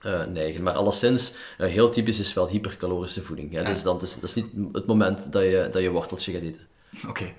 Uh, 0.06 0.24
neigen. 0.24 0.62
Maar 0.62 0.72
alleszins, 0.72 1.34
uh, 1.58 1.66
heel 1.68 1.90
typisch 1.90 2.18
is 2.18 2.34
wel 2.34 2.48
hypercalorische 2.48 3.22
voeding. 3.22 3.52
Hè? 3.52 3.60
Ja. 3.60 3.68
Dus 3.72 3.82
dan 3.82 4.02
is, 4.02 4.14
dat 4.14 4.22
is 4.22 4.34
niet 4.34 4.46
het 4.72 4.86
moment 4.86 5.32
dat 5.32 5.42
je, 5.42 5.68
dat 5.72 5.82
je 5.82 5.90
worteltje 5.90 6.32
gaat 6.32 6.42
eten. 6.42 6.60
Oké 7.08 7.32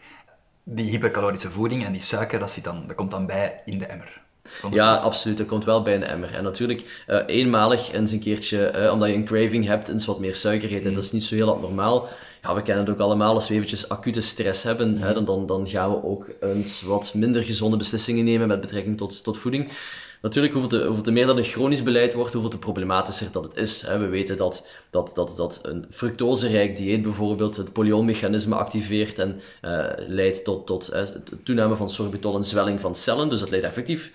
die 0.70 0.90
hypercalorische 0.90 1.52
voeding 1.52 1.86
en 1.86 1.92
die 1.92 2.02
suiker, 2.02 2.40
dat, 2.40 2.52
zit 2.52 2.64
dan, 2.64 2.84
dat 2.88 2.96
komt 2.96 3.12
dan 3.12 3.26
bij 3.26 3.62
in 3.66 3.78
de 3.78 3.86
emmer. 3.86 4.22
ja, 4.72 4.96
absoluut. 4.96 5.38
Dat 5.38 5.48
komt 5.48 5.66
wel 5.66 5.82
bij 5.82 5.96
een 5.96 6.04
emmer. 6.04 6.34
En 6.34 6.44
natuurlijk, 6.44 7.04
uh, 7.08 7.22
eenmalig 7.26 7.92
eens 7.92 8.12
een 8.12 8.20
keertje, 8.20 8.74
uh, 8.76 8.92
omdat 8.92 9.10
je 9.10 9.16
een 9.16 9.26
craving 9.26 9.66
hebt, 9.66 9.90
eens 9.90 10.06
wat 10.06 10.20
meer 10.20 10.36
suiker 10.36 10.70
eten. 10.70 10.90
Mm. 10.90 10.96
Dat 10.96 11.04
is 11.04 11.12
niet 11.12 11.24
zo 11.24 11.36
heel 11.36 11.54
abnormaal. 11.54 12.08
Ja, 12.42 12.56
we 12.56 12.62
kennen 12.62 12.86
het 12.86 12.94
ook 12.94 13.00
allemaal. 13.00 13.34
Als 13.34 13.48
we 13.48 13.54
eventjes 13.54 13.90
acute 13.90 14.22
stress 14.22 14.64
hebben, 14.64 14.96
mm. 14.96 15.02
hè, 15.02 15.14
dan, 15.14 15.26
dan, 15.26 15.46
dan 15.46 15.68
gaan 15.68 15.90
we 15.90 16.04
ook 16.04 16.30
eens 16.42 16.82
wat 16.82 17.14
minder 17.14 17.44
gezonde 17.44 17.78
beslissingen 17.78 18.26
nemen 18.26 18.48
met 18.48 18.62
betrekking 18.62 18.98
tot, 18.98 19.24
tot 19.24 19.38
voeding. 19.38 19.72
Natuurlijk, 20.22 20.54
hoeveel 20.54 20.80
te, 20.80 20.86
hoeveel 20.86 21.04
te 21.04 21.12
meer 21.12 21.26
dat 21.26 21.38
een 21.38 21.44
chronisch 21.44 21.84
beleid 21.84 22.14
wordt, 22.14 22.34
hoeveel 22.34 22.52
te 22.52 22.58
problematischer 22.58 23.32
dat 23.32 23.44
het 23.44 23.56
is. 23.56 23.82
We 23.82 24.08
weten 24.08 24.38
dat, 24.38 24.68
dat, 24.90 25.12
dat, 25.16 25.34
dat 25.38 25.60
een 25.64 25.86
fructoserijk 25.90 26.78
dieet 26.78 27.02
bijvoorbeeld 27.02 27.58
het 27.58 27.74
polyolmechanisme 27.74 28.56
activeert 28.56 29.20
en 29.20 29.42
uh, 29.62 29.86
leidt 30.08 30.44
tot, 30.44 30.68
tot 30.68 30.94
uh, 30.94 31.02
toename 31.44 31.76
van 31.76 31.90
sorbitol 31.90 32.36
en 32.36 32.44
zwelling 32.44 32.82
van 32.82 32.96
cellen. 32.96 33.30
Dus 33.30 33.40
dat 33.40 33.50
leidt 33.50 33.66
effectief 33.66 34.12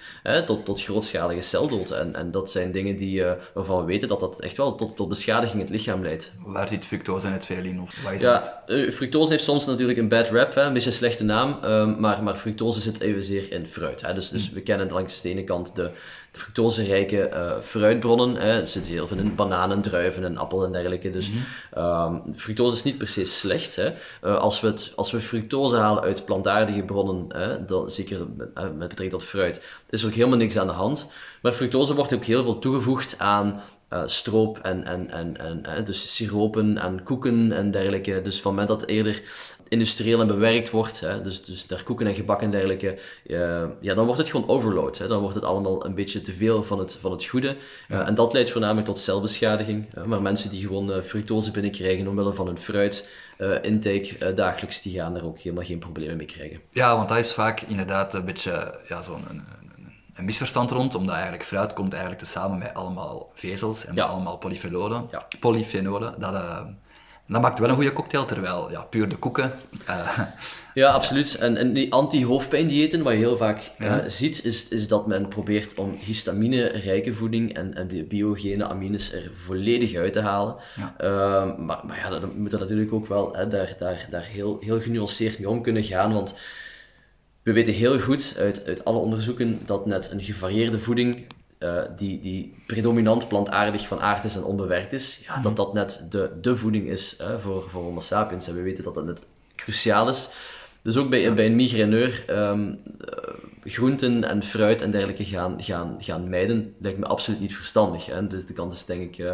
tot, 0.46 0.64
tot 0.64 0.82
grootschalige 0.82 1.40
celdood. 1.40 1.90
En, 1.90 2.14
en 2.14 2.30
dat 2.30 2.50
zijn 2.50 2.72
dingen 2.72 2.96
die, 2.96 3.20
uh, 3.20 3.32
waarvan 3.54 3.80
we 3.80 3.84
weten 3.84 4.08
dat 4.08 4.20
dat 4.20 4.40
echt 4.40 4.56
wel 4.56 4.74
tot, 4.74 4.96
tot 4.96 5.08
beschadiging 5.08 5.60
in 5.60 5.66
het 5.66 5.74
lichaam 5.74 6.02
leidt. 6.02 6.32
Waar 6.44 6.68
zit 6.68 6.84
fructose 6.84 7.28
net 7.28 7.44
veel 7.44 7.64
in? 7.64 7.80
Of 7.80 8.10
is 8.12 8.20
ja, 8.20 8.62
fructose 8.90 9.30
heeft 9.30 9.44
soms 9.44 9.66
natuurlijk 9.66 9.98
een 9.98 10.08
bad 10.08 10.28
rap, 10.28 10.54
hè, 10.54 10.62
een 10.62 10.72
beetje 10.72 10.88
een 10.88 10.94
slechte 10.94 11.24
naam, 11.24 11.58
ehm, 11.62 12.00
maar, 12.00 12.22
maar 12.22 12.36
fructose 12.36 12.80
zit 12.80 13.00
evenzeer 13.00 13.52
in 13.52 13.66
fruit. 13.66 14.00
Hè. 14.00 14.14
Dus, 14.14 14.28
dus 14.28 14.48
mm. 14.48 14.54
we 14.54 14.60
kennen 14.60 14.90
langs 14.90 15.20
de 15.20 15.28
ene 15.28 15.44
kant 15.44 15.76
de 15.76 15.90
fructoserijke 16.32 17.30
uh, 17.34 17.52
fruitbronnen. 17.62 18.36
Hè. 18.36 18.60
Er 18.60 18.66
zit 18.66 18.86
heel 18.86 19.06
veel 19.06 19.18
in 19.18 19.34
bananen, 19.34 19.80
druiven 19.80 20.24
en 20.24 20.36
appel 20.36 20.64
en 20.64 20.72
dergelijke. 20.72 21.10
Dus 21.10 21.30
mm 21.30 21.40
fructose 22.36 22.76
is 22.76 22.82
niet 22.82 22.98
per 22.98 23.08
se 23.08 23.24
slecht. 23.24 23.76
Hè. 23.76 23.92
Uh, 24.24 24.36
als, 24.36 24.60
we 24.60 24.66
het, 24.66 24.92
als 24.96 25.10
we 25.10 25.20
fructose 25.20 25.76
halen 25.76 26.02
uit 26.02 26.24
plantaardige 26.24 26.82
bronnen, 26.82 27.24
hè, 27.28 27.64
dan, 27.64 27.90
zeker 27.90 28.26
met, 28.36 28.48
uh, 28.54 28.62
met 28.62 28.78
betrekking 28.78 29.10
tot 29.10 29.24
fruit, 29.24 29.62
is 29.90 30.02
er 30.02 30.08
ook 30.08 30.14
helemaal 30.14 30.38
niks 30.38 30.58
aan 30.58 30.66
de 30.66 30.72
hand. 30.72 31.06
Maar 31.42 31.52
fructose 31.52 31.94
wordt 31.94 32.14
ook 32.14 32.24
heel 32.24 32.42
veel 32.42 32.58
toegevoegd 32.58 33.18
aan 33.18 33.62
uh, 33.92 34.02
stroop 34.06 34.58
en, 34.58 34.84
en, 34.84 35.10
en, 35.10 35.36
en 35.64 35.84
dus 35.84 36.16
siropen 36.16 36.78
en 36.78 37.02
koeken 37.02 37.52
en 37.52 37.70
dergelijke. 37.70 38.22
Dus 38.22 38.40
van 38.40 38.58
het 38.58 38.60
moment 38.60 38.80
dat 38.80 38.90
eerder 38.90 39.22
industrieel 39.72 40.20
en 40.20 40.26
bewerkt 40.26 40.70
wordt, 40.70 41.00
hè, 41.00 41.22
dus, 41.22 41.44
dus 41.44 41.66
daar 41.66 41.82
koeken 41.82 42.06
en 42.06 42.14
gebak 42.14 42.40
en 42.40 42.50
dergelijke, 42.50 42.98
uh, 43.26 43.64
ja, 43.80 43.94
dan 43.94 44.04
wordt 44.04 44.20
het 44.20 44.30
gewoon 44.30 44.48
overload. 44.48 44.98
Hè. 44.98 45.06
Dan 45.06 45.20
wordt 45.20 45.34
het 45.34 45.44
allemaal 45.44 45.86
een 45.86 45.94
beetje 45.94 46.20
te 46.20 46.32
veel 46.32 46.64
van 46.64 46.78
het, 46.78 46.96
van 47.00 47.10
het 47.10 47.24
goede. 47.24 47.56
Uh, 47.88 48.08
en 48.08 48.14
dat 48.14 48.32
leidt 48.32 48.50
voornamelijk 48.50 48.86
tot 48.86 48.98
celbeschadiging. 48.98 49.86
maar 50.06 50.22
mensen 50.22 50.50
die 50.50 50.60
gewoon 50.60 51.02
fructose 51.02 51.50
binnenkrijgen 51.50 52.08
omwille 52.08 52.34
van 52.34 52.46
hun 52.46 52.58
fruit, 52.58 53.10
intake 53.62 54.34
dagelijks, 54.34 54.82
die 54.82 54.98
gaan 54.98 55.14
daar 55.14 55.24
ook 55.24 55.38
helemaal 55.38 55.64
geen 55.64 55.78
problemen 55.78 56.16
mee 56.16 56.26
krijgen. 56.26 56.60
Ja, 56.70 56.96
want 56.96 57.08
dat 57.08 57.18
is 57.18 57.32
vaak 57.32 57.60
inderdaad 57.60 58.14
een 58.14 58.24
beetje 58.24 58.80
ja, 58.88 59.02
zo'n 59.02 59.24
een 60.14 60.24
misverstand 60.24 60.70
rond, 60.70 60.94
omdat 60.94 61.14
eigenlijk 61.14 61.44
fruit 61.44 61.72
komt 61.72 61.92
eigenlijk 61.92 62.24
samen 62.24 62.58
met 62.58 62.74
allemaal 62.74 63.30
vezels 63.34 63.84
en 63.84 63.98
allemaal 63.98 64.38
polyfenolen. 64.38 65.08
Ja. 65.10 65.26
polyfenolen 65.40 66.14
dat, 66.18 66.32
uh, 66.32 66.60
dat 67.26 67.40
maakt 67.40 67.58
wel 67.58 67.68
een 67.68 67.74
goede 67.74 67.92
cocktail, 67.92 68.24
terwijl 68.24 68.70
ja, 68.70 68.80
puur 68.80 69.08
de 69.08 69.16
koeken... 69.16 69.52
Uh, 69.88 70.18
ja, 70.74 70.90
absoluut. 70.90 71.34
En, 71.34 71.56
en 71.56 71.72
die 71.72 71.92
anti-hoofdpijndiëten, 71.92 73.02
wat 73.02 73.12
je 73.12 73.18
heel 73.18 73.36
vaak 73.36 73.70
uh, 73.78 73.96
ziet, 74.06 74.44
is, 74.44 74.68
is 74.68 74.88
dat 74.88 75.06
men 75.06 75.28
probeert 75.28 75.74
om 75.74 75.96
histamine-rijke 76.00 77.14
voeding 77.14 77.54
en, 77.54 77.74
en 77.74 77.88
de 77.88 78.04
biogene 78.04 78.68
amines 78.68 79.12
er 79.12 79.30
volledig 79.34 79.94
uit 79.94 80.12
te 80.12 80.20
halen. 80.20 80.56
Ja. 80.76 80.94
Ehm, 80.98 81.64
maar, 81.64 81.80
maar 81.86 81.98
ja, 81.98 82.18
dan 82.18 82.32
moet 82.36 82.52
er 82.52 82.58
natuurlijk 82.58 82.92
ook 82.92 83.06
wel 83.06 83.36
hè, 83.36 83.48
daar, 83.48 83.76
daar, 83.78 84.06
daar 84.10 84.24
heel, 84.24 84.58
heel 84.60 84.80
genuanceerd 84.80 85.38
mee 85.38 85.48
om 85.48 85.62
kunnen 85.62 85.84
gaan, 85.84 86.12
want 86.12 86.34
we 87.42 87.52
weten 87.52 87.74
heel 87.74 88.00
goed 88.00 88.34
uit, 88.38 88.66
uit 88.66 88.84
alle 88.84 88.98
onderzoeken 88.98 89.60
dat 89.66 89.86
net 89.86 90.10
een 90.10 90.22
gevarieerde 90.22 90.78
voeding, 90.78 91.26
uh, 91.62 91.82
die, 91.96 92.20
die 92.20 92.54
predominant 92.66 93.28
plantaardig 93.28 93.86
van 93.86 94.00
aard 94.00 94.24
is 94.24 94.36
en 94.36 94.44
onbewerkt 94.44 94.92
is, 94.92 95.20
ja, 95.26 95.34
dat 95.34 95.44
mhm. 95.44 95.54
dat 95.54 95.72
net 95.72 96.06
de, 96.10 96.30
de 96.40 96.56
voeding 96.56 96.88
is 96.88 97.16
voor, 97.40 97.70
voor 97.70 97.82
Homo 97.82 98.00
sapiens. 98.00 98.48
En 98.48 98.54
we 98.54 98.62
weten 98.62 98.84
dat 98.84 98.94
dat 98.94 99.04
net 99.04 99.24
cruciaal 99.56 100.08
is. 100.08 100.30
Dus 100.82 100.96
ook 100.96 101.10
bij, 101.10 101.34
bij 101.34 101.46
een 101.46 101.56
migraineur 101.56 102.24
um, 102.30 102.78
groenten 103.64 104.24
en 104.24 104.42
fruit 104.42 104.82
en 104.82 104.90
dergelijke 104.90 105.24
gaan, 105.24 105.62
gaan, 105.62 105.96
gaan 105.98 106.28
mijden, 106.28 106.74
lijkt 106.78 106.98
me 106.98 107.06
absoluut 107.06 107.40
niet 107.40 107.56
verstandig. 107.56 108.06
Hè? 108.06 108.26
Dus 108.26 108.46
de 108.46 108.52
kans 108.52 108.74
is 108.74 108.84
denk 108.84 109.02
ik 109.02 109.18
uh, 109.18 109.32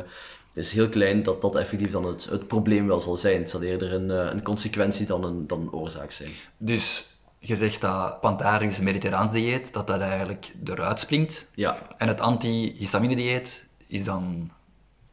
is 0.52 0.72
heel 0.72 0.88
klein 0.88 1.22
dat 1.22 1.40
dat 1.40 1.56
effectief 1.56 1.90
dan 1.90 2.04
het, 2.04 2.24
het 2.30 2.46
probleem 2.46 2.86
wel 2.86 3.00
zal 3.00 3.16
zijn. 3.16 3.40
Het 3.40 3.50
zal 3.50 3.62
eerder 3.62 3.92
een, 3.92 4.08
uh, 4.10 4.28
een 4.32 4.42
consequentie 4.42 5.06
dan 5.06 5.24
een, 5.24 5.46
dan 5.46 5.60
een 5.60 5.72
oorzaak 5.72 6.10
zijn. 6.10 6.30
Dus 6.56 7.06
je 7.38 7.56
zegt 7.56 7.80
dat 7.80 8.20
plantaardisch 8.20 8.78
mediterraans 8.78 9.32
dieet, 9.32 9.72
dat 9.72 9.86
dat 9.86 10.00
eigenlijk 10.00 10.52
eruit 10.64 11.00
springt. 11.00 11.46
Ja. 11.54 11.78
En 11.98 12.08
het 12.08 12.20
antihistamine 12.20 13.16
dieet 13.16 13.64
is 13.86 14.04
dan 14.04 14.50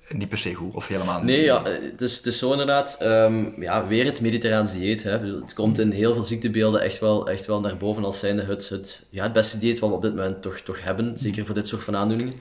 niet 0.10 0.30
per 0.30 0.38
se 0.38 0.54
goed, 0.54 0.74
of 0.74 0.88
helemaal 0.88 1.18
niet? 1.18 1.26
Nee, 1.26 1.44
ja, 1.44 1.64
het 1.64 2.02
is, 2.02 2.18
het 2.18 2.26
is 2.26 2.38
zo 2.38 2.52
inderdaad. 2.52 2.98
Um, 3.02 3.62
ja, 3.62 3.88
weer 3.88 4.06
het 4.06 4.22
mediterraans 4.22 4.74
dieet. 4.74 5.04
Hè. 5.04 5.20
Het 5.20 5.54
komt 5.54 5.80
in 5.80 5.92
heel 5.92 6.14
veel 6.14 6.24
ziektebeelden 6.24 6.82
echt 6.82 7.00
wel, 7.00 7.30
echt 7.30 7.46
wel 7.46 7.60
naar 7.60 7.78
boven 7.78 8.06
als 8.06 8.20
zijnde 8.20 8.44
het, 8.44 8.70
het, 8.70 9.06
ja, 9.10 9.24
het 9.24 9.34
beste 9.34 9.58
dieet 9.58 9.80
wat 9.80 9.90
we 9.90 9.96
op 9.96 10.02
dit 10.02 10.16
moment 10.16 10.42
toch, 10.42 10.60
toch 10.60 10.84
hebben, 10.84 11.18
zeker 11.18 11.46
voor 11.46 11.56
dit 11.56 11.68
soort 11.68 11.84
van 11.84 11.96
aandoeningen. 11.96 12.34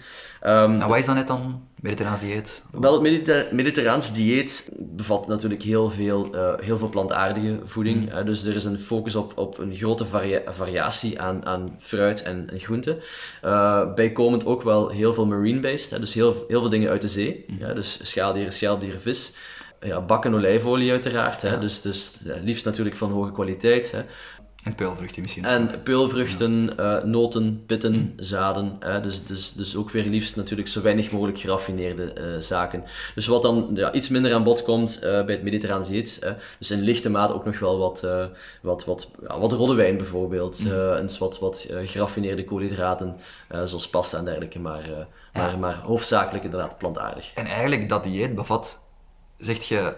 Um, 0.46 0.80
en 0.80 0.88
wat 0.88 0.98
is 0.98 1.06
dan 1.06 1.14
net 1.14 1.26
dan, 1.26 1.62
mediterraans 1.80 2.20
dieet? 2.20 2.62
Wel, 2.70 2.92
het 2.92 3.02
mediter 3.02 3.48
mediterraans 3.50 4.12
dieet 4.12 4.70
bevat 4.78 5.26
natuurlijk 5.26 5.62
heel 5.62 5.90
veel, 5.90 6.34
uh, 6.34 6.52
heel 6.60 6.78
veel 6.78 6.88
plantaardige 6.88 7.58
voeding. 7.64 8.12
Mm. 8.12 8.24
dus 8.24 8.44
er 8.44 8.54
is 8.54 8.64
een 8.64 8.78
focus 8.78 9.14
op, 9.14 9.32
op 9.38 9.58
een 9.58 9.76
grote 9.76 10.04
varia 10.04 10.40
variatie 10.46 11.20
aan, 11.20 11.46
aan 11.46 11.76
fruit 11.78 12.22
en, 12.22 12.50
en 12.50 12.60
groenten. 12.60 12.98
Uh, 13.44 13.94
bijkomend 13.94 14.46
ook 14.46 14.62
wel 14.62 14.88
heel 14.88 15.14
veel 15.14 15.26
marine-based, 15.26 16.00
dus 16.00 16.14
heel, 16.14 16.44
heel 16.48 16.60
veel 16.60 16.70
dingen 16.70 16.90
uit 16.90 17.02
de 17.02 17.08
zee. 17.08 17.44
Mm. 17.46 17.58
Ja, 17.58 17.74
dus 17.74 17.98
schaaldieren, 18.02 18.52
schelpdieren, 18.52 19.00
vis. 19.00 19.34
Ja, 19.80 20.00
bakken 20.00 20.34
olijfolie 20.34 20.90
uiteraard, 20.90 21.42
hè, 21.42 21.58
dus, 21.58 21.80
dus 21.80 22.12
ja, 22.24 22.34
liefst 22.42 22.64
natuurlijk 22.64 22.96
van 22.96 23.10
hoge 23.10 23.32
kwaliteit. 23.32 23.92
Hè. 23.92 24.02
En 24.64 24.74
peulvruchten 24.74 25.22
misschien. 25.22 25.44
En 25.44 25.82
peulvruchten, 25.82 26.72
ja. 26.76 26.98
uh, 26.98 27.04
noten, 27.04 27.62
pitten, 27.66 27.92
mm. 27.92 28.12
zaden. 28.16 28.76
Hè, 28.80 29.00
dus, 29.00 29.24
dus, 29.24 29.52
dus 29.52 29.76
ook 29.76 29.90
weer 29.90 30.04
liefst 30.04 30.36
natuurlijk 30.36 30.68
zo 30.68 30.82
weinig 30.82 31.10
mogelijk 31.10 31.38
geraffineerde 31.38 32.14
uh, 32.18 32.40
zaken. 32.40 32.84
Dus 33.14 33.26
wat 33.26 33.42
dan 33.42 33.70
ja, 33.74 33.92
iets 33.92 34.08
minder 34.08 34.34
aan 34.34 34.44
bod 34.44 34.62
komt 34.62 34.96
uh, 34.96 35.02
bij 35.02 35.34
het 35.34 35.42
mediterraans 35.42 35.88
dieet. 35.88 36.34
dus 36.58 36.70
in 36.70 36.80
lichte 36.80 37.10
mate 37.10 37.34
ook 37.34 37.44
nog 37.44 37.58
wel 37.58 37.78
wat, 37.78 38.06
wat, 38.62 38.84
wat, 38.84 39.10
ja, 39.28 39.38
wat 39.38 39.52
rode 39.52 39.74
wijn 39.74 39.96
bijvoorbeeld. 39.96 40.64
Mm. 40.64 40.72
en 40.72 41.08
wat, 41.18 41.38
wat 41.38 41.68
geraffineerde 41.84 42.44
koolhydraten, 42.44 43.16
zoals 43.64 43.88
pasta 43.88 44.18
en 44.18 44.24
dergelijke. 44.24 44.58
Maar, 44.58 45.06
maar, 45.32 45.58
maar 45.58 45.74
hoofdzakelijk 45.74 46.44
inderdaad 46.44 46.78
plantaardig. 46.78 47.32
En 47.34 47.46
eigenlijk 47.46 47.88
dat 47.88 48.04
dieet 48.04 48.34
bevat, 48.34 48.80
zegt 49.38 49.66
je, 49.66 49.94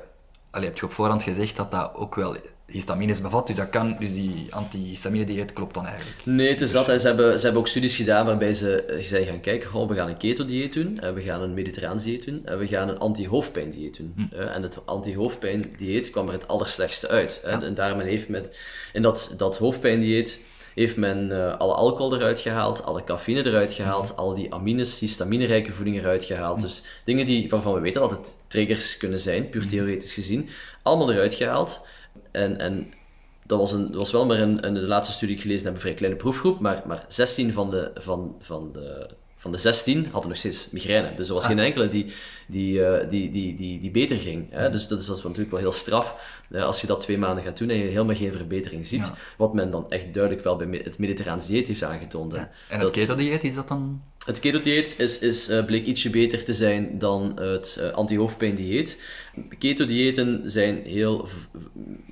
allee, 0.50 0.68
heb 0.68 0.78
je 0.78 0.84
op 0.84 0.92
voorhand 0.92 1.22
gezegd 1.22 1.56
dat 1.56 1.70
dat 1.70 1.94
ook 1.94 2.14
wel 2.14 2.36
histamines 2.66 3.20
bevat, 3.20 3.46
dus 3.46 3.56
dat 3.56 3.70
kan, 3.70 3.96
dus 3.98 4.12
die 4.12 4.46
antihistamine 4.50 5.24
dieet 5.24 5.52
klopt 5.52 5.74
dan 5.74 5.86
eigenlijk. 5.86 6.16
Nee, 6.24 6.48
het 6.48 6.60
is 6.60 6.72
dat. 6.72 6.86
Ze 6.86 7.06
hebben, 7.06 7.38
ze 7.38 7.44
hebben 7.44 7.62
ook 7.62 7.68
studies 7.68 7.96
gedaan 7.96 8.26
waarbij 8.26 8.54
ze, 8.54 8.84
ze 8.88 9.02
zijn 9.02 9.26
gaan 9.26 9.40
kijken, 9.40 9.70
goh, 9.70 9.88
we 9.88 9.94
gaan 9.94 10.08
een 10.08 10.16
keto 10.16 10.44
dieet 10.44 10.72
doen, 10.72 11.00
en 11.00 11.14
we 11.14 11.22
gaan 11.22 11.42
een 11.42 11.54
mediterraans 11.54 12.04
dieet 12.04 12.24
doen, 12.24 12.42
en 12.44 12.58
we 12.58 12.66
gaan 12.66 12.88
een 12.88 12.98
anti-hoofdpijn 12.98 13.70
dieet 13.70 13.96
doen. 13.96 14.14
Hm. 14.16 14.40
En 14.40 14.62
het 14.62 14.78
anti-hoofdpijn 14.84 15.74
dieet 15.78 16.10
kwam 16.10 16.26
er 16.26 16.32
het 16.32 16.48
allerslechtste 16.48 17.08
uit. 17.08 17.40
Ja. 17.44 17.62
En 17.62 17.74
daarom 17.74 18.00
heeft 18.00 18.28
men, 18.28 18.46
in 18.92 19.02
dat, 19.02 19.34
dat 19.36 19.58
hoofdpijn 19.58 20.00
dieet, 20.00 20.40
heeft 20.74 20.96
men 20.96 21.28
uh, 21.30 21.56
alle 21.58 21.74
alcohol 21.74 22.14
eruit 22.16 22.40
gehaald, 22.40 22.84
alle 22.84 23.04
cafeïne 23.04 23.46
eruit 23.46 23.72
gehaald, 23.72 24.10
mm. 24.12 24.18
al 24.18 24.34
die 24.34 24.54
amines, 24.54 24.98
histaminerijke 24.98 25.72
voeding 25.72 25.98
eruit 25.98 26.24
gehaald. 26.24 26.56
Mm. 26.56 26.62
Dus 26.62 26.82
dingen 27.04 27.26
die, 27.26 27.48
waarvan 27.48 27.74
we 27.74 27.80
weten 27.80 28.00
dat 28.00 28.10
het 28.10 28.32
triggers 28.46 28.96
kunnen 28.96 29.18
zijn, 29.18 29.48
puur 29.48 29.66
theoretisch 29.66 30.14
gezien, 30.14 30.48
allemaal 30.82 31.12
eruit 31.12 31.34
gehaald. 31.34 31.86
En, 32.30 32.58
en 32.58 32.92
dat 33.46 33.58
was, 33.58 33.72
een, 33.72 33.92
was 33.92 34.12
wel 34.12 34.26
maar 34.26 34.38
een, 34.38 34.66
een, 34.66 34.74
de 34.74 34.80
laatste 34.80 35.12
studie 35.12 35.28
die 35.28 35.36
ik 35.36 35.42
gelezen 35.42 35.66
heb, 35.66 35.74
een 35.74 35.80
vrij 35.80 35.94
kleine 35.94 36.18
proefgroep, 36.18 36.60
maar, 36.60 36.82
maar 36.86 37.04
16 37.08 37.52
van 37.52 37.70
de, 37.70 37.90
van, 37.94 38.36
van, 38.40 38.72
de, 38.72 39.08
van 39.36 39.52
de 39.52 39.58
16 39.58 40.08
hadden 40.10 40.28
nog 40.28 40.38
steeds 40.38 40.70
migraine. 40.70 41.14
Dus 41.14 41.28
er 41.28 41.34
was 41.34 41.42
ah. 41.42 41.48
geen 41.48 41.58
enkele 41.58 41.88
die, 41.88 42.12
die, 42.46 42.78
uh, 42.78 42.98
die, 43.10 43.30
die, 43.30 43.56
die, 43.56 43.80
die 43.80 43.90
beter 43.90 44.16
ging. 44.16 44.46
Hè? 44.50 44.70
Dus 44.70 44.88
dat 44.88 45.00
is, 45.00 45.06
dat 45.06 45.16
is 45.16 45.22
natuurlijk 45.22 45.50
wel 45.50 45.60
heel 45.60 45.72
straf. 45.72 46.16
Uh, 46.50 46.64
als 46.64 46.80
je 46.80 46.86
dat 46.86 47.00
twee 47.00 47.18
maanden 47.18 47.44
gaat 47.44 47.58
doen 47.58 47.70
en 47.70 47.76
je 47.76 47.84
helemaal 47.84 48.14
geen 48.14 48.32
verbetering 48.32 48.86
ziet, 48.86 49.06
ja. 49.06 49.14
wat 49.36 49.54
men 49.54 49.70
dan 49.70 49.90
echt 49.90 50.14
duidelijk 50.14 50.44
wel 50.44 50.56
bij 50.56 50.80
het 50.84 50.98
mediterraans 50.98 51.46
dieet 51.46 51.66
heeft 51.66 51.82
aangetoond. 51.82 52.32
Ja. 52.32 52.50
En 52.68 52.80
het 52.80 52.90
keto-dieet, 52.90 53.44
is 53.44 53.54
dat 53.54 53.68
dan? 53.68 54.02
Het 54.24 54.40
keto-dieet 54.40 54.98
is, 54.98 55.18
is, 55.18 55.50
uh, 55.50 55.64
bleek 55.64 55.86
ietsje 55.86 56.10
beter 56.10 56.44
te 56.44 56.52
zijn 56.52 56.98
dan 56.98 57.40
het 57.40 57.78
uh, 57.80 57.90
anti-hoofdpijn-dieet. 57.90 59.02
Keto-diëten 59.58 60.50
zijn 60.50 60.82
heel, 60.84 61.28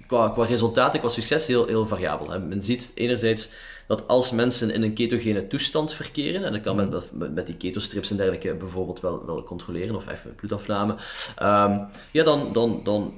qua, 0.06 0.28
qua 0.28 0.44
resultaten, 0.44 1.00
qua 1.00 1.08
succes, 1.08 1.46
heel, 1.46 1.66
heel 1.66 1.86
variabel. 1.86 2.30
Hè. 2.30 2.38
Men 2.38 2.62
ziet 2.62 2.92
enerzijds 2.94 3.50
dat 3.86 4.08
als 4.08 4.30
mensen 4.30 4.70
in 4.70 4.82
een 4.82 4.94
ketogene 4.94 5.46
toestand 5.46 5.94
verkeren, 5.94 6.44
en 6.44 6.52
dat 6.52 6.60
kan 6.60 6.76
men 6.76 6.88
met, 7.12 7.34
met 7.34 7.46
die 7.46 7.56
ketostrips 7.56 8.10
en 8.10 8.16
dergelijke 8.16 8.54
bijvoorbeeld 8.54 9.00
wel, 9.00 9.26
wel 9.26 9.42
controleren, 9.42 9.96
of 9.96 10.08
even 10.08 10.34
bloedafname, 10.34 10.92
um, 10.92 11.86
ja, 12.10 12.24
dan, 12.24 12.52
dan, 12.52 12.80
dan 12.84 13.14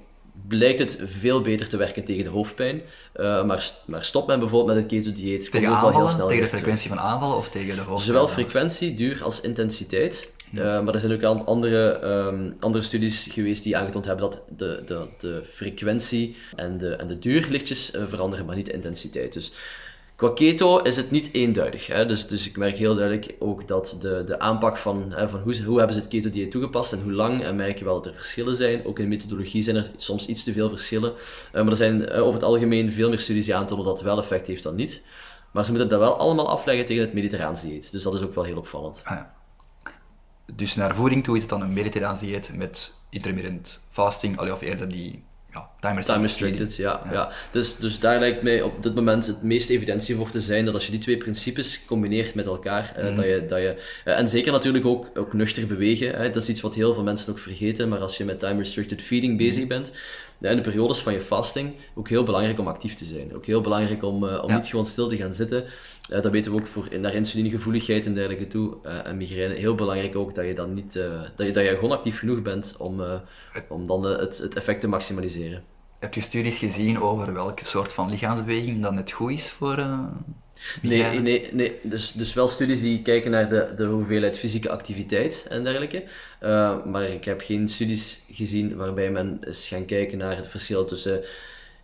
blijkt 0.49 0.79
het 0.79 0.99
veel 1.05 1.41
beter 1.41 1.69
te 1.69 1.77
werken 1.77 2.05
tegen 2.05 2.25
de 2.25 2.31
hoofdpijn. 2.31 2.83
Uh, 3.17 3.45
maar, 3.45 3.71
maar 3.85 4.05
stopt 4.05 4.27
men 4.27 4.39
bijvoorbeeld 4.39 4.75
met 4.75 4.85
het 4.85 4.93
keto-dieet, 4.93 5.51
tegen 5.51 5.69
aanvallen, 5.69 5.95
wel 5.95 6.07
heel 6.07 6.15
snel 6.15 6.29
tegen 6.29 6.43
de 6.43 6.49
frequentie 6.49 6.89
van 6.89 6.99
aanvallen 6.99 7.37
of 7.37 7.49
tegen 7.49 7.75
de 7.75 7.81
hoofdpijn? 7.81 8.01
Zowel 8.01 8.29
frequentie, 8.29 8.95
duur 8.95 9.23
als 9.23 9.41
intensiteit. 9.41 10.35
Uh, 10.55 10.83
maar 10.83 10.95
er 10.95 11.01
zijn 11.01 11.13
ook 11.13 11.23
al 11.23 11.45
andere, 11.45 12.01
um, 12.05 12.57
andere 12.61 12.85
studies 12.85 13.27
geweest 13.31 13.63
die 13.63 13.77
aangetoond 13.77 14.05
hebben 14.05 14.31
dat 14.31 14.43
de, 14.57 14.83
de, 14.87 15.07
de 15.19 15.43
frequentie 15.53 16.37
en 16.57 16.79
de, 16.79 16.95
en 16.95 17.09
de 17.09 17.19
duur 17.19 17.47
lichtjes 17.51 17.95
uh, 17.95 18.03
veranderen, 18.09 18.47
maar 18.47 18.57
niet 18.57 18.67
de 18.67 18.73
intensiteit. 18.73 19.33
Dus 19.33 19.53
Qua 20.17 20.31
keto 20.35 20.79
is 20.79 20.97
het 20.97 21.11
niet 21.11 21.29
eenduidig. 21.33 21.87
Hè? 21.87 22.07
Dus, 22.07 22.27
dus 22.27 22.49
ik 22.49 22.57
merk 22.57 22.77
heel 22.77 22.95
duidelijk 22.95 23.35
ook 23.39 23.69
dat 23.69 23.97
de, 24.01 24.23
de 24.27 24.39
aanpak 24.39 24.77
van, 24.77 25.13
hè, 25.13 25.29
van 25.29 25.41
hoe, 25.41 25.63
hoe 25.63 25.77
hebben 25.79 25.95
ze 25.95 26.01
het 26.01 26.11
keto-dieet 26.11 26.51
toegepast 26.51 26.93
en 26.93 27.03
hoe 27.03 27.13
lang, 27.13 27.43
en 27.43 27.57
merk 27.57 27.79
je 27.79 27.85
wel 27.85 27.95
dat 27.95 28.07
er 28.07 28.15
verschillen 28.15 28.57
zijn. 28.57 28.87
Ook 28.87 28.99
in 28.99 29.09
methodologie 29.09 29.63
zijn 29.63 29.77
er 29.77 29.91
soms 29.97 30.27
iets 30.27 30.45
te 30.45 30.53
veel 30.53 30.69
verschillen. 30.69 31.13
Uh, 31.13 31.63
maar 31.63 31.71
er 31.71 31.77
zijn 31.77 32.03
uh, 32.03 32.23
over 32.23 32.35
het 32.35 32.43
algemeen 32.43 32.93
veel 32.93 33.09
meer 33.09 33.21
studies 33.21 33.45
die 33.45 33.55
aantonen 33.55 33.85
dat 33.85 33.95
het 33.95 34.03
wel 34.03 34.19
effect 34.19 34.47
heeft 34.47 34.63
dan 34.63 34.75
niet. 34.75 35.05
Maar 35.53 35.65
ze 35.65 35.71
moeten 35.71 35.89
dat 35.89 35.99
wel 35.99 36.17
allemaal 36.17 36.49
afleggen 36.49 36.87
tegen 36.87 37.03
het 37.03 37.13
mediterraans 37.13 37.63
dieet. 37.63 37.93
Dus 37.93 38.03
dat 38.03 38.15
is 38.15 38.23
ook 38.23 38.35
wel 38.35 38.45
heel 38.45 38.59
opvallend. 38.59 39.01
Ah. 39.05 39.21
Dus 40.55 40.75
naar 40.75 40.95
voeding 40.95 41.25
toe 41.25 41.35
is 41.35 41.41
het 41.41 41.51
dan 41.51 41.63
een 41.63 41.73
mediterraans 41.73 42.19
dieet 42.19 42.57
met 42.57 42.95
intermittent 43.11 43.81
fasting, 43.91 44.51
of 44.51 44.61
eerder 44.61 44.89
die 44.89 45.25
ja, 45.57 45.71
time 45.81 45.95
restricted. 45.95 46.15
Time 46.15 46.23
restricted, 46.23 46.77
ja, 46.77 47.01
ja. 47.05 47.13
ja. 47.13 47.33
Dus, 47.51 47.77
dus 47.77 48.01
daar 48.01 48.19
lijkt 48.19 48.43
mij 48.43 48.63
op 48.63 48.83
dit 48.83 48.95
moment 48.95 49.27
het 49.27 49.43
meeste 49.43 49.73
evidentie 49.73 50.17
voor 50.17 50.31
te 50.31 50.41
zijn 50.41 50.65
dat 50.65 50.75
als 50.75 50.85
je 50.85 50.91
die 50.91 51.01
twee 51.01 51.17
principes 51.17 51.85
combineert 51.85 52.35
met 52.35 52.47
elkaar, 52.47 52.95
mm. 52.97 53.09
uh, 53.09 53.17
dat 53.17 53.25
je, 53.25 53.45
dat 53.49 53.59
je 53.59 53.77
uh, 54.05 54.19
en 54.19 54.29
zeker 54.29 54.53
natuurlijk 54.53 54.87
ook, 54.87 55.11
ook 55.15 55.33
nuchter 55.33 55.67
bewegen, 55.67 56.15
hè, 56.15 56.31
dat 56.31 56.43
is 56.43 56.49
iets 56.49 56.61
wat 56.61 56.75
heel 56.75 56.95
veel 56.95 57.03
mensen 57.03 57.33
ook 57.33 57.39
vergeten, 57.39 57.89
maar 57.89 57.99
als 57.99 58.17
je 58.17 58.25
met 58.25 58.41
time 58.41 58.59
restricted 58.59 59.03
feeding 59.03 59.39
bezig 59.39 59.63
mm. 59.63 59.69
bent, 59.69 59.93
in 60.41 60.57
de 60.57 60.63
periodes 60.63 60.99
van 60.99 61.13
je 61.13 61.21
fasting 61.21 61.75
ook 61.95 62.09
heel 62.09 62.25
belangrijk 62.25 62.59
om 62.59 62.67
actief 62.67 62.95
te 62.95 63.05
zijn. 63.05 63.35
Ook 63.35 63.47
heel 63.47 63.61
belangrijk 63.61 64.03
om, 64.03 64.25
uh, 64.25 64.43
om 64.43 64.51
ja. 64.51 64.57
niet 64.57 64.67
gewoon 64.67 64.87
stil 64.87 65.09
te 65.09 65.17
gaan 65.17 65.35
zitten. 65.35 65.65
Uh, 66.11 66.23
dat 66.23 66.33
weten 66.33 66.53
we 66.53 66.59
ook 66.59 66.67
voor, 66.67 66.89
naar 67.01 67.15
insulinegevoeligheid 67.15 68.07
en 68.07 68.15
dergelijke 68.15 68.47
toe. 68.47 68.77
Uh, 68.85 69.07
en 69.07 69.17
migraine. 69.17 69.55
Heel 69.55 69.75
belangrijk 69.75 70.17
ook 70.17 70.35
dat 70.35 70.47
je 70.47 70.55
dan 70.55 70.75
niet, 70.75 70.93
dat, 71.37 71.47
je, 71.47 71.53
dat 71.53 71.65
je 71.65 71.75
gewoon 71.75 71.93
actief 71.93 72.19
genoeg 72.19 72.43
bent 72.43 72.77
om, 72.79 73.03
om 73.69 73.87
dan 73.87 74.07
het, 74.07 74.39
het 74.39 74.57
effect 74.57 74.81
te 74.81 74.89
maximaliseren. 74.89 75.63
Heb 75.99 76.15
je 76.15 76.21
studies 76.21 76.59
gezien 76.59 77.01
over 77.01 77.33
welke 77.33 77.65
soort 77.65 77.93
van 77.93 78.11
lichaamsbeweging 78.11 78.83
dan 78.83 78.95
net 78.95 79.13
goed 79.13 79.31
is 79.31 79.51
voor 79.51 79.77
Nee, 80.83 81.21
nee, 81.21 81.49
nee. 81.53 81.73
Dus, 81.83 82.13
dus 82.13 82.35
wel 82.35 82.49
studies 82.49 82.81
die 82.81 83.03
kijken 83.03 83.31
naar 83.31 83.49
de, 83.49 83.69
de 83.77 83.85
hoeveelheid 83.85 84.39
fysieke 84.39 84.71
activiteit 84.71 85.47
en 85.51 85.65
dergelijke. 85.65 86.03
Uh, 86.43 86.85
maar 86.85 87.05
ik 87.05 87.25
heb 87.25 87.41
geen 87.41 87.69
studies 87.69 88.21
gezien 88.31 88.77
waarbij 88.77 89.11
men 89.11 89.39
is 89.47 89.69
gaan 89.69 89.85
kijken 89.85 90.19
naar 90.19 90.37
het 90.37 90.49
verschil 90.49 90.85
tussen 90.85 91.25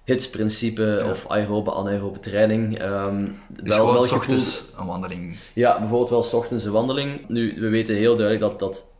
hitsprincipe 0.05 0.83
ja. 0.83 1.11
of 1.11 1.29
aerobe, 1.29 1.73
anaerobe 1.73 2.21
training. 2.21 2.83
Um, 2.83 3.39
dus 3.49 3.77
wel 3.77 3.93
wel 3.93 4.07
gevoeld... 4.07 4.65
een 4.79 4.87
wandeling. 4.87 5.37
Ja, 5.53 5.79
bijvoorbeeld 5.79 6.11
wel 6.11 6.41
ochtends 6.41 6.65
een 6.65 6.73
wandeling. 6.73 7.29
Nu, 7.29 7.55
we 7.61 7.69
weten 7.69 7.95
heel 7.95 8.17
duidelijk 8.17 8.41
dat, 8.41 8.59
dat 8.59 8.91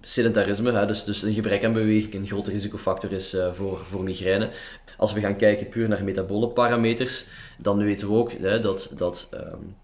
sedentarisme, 0.00 0.72
hè, 0.72 0.86
dus, 0.86 1.04
dus 1.04 1.22
een 1.22 1.34
gebrek 1.34 1.64
aan 1.64 1.72
beweging, 1.72 2.14
een 2.14 2.26
grote 2.26 2.50
risicofactor 2.50 3.12
is 3.12 3.34
uh, 3.34 3.52
voor, 3.52 3.80
voor 3.88 4.02
migraine. 4.02 4.50
Als 4.96 5.12
we 5.12 5.20
gaan 5.20 5.36
kijken 5.36 5.68
puur 5.68 5.88
naar 5.88 6.04
metabole 6.04 6.48
parameters, 6.48 7.26
dan 7.62 7.78
weten 7.78 8.08
we 8.08 8.14
ook 8.14 8.32
hè, 8.32 8.60
dat, 8.60 8.92
dat 8.96 9.28
um, 9.34 9.76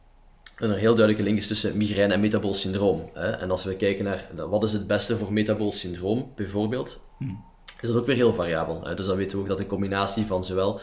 er 0.57 0.71
een 0.71 0.79
heel 0.79 0.95
duidelijke 0.95 1.23
link 1.23 1.39
is 1.39 1.47
tussen 1.47 1.77
migraine 1.77 2.15
en 2.15 2.21
metabool 2.21 2.55
syndroom. 2.55 3.11
Hè. 3.15 3.31
En 3.31 3.51
als 3.51 3.65
we 3.65 3.77
kijken 3.77 4.05
naar 4.05 4.49
wat 4.49 4.63
is 4.63 4.73
het 4.73 4.87
beste 4.87 5.17
voor 5.17 5.33
metabool 5.33 5.73
syndroom, 5.73 6.33
bijvoorbeeld, 6.37 7.01
hmm. 7.19 7.45
is 7.81 7.89
dat 7.89 7.97
ook 7.97 8.07
weer 8.07 8.17
heel 8.17 8.35
variabel. 8.35 8.85
Hè. 8.85 8.95
Dus 8.95 9.07
dan 9.07 9.17
weten 9.17 9.37
we 9.37 9.43
ook 9.43 9.49
dat 9.49 9.59
een 9.59 9.67
combinatie 9.67 10.25
van 10.25 10.45
zowel 10.45 10.81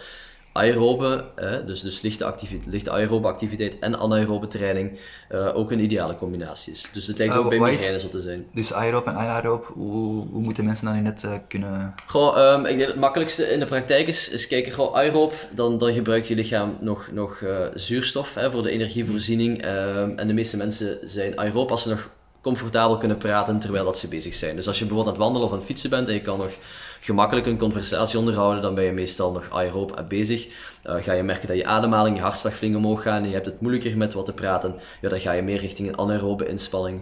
aerobe, 0.56 1.26
hè, 1.36 1.66
dus, 1.66 1.82
dus 1.82 2.01
lichte, 2.01 2.26
activiteit, 2.26 2.74
lichte 2.74 2.91
aerobe 2.91 3.28
activiteit 3.28 3.80
en 3.80 3.99
anaerobe 3.99 4.47
training 4.47 4.99
uh, 5.32 5.56
ook 5.56 5.72
een 5.72 5.80
ideale 5.80 6.16
combinatie 6.16 6.74
is. 6.74 6.89
Dus 6.93 7.08
het 7.08 7.18
lijkt 7.18 7.34
uh, 7.34 7.39
ook 7.39 7.49
bij 7.49 7.60
migraine 7.60 7.99
zo 7.99 8.10
te 8.10 8.22
zijn. 8.22 8.45
Dus 8.53 8.74
aerobe 8.74 9.10
en 9.10 9.16
anaerobe, 9.16 9.66
hoe, 9.74 10.28
hoe 10.32 10.41
moeten 10.41 10.66
mensen 10.66 10.86
dan 10.86 11.03
net 11.03 11.24
uh, 11.24 11.32
kunnen... 11.47 11.93
Goh, 12.08 12.53
um, 12.53 12.66
ik 12.66 12.78
denk 12.78 12.89
het 12.89 12.99
makkelijkste 12.99 13.51
in 13.51 13.60
de 13.60 13.66
praktijk 13.66 14.08
is, 14.08 14.30
is 14.30 14.47
kijken, 14.47 14.72
goh, 14.72 14.95
aerobe, 14.95 15.34
dan, 15.51 15.78
dan 15.78 15.93
gebruikt 15.93 16.28
je 16.28 16.36
lichaam 16.36 16.78
nog, 16.80 17.08
nog 17.12 17.43
zuurstof 17.74 18.34
hè, 18.34 18.51
voor 18.51 18.64
de 18.64 18.70
energievoorziening. 18.70 19.66
Um, 19.66 20.18
en 20.18 20.28
de 20.28 20.34
meeste 20.34 20.58
mensen 20.58 20.97
zijn 21.03 21.39
aerobe 21.39 21.72
als 21.72 21.84
ze 21.84 21.89
nog 21.89 22.10
comfortabel 22.41 22.97
kunnen 22.97 23.18
praten 23.18 23.60
terwijl 23.60 23.86
dat 23.86 23.97
ze 23.97 24.08
bezig 24.08 24.34
zijn. 24.34 24.56
Dus 24.56 24.68
als 24.68 24.80
je 24.80 24.86
bijvoorbeeld 24.86 25.16
aan 25.16 25.22
het 25.22 25.32
wandelen 25.32 25.47
of 25.47 25.53
aan 25.53 25.60
het 25.60 25.68
fietsen 25.68 25.89
bent 25.89 26.08
en 26.08 26.14
je 26.14 26.22
kan 26.22 26.38
nog 26.38 26.51
gemakkelijk 26.99 27.45
een 27.45 27.57
conversatie 27.57 28.19
onderhouden, 28.19 28.61
dan 28.61 28.75
ben 28.75 28.83
je 28.83 28.91
meestal 28.91 29.31
nog 29.31 29.49
aeroop 29.49 30.05
bezig. 30.07 30.47
Uh, 30.85 30.95
ga 31.03 31.13
je 31.13 31.23
merken 31.23 31.47
dat 31.47 31.57
je 31.57 31.65
ademhaling, 31.65 32.15
je 32.15 32.21
hartslag 32.21 32.53
flink 32.53 32.75
omhoog 32.75 33.01
gaat 33.01 33.21
en 33.21 33.27
je 33.27 33.33
hebt 33.33 33.45
het 33.45 33.61
moeilijker 33.61 33.97
met 33.97 34.13
wat 34.13 34.25
te 34.25 34.33
praten, 34.33 34.75
ja, 35.01 35.09
dan 35.09 35.19
ga 35.19 35.31
je 35.31 35.41
meer 35.41 35.59
richting 35.59 35.87
een 35.87 35.97
anaerobe 35.97 36.47
inspanning. 36.47 37.01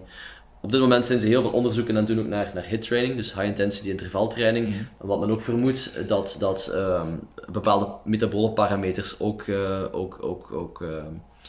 Op 0.61 0.71
dit 0.71 0.81
moment 0.81 1.05
zijn 1.05 1.19
ze 1.19 1.27
heel 1.27 1.41
veel 1.41 1.51
onderzoeken 1.51 1.93
aan 1.93 2.05
het 2.05 2.07
doen 2.07 2.19
ook 2.19 2.27
naar, 2.27 2.51
naar 2.53 2.65
HIT 2.65 2.81
training, 2.81 3.15
dus 3.15 3.33
high 3.33 3.45
intensity 3.45 3.89
intervaltraining. 3.89 4.67
Mm 4.67 4.87
Wat 4.97 5.19
men 5.19 5.31
ook 5.31 5.41
vermoedt 5.41 6.07
dat, 6.07 6.35
dat 6.39 6.71
um, 6.75 7.19
bepaalde 7.51 7.87
metabole 8.03 8.51
parameters 8.51 9.19
ook, 9.19 9.47
uh, 9.47 9.81
ook, 9.91 10.17
ook, 10.21 10.51
ook 10.51 10.81
uh, 10.81 10.89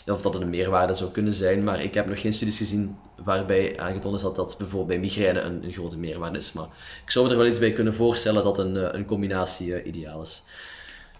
of 0.07 0.23
dat 0.23 0.33
het 0.33 0.43
een 0.43 0.51
meerwaarde 0.51 0.95
zou 0.95 1.11
kunnen 1.11 1.35
zijn, 1.35 1.65
maar 1.65 1.83
ik 1.83 1.95
heb 1.95 2.07
nog 2.07 2.21
geen 2.21 2.33
studies 2.33 2.57
gezien 2.57 2.97
waarbij 3.25 3.79
aangetoond 3.79 4.17
is 4.17 4.23
dat 4.23 4.37
dat 4.37 4.55
bijvoorbeeld 4.59 4.89
bij 4.89 4.99
migraine 4.99 5.41
een, 5.41 5.65
een 5.65 5.73
grote 5.73 5.97
meerwaarde 5.97 6.39
is. 6.39 6.53
Maar 6.53 6.69
ik 7.05 7.11
zou 7.11 7.25
me 7.25 7.31
er 7.33 7.39
wel 7.39 7.47
iets 7.47 7.59
bij 7.59 7.73
kunnen 7.73 7.95
voorstellen 7.95 8.45
dat 8.45 8.59
een, 8.59 8.77
eh, 8.77 8.89
een 8.93 9.05
combinatie 9.05 9.69
uh, 9.69 9.87
ideaal 9.87 10.21
is. 10.21 10.43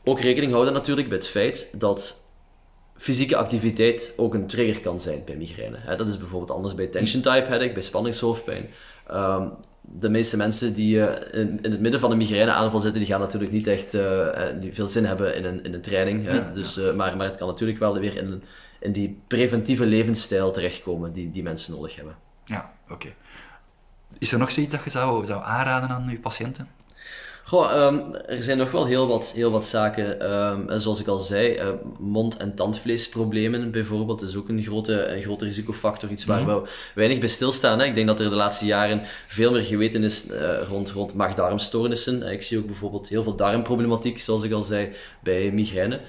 Ook 0.05 0.21
rekening 0.21 0.53
houden 0.53 0.75
natuurlijk 0.75 1.09
met 1.09 1.19
het 1.19 1.29
feit 1.29 1.69
dat 1.73 2.23
fysieke 2.97 3.37
activiteit 3.37 4.13
ook 4.17 4.35
een 4.35 4.47
trigger 4.47 4.81
kan 4.81 5.01
zijn 5.01 5.23
bij 5.25 5.37
migraine. 5.37 5.97
dat 5.97 6.07
is 6.07 6.19
bijvoorbeeld 6.19 6.51
anders 6.51 6.75
bij 6.75 6.87
tension 6.87 7.23
type 7.23 7.47
headache, 7.47 7.73
bij 7.73 7.83
spanningshoofdpijn. 7.83 8.71
Um, 9.11 9.53
de 9.81 10.09
meeste 10.09 10.37
mensen 10.37 10.75
die 10.75 10.97
uh, 10.97 11.09
in, 11.33 11.59
in, 11.63 11.71
het 11.71 11.81
midden 11.81 12.01
van 12.01 12.11
een 12.11 12.17
migraineaanval 12.17 12.81
zitten, 12.81 13.01
die 13.01 13.11
gaan 13.11 13.21
natuurlijk 13.21 13.53
niet 13.53 13.67
echt 13.67 13.95
uh, 13.95 14.29
veel 14.71 14.87
zin 14.87 15.05
hebben 15.05 15.37
in 15.37 15.45
een, 15.45 15.65
in 15.65 15.75
een 15.75 15.81
training. 15.81 16.27
Hè? 16.27 16.53
dus, 16.53 16.77
maar, 16.77 17.17
maar 17.17 17.27
het 17.27 17.37
kan 17.37 17.49
natuurlijk 17.49 17.79
wel 17.79 17.99
weer 17.99 18.17
in 18.17 18.27
een 18.27 18.43
in 18.85 18.93
die 18.93 19.21
preventieve 19.27 19.87
levensstijl 19.87 20.53
terechtkomen 20.53 21.13
die, 21.13 21.31
die 21.31 21.43
mensen 21.43 21.73
nodig 21.73 21.97
hebben. 21.97 22.17
Ja, 22.45 22.73
oké. 22.89 23.09
Is 24.19 24.33
er 24.33 24.39
nog 24.39 24.51
zoiets 24.51 24.73
dat 24.73 24.85
je 24.85 24.91
zou, 24.91 25.27
zou 25.27 25.45
aanraden 25.45 25.89
aan 25.89 26.09
je 26.09 26.19
patiënten? 26.19 26.69
Goh, 27.47 27.87
um, 27.87 28.15
er 28.15 28.43
zijn 28.43 28.59
nog 28.59 28.71
wel 28.71 28.87
heel 28.87 29.07
wat, 29.07 29.33
heel 29.35 29.51
wat 29.51 29.67
zaken. 29.67 30.33
Um, 30.33 30.79
zoals 30.79 31.01
ik 31.01 31.07
al 31.07 31.19
zei, 31.19 31.61
uh, 31.61 31.69
mond- 31.99 32.37
en 32.37 32.55
tandvleesproblemen 32.55 33.71
bijvoorbeeld 33.71 34.23
is 34.23 34.37
ook 34.37 34.49
een 34.49 34.63
grote, 34.63 35.07
een 35.07 35.23
grote 35.23 35.45
risicofactor. 35.45 36.11
Iets 36.11 36.25
waar 36.25 36.43
mhm. 36.43 36.55
we 36.55 36.69
weinig 36.95 37.19
bij 37.19 37.29
stilstaan. 37.29 37.79
Hè. 37.79 37.85
Ik 37.85 37.95
denk 37.95 38.07
dat 38.07 38.21
er 38.21 38.31
de 38.31 38.37
laatste 38.37 38.67
jaren 38.67 39.03
veel 39.29 39.53
meer 39.53 39.65
geweten 39.65 40.05
is 40.05 40.31
uh, 40.31 40.63
rond, 40.69 40.91
rond 40.91 41.15
maag-darmstoornissen. 41.15 42.23
Ik 42.23 42.43
zie 42.43 42.59
ook 42.59 42.67
bijvoorbeeld 42.67 43.09
heel 43.09 43.23
veel 43.23 43.37
darmproblematiek, 43.37 44.19
zoals 44.19 44.43
ik 44.43 44.53
al 44.53 44.63
zei, 44.63 44.93
bij 45.21 45.51
migraine 45.51 46.01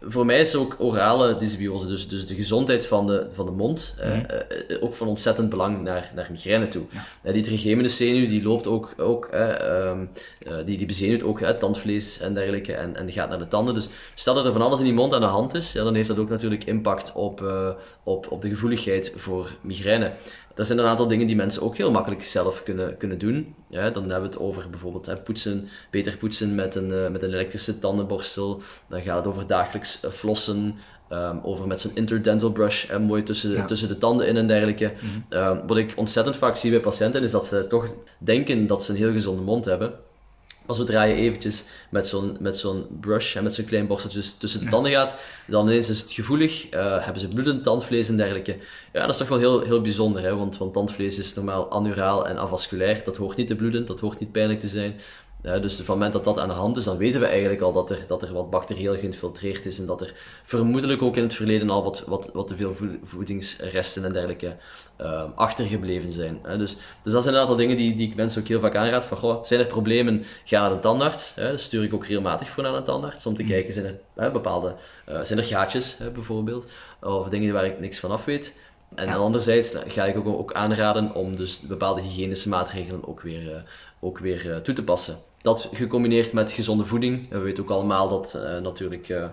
voor 0.00 0.26
mij 0.26 0.40
is 0.40 0.54
ook 0.54 0.76
orale 0.78 1.36
dysbiose, 1.36 1.86
dus, 1.86 2.08
dus 2.08 2.26
de 2.26 2.34
gezondheid 2.34 2.86
van 2.86 3.06
de, 3.06 3.26
van 3.32 3.46
de 3.46 3.52
mond, 3.52 3.94
mm 4.04 4.26
uh, 4.68 4.82
ook 4.82 4.94
van 4.94 5.08
ontzettend 5.08 5.48
belang 5.48 5.82
naar, 5.82 6.12
naar 6.14 6.28
migraine 6.30 6.68
toe. 6.68 6.84
Ja. 7.22 7.32
die 7.32 7.42
trigeminus 7.42 7.96
zenuw 7.96 8.28
die 8.28 8.42
loopt 8.42 8.66
ook, 8.66 8.94
ook 8.96 9.28
uh, 9.34 9.92
die, 10.64 10.76
die 10.76 10.86
bezenuwt 10.86 11.22
ook 11.22 11.40
tandvlees 11.40 12.20
en 12.20 12.34
dergelijke 12.34 12.72
en, 12.72 12.96
en 12.96 13.12
gaat 13.12 13.28
naar 13.28 13.38
de 13.38 13.48
tanden. 13.48 13.74
Dus 13.74 13.88
stel 14.14 14.34
dat 14.34 14.44
er 14.44 14.52
van 14.52 14.62
alles 14.62 14.78
in 14.78 14.84
die 14.84 14.94
mond 14.94 15.14
aan 15.14 15.20
de 15.20 15.26
hand 15.26 15.54
is, 15.54 15.72
ja, 15.72 15.84
dan 15.84 15.94
heeft 15.94 16.08
dat 16.08 16.18
ook 16.18 16.28
natuurlijk 16.28 16.64
impact 16.64 17.12
op, 17.12 17.42
op, 18.02 18.30
op 18.30 18.42
de 18.42 18.48
gevoeligheid 18.48 19.12
voor 19.16 19.52
migraine 19.60 20.12
dat 20.58 20.66
zijn 20.66 20.78
een 20.78 20.86
aantal 20.86 21.08
dingen 21.08 21.26
die 21.26 21.36
mensen 21.36 21.62
ook 21.62 21.76
heel 21.76 21.90
makkelijk 21.90 22.22
zelf 22.22 22.62
kunnen, 22.62 22.96
kunnen 22.96 23.18
doen. 23.18 23.54
Ja, 23.68 23.90
dan 23.90 24.02
hebben 24.02 24.30
we 24.30 24.36
het 24.36 24.38
over 24.38 24.70
bijvoorbeeld 24.70 25.06
hè, 25.06 25.16
poetsen, 25.16 25.68
beter 25.90 26.16
poetsen 26.16 26.54
met 26.54 26.74
een, 26.74 26.90
uh, 26.90 27.08
met 27.08 27.22
een 27.22 27.32
elektrische 27.32 27.78
tandenborstel. 27.78 28.62
Dan 28.88 29.02
gaat 29.02 29.16
het 29.16 29.26
over 29.26 29.46
dagelijks 29.46 30.04
uh, 30.04 30.10
flossen, 30.10 30.74
um, 31.12 31.40
over 31.42 31.66
met 31.66 31.80
zo'n 31.80 31.90
interdental 31.94 32.50
brush, 32.50 32.88
hè, 32.88 32.98
mooi 32.98 33.22
tussen, 33.22 33.66
tussen 33.66 33.88
de 33.88 33.98
tanden 33.98 34.26
in 34.26 34.36
en 34.36 34.46
dergelijke. 34.46 34.92
Mm 35.00 35.38
um, 35.38 35.66
wat 35.66 35.76
ik 35.76 35.92
ontzettend 35.96 36.36
vaak 36.36 36.56
zie 36.56 36.70
bij 36.70 36.80
patiënten 36.80 37.22
is 37.22 37.30
dat 37.30 37.46
ze 37.46 37.66
toch 37.66 37.88
denken 38.18 38.66
dat 38.66 38.84
ze 38.84 38.90
een 38.90 38.98
heel 38.98 39.12
gezonde 39.12 39.42
mond 39.42 39.64
hebben. 39.64 39.92
Maar 40.68 40.76
zodra 40.76 41.02
je 41.02 41.14
eventjes 41.14 41.64
met 41.88 42.06
zo'n, 42.06 42.36
met 42.40 42.56
zo'n 42.56 42.86
brush 43.00 43.36
en 43.36 43.42
met 43.42 43.54
zo'n 43.54 43.64
klein 43.64 43.86
borsteltje 43.86 44.22
tussen 44.38 44.60
de 44.60 44.70
tanden 44.70 44.92
gaat, 44.92 45.14
dan 45.46 45.66
ineens 45.66 45.88
is 45.88 46.00
het 46.00 46.12
gevoelig, 46.12 46.72
uh, 46.72 47.04
hebben 47.04 47.20
ze 47.20 47.28
bloedend 47.28 47.62
tandvlees 47.62 48.08
en 48.08 48.16
dergelijke. 48.16 48.56
Ja, 48.92 49.00
dat 49.00 49.08
is 49.08 49.16
toch 49.16 49.28
wel 49.28 49.38
heel, 49.38 49.60
heel 49.60 49.80
bijzonder, 49.80 50.22
hè? 50.22 50.36
Want, 50.36 50.58
want 50.58 50.72
tandvlees 50.72 51.18
is 51.18 51.34
normaal 51.34 51.70
anuraal 51.70 52.28
en 52.28 52.38
avasculair. 52.38 53.02
Dat 53.04 53.16
hoort 53.16 53.36
niet 53.36 53.46
te 53.46 53.56
bloeden, 53.56 53.86
dat 53.86 54.00
hoort 54.00 54.20
niet 54.20 54.32
pijnlijk 54.32 54.60
te 54.60 54.68
zijn. 54.68 55.00
Ja, 55.42 55.58
dus 55.58 55.72
van 55.72 55.80
het 55.80 55.88
moment 55.88 56.12
dat 56.12 56.24
dat 56.24 56.38
aan 56.38 56.48
de 56.48 56.54
hand 56.54 56.76
is, 56.76 56.84
dan 56.84 56.96
weten 56.96 57.20
we 57.20 57.26
eigenlijk 57.26 57.60
al 57.60 57.72
dat 57.72 57.90
er, 57.90 58.04
dat 58.06 58.22
er 58.22 58.32
wat 58.32 58.50
bacterieel 58.50 58.94
geïnfiltreerd 58.94 59.66
is 59.66 59.78
en 59.78 59.86
dat 59.86 60.00
er 60.00 60.14
vermoedelijk 60.44 61.02
ook 61.02 61.16
in 61.16 61.22
het 61.22 61.34
verleden 61.34 61.70
al 61.70 61.82
wat, 61.82 62.04
wat, 62.06 62.30
wat 62.32 62.48
te 62.48 62.56
veel 62.56 62.74
voedingsresten 63.02 64.04
en 64.04 64.12
dergelijke 64.12 64.56
uh, 65.00 65.24
achtergebleven 65.34 66.12
zijn. 66.12 66.40
dus, 66.42 66.76
dus 67.02 67.12
dat 67.12 67.22
zijn 67.22 67.34
een 67.34 67.40
aantal 67.40 67.56
dingen 67.56 67.76
die, 67.76 67.96
die 67.96 68.08
ik 68.08 68.16
mensen 68.16 68.42
ook 68.42 68.48
heel 68.48 68.60
vaak 68.60 68.76
aanraad. 68.76 69.04
Van, 69.04 69.16
goh, 69.16 69.44
zijn 69.44 69.60
er 69.60 69.66
problemen, 69.66 70.24
ga 70.44 70.60
naar 70.60 70.70
de 70.70 70.80
tandarts. 70.80 71.34
Hè, 71.34 71.50
dus 71.50 71.62
stuur 71.62 71.84
ik 71.84 71.94
ook 71.94 72.06
regelmatig 72.06 72.48
voor 72.48 72.62
naar 72.62 72.76
de 72.76 72.82
tandarts 72.82 73.26
om 73.26 73.34
te 73.34 73.42
mm. 73.42 73.48
kijken, 73.48 73.72
zijn 73.72 73.86
er 73.86 73.98
hè, 74.14 74.30
bepaalde, 74.30 74.74
uh, 75.08 75.20
zijn 75.22 75.38
er 75.38 75.44
gaatjes 75.44 75.98
hè, 75.98 76.10
bijvoorbeeld, 76.10 76.66
of 77.00 77.28
dingen 77.28 77.52
waar 77.52 77.66
ik 77.66 77.80
niks 77.80 77.98
van 77.98 78.10
af 78.10 78.24
weet. 78.24 78.56
En 78.94 79.06
ja. 79.06 79.14
anderzijds 79.14 79.74
ga 79.86 80.04
ik 80.04 80.16
ook, 80.16 80.26
ook 80.26 80.52
aanraden 80.52 81.14
om 81.14 81.36
dus 81.36 81.60
bepaalde 81.60 82.00
hygiënische 82.00 82.48
maatregelen 82.48 83.08
ook 83.08 83.20
weer, 83.20 83.42
uh, 83.42 83.56
ook 84.00 84.18
weer 84.18 84.62
toe 84.62 84.74
te 84.74 84.84
passen. 84.84 85.16
Dat 85.42 85.68
gecombineerd 85.72 86.32
met 86.32 86.50
gezonde 86.50 86.84
voeding. 86.84 87.28
We 87.30 87.38
weten 87.38 87.62
ook 87.62 87.70
allemaal 87.70 88.08
dat 88.08 88.34
uh, 88.36 88.58
natuurlijk 88.58 89.08
uh, 89.08 89.26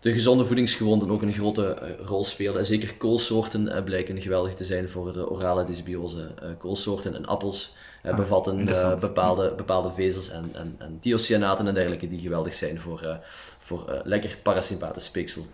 de 0.00 0.12
gezonde 0.12 0.44
voedingsgewoonten 0.44 1.10
ook 1.10 1.22
een 1.22 1.32
grote 1.32 1.96
rol 2.04 2.24
spelen. 2.24 2.58
En 2.58 2.64
zeker 2.64 2.94
koolsoorten 2.94 3.84
blijken 3.84 4.20
geweldig 4.20 4.54
te 4.54 4.64
zijn 4.64 4.88
voor 4.88 5.12
de 5.12 5.30
orale 5.30 5.64
dysbiose. 5.64 6.30
koolsoorten 6.58 7.14
en 7.14 7.26
appels 7.26 7.74
ah, 8.04 8.16
bevatten 8.16 8.64
bepaalde, 9.00 9.52
bepaalde 9.56 9.90
vezels 9.94 10.28
en, 10.28 10.50
en, 10.52 10.76
en 10.78 11.74
dergelijke 11.74 12.08
die 12.08 12.20
geweldig 12.20 12.54
zijn 12.54 12.80
voor, 12.80 13.18
voor 13.58 14.00
lekker 14.04 14.38
parasympathisch 14.42 15.04
speeksel. 15.04 15.46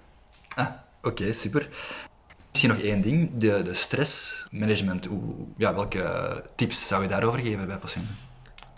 Ah, 0.54 0.70
oké, 1.02 1.32
super. 1.32 1.68
Misschien 2.56 2.76
nog 2.76 2.86
één 2.92 3.02
ding, 3.02 3.30
de, 3.38 3.62
de 3.62 3.74
stressmanagement. 3.74 5.08
Ja, 5.56 5.74
welke 5.74 6.42
tips 6.54 6.86
zou 6.86 7.02
je 7.02 7.08
daarover 7.08 7.40
geven 7.40 7.66
bij 7.66 7.76
patiënten? 7.76 8.16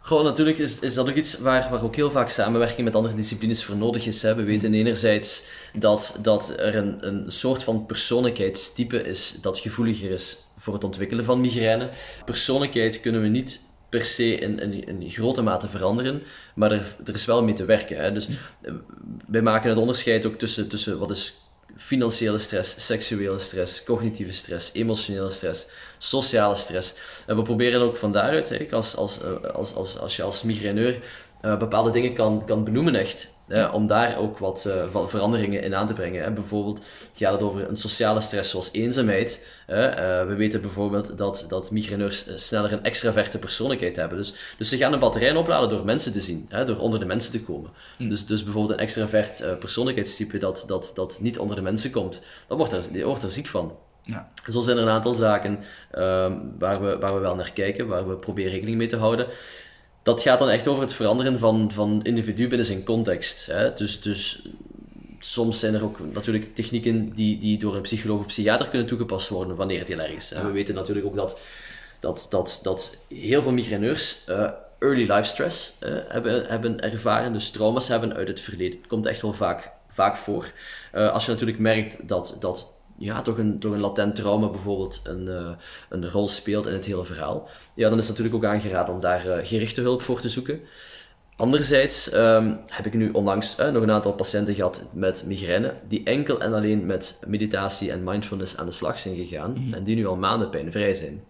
Gewoon, 0.00 0.24
natuurlijk 0.24 0.58
is, 0.58 0.78
is 0.78 0.94
dat 0.94 1.08
ook 1.08 1.14
iets 1.14 1.38
waar, 1.38 1.70
waar 1.70 1.82
ook 1.82 1.96
heel 1.96 2.10
vaak 2.10 2.28
samenwerking 2.28 2.84
met 2.84 2.94
andere 2.94 3.14
disciplines 3.14 3.64
voor 3.64 3.76
nodig 3.76 4.06
is. 4.06 4.22
Hè. 4.22 4.34
We 4.34 4.42
weten 4.42 4.74
enerzijds 4.74 5.44
dat, 5.72 6.18
dat 6.22 6.54
er 6.58 6.76
een, 6.76 7.06
een 7.06 7.32
soort 7.32 7.64
van 7.64 7.86
persoonlijkheidstype 7.86 9.02
is 9.02 9.36
dat 9.40 9.58
gevoeliger 9.58 10.10
is 10.10 10.36
voor 10.58 10.74
het 10.74 10.84
ontwikkelen 10.84 11.24
van 11.24 11.40
migraine. 11.40 11.90
Persoonlijkheid 12.24 13.00
kunnen 13.00 13.22
we 13.22 13.28
niet 13.28 13.60
per 13.88 14.04
se 14.04 14.34
in, 14.34 14.60
in, 14.60 15.00
in, 15.00 15.10
grote 15.10 15.42
mate 15.42 15.68
veranderen, 15.68 16.22
maar 16.54 16.72
er, 16.72 16.96
er 17.04 17.14
is 17.14 17.24
wel 17.24 17.42
mee 17.42 17.54
te 17.54 17.64
werken. 17.64 17.96
Hè. 17.96 18.12
Dus 18.12 18.28
eh, 18.62 18.72
wij 19.26 19.42
maken 19.42 19.68
het 19.68 19.78
onderscheid 19.78 20.26
ook 20.26 20.38
tussen, 20.38 20.68
tussen 20.68 20.98
wat 20.98 21.10
is 21.10 21.34
financiële 21.78 22.38
stress, 22.38 22.86
seksuele 22.86 23.38
stress, 23.38 23.84
cognitieve 23.84 24.32
stress, 24.32 24.70
emotionele 24.72 25.30
stress 25.30 25.66
sociale 25.98 26.54
stress. 26.54 26.94
En 27.26 27.36
we 27.36 27.42
proberen 27.42 27.80
ook 27.80 27.96
van 27.96 28.12
daaruit, 28.12 28.72
als, 28.72 28.96
als, 28.96 29.22
eh, 29.22 29.50
als, 29.54 29.74
als, 29.74 29.98
als 29.98 30.16
je 30.16 30.22
als 30.22 30.42
migraineur 30.42 31.02
uh, 31.42 31.58
bepaalde 31.58 31.90
dingen 31.90 32.14
kan, 32.14 32.42
kan 32.46 32.64
benoemen 32.64 32.94
echt, 32.94 33.34
om 33.72 33.86
daar 33.86 34.18
ook 34.18 34.38
wat 34.38 34.64
uh, 34.66 35.06
veranderingen 35.06 35.62
in 35.62 35.74
aan 35.74 35.86
te 35.86 35.92
brengen. 35.92 36.22
Hè. 36.22 36.30
Bijvoorbeeld 36.30 36.82
gaat 37.14 37.32
het 37.32 37.42
over 37.42 37.68
een 37.68 37.76
sociale 37.76 38.20
stress 38.20 38.50
zoals 38.50 38.72
eenzaamheid. 38.72 39.46
we 39.66 40.34
weten 40.36 40.60
bijvoorbeeld 40.60 41.18
dat, 41.18 41.44
dat 41.48 41.70
migraineurs 41.70 42.44
sneller 42.46 42.72
een 42.72 42.84
extraverte 42.84 43.38
persoonlijkheid 43.38 43.96
hebben. 43.96 44.18
Dus, 44.18 44.34
dus 44.58 44.68
ze 44.68 44.76
gaan 44.76 44.92
een 44.92 44.98
batterij 44.98 45.34
opladen 45.34 45.68
door 45.68 45.84
mensen 45.84 46.12
te 46.12 46.20
zien, 46.20 46.46
hè, 46.48 46.64
door 46.64 46.78
onder 46.78 46.98
de 46.98 47.06
mensen 47.06 47.32
te 47.32 47.42
komen. 47.42 47.70
Hm. 47.96 48.08
Dus, 48.08 48.26
dus 48.26 48.44
bijvoorbeeld 48.44 48.78
een 48.78 48.84
extravert 48.84 49.58
persoonlijkheidstype 49.58 50.38
dat, 50.38 50.64
dat, 50.66 50.90
dat 50.94 51.18
niet 51.20 51.38
onder 51.38 51.56
de 51.56 51.62
mensen 51.62 51.90
komt, 51.90 52.20
dat 52.46 52.58
wordt 52.58 52.72
er, 52.72 52.84
die 52.92 53.04
wordt 53.04 53.22
er 53.22 53.30
ziek 53.30 53.46
van. 53.46 53.72
Ja. 54.02 54.28
Zo 54.50 54.60
zijn 54.60 54.76
er 54.76 54.82
een 54.82 54.88
aantal 54.88 55.12
zaken 55.12 55.58
um, 55.98 56.54
waar, 56.58 56.82
we, 56.82 56.98
waar 56.98 57.14
we 57.14 57.20
wel 57.20 57.34
naar 57.34 57.52
kijken, 57.52 57.86
waar 57.86 58.08
we 58.08 58.16
proberen 58.16 58.52
rekening 58.52 58.76
mee 58.76 58.86
te 58.86 58.96
houden. 58.96 59.26
Dat 60.02 60.22
gaat 60.22 60.38
dan 60.38 60.48
echt 60.48 60.68
over 60.68 60.82
het 60.82 60.92
veranderen 60.92 61.38
van, 61.38 61.70
van 61.72 62.00
individu 62.02 62.48
binnen 62.48 62.66
zijn 62.66 62.84
context. 62.84 63.46
Hè? 63.46 63.74
Dus, 63.74 64.00
dus 64.00 64.42
soms 65.18 65.58
zijn 65.58 65.74
er 65.74 65.84
ook 65.84 65.98
natuurlijk 66.12 66.54
technieken 66.54 67.14
die, 67.14 67.38
die 67.38 67.58
door 67.58 67.76
een 67.76 67.82
psycholoog 67.82 68.18
of 68.18 68.26
psychiater 68.26 68.68
kunnen 68.68 68.88
toegepast 68.88 69.28
worden 69.28 69.56
wanneer 69.56 69.78
het 69.78 69.88
heel 69.88 69.98
erg 69.98 70.12
is. 70.12 70.28
Ja. 70.28 70.44
We 70.44 70.50
weten 70.50 70.74
natuurlijk 70.74 71.06
ook 71.06 71.16
dat, 71.16 71.40
dat, 72.00 72.26
dat, 72.30 72.60
dat 72.62 72.96
heel 73.08 73.42
veel 73.42 73.52
migraineurs 73.52 74.18
uh, 74.28 74.50
early 74.78 75.10
life 75.10 75.28
stress 75.28 75.72
eh, 75.78 75.92
hebben, 76.08 76.46
hebben 76.46 76.80
ervaren, 76.80 77.32
dus 77.32 77.50
trauma's 77.50 77.88
hebben 77.88 78.14
uit 78.14 78.28
het 78.28 78.40
verleden. 78.40 78.78
Het 78.78 78.88
komt 78.88 79.06
echt 79.06 79.22
wel 79.22 79.32
vaak, 79.32 79.70
vaak 79.88 80.16
voor. 80.16 80.50
Eh, 80.92 81.12
als 81.12 81.24
je 81.24 81.30
natuurlijk 81.30 81.58
merkt 81.58 82.08
dat, 82.08 82.36
dat 82.40 82.77
ja, 82.98 83.22
toch, 83.22 83.38
een, 83.38 83.58
toch 83.58 83.72
een 83.72 83.80
latent 83.80 84.14
trauma 84.14 84.48
bijvoorbeeld 84.48 85.00
een, 85.04 85.28
eh, 85.28 85.50
een 85.88 86.10
rol 86.10 86.28
speelt 86.28 86.66
in 86.66 86.72
het 86.72 86.84
hele 86.84 87.04
verhaal, 87.04 87.48
ja, 87.74 87.88
dan 87.88 87.98
is 87.98 88.08
het 88.08 88.18
natuurlijk 88.18 88.44
ook 88.44 88.50
aangeraden 88.50 88.94
om 88.94 89.00
daar 89.00 89.30
eh, 89.30 89.46
gerichte 89.46 89.80
hulp 89.80 90.02
voor 90.02 90.20
te 90.20 90.28
zoeken. 90.28 90.60
Anderzijds 91.36 92.10
ehm, 92.10 92.54
heb 92.66 92.86
ik 92.86 92.94
nu 92.94 93.10
onlangs 93.10 93.56
eh, 93.56 93.70
nog 93.70 93.82
een 93.82 93.90
aantal 93.90 94.12
patiënten 94.12 94.54
gehad 94.54 94.84
met 94.92 95.24
migraine, 95.26 95.74
die 95.88 96.04
enkel 96.04 96.40
en 96.40 96.54
alleen 96.54 96.86
met 96.86 97.20
meditatie 97.26 97.90
en 97.92 98.04
mindfulness 98.04 98.56
aan 98.56 98.66
de 98.66 98.72
slag 98.72 98.98
zijn 98.98 99.16
gegaan 99.16 99.68
en 99.72 99.84
die 99.84 99.96
nu 99.96 100.06
al 100.06 100.16
maanden 100.16 100.50
pijnvrij 100.50 100.94
zijn. 100.94 101.22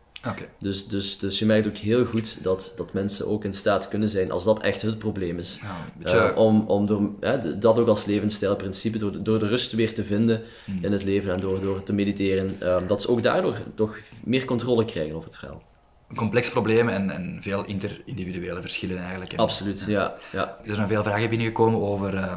Dus, 0.59 0.87
dus, 0.89 1.19
dus 1.19 1.39
je 1.39 1.47
merkt 1.47 1.67
ook 1.67 1.77
heel 1.77 2.05
goed 2.05 2.43
dat, 2.43 2.73
dat 2.77 2.93
mensen 2.93 3.27
ook 3.29 3.45
in 3.45 3.55
staat 3.55 3.89
kunnen 3.89 4.09
zijn, 4.09 4.31
als 4.31 4.45
dat 4.45 4.63
echt 4.63 4.83
het 4.83 4.99
probleem 4.99 5.39
is, 5.39 5.61
Ja, 6.05 6.31
eh, 6.31 6.37
om, 6.39 6.65
om 6.67 6.87
door, 6.87 7.11
hè, 7.21 7.59
dat 7.59 7.79
ook 7.79 7.89
als 7.89 8.05
levensstijlprincipe, 8.05 8.99
door, 8.99 9.13
de- 9.13 9.23
door 9.23 9.39
de 9.39 9.47
rust 9.49 9.73
weer 9.73 9.95
te 9.95 10.05
vinden 10.05 10.43
Hmm. 10.65 10.79
in 10.85 10.93
het 10.93 11.05
leven 11.05 11.33
en 11.33 11.41
door, 11.41 11.61
door 11.61 11.83
te 11.83 11.93
mediteren, 11.93 12.57
ehm, 12.61 12.87
dat 12.87 13.03
ze 13.03 13.09
ook 13.11 13.23
daardoor 13.23 13.57
toch 13.75 13.97
meer 14.25 14.45
controle 14.45 14.85
krijgen 14.85 15.15
over 15.15 15.29
het 15.29 15.39
verhaal. 15.39 15.63
Een 16.09 16.17
complex 16.17 16.51
probleem 16.51 16.89
en, 16.89 17.11
en 17.11 17.39
veel 17.43 17.65
interindividuele 17.65 18.61
verschillen 18.61 18.99
eigenlijk. 18.99 19.33
En 19.33 19.39
Absoluut, 19.39 19.85
ja. 19.89 20.15
Ja, 20.33 20.59
Er 20.65 20.75
zijn 20.75 20.89
veel 20.89 21.03
vragen 21.03 21.29
binnengekomen 21.29 21.81
over 21.81 22.15
eh, 22.17 22.37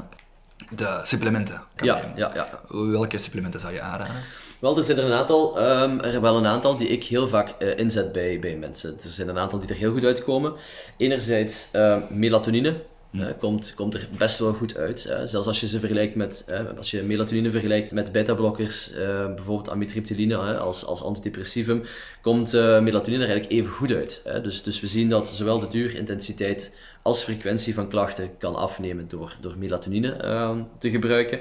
de 0.75 0.99
supplementen. 1.03 1.61
Ja, 1.75 2.01
ja. 2.15 2.32
ja. 2.34 2.59
Welke 2.69 3.17
supplementen 3.17 3.59
zou 3.59 3.73
je 3.73 3.82
aanraden? 3.82 4.15
Wel, 4.62 4.78
er 4.78 4.84
zijn 4.84 4.97
er 4.97 5.03
een 5.05 5.12
aantal, 5.14 5.59
ehm, 5.59 5.99
er 5.99 6.22
wel 6.22 6.38
een 6.38 6.45
aantal 6.45 6.76
die 6.78 6.88
ik 6.88 7.03
heel 7.03 7.28
vaak 7.28 7.49
eh, 7.49 7.78
inzet 7.78 8.12
bij, 8.12 8.39
bij 8.39 8.55
mensen. 8.57 8.93
Er 9.03 9.09
zijn 9.09 9.28
een 9.28 9.38
aantal 9.38 9.59
die 9.59 9.70
er 9.70 9.76
heel 9.76 9.91
goed 9.91 10.05
uitkomen. 10.05 10.53
Enerzijds 10.97 11.70
ehm, 11.72 12.01
melatonine. 12.09 12.76
eh, 13.12 13.26
komt, 13.39 13.74
komt 13.76 13.93
er 13.93 14.07
best 14.18 14.39
wel 14.39 14.53
goed 14.53 14.78
uit. 14.78 14.99
zelfs 15.26 15.47
als 15.47 15.59
je 15.59 15.68
ze 15.68 15.80
vergelijkt 15.80 16.16
met, 16.16 16.45
als 16.78 16.91
je 16.91 17.03
melatonine 17.03 17.51
vergelijkt 17.51 17.91
met 17.91 18.12
beta-blokkers, 18.12 18.91
eh, 18.93 19.26
bijvoorbeeld 19.36 19.70
amitriptyline 19.70 20.38
als, 20.38 20.86
als 20.86 21.03
antidepressivum, 21.03 21.84
komt 22.22 22.53
eh, 22.53 22.80
melatonine 22.80 23.24
er 23.24 23.30
eigenlijk 23.30 23.59
even 23.59 23.72
goed 23.72 23.91
uit. 23.91 24.22
hè. 24.24 24.41
Dus, 24.41 24.64
dus 24.64 24.80
we 24.80 24.88
zien 24.88 25.09
dat 25.09 25.28
zowel 25.28 25.59
de 25.59 25.68
duur, 25.68 25.95
intensiteit 25.95 26.76
als 27.01 27.24
frequentie 27.24 27.74
van 27.74 27.88
klachten 27.89 28.38
kan 28.38 28.55
afnemen 28.55 29.07
door, 29.07 29.36
door 29.41 29.55
melatonine 29.57 30.12
ehm, 30.14 30.62
te 30.80 30.89
gebruiken. 30.89 31.39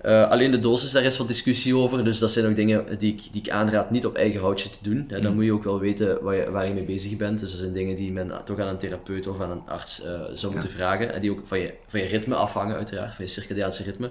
Eh, 0.00 0.30
alleen 0.30 0.50
de 0.50 0.58
dosis, 0.58 0.90
daar 0.90 1.04
is 1.04 1.16
wat 1.16 1.28
discussie 1.28 1.76
over. 1.76 2.04
Dus 2.04 2.18
dat 2.18 2.30
zijn 2.30 2.46
ook 2.46 2.56
dingen 2.56 2.98
die 2.98 3.12
ik, 3.12 3.22
die 3.32 3.42
ik 3.42 3.50
aanraad 3.50 3.90
niet 3.90 4.06
op 4.06 4.16
eigen 4.16 4.40
houtje 4.40 4.70
te 4.70 4.78
doen. 4.82 5.04
Hè. 5.08 5.20
Dan 5.20 5.34
moet 5.34 5.44
je 5.44 5.52
ook 5.52 5.64
wel 5.64 5.80
weten 5.80 6.22
waar 6.22 6.34
je, 6.34 6.50
waar 6.50 6.66
je 6.66 6.74
mee 6.74 6.84
bezig 6.84 7.16
bent. 7.16 7.40
Dus 7.40 7.50
dat 7.50 7.60
zijn 7.60 7.72
dingen 7.72 7.96
die 7.96 8.12
men 8.12 8.32
toch 8.44 8.58
aan 8.58 8.68
een 8.68 8.78
therapeut 8.78 9.26
of 9.26 9.40
aan 9.40 9.50
een 9.50 9.62
arts 9.66 10.04
eh, 10.04 10.20
zou 10.34 10.52
moeten 10.52 10.70
vragen. 10.70 11.12
En 11.12 11.20
die 11.20 11.30
ook 11.30 11.40
van 11.44 11.58
je, 11.58 11.74
van 11.86 12.00
je 12.00 12.06
ritme 12.06 12.34
afhangen, 12.34 12.76
uiteraard, 12.76 13.14
van 13.14 13.24
je 13.24 13.30
circadiaanse 13.30 13.82
ritme. 13.82 14.10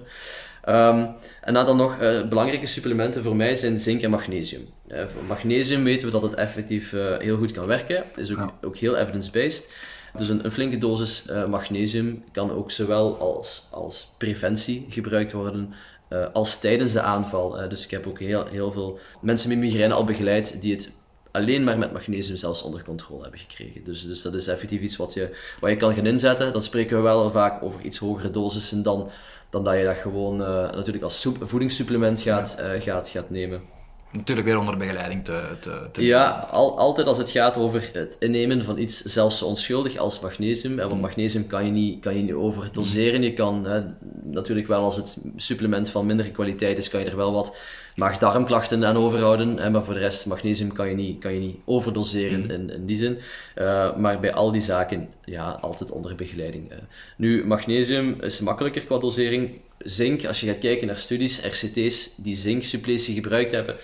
Ehm, 0.64 1.06
een 1.44 1.56
aantal 1.58 1.76
nog 1.76 1.98
eh, 2.00 2.28
belangrijke 2.28 2.66
supplementen 2.66 3.22
voor 3.22 3.36
mij 3.36 3.54
zijn 3.54 3.78
zink 3.78 4.02
en 4.02 4.10
magnesium. 4.10 4.66
Voor 4.88 5.24
magnesium 5.28 5.84
weten 5.84 6.06
we 6.06 6.12
dat 6.12 6.22
het 6.22 6.34
effectief 6.34 6.90
heel 7.18 7.36
goed 7.36 7.52
kan 7.52 7.66
werken. 7.66 8.04
Is 8.16 8.30
ook, 8.30 8.38
Ja. 8.38 8.54
ook 8.62 8.76
heel 8.76 8.96
evidence-based. 8.96 9.70
Dus 10.16 10.28
een, 10.28 10.44
een 10.44 10.52
flinke 10.52 10.78
dosis 10.78 11.26
eh, 11.26 11.46
magnesium 11.46 12.24
kan 12.32 12.52
ook 12.52 12.70
zowel 12.70 13.18
als, 13.18 13.66
als 13.70 14.10
preventie 14.16 14.86
gebruikt 14.90 15.32
worden 15.32 15.74
eh, 16.08 16.26
als 16.32 16.60
tijdens 16.60 16.92
de 16.92 17.00
aanval. 17.00 17.60
Eh, 17.60 17.68
dus 17.68 17.84
ik 17.84 17.90
heb 17.90 18.06
ook 18.06 18.18
heel, 18.18 18.46
heel 18.46 18.72
veel 18.72 18.98
mensen 19.20 19.48
met 19.48 19.58
migraine 19.58 19.94
al 19.94 20.04
begeleid 20.04 20.62
die 20.62 20.74
het 20.74 20.92
alleen 21.30 21.64
maar 21.64 21.78
met 21.78 21.92
magnesium 21.92 22.36
zelfs 22.36 22.62
onder 22.62 22.84
controle 22.84 23.22
hebben 23.22 23.40
gekregen. 23.40 23.84
Dus, 23.84 24.06
dus 24.06 24.22
dat 24.22 24.34
is 24.34 24.46
effectief 24.46 24.80
iets 24.80 24.96
wat 24.96 25.14
je, 25.14 25.36
wat 25.60 25.70
je 25.70 25.76
kan 25.76 25.94
gaan 25.94 26.06
inzetten. 26.06 26.52
Dan 26.52 26.62
spreken 26.62 26.96
we 26.96 27.02
wel 27.02 27.30
vaak 27.30 27.62
over 27.62 27.80
iets 27.80 27.98
hogere 27.98 28.30
dosissen 28.30 28.82
dan, 28.82 29.10
dan 29.50 29.64
dat 29.64 29.76
je 29.76 29.84
dat 29.84 29.96
gewoon 29.96 30.36
natuurlijk 30.36 31.04
als 31.04 31.28
voedingssupplement 31.40 32.20
gaat, 32.20 32.58
gaat, 32.78 33.08
gaat 33.08 33.30
nemen. 33.30 33.77
Natuurlijk 34.12 34.46
weer 34.46 34.58
onder 34.58 34.76
begeleiding 34.76 35.24
te, 35.24 35.42
te, 35.60 35.88
te 35.92 36.04
Ja, 36.04 36.48
al, 36.50 36.78
altijd 36.78 37.06
als 37.06 37.18
het 37.18 37.30
gaat 37.30 37.56
over 37.56 37.90
het 37.92 38.16
innemen 38.18 38.64
van 38.64 38.78
iets 38.78 39.00
zelfs 39.02 39.38
zo 39.38 39.44
onschuldig 39.44 39.96
als 39.96 40.20
magnesium. 40.20 40.78
hè, 40.78 40.88
Want 40.88 41.00
magnesium 41.00 41.46
kan 41.46 41.64
je 41.64 41.70
niet, 41.70 42.00
kan 42.00 42.16
je 42.16 42.22
niet 42.22 42.32
overdoseren. 42.32 43.22
Je 43.22 43.34
kan 43.34 43.64
hè, 43.64 43.82
natuurlijk 44.22 44.68
wel 44.68 44.82
als 44.82 44.96
het 44.96 45.18
supplement 45.36 45.90
van 45.90 46.06
mindere 46.06 46.30
kwaliteit 46.30 46.78
is, 46.78 46.88
kan 46.88 47.00
je 47.00 47.06
er 47.06 47.16
wel 47.16 47.32
wat 47.32 47.56
maag-darmklachten 47.96 48.84
aan 48.84 48.96
overhouden. 48.96 49.58
Hè, 49.58 49.70
maar 49.70 49.84
voor 49.84 49.94
de 49.94 50.00
rest, 50.00 50.26
magnesium 50.26 50.72
kan 50.72 50.88
je 50.88 50.94
niet, 50.94 51.18
kan 51.18 51.32
je 51.32 51.40
niet 51.40 51.56
overdoseren 51.64 52.50
in, 52.50 52.70
in 52.70 52.86
die 52.86 52.96
zin. 52.96 53.18
Eh, 53.54 53.96
maar 53.96 54.20
bij 54.20 54.32
al 54.32 54.52
die 54.52 54.60
zaken, 54.60 55.08
ja, 55.24 55.50
altijd 55.60 55.90
onder 55.90 56.14
begeleiding. 56.14 56.68
hè. 56.68 56.76
Nu, 57.16 57.46
magnesium 57.46 58.16
is 58.20 58.40
makkelijker 58.40 58.84
qua 58.84 58.98
dosering. 58.98 59.50
Zink, 59.78 60.24
als 60.24 60.40
je 60.40 60.46
gaat 60.46 60.58
kijken 60.58 60.86
naar 60.86 60.96
studies, 60.96 61.40
RCT's 61.40 62.10
die 62.16 62.36
zinksuppletie 62.36 63.14
gebruikt 63.14 63.52
hebben, 63.52 63.76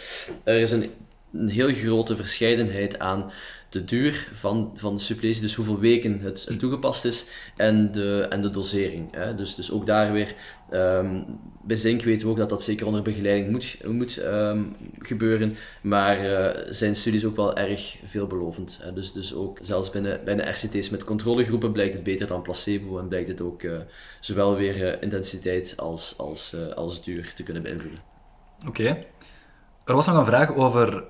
er 0.45 0.57
is 0.57 0.71
een, 0.71 0.91
een 1.33 1.49
heel 1.49 1.73
grote 1.73 2.17
verscheidenheid 2.17 2.99
aan 2.99 3.33
de 3.69 3.85
duur 3.85 4.29
van, 4.33 4.73
van 4.75 4.97
de 4.97 5.03
suppletie, 5.03 5.43
dus 5.43 5.55
hoeveel 5.55 5.79
weken 5.79 6.21
het, 6.21 6.59
toegepast 6.59 7.05
is, 7.05 7.27
en 7.57 7.93
de, 7.93 8.27
en 8.31 8.41
de 8.41 8.51
dosering. 8.51 9.09
Hè. 9.11 9.35
Dus, 9.35 9.55
dus 9.55 9.71
ook 9.71 9.87
daar 9.87 10.13
weer, 10.13 10.35
ehm, 10.75 11.23
bij 11.63 11.77
zink 11.77 12.03
weten 12.03 12.27
we 12.27 12.33
ook 12.33 12.39
dat 12.39 12.49
dat 12.49 12.63
zeker 12.63 12.87
onder 12.87 13.03
begeleiding 13.03 13.51
moet, 13.51 13.79
moet 13.87 14.19
ehm, 14.19 14.63
gebeuren, 14.99 15.57
maar 15.83 16.19
eh, 16.19 16.67
zijn 16.71 16.97
studies 16.97 17.25
ook 17.25 17.37
wel 17.37 17.57
erg 17.57 17.97
veelbelovend. 18.05 18.79
Hè. 18.83 18.93
Dus, 18.93 19.13
dus 19.13 19.35
ook 19.35 19.59
zelfs 19.63 19.91
binnen, 19.91 20.21
binnen 20.25 20.51
RCT's 20.51 20.91
met 20.91 21.05
controlegroepen 21.05 21.73
blijkt 21.73 21.95
het 21.95 22.03
beter 22.03 22.27
dan 22.27 22.43
placebo 22.43 22.99
en 22.99 23.09
blijkt 23.09 23.29
het 23.29 23.41
ook 23.41 23.63
eh, 23.63 23.77
zowel 24.21 24.57
weer 24.57 24.87
eh, 24.87 25.03
intensiteit 25.03 25.75
als, 25.77 26.15
als, 26.19 26.57
als 26.75 27.03
duur 27.03 27.33
te 27.35 27.43
kunnen 27.43 27.63
beïnvloeden. 27.63 28.01
Oké. 28.67 29.05
Er 29.85 29.95
was 29.95 30.07
nog 30.07 30.17
een 30.17 30.27
vraag 30.27 30.55
over 30.55 31.05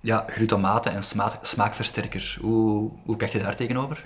ja, 0.00 0.24
glutamaten 0.28 0.92
en 0.92 1.02
smaak, 1.02 1.44
smaakversterkers. 1.46 2.38
Hoe, 2.40 2.90
hoe 3.04 3.16
kijk 3.16 3.32
je 3.32 3.38
daar 3.38 3.56
tegenover? 3.56 4.02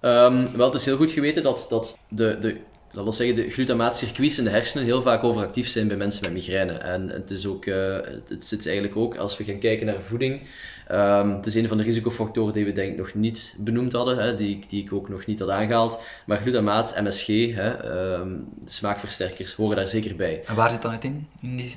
Ehm, 0.00 0.56
wel, 0.56 0.66
het 0.66 0.74
is 0.74 0.84
heel 0.84 0.96
goed 0.96 1.10
geweten 1.10 1.42
dat, 1.42 1.66
dat 1.68 1.98
de, 2.08 2.38
de, 2.40 2.60
laten 2.92 3.10
we 3.10 3.16
zeggen, 3.16 3.36
de 3.36 3.50
glutamaatcircuits 3.50 4.38
in 4.38 4.44
de 4.44 4.50
hersenen 4.50 4.84
heel 4.84 5.02
vaak 5.02 5.24
overactief 5.24 5.68
zijn 5.68 5.88
bij 5.88 5.96
mensen 5.96 6.22
met 6.22 6.32
migraine. 6.32 6.72
En 6.72 7.08
het, 7.08 7.30
is 7.30 7.46
ook, 7.46 7.66
eh, 7.66 7.96
het, 8.28 8.46
zit 8.46 8.66
eigenlijk 8.66 8.96
ook, 8.96 9.16
als 9.16 9.36
we 9.36 9.44
gaan 9.44 9.58
kijken 9.58 9.86
naar 9.86 10.00
voeding, 10.00 10.40
ehm, 10.88 11.28
het 11.28 11.46
is 11.46 11.54
een 11.54 11.68
van 11.68 11.76
de 11.76 11.82
risicofactoren 11.82 12.52
die 12.52 12.64
we 12.64 12.72
denk 12.72 12.92
ik 12.92 12.98
nog 12.98 13.14
niet 13.14 13.54
benoemd 13.58 13.92
hadden, 13.92 14.18
hè, 14.18 14.36
die, 14.36 14.64
die 14.68 14.82
ik 14.84 14.92
ook 14.92 15.08
nog 15.08 15.26
niet 15.26 15.40
had 15.40 15.50
aangehaald. 15.50 15.98
Maar 16.26 16.38
glutamaat, 16.38 17.00
MSG, 17.02 17.26
hè, 17.54 17.70
ehm, 17.70 18.30
smaakversterkers, 18.64 19.54
horen 19.54 19.76
daar 19.76 19.88
zeker 19.88 20.16
bij. 20.16 20.42
En 20.46 20.54
waar 20.54 20.70
zit 20.70 20.82
dan 20.82 20.92
het 20.92 21.04
in? 21.04 21.26
in 21.40 21.56
die... 21.56 21.76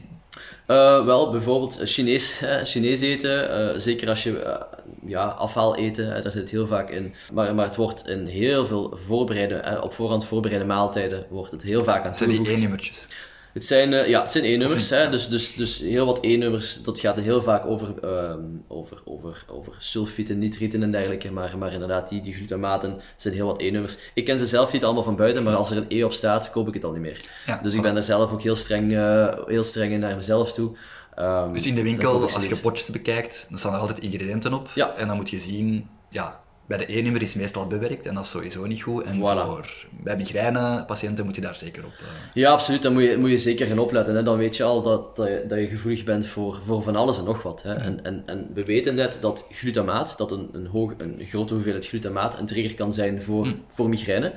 Eh, 0.66 1.06
wel, 1.06 1.32
bijvoorbeeld 1.32 1.80
eh, 1.80 1.88
Chinees, 1.88 2.40
hè, 2.40 2.66
Chinees 2.66 3.02
eten, 3.02 3.50
eh, 3.50 3.80
zeker 3.80 4.10
als 4.10 4.24
je 4.24 4.66
ja, 5.06 5.26
afhaal 5.26 5.76
eten, 5.76 6.10
daar 6.10 6.32
zit 6.32 6.34
het 6.34 6.52
heel 6.52 6.68
vaak 6.68 6.90
in. 6.90 7.14
Maar, 7.34 7.56
maar 7.56 7.66
het 7.66 7.76
wordt 7.76 8.08
in 8.08 8.26
heel 8.26 8.66
veel 8.66 8.98
voorbereide, 9.06 9.80
op 9.84 9.94
voorhand 9.94 10.26
voorbereide 10.26 10.66
maaltijden, 10.66 11.26
wordt 11.30 11.52
het 11.52 11.64
heel 11.64 11.84
vaak 11.84 12.06
aan 12.06 12.16
zijn 12.16 12.30
die 12.30 12.38
toegevoegd. 12.38 12.62
één-nummertjes. 12.62 13.06
Het 13.54 13.66
zijn, 13.66 13.94
eh, 13.94 14.08
ja, 14.08 14.22
het 14.22 14.32
zijn 14.32 14.44
E-nummers, 14.44 14.90
hè, 14.90 15.10
dus, 15.10 15.28
dus, 15.28 15.56
dus 15.56 15.80
heel 15.80 16.06
wat 16.06 16.20
E-nummers, 16.22 16.84
dat 16.84 17.00
gaat 17.00 17.16
heel 17.16 17.44
vaak 17.44 17.66
over, 17.66 17.94
ehm, 18.02 18.40
over, 18.68 19.02
over, 19.06 19.46
over 19.48 19.74
sulfieten, 19.80 20.40
nitrieten 20.40 20.84
en 20.84 20.92
dergelijke, 20.92 21.32
maar, 21.32 21.58
maar 21.58 21.74
inderdaad, 21.74 22.10
die, 22.10 22.22
die 22.22 22.34
glutamaten 22.34 23.02
zijn 23.16 23.34
heel 23.34 23.46
wat 23.46 23.62
E-nummers. 23.62 23.98
Ik 24.14 24.26
ken 24.26 24.40
ze 24.40 24.46
zelf 24.46 24.74
niet 24.74 24.84
allemaal 24.84 25.04
van 25.04 25.16
buiten, 25.16 25.44
maar 25.44 25.56
als 25.56 25.72
er 25.72 25.78
een 25.78 25.86
E 25.88 26.04
op 26.04 26.14
staat, 26.14 26.52
koop 26.52 26.68
ik 26.68 26.74
het 26.74 26.84
al 26.84 26.92
niet 26.92 27.02
meer. 27.02 27.22
Ja, 27.46 27.60
dus 27.64 27.74
ik 27.74 27.82
ben 27.82 27.96
er 27.96 28.04
zelf 28.04 28.32
ook 28.32 28.42
heel 28.42 28.56
streng, 28.56 28.94
eh, 28.94 29.28
heel 29.46 29.64
streng 29.64 29.92
in 29.92 30.00
naar 30.00 30.16
mezelf 30.16 30.54
toe. 30.54 30.78
Ehm, 31.16 31.54
Dus 31.54 31.66
in 31.66 31.76
de 31.76 31.84
winkel, 31.84 32.22
als 32.22 32.46
je 32.46 32.58
potjes 32.58 32.88
bekijkt, 32.88 33.46
dan 33.50 33.58
staan 33.58 33.74
er 33.74 33.80
altijd 33.80 34.00
ingrediënten 34.00 34.54
op. 34.54 34.70
Ja. 34.76 34.96
En 34.96 35.08
dan 35.08 35.16
moet 35.16 35.30
je 35.30 35.40
zien, 35.40 35.90
ja, 36.10 36.43
bij 36.66 36.78
de 36.78 36.86
één 36.86 37.04
nummer 37.04 37.22
is 37.22 37.34
meestal 37.34 37.68
bewerkt 37.68 38.06
en 38.06 38.14
dat 38.16 38.24
is 38.24 38.30
sowieso 38.30 38.66
niet 38.66 38.82
goed. 38.82 39.04
En 39.04 39.18
Voilà. 39.18 39.46
voor, 39.46 39.86
bij 39.90 40.16
migraine-patiënten 40.18 41.26
moet 41.26 41.36
je 41.36 41.42
daar 41.42 41.56
zeker 41.56 41.86
op. 41.86 41.92
eh, 42.00 42.06
Ja, 42.34 42.52
absoluut. 42.52 42.82
Dan 42.82 42.94
moet 42.94 43.04
je, 43.04 43.18
moet 43.18 43.30
je 43.30 43.38
zeker 43.38 43.68
gaan 43.68 43.80
opletten. 43.80 44.16
Hè. 44.16 44.24
Dan 44.24 44.38
weet 44.38 44.58
je 44.58 44.64
al 44.64 44.82
dat, 44.82 45.16
dat, 45.16 45.28
je, 45.28 45.46
dat 45.48 45.60
je 45.60 45.68
gevoelig 45.68 46.04
bent 46.04 46.26
voor, 46.28 46.60
voor 46.66 46.82
van 46.84 46.96
alles 46.96 47.18
en 47.18 47.24
nog 47.24 47.42
wat. 47.44 47.64
Hè. 47.64 47.74
En, 47.74 48.04
en, 48.04 48.24
en 48.26 48.50
we 48.54 48.64
weten 48.66 48.96
net 48.96 49.18
dat 49.22 49.48
glutamaat, 49.52 50.18
dat 50.18 50.32
een, 50.32 50.50
een, 50.52 50.66
hoog, 50.68 50.94
een 50.98 51.22
grote 51.26 51.54
hoeveelheid 51.54 51.88
glutamaat 51.88 52.40
een 52.40 52.46
trigger 52.46 52.76
kan 52.76 52.94
zijn 52.94 53.24
voor, 53.24 53.48
voor 53.72 53.90
migraine. 53.90 54.34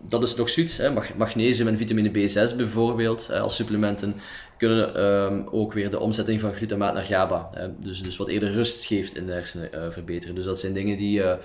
Dat 0.00 0.22
is 0.22 0.34
nog 0.34 0.48
zoiets. 0.48 0.76
Hè. 0.76 0.90
Mag- 0.90 1.14
Magnesium 1.14 1.68
en 1.68 1.76
vitamine 1.76 2.10
B6 2.10 2.56
bijvoorbeeld, 2.56 3.30
als 3.32 3.56
supplementen, 3.56 4.14
kunnen 4.56 4.94
ehm, 4.94 5.42
ook 5.50 5.72
weer 5.72 5.90
de 5.90 5.98
omzetting 5.98 6.40
van 6.40 6.54
glutamaat 6.54 6.94
naar 6.94 7.04
GABA, 7.04 7.50
hè. 7.54 7.68
Dus, 7.78 8.02
dus 8.02 8.16
wat 8.16 8.28
eerder 8.28 8.52
rust 8.52 8.84
geeft 8.84 9.16
in 9.16 9.26
de 9.26 9.32
hersenen, 9.32 9.72
eh, 9.72 9.80
verbeteren. 9.90 10.34
Dus 10.34 10.44
dat 10.44 10.60
zijn 10.60 10.72
dingen 10.72 10.98
die, 10.98 11.22
eh, 11.22 11.36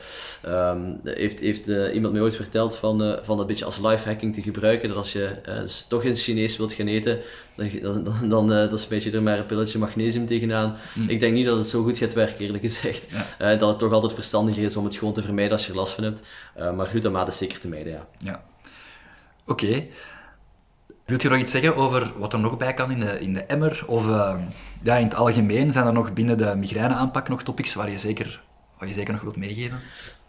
ehm, 0.42 0.80
heeft, 1.04 1.40
heeft 1.40 1.70
eh, 1.70 1.94
iemand 1.94 2.14
mij 2.14 2.22
ooit 2.22 2.36
verteld 2.36 2.76
van, 2.76 3.20
van 3.24 3.38
dat 3.38 3.48
beetje 3.48 3.66
als 3.66 3.80
lifehacking 3.80 4.34
te 4.34 4.42
gebruiken, 4.42 4.90
dat 4.90 4.98
als 4.98 5.14
je 5.14 5.30
toch 5.88 6.04
in 6.04 6.16
Chinees 6.16 6.58
wilt 6.58 6.74
gaan 6.74 6.88
eten, 6.88 7.20
dan, 7.82 8.04
dan, 8.04 8.30
dan, 8.30 8.48
dan 8.48 8.80
smijt 8.80 9.04
je 9.04 9.12
er 9.12 9.24
maar 9.24 9.38
een 9.38 9.46
pilletje 9.46 9.80
magnesium 9.80 10.28
tegenaan. 10.28 10.78
Mm. 10.94 11.10
Ik 11.10 11.20
denk 11.20 11.34
niet 11.34 11.46
dat 11.46 11.58
het 11.58 11.68
zo 11.68 11.84
goed 11.84 11.98
gaat 11.98 12.14
werken, 12.14 12.46
eerlijk 12.46 12.64
gezegd. 12.64 13.08
Ja. 13.40 13.56
dat 13.56 13.70
het 13.70 13.80
toch 13.80 13.92
altijd 13.92 14.14
verstandiger 14.14 14.64
is 14.64 14.78
om 14.78 14.86
het 14.86 14.96
gewoon 14.96 15.14
te 15.14 15.22
vermijden 15.22 15.54
als 15.54 15.66
je 15.66 15.72
er 15.72 15.78
last 15.78 15.94
van 15.94 16.04
hebt. 16.04 16.22
maar 16.76 16.86
glutamaat 16.86 17.28
is 17.28 17.38
zeker 17.38 17.60
te 17.60 17.68
mijden, 17.68 17.94
ja. 17.94 18.08
ja. 18.18 18.44
Oké. 19.46 19.66
Okay. 19.66 19.92
Wilt 21.06 21.22
je 21.22 21.30
nog 21.30 21.40
iets 21.40 21.52
zeggen 21.52 21.76
over 21.76 22.12
wat 22.18 22.34
er 22.34 22.40
nog 22.40 22.58
bij 22.58 22.74
kan 22.74 22.92
in 22.92 23.00
de, 23.00 23.20
in 23.20 23.34
de 23.34 23.44
emmer? 23.44 23.84
Of 23.88 24.08
ja, 24.84 24.98
in 24.98 25.06
het 25.06 25.16
algemeen 25.16 25.72
zijn 25.72 25.86
er 25.86 25.94
nog 25.94 26.14
binnen 26.14 26.38
de 26.38 26.56
migraineaanpak 26.56 27.30
nog 27.30 27.44
topics 27.44 27.74
waar 27.74 27.90
je 27.90 28.00
zeker, 28.00 28.42
waar 28.78 28.88
je 28.88 28.94
zeker 28.94 29.14
nog 29.14 29.22
wilt 29.22 29.36
meegeven? 29.36 29.80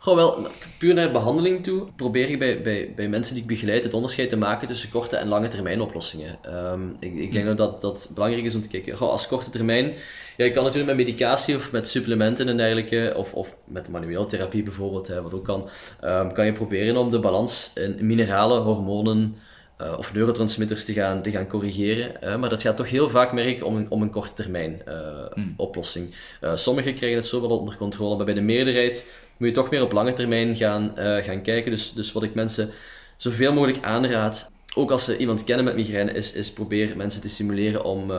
Gewoon 0.02 0.18
wel, 0.18 0.50
puur 0.78 0.94
naar 0.94 1.12
behandeling 1.12 1.64
toe, 1.64 1.86
probeer 1.96 2.28
ik 2.30 2.38
bij, 2.38 2.62
bij, 2.62 2.92
bij 2.96 3.08
mensen 3.08 3.34
die 3.34 3.42
ik 3.42 3.48
begeleid 3.48 3.84
het 3.84 3.94
onderscheid 3.94 4.28
te 4.28 4.36
maken 4.36 4.68
tussen 4.68 4.90
korte 4.90 5.16
en 5.16 5.28
lange 5.28 5.48
termijn 5.48 5.80
oplossingen. 5.80 6.38
Ehm, 6.42 6.80
ik, 7.00 7.14
ik 7.14 7.32
denk 7.32 7.56
dat 7.56 7.80
dat 7.80 8.10
belangrijk 8.14 8.44
is 8.44 8.54
om 8.54 8.60
te 8.60 8.68
kijken. 8.68 8.96
Goh, 8.96 9.10
als 9.10 9.28
korte 9.28 9.50
termijn, 9.50 9.92
ja, 10.36 10.44
je 10.44 10.52
kan 10.52 10.64
natuurlijk 10.64 10.96
met 10.96 11.06
medicatie 11.06 11.56
of 11.56 11.72
met 11.72 11.88
supplementen 11.88 12.48
en 12.48 12.56
dergelijke, 12.56 13.12
of, 13.16 13.34
of 13.34 13.56
met 13.64 13.88
manueel 13.88 14.26
therapie 14.26 14.62
bijvoorbeeld, 14.62 15.08
hè, 15.08 15.22
wat 15.22 15.34
ook 15.34 15.44
kan, 15.44 15.68
um, 16.04 16.32
kan 16.32 16.46
je 16.46 16.52
proberen 16.52 16.96
om 16.96 17.10
de 17.10 17.20
balans 17.20 17.70
in 17.74 18.06
mineralen, 18.06 18.62
hormonen, 18.62 19.36
uh, 19.80 19.98
of 19.98 20.12
neurotransmitters 20.12 20.84
te 20.84 20.92
gaan, 20.92 21.22
te 21.22 21.30
gaan 21.30 21.46
corrigeren. 21.46 22.40
maar 22.40 22.50
dat 22.50 22.62
gaat 22.62 22.76
toch 22.76 22.90
heel 22.90 23.10
vaak, 23.10 23.32
merk 23.32 23.64
om 23.64 23.76
een, 23.76 23.90
om 23.90 24.02
een 24.02 24.10
korte 24.10 24.34
termijn 24.34 24.82
uh, 24.88 24.94
mm. 25.34 25.54
oplossing. 25.56 26.14
Sommigen 26.54 26.94
krijgen 26.94 27.18
het 27.18 27.26
zo 27.26 27.40
wel 27.40 27.58
onder 27.58 27.76
controle, 27.76 28.16
maar 28.16 28.24
bij 28.24 28.34
de 28.34 28.40
meerderheid 28.40 29.12
moet 29.36 29.48
je 29.48 29.54
toch 29.54 29.70
meer 29.70 29.82
op 29.82 29.92
lange 29.92 30.12
termijn 30.12 30.56
gaan, 30.56 30.92
gaan 30.96 31.42
kijken. 31.42 31.70
Dus, 31.70 31.92
dus 31.92 32.12
wat 32.12 32.22
ik 32.22 32.34
mensen 32.34 32.70
zoveel 33.16 33.52
mogelijk 33.52 33.84
aanraad, 33.84 34.52
ook 34.74 34.90
als 34.90 35.04
ze 35.04 35.16
iemand 35.16 35.44
kennen 35.44 35.64
met 35.64 35.74
migraine, 35.74 36.12
is, 36.12 36.32
is 36.32 36.52
proberen 36.52 36.96
mensen 36.96 37.20
te 37.20 37.28
stimuleren 37.28 37.84
om, 37.84 38.12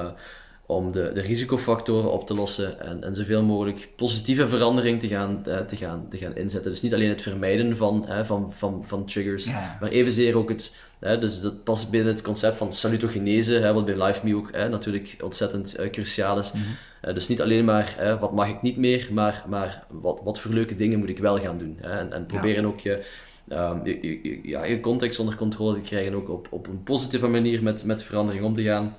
om 0.65 0.91
de, 0.91 1.11
de 1.13 1.21
risicofactoren 1.21 2.11
op 2.11 2.27
te 2.27 2.33
lossen 2.33 2.79
en, 2.79 3.03
en 3.03 3.15
zoveel 3.15 3.43
mogelijk 3.43 3.89
positieve 3.95 4.47
verandering 4.47 4.99
te 4.99 5.07
gaan, 5.07 5.43
te, 5.43 5.75
gaan, 5.75 6.07
te 6.09 6.17
gaan 6.17 6.35
inzetten. 6.35 6.71
Dus 6.71 6.81
niet 6.81 6.93
alleen 6.93 7.09
het 7.09 7.21
vermijden 7.21 7.77
van, 7.77 8.05
van, 8.23 8.53
van, 8.57 8.83
van 8.85 9.05
triggers, 9.05 9.45
maar 9.79 9.89
evenzeer 9.89 10.37
ook 10.37 10.49
het 10.49 10.75
dus 11.19 11.41
dat 11.41 11.63
past 11.63 11.89
binnen 11.89 12.13
het 12.13 12.21
concept 12.21 12.57
van 12.57 12.73
salutogenese, 12.73 13.73
wat 13.73 13.85
bij 13.85 14.05
LiveMe 14.05 14.35
ook 14.35 14.49
hè, 14.51 14.69
natuurlijk 14.69 15.15
ontzettend 15.23 15.79
uh, 15.79 15.89
cruciaal 15.89 16.39
is. 16.39 16.51
Mhm. 16.51 17.13
dus 17.13 17.27
niet 17.27 17.41
alleen 17.41 17.65
maar 17.65 18.17
wat 18.19 18.33
mag 18.33 18.47
ik 18.47 18.61
niet 18.61 18.77
meer, 18.77 19.07
maar, 19.11 19.43
maar 19.47 19.83
wat, 19.89 20.21
wat 20.23 20.39
voor 20.39 20.51
leuke 20.51 20.75
dingen 20.75 20.99
moet 20.99 21.09
ik 21.09 21.19
wel 21.19 21.39
gaan 21.39 21.57
doen. 21.57 21.77
Hè, 21.81 21.99
en, 21.99 22.13
en 22.13 22.25
proberen 22.25 22.65
ook 22.65 22.79
je, 22.79 23.05
um, 23.49 23.85
je, 23.85 24.19
je, 24.23 24.39
ja, 24.43 24.63
je 24.63 24.79
context 24.79 25.19
onder 25.19 25.35
controle 25.35 25.73
te 25.73 25.81
krijgen, 25.81 26.13
ook 26.13 26.29
op, 26.29 26.47
op 26.49 26.67
een 26.67 26.83
positieve 26.83 27.27
manier 27.27 27.63
met, 27.63 27.83
met 27.83 28.03
verandering 28.03 28.43
om 28.43 28.53
te 28.53 28.63
gaan. 28.63 28.95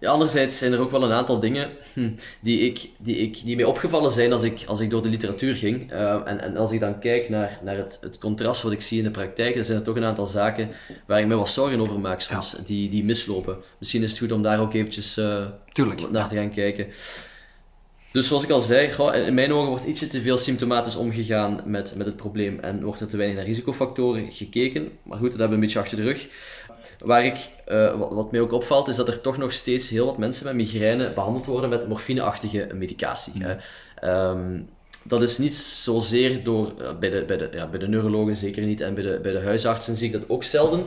Ja, 0.00 0.10
anderzijds 0.10 0.58
zijn 0.58 0.72
er 0.72 0.80
ook 0.80 0.90
wel 0.90 1.02
een 1.02 1.12
aantal 1.12 1.40
dingen 1.40 1.70
hm, 1.94 2.10
die, 2.40 2.58
ik, 2.58 2.88
die, 2.98 3.16
ik, 3.16 3.44
die 3.44 3.56
mij 3.56 3.64
opgevallen 3.64 4.10
zijn 4.10 4.32
als 4.32 4.42
ik, 4.42 4.62
als 4.66 4.80
ik 4.80 4.90
door 4.90 5.02
de 5.02 5.08
literatuur 5.08 5.56
ging. 5.56 5.92
Uh, 5.92 6.20
en, 6.24 6.40
en 6.40 6.56
als 6.56 6.72
ik 6.72 6.80
dan 6.80 6.98
kijk 6.98 7.28
naar, 7.28 7.58
naar 7.62 7.76
het, 7.76 7.98
het 8.00 8.18
contrast 8.18 8.62
wat 8.62 8.72
ik 8.72 8.80
zie 8.80 8.98
in 8.98 9.04
de 9.04 9.10
praktijk, 9.10 9.54
dan 9.54 9.64
zijn 9.64 9.78
er 9.78 9.84
toch 9.84 9.96
een 9.96 10.04
aantal 10.04 10.26
zaken 10.26 10.68
waar 11.06 11.20
ik 11.20 11.26
me 11.26 11.34
wat 11.34 11.50
zorgen 11.50 11.80
over 11.80 12.00
maak 12.00 12.20
soms, 12.20 12.56
die, 12.64 12.88
die 12.88 13.04
mislopen. 13.04 13.56
Misschien 13.78 14.02
is 14.02 14.10
het 14.10 14.18
goed 14.18 14.32
om 14.32 14.42
daar 14.42 14.60
ook 14.60 14.74
eventjes 14.74 15.18
uh, 15.18 15.46
Tuurlijk, 15.72 16.10
naar 16.10 16.28
te 16.28 16.36
gaan 16.36 16.50
kijken. 16.50 16.86
Dus 18.12 18.26
zoals 18.26 18.42
ik 18.42 18.50
al 18.50 18.60
zei, 18.60 19.12
in 19.26 19.34
mijn 19.34 19.52
ogen 19.52 19.68
wordt 19.68 19.84
ietsje 19.84 20.08
te 20.08 20.20
veel 20.20 20.36
symptomatisch 20.36 20.96
omgegaan 20.96 21.60
met, 21.64 21.94
met 21.96 22.06
het 22.06 22.16
probleem 22.16 22.58
en 22.60 22.82
wordt 22.82 23.00
er 23.00 23.06
te 23.06 23.16
weinig 23.16 23.38
naar 23.38 23.46
risicofactoren 23.46 24.32
gekeken. 24.32 24.88
Maar 25.02 25.18
goed, 25.18 25.30
dat 25.30 25.38
hebben 25.38 25.48
we 25.48 25.54
een 25.54 25.60
beetje 25.60 25.78
achter 25.78 25.96
de 25.96 26.02
rug. 26.02 26.28
Waar 27.04 27.24
ik, 27.24 27.48
uh, 27.68 27.98
wat, 27.98 28.12
wat, 28.12 28.30
mij 28.30 28.40
ook 28.40 28.52
opvalt, 28.52 28.88
is 28.88 28.96
dat 28.96 29.08
er 29.08 29.20
toch 29.20 29.36
nog 29.36 29.52
steeds 29.52 29.88
heel 29.88 30.06
wat 30.06 30.18
mensen 30.18 30.46
met 30.46 30.54
migraine 30.54 31.12
behandeld 31.12 31.46
worden 31.46 31.70
met 31.70 31.88
morfineachtige 31.88 32.68
medicatie. 32.74 33.32
Mm. 34.02 34.68
dat 35.02 35.22
is 35.22 35.38
niet 35.38 35.54
zozeer 35.54 36.44
door, 36.44 36.72
uh, 36.80 36.98
bij, 36.98 37.10
de, 37.10 37.24
bij, 37.24 37.36
de, 37.36 37.48
ja, 37.52 37.66
bij 37.66 37.78
de 37.78 37.88
neurologen 37.88 38.36
zeker 38.36 38.62
niet 38.62 38.80
en 38.80 38.94
bij 38.94 39.02
de, 39.02 39.18
bij 39.22 39.32
de 39.32 39.40
huisartsen 39.40 39.96
zie 39.96 40.06
ik 40.06 40.12
dat 40.12 40.28
ook 40.28 40.44
zelden. 40.44 40.80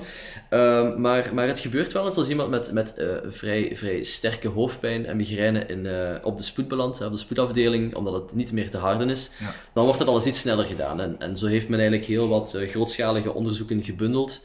Um, 0.50 1.02
maar, 1.02 1.30
maar 1.34 1.48
het 1.48 1.60
gebeurt 1.60 1.92
wel 1.92 2.06
eens 2.06 2.18
als 2.18 2.30
iemand 2.30 2.50
met, 2.50 2.72
met 2.72 2.94
uh, 2.98 3.08
vrij, 3.30 3.72
vrij 3.76 4.04
sterke 4.04 4.48
hoofdpijn 4.48 5.06
en 5.06 5.18
migraine 5.18 5.66
in, 5.66 5.88
op 6.24 6.38
de 6.38 6.44
spoed 6.44 6.68
belandt, 6.68 7.06
op 7.06 7.12
de 7.12 7.18
spoedafdeling, 7.18 7.96
omdat 7.96 8.14
het 8.14 8.36
niet 8.36 8.52
meer 8.52 8.70
te 8.70 8.78
harden 8.78 9.10
is, 9.10 9.30
ja. 9.40 9.54
dan 9.74 9.84
wordt 9.84 10.00
het 10.00 10.08
alles 10.08 10.26
iets 10.26 10.40
sneller 10.40 10.66
gedaan. 10.66 11.02
En, 11.02 11.16
en 11.20 11.38
zo 11.38 11.46
heeft 11.46 11.70
men 11.70 11.80
eigenlijk 11.80 12.10
heel 12.10 12.28
wat 12.28 12.58
grootschalige 12.68 13.34
onderzoeken 13.34 13.84
gebundeld. 13.84 14.42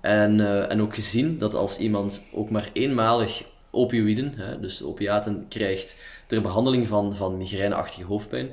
En, 0.00 0.38
uh, 0.38 0.70
en 0.70 0.80
ook 0.80 0.94
gezien 0.94 1.38
dat 1.38 1.54
als 1.54 1.78
iemand 1.78 2.24
ook 2.32 2.50
maar 2.50 2.70
eenmalig 2.72 3.44
opioïden, 3.70 4.32
hè, 4.36 4.60
dus 4.60 4.82
opiaten, 4.82 5.46
krijgt 5.48 5.96
ter 6.26 6.42
behandeling 6.42 6.88
van, 6.88 7.14
van 7.14 7.36
migraineachtige 7.36 8.04
hoofdpijn, 8.04 8.50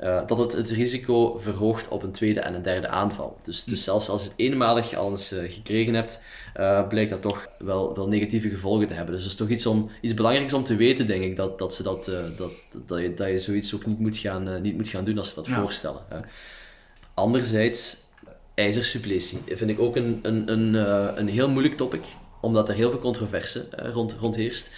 uh, 0.00 0.26
dat 0.26 0.38
het 0.38 0.52
het 0.52 0.70
risico 0.70 1.38
verhoogt 1.38 1.88
op 1.88 2.02
een 2.02 2.12
tweede 2.12 2.40
en 2.40 2.54
een 2.54 2.62
derde 2.62 2.88
aanval. 2.88 3.36
Dus, 3.42 3.64
dus 3.64 3.84
zelfs 3.84 4.08
als 4.08 4.22
je 4.22 4.28
het 4.28 4.38
eenmalig 4.38 4.94
al 4.94 5.10
eens 5.10 5.32
uh, 5.32 5.52
gekregen 5.52 5.94
hebt, 5.94 6.22
uh, 6.56 6.88
blijkt 6.88 7.10
dat 7.10 7.22
toch 7.22 7.48
wel, 7.58 7.94
wel 7.94 8.08
negatieve 8.08 8.48
gevolgen 8.48 8.86
te 8.86 8.94
hebben. 8.94 9.14
Dus 9.14 9.22
dat 9.22 9.32
is 9.32 9.38
toch 9.38 9.48
iets, 9.48 9.66
om, 9.66 9.90
iets 10.00 10.14
belangrijks 10.14 10.52
om 10.52 10.64
te 10.64 10.76
weten, 10.76 11.06
denk 11.06 11.24
ik, 11.24 11.36
dat, 11.36 11.58
dat, 11.58 11.74
ze 11.74 11.82
dat, 11.82 12.04
dat, 12.36 12.52
dat, 12.86 13.00
je, 13.00 13.14
dat 13.14 13.28
je 13.28 13.40
zoiets 13.40 13.74
ook 13.74 13.86
niet 13.86 13.98
moet 13.98 14.16
gaan, 14.16 14.62
niet 14.62 14.76
moet 14.76 14.88
gaan 14.88 15.04
doen 15.04 15.18
als 15.18 15.28
ze 15.28 15.34
dat 15.34 15.48
voorstellen. 15.48 16.00
Anderzijds 17.14 17.96
ijzersuppletie 18.54 19.38
vind 19.46 19.70
ik 19.70 19.80
ook 19.80 19.96
een, 19.96 20.18
een, 20.22 20.52
een, 20.52 20.74
uh, 20.74 21.08
een 21.14 21.28
heel 21.28 21.48
moeilijk 21.48 21.76
topic, 21.76 22.02
omdat 22.40 22.68
er 22.68 22.74
heel 22.74 22.90
veel 22.90 22.98
controverse 22.98 23.68
uh, 23.78 23.90
rond, 23.92 24.16
rond 24.20 24.36
heerst. 24.36 24.72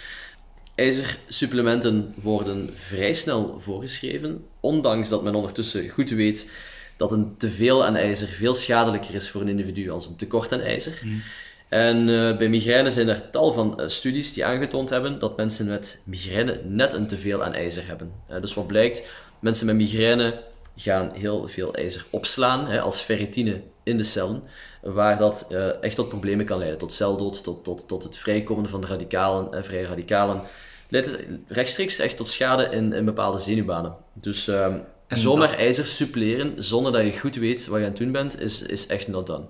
IJzersupplementen 0.75 2.13
worden 2.21 2.69
vrij 2.73 3.13
snel 3.13 3.59
voorgeschreven, 3.59 4.45
ondanks 4.59 5.09
dat 5.09 5.23
men 5.23 5.35
ondertussen 5.35 5.89
goed 5.89 6.09
weet 6.09 6.49
dat 6.97 7.11
een 7.11 7.37
teveel 7.37 7.85
aan 7.85 7.95
ijzer 7.95 8.27
veel 8.27 8.53
schadelijker 8.53 9.15
is 9.15 9.29
voor 9.29 9.41
een 9.41 9.47
individu 9.47 9.89
als 9.89 10.07
een 10.07 10.15
tekort 10.15 10.53
aan 10.53 10.59
ijzer. 10.59 11.01
Mm. 11.03 11.21
En 11.69 12.07
uh, 12.07 12.37
bij 12.37 12.49
migraine 12.49 12.91
zijn 12.91 13.09
er 13.09 13.29
tal 13.29 13.53
van 13.53 13.81
uh, 13.81 13.87
studies 13.87 14.33
die 14.33 14.45
aangetoond 14.45 14.89
hebben 14.89 15.19
dat 15.19 15.37
mensen 15.37 15.67
met 15.67 15.99
migraine 16.03 16.61
net 16.63 16.93
een 16.93 17.07
teveel 17.07 17.43
aan 17.43 17.53
ijzer 17.53 17.87
hebben. 17.87 18.11
Uh, 18.31 18.41
dus 18.41 18.53
wat 18.53 18.67
blijkt, 18.67 19.09
mensen 19.39 19.65
met 19.65 19.75
migraine 19.75 20.43
gaan 20.75 21.11
heel 21.13 21.47
veel 21.47 21.73
ijzer 21.73 22.05
opslaan 22.09 22.67
hè, 22.67 22.81
als 22.81 23.01
ferritine 23.01 23.61
in 23.83 23.97
de 23.97 24.03
cellen, 24.03 24.43
waar 24.81 25.17
dat 25.17 25.47
uh, 25.51 25.83
echt 25.83 25.95
tot 25.95 26.09
problemen 26.09 26.45
kan 26.45 26.57
leiden, 26.57 26.79
tot 26.79 26.93
celdood, 26.93 27.43
tot, 27.43 27.63
tot, 27.63 27.87
tot 27.87 28.03
het 28.03 28.17
vrijkomen 28.17 28.69
van 28.69 28.81
de 28.81 28.87
radicalen, 28.87 29.47
uh, 29.53 29.63
vrije 29.63 29.87
radicalen. 29.87 30.41
Leidt 30.89 31.09
rechtstreeks 31.47 31.99
echt 31.99 32.17
tot 32.17 32.27
schade 32.27 32.69
in, 32.71 32.93
in 32.93 33.05
bepaalde 33.05 33.37
zenuwbanen. 33.37 33.95
Dus 34.13 34.47
uh, 34.47 34.75
zomaar 35.07 35.47
dat... 35.47 35.57
ijzer 35.57 35.85
suppleren 35.85 36.63
zonder 36.63 36.91
dat 36.91 37.03
je 37.03 37.19
goed 37.19 37.35
weet 37.35 37.67
wat 37.67 37.79
je 37.79 37.85
aan 37.85 37.91
het 37.91 37.99
doen 37.99 38.11
bent, 38.11 38.39
is, 38.41 38.61
is 38.61 38.87
echt 38.87 39.07
not 39.07 39.27
done. 39.27 39.45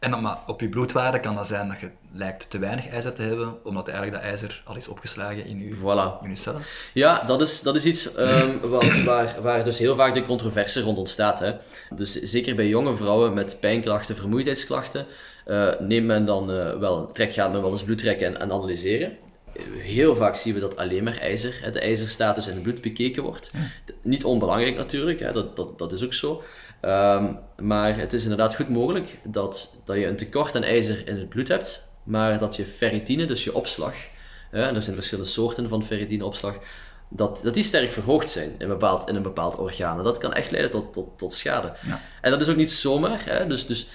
En 0.00 0.10
dan, 0.10 0.22
maar 0.22 0.38
op 0.46 0.60
je 0.60 0.68
bloedwaarde 0.68 1.20
kan 1.20 1.34
dat 1.34 1.46
zijn 1.46 1.68
dat 1.68 1.80
je 1.80 1.88
lijkt 2.12 2.50
te 2.50 2.58
weinig 2.58 2.88
ijzer 2.88 3.12
te 3.12 3.22
hebben, 3.22 3.64
omdat 3.64 3.88
eigenlijk 3.88 4.22
dat 4.22 4.30
ijzer 4.30 4.62
al 4.64 4.76
is 4.76 4.88
opgeslagen 4.88 5.46
in 5.46 5.58
je, 5.58 5.74
voilà. 5.74 6.22
in 6.22 6.30
je 6.30 6.36
cellen. 6.36 6.62
Ja, 6.94 7.24
dat 7.24 7.40
is, 7.40 7.62
dat 7.62 7.74
is 7.74 7.84
iets 7.84 8.18
um, 8.18 8.60
wat, 8.70 9.02
waar, 9.02 9.36
waar 9.42 9.64
dus 9.64 9.78
heel 9.78 9.94
vaak 9.94 10.14
de 10.14 10.26
controverse 10.26 10.80
rond 10.80 10.98
ontstaat. 10.98 11.38
Hè. 11.38 11.52
Dus 11.94 12.12
zeker 12.12 12.54
bij 12.54 12.68
jonge 12.68 12.96
vrouwen 12.96 13.34
met 13.34 13.56
pijnklachten, 13.60 14.16
vermoeidheidsklachten, 14.16 15.06
uh, 15.46 15.68
neemt 15.78 16.06
men 16.06 16.24
dan 16.24 16.50
uh, 16.50 16.76
wel, 16.76 17.06
trek, 17.06 17.32
gaat 17.32 17.52
men 17.52 17.62
wel 17.62 17.70
eens 17.70 17.84
bloed 17.84 17.98
trekken 17.98 18.26
en, 18.26 18.40
en, 18.40 18.52
analyseren. 18.52 19.16
Heel 19.78 20.16
vaak 20.16 20.36
zien 20.36 20.54
we 20.54 20.60
dat 20.60 20.76
alleen 20.76 21.04
maar 21.04 21.18
ijzer, 21.18 21.72
de 21.72 21.80
ijzerstatus 21.80 22.46
in 22.46 22.52
het 22.52 22.62
bloed 22.62 22.80
bekeken 22.80 23.22
wordt. 23.22 23.52
Niet 24.02 24.24
onbelangrijk 24.24 24.76
natuurlijk, 24.76 25.34
dat, 25.34 25.56
dat, 25.56 25.78
dat 25.78 25.92
is 25.92 26.04
ook 26.04 26.14
zo. 26.14 26.42
Um, 26.82 27.38
maar 27.58 27.98
het 27.98 28.12
is 28.12 28.22
inderdaad 28.22 28.54
goed 28.54 28.68
mogelijk 28.68 29.18
dat, 29.24 29.76
dat 29.84 29.96
je 29.96 30.06
een 30.06 30.16
tekort 30.16 30.56
aan 30.56 30.62
ijzer 30.62 31.08
in 31.08 31.16
het 31.16 31.28
bloed 31.28 31.48
hebt, 31.48 31.92
maar 32.02 32.38
dat 32.38 32.56
je 32.56 32.64
ferritine, 32.64 33.26
dus 33.26 33.44
je 33.44 33.54
opslag, 33.54 33.94
en 34.50 34.74
er 34.74 34.82
zijn 34.82 34.94
verschillende 34.94 35.30
soorten 35.30 35.68
van 35.68 35.82
ferritineopslag, 35.82 36.54
dat, 37.08 37.40
dat 37.42 37.54
die 37.54 37.62
sterk 37.62 37.90
verhoogd 37.90 38.30
zijn 38.30 38.54
in, 38.58 38.68
bepaald, 38.68 39.08
in 39.08 39.14
een 39.14 39.22
bepaald 39.22 39.56
orgaan. 39.56 39.98
En 39.98 40.04
dat 40.04 40.18
kan 40.18 40.32
echt 40.32 40.50
leiden 40.50 40.70
tot, 40.70 40.92
tot, 40.92 41.18
tot 41.18 41.34
schade. 41.34 41.72
Ja. 41.86 42.00
En 42.20 42.30
dat 42.30 42.40
is 42.40 42.48
ook 42.48 42.56
niet 42.56 42.72
zomaar. 42.72 43.22
Hè? 43.24 43.46
Dus, 43.46 43.66
dus 43.66 43.88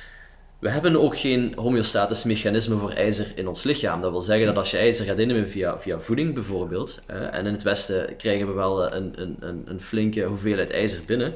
we 0.59 0.69
hebben 0.69 1.01
ook 1.01 1.17
geen 1.17 1.53
homeostatisch 1.55 2.23
mechanisme 2.23 2.77
voor 2.77 2.91
ijzer 2.91 3.31
in 3.35 3.47
ons 3.47 3.63
lichaam. 3.63 4.01
Dat 4.01 4.11
wil 4.11 4.21
zeggen 4.21 4.45
dat 4.45 4.55
als 4.55 4.71
je 4.71 4.77
ijzer 4.77 5.05
gaat 5.05 5.19
innemen 5.19 5.49
via, 5.49 5.79
via 5.79 5.99
voeding 5.99 6.33
bijvoorbeeld, 6.33 7.01
en 7.07 7.45
in 7.45 7.53
het 7.53 7.63
Westen 7.63 8.15
krijgen 8.15 8.47
we 8.47 8.53
wel 8.53 8.93
een, 8.93 9.21
een, 9.21 9.37
een, 9.39 9.63
een 9.65 9.81
flinke 9.81 10.23
hoeveelheid 10.23 10.71
ijzer 10.71 10.99
binnen, 11.05 11.33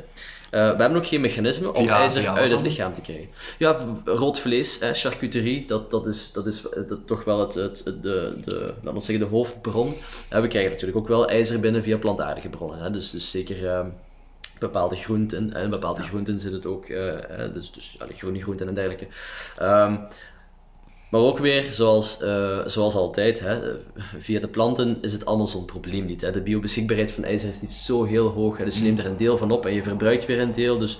uh, 0.52 0.60
we 0.76 0.82
hebben 0.82 0.96
ook 0.96 1.08
geen 1.08 1.22
mechanisme 1.22 1.74
om 1.74 1.88
ijzer 1.88 2.28
uit 2.28 2.52
het 2.52 2.62
lichaam 2.62 2.94
te 2.94 3.02
krijgen. 3.02 3.28
Ja, 3.58 3.86
rood 4.06 4.40
vlees, 4.40 4.80
charcuterie, 4.94 5.66
dat, 5.66 5.92
dat 5.92 6.08
is, 6.08 6.32
dat 6.32 6.46
is 6.46 6.62
dat, 6.62 7.08
toch 7.08 7.24
wel 7.24 7.40
het, 7.40 7.54
het, 7.54 7.84
de, 7.86 8.34
de, 8.46 8.74
we 8.82 9.00
zeggen, 9.00 9.20
de 9.20 9.36
hoofdbron. 9.36 9.96
We 10.30 10.48
krijgen 10.48 10.72
natuurlijk 10.72 10.98
ook 10.98 11.08
wel 11.08 11.30
ijzer 11.30 11.60
binnen 11.60 11.84
via 11.84 11.98
plantaardige 11.98 12.50
bronnen. 12.50 12.80
Hè, 12.80 12.92
dus, 12.92 13.12
dus 13.12 13.32
zeker 13.32 13.64
uh, 13.64 13.80
bepaalde 14.60 14.96
groenten. 14.96 15.54
En 15.54 15.70
bepaalde 15.70 16.02
ja. 16.02 16.08
groenten 16.08 16.40
zit 16.40 16.52
het 16.52 16.66
ook, 16.66 16.88
uh, 16.88 17.14
dus, 17.54 17.72
dus 17.72 17.98
groene 18.00 18.42
groenten 18.42 18.68
en 18.68 18.74
dergelijke. 18.74 19.08
Um, 19.62 20.00
Maar 21.10 21.22
ook 21.22 21.40
weer, 21.40 21.64
zoals, 21.72 22.22
uh, 22.22 22.60
zoals 22.66 22.96
altijd, 22.96 23.40
hè, 23.40 23.60
via 24.18 24.40
de 24.40 24.48
planten 24.48 24.98
is 25.02 25.12
het 25.12 25.26
allemaal 25.26 25.48
zo'n 25.48 25.66
probleem 25.66 26.06
niet. 26.06 26.22
Hè. 26.22 26.32
De 26.32 26.42
biobeschikbaarheid 26.42 27.12
van 27.12 27.24
ijzer 27.24 27.50
is 27.50 27.62
niet 27.62 27.72
zo 27.72 28.04
heel 28.04 28.28
hoog, 28.28 28.58
hè, 28.58 28.66
dus 28.66 28.76
je 28.76 28.84
neemt 28.84 29.00
er 29.00 29.06
een 29.06 29.18
deel 29.18 29.38
van 29.38 29.52
op 29.52 29.66
en 29.66 29.74
je 29.74 29.84
verbruikt 29.84 30.26
weer 30.26 30.40
een 30.40 30.54
deel. 30.54 30.78
Dus, 30.78 31.00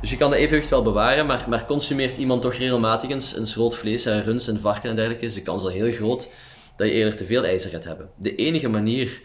dus 0.00 0.10
je 0.10 0.16
kan 0.16 0.30
de 0.30 0.36
evenwicht 0.36 0.68
wel 0.68 0.82
bewaren, 0.82 1.26
maar, 1.26 1.44
maar 1.48 1.66
consumeert 1.66 2.16
iemand 2.16 2.42
toch 2.42 2.54
regelmatig 2.54 3.10
eens 3.10 3.36
een 3.36 3.46
schroot 3.46 3.76
vlees, 3.76 4.06
en 4.06 4.24
runs 4.24 4.48
en 4.48 4.60
varken 4.60 4.90
en 4.90 4.96
dergelijke, 4.96 5.26
is 5.26 5.34
de 5.34 5.42
kans 5.42 5.62
al 5.62 5.68
heel 5.68 5.92
groot 5.92 6.28
dat 6.76 6.86
je 6.86 6.92
eerder 6.92 7.16
te 7.16 7.26
veel 7.26 7.44
ijzer 7.44 7.70
gaat 7.70 7.84
hebben. 7.84 8.10
De 8.16 8.34
enige 8.34 8.68
manier 8.68 9.20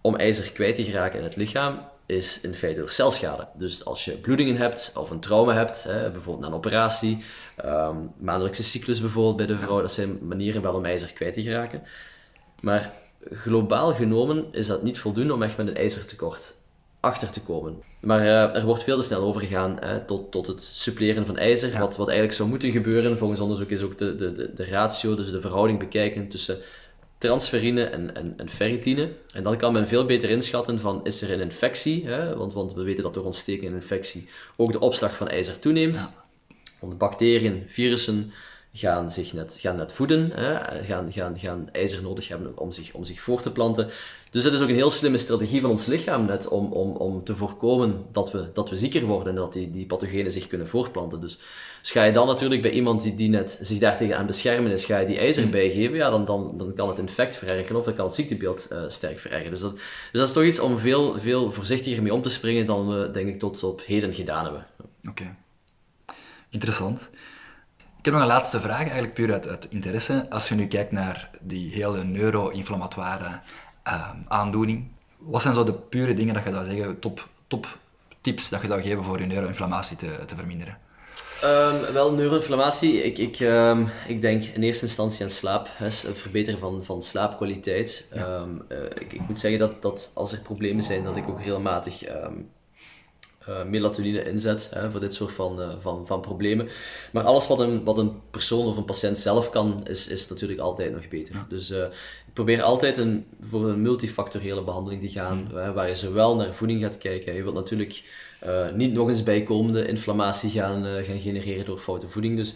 om 0.00 0.16
ijzer 0.16 0.52
kwijt 0.52 0.74
te 0.74 0.84
geraken 0.84 1.18
in 1.18 1.24
het 1.24 1.36
lichaam 1.36 1.80
is 2.08 2.40
in 2.40 2.54
feite 2.54 2.78
door 2.78 2.90
celschade. 2.90 3.46
Dus 3.54 3.84
als 3.84 4.04
je 4.04 4.12
bloedingen 4.12 4.56
hebt 4.56 4.92
of 4.96 5.10
een 5.10 5.20
trauma 5.20 5.54
hebt, 5.54 5.84
hè, 5.84 6.10
bijvoorbeeld 6.10 6.40
na 6.40 6.46
een 6.46 6.58
operatie, 6.58 7.24
um, 7.64 8.10
maandelijkse 8.18 8.62
cyclus 8.62 9.00
bijvoorbeeld 9.00 9.36
bij 9.36 9.46
de 9.46 9.58
vrouw, 9.58 9.80
dat 9.80 9.92
zijn 9.92 10.18
manieren 10.26 10.62
wel 10.62 10.74
om 10.74 10.84
ijzer 10.84 11.12
kwijt 11.12 11.34
te 11.34 11.42
geraken. 11.42 11.82
Maar 12.60 12.92
globaal 13.30 13.94
genomen 13.94 14.46
is 14.52 14.66
dat 14.66 14.82
niet 14.82 14.98
voldoende 14.98 15.32
om 15.32 15.42
echt 15.42 15.56
met 15.56 15.68
een 15.68 15.76
ijzertekort 15.76 16.54
achter 17.00 17.30
te 17.30 17.40
komen. 17.40 17.82
Maar 18.00 18.20
uh, 18.20 18.56
er 18.56 18.64
wordt 18.64 18.82
veel 18.82 18.98
te 18.98 19.04
snel 19.04 19.22
overgegaan 19.22 19.76
hè, 19.80 20.04
tot, 20.04 20.30
tot 20.30 20.46
het 20.46 20.62
suppleren 20.62 21.26
van 21.26 21.38
ijzer. 21.38 21.78
Wat, 21.78 21.96
wat 21.96 22.08
eigenlijk 22.08 22.36
zou 22.36 22.48
moeten 22.48 22.72
gebeuren, 22.72 23.18
volgens 23.18 23.40
onderzoek 23.40 23.70
is 23.70 23.82
ook 23.82 23.98
de, 23.98 24.16
de, 24.16 24.32
de, 24.32 24.54
de 24.54 24.64
ratio, 24.64 25.16
dus 25.16 25.30
de 25.30 25.40
verhouding 25.40 25.78
bekijken 25.78 26.28
tussen 26.28 26.58
transferine 27.18 27.84
en, 27.84 28.16
en, 28.16 28.34
en, 28.36 28.50
ferritine. 28.50 29.12
En 29.34 29.42
dan 29.42 29.56
kan 29.56 29.72
men 29.72 29.88
veel 29.88 30.04
beter 30.04 30.30
inschatten 30.30 30.80
van 30.80 31.00
is 31.04 31.22
er 31.22 31.32
een 31.32 31.40
infectie, 31.40 32.06
hè? 32.06 32.36
Want, 32.36 32.52
want 32.52 32.74
we 32.74 32.82
weten 32.82 33.02
dat 33.02 33.14
door 33.14 33.24
ontsteking 33.24 33.66
en 33.66 33.74
infectie 33.74 34.28
ook 34.56 34.72
de 34.72 34.80
opslag 34.80 35.16
van 35.16 35.28
ijzer 35.28 35.58
toeneemt. 35.58 35.96
Ja. 35.96 36.14
Want 36.78 36.98
bacteriën, 36.98 37.64
virussen 37.68 38.32
gaan 38.72 39.10
zich 39.10 39.32
net, 39.32 39.56
gaan 39.60 39.76
net 39.76 39.92
voeden, 39.92 40.30
hè? 40.34 40.84
Gaan, 40.84 41.12
gaan, 41.12 41.38
gaan 41.38 41.68
ijzer 41.72 42.02
nodig 42.02 42.28
hebben 42.28 42.58
om 42.58 42.72
zich, 42.72 42.92
om 42.92 43.04
zich 43.04 43.20
voor 43.20 43.42
te 43.42 43.52
planten. 43.52 43.90
Dus 44.30 44.42
dat 44.42 44.52
is 44.52 44.60
ook 44.60 44.68
een 44.68 44.74
heel 44.74 44.90
slimme 44.90 45.18
strategie 45.18 45.60
van 45.60 45.70
ons 45.70 45.86
lichaam 45.86 46.24
net 46.24 46.48
om, 46.48 46.72
om, 46.72 46.96
om 46.96 47.24
te 47.24 47.36
voorkomen 47.36 48.04
dat 48.12 48.32
we, 48.32 48.50
dat 48.52 48.70
we 48.70 48.78
zieker 48.78 49.04
worden 49.04 49.28
en 49.28 49.38
dat 49.38 49.52
die, 49.52 49.70
die 49.70 49.86
pathogenen 49.86 50.32
zich 50.32 50.46
kunnen 50.46 50.68
voortplanten. 50.68 51.20
Dus, 51.20 51.38
dus 51.80 51.90
ga 51.90 52.04
je 52.04 52.12
dan 52.12 52.26
natuurlijk 52.26 52.62
bij 52.62 52.70
iemand 52.70 53.02
die, 53.02 53.14
die 53.14 53.28
net 53.28 53.58
zich 53.62 53.78
daartegen 53.78 54.16
aan 54.16 54.26
beschermen 54.26 54.72
is, 54.72 54.84
ga 54.84 54.98
je 54.98 55.06
die 55.06 55.18
ijzer 55.18 55.44
mm. 55.44 55.50
bijgeven, 55.50 55.96
ja, 55.96 56.10
dan, 56.10 56.24
dan, 56.24 56.54
dan 56.58 56.74
kan 56.74 56.88
het 56.88 56.98
infect 56.98 57.36
verergeren 57.36 57.76
of 57.76 57.84
dan 57.84 57.94
kan 57.94 58.06
het 58.06 58.14
ziektebeeld 58.14 58.68
uh, 58.72 58.82
sterk 58.88 59.18
verergeren. 59.18 59.52
Dus 59.52 59.60
dat, 59.60 59.74
dus 59.74 59.84
dat 60.12 60.28
is 60.28 60.32
toch 60.32 60.44
iets 60.44 60.60
om 60.60 60.78
veel, 60.78 61.20
veel 61.20 61.52
voorzichtiger 61.52 62.02
mee 62.02 62.14
om 62.14 62.22
te 62.22 62.30
springen 62.30 62.66
dan 62.66 62.88
we, 62.88 63.10
denk 63.10 63.28
ik, 63.28 63.38
tot 63.38 63.62
op 63.62 63.82
heden 63.84 64.14
gedaan 64.14 64.44
hebben. 64.44 64.66
Oké. 65.08 65.34
Interessant. 66.50 67.10
Ik 67.98 68.04
heb 68.04 68.14
nog 68.14 68.22
een 68.22 68.28
laatste 68.28 68.60
vraag, 68.60 68.80
eigenlijk 68.80 69.14
puur 69.14 69.32
uit, 69.32 69.48
uit 69.48 69.66
interesse. 69.70 70.26
Als 70.30 70.48
je 70.48 70.54
nu 70.54 70.66
kijkt 70.66 70.92
naar 70.92 71.30
die 71.40 71.70
hele 71.70 72.04
neuro-inflammatoire 72.04 73.40
uh, 73.88 74.08
aandoening, 74.28 74.84
wat 75.18 75.42
zijn 75.42 75.54
zo 75.54 75.64
de 75.64 75.72
pure 75.72 76.14
dingen 76.14 76.34
dat 76.34 76.44
je 76.44 76.50
zou 76.50 76.66
zeggen, 76.66 76.98
top, 76.98 77.28
top 77.46 77.78
tips 78.20 78.48
dat 78.48 78.60
je 78.60 78.66
zou 78.66 78.82
geven 78.82 79.04
voor 79.04 79.20
je 79.20 79.26
neuroinflammatie 79.26 79.96
te, 79.96 80.18
te 80.26 80.34
verminderen? 80.34 80.78
Um, 81.44 81.92
wel, 81.92 82.12
neuroinflammatie, 82.12 83.02
ik, 83.02 83.18
ik, 83.18 83.40
um, 83.40 83.88
ik 84.06 84.20
denk 84.20 84.44
in 84.44 84.62
eerste 84.62 84.84
instantie 84.84 85.24
aan 85.24 85.30
slaap, 85.30 85.68
het 85.72 86.10
verbeteren 86.14 86.58
van, 86.58 86.84
van 86.84 87.02
slaapkwaliteit. 87.02 88.12
Um, 88.16 88.62
uh, 88.68 88.84
ik, 88.84 89.12
ik, 89.12 89.20
moet 89.28 89.40
zeggen 89.40 89.60
dat, 89.60 89.82
dat 89.82 90.10
als 90.14 90.32
er 90.32 90.40
problemen 90.40 90.82
zijn, 90.82 91.04
dat 91.04 91.16
ik 91.16 91.28
ook 91.28 91.38
regelmatig 91.38 92.04
uh, 93.48 93.64
melatonine 93.64 94.24
inzet 94.24 94.70
hè, 94.74 94.90
voor 94.90 95.00
dit 95.00 95.14
soort 95.14 95.32
van, 95.32 95.60
uh, 95.60 95.68
van, 95.80 96.06
van 96.06 96.20
problemen. 96.20 96.68
Maar 97.12 97.24
alles 97.24 97.46
wat 97.46 97.58
een, 97.58 97.84
wat 97.84 97.98
een 97.98 98.12
persoon 98.30 98.66
of 98.66 98.76
een 98.76 98.84
patiënt 98.84 99.18
zelf 99.18 99.50
kan, 99.50 99.86
is, 99.86 100.08
is 100.08 100.28
natuurlijk 100.28 100.60
altijd 100.60 100.92
nog 100.92 101.08
beter. 101.08 101.34
Dus 101.48 101.70
uh, 101.70 101.78
ik 102.26 102.32
probeer 102.32 102.62
altijd 102.62 102.98
een, 102.98 103.26
voor 103.48 103.68
een 103.68 103.82
multifactoriële 103.82 104.64
behandeling 104.64 105.02
te 105.02 105.08
gaan, 105.08 105.38
mm. 105.38 105.72
waar 105.72 105.88
je 105.88 105.96
zowel 105.96 106.36
naar 106.36 106.54
voeding 106.54 106.82
gaat 106.82 106.98
kijken. 106.98 107.34
Je 107.34 107.42
wilt 107.42 107.54
natuurlijk 107.54 108.02
niet 108.74 108.92
nog 108.92 109.08
eens 109.08 109.22
bijkomende 109.22 109.86
inflammatie 109.86 110.50
gaan, 110.50 111.04
gaan 111.04 111.20
genereren 111.20 111.64
door 111.64 111.78
foute 111.78 112.08
voeding. 112.08 112.36
Dus 112.36 112.50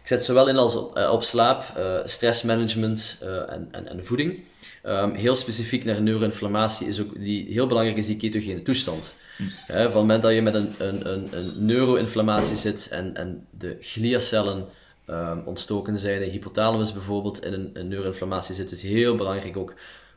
ik 0.00 0.06
zet 0.06 0.24
zowel 0.24 0.48
in 0.48 0.56
als 0.56 0.76
op, 0.76 1.08
op 1.12 1.22
slaap, 1.22 1.64
stressmanagement 2.04 3.18
en, 3.48 3.68
en, 3.70 3.88
en 3.88 4.06
voeding. 4.06 4.40
Um, 4.84 5.14
heel 5.14 5.34
specifiek 5.34 5.84
naar 5.84 6.02
neuroinflammatie 6.02 6.88
is 6.88 7.00
ook 7.00 7.18
die, 7.18 7.46
heel 7.52 7.66
belangrijk 7.66 7.98
is 7.98 8.06
die 8.06 8.16
ketogene 8.16 8.62
toestand 8.62 9.14
van 9.66 9.76
het 9.76 9.94
moment 9.94 10.22
dat 10.22 10.32
je 10.32 10.42
met 10.42 10.54
een, 10.54 10.72
een, 10.78 11.12
een, 11.12 11.28
een 11.32 11.52
neuroinflammatie 11.56 12.56
zit 12.56 12.88
en, 12.90 13.16
en 13.16 13.46
de 13.50 13.76
gliacellen 13.80 14.68
um, 15.06 15.42
ontstoken 15.44 15.98
zijn, 15.98 16.20
de 16.20 16.26
hypothalamus 16.26 16.92
bijvoorbeeld 16.92 17.44
in 17.44 17.52
een, 17.52 17.70
een 17.72 17.88
neuroinflammatie 17.88 18.54
zit, 18.54 18.70
is 18.70 18.82
heel 18.82 19.16
belangrijk 19.16 19.56
ook 19.56 19.74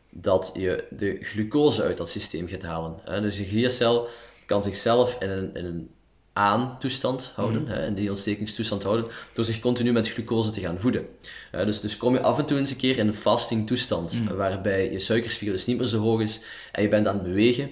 dat 0.10 0.52
je 0.54 0.84
de 0.90 1.18
glucose 1.22 1.84
uit 1.84 1.98
dat 1.98 2.10
systeem 2.10 2.48
gaat 2.48 2.64
halen. 2.64 2.96
Dus 3.22 3.38
je 3.38 3.46
gliacel 3.46 4.08
kan 4.46 4.64
zichzelf 4.64 5.16
in 5.20 5.30
een, 5.30 5.56
in 5.56 5.66
een 5.66 5.90
aan-toestand 6.34 7.32
houden, 7.36 7.62
mm. 7.62 7.72
in 7.72 7.94
die 7.94 8.10
ontstekingstoestand 8.10 8.84
houden, 8.84 9.06
door 9.34 9.46
zich 9.46 9.60
continu 9.60 9.92
met 9.92 10.10
glucose 10.10 10.50
te 10.50 10.60
gaan 10.60 10.80
voeden. 10.80 11.06
dus, 11.52 11.82
dus 11.82 11.98
kom 11.98 12.14
je 12.14 12.22
af 12.22 12.38
en 12.38 12.46
toe 12.46 12.58
eens 12.58 12.72
een 12.72 12.78
keer 12.78 12.98
in 12.98 13.08
een 13.08 13.14
fasting 13.14 13.68
toestand, 13.68 14.14
mhm. 14.14 14.36
waarbij 14.36 14.92
je 14.92 15.00
suikerspiegel 15.00 15.56
dus 15.56 15.66
niet 15.66 15.78
meer 15.78 15.88
zo 15.88 16.00
hoog 16.00 16.22
is 16.22 16.44
en 16.72 16.84
je 16.84 16.90
bent 16.90 17.08
aan 17.08 17.16
het 17.16 17.24
bewegen, 17.24 17.72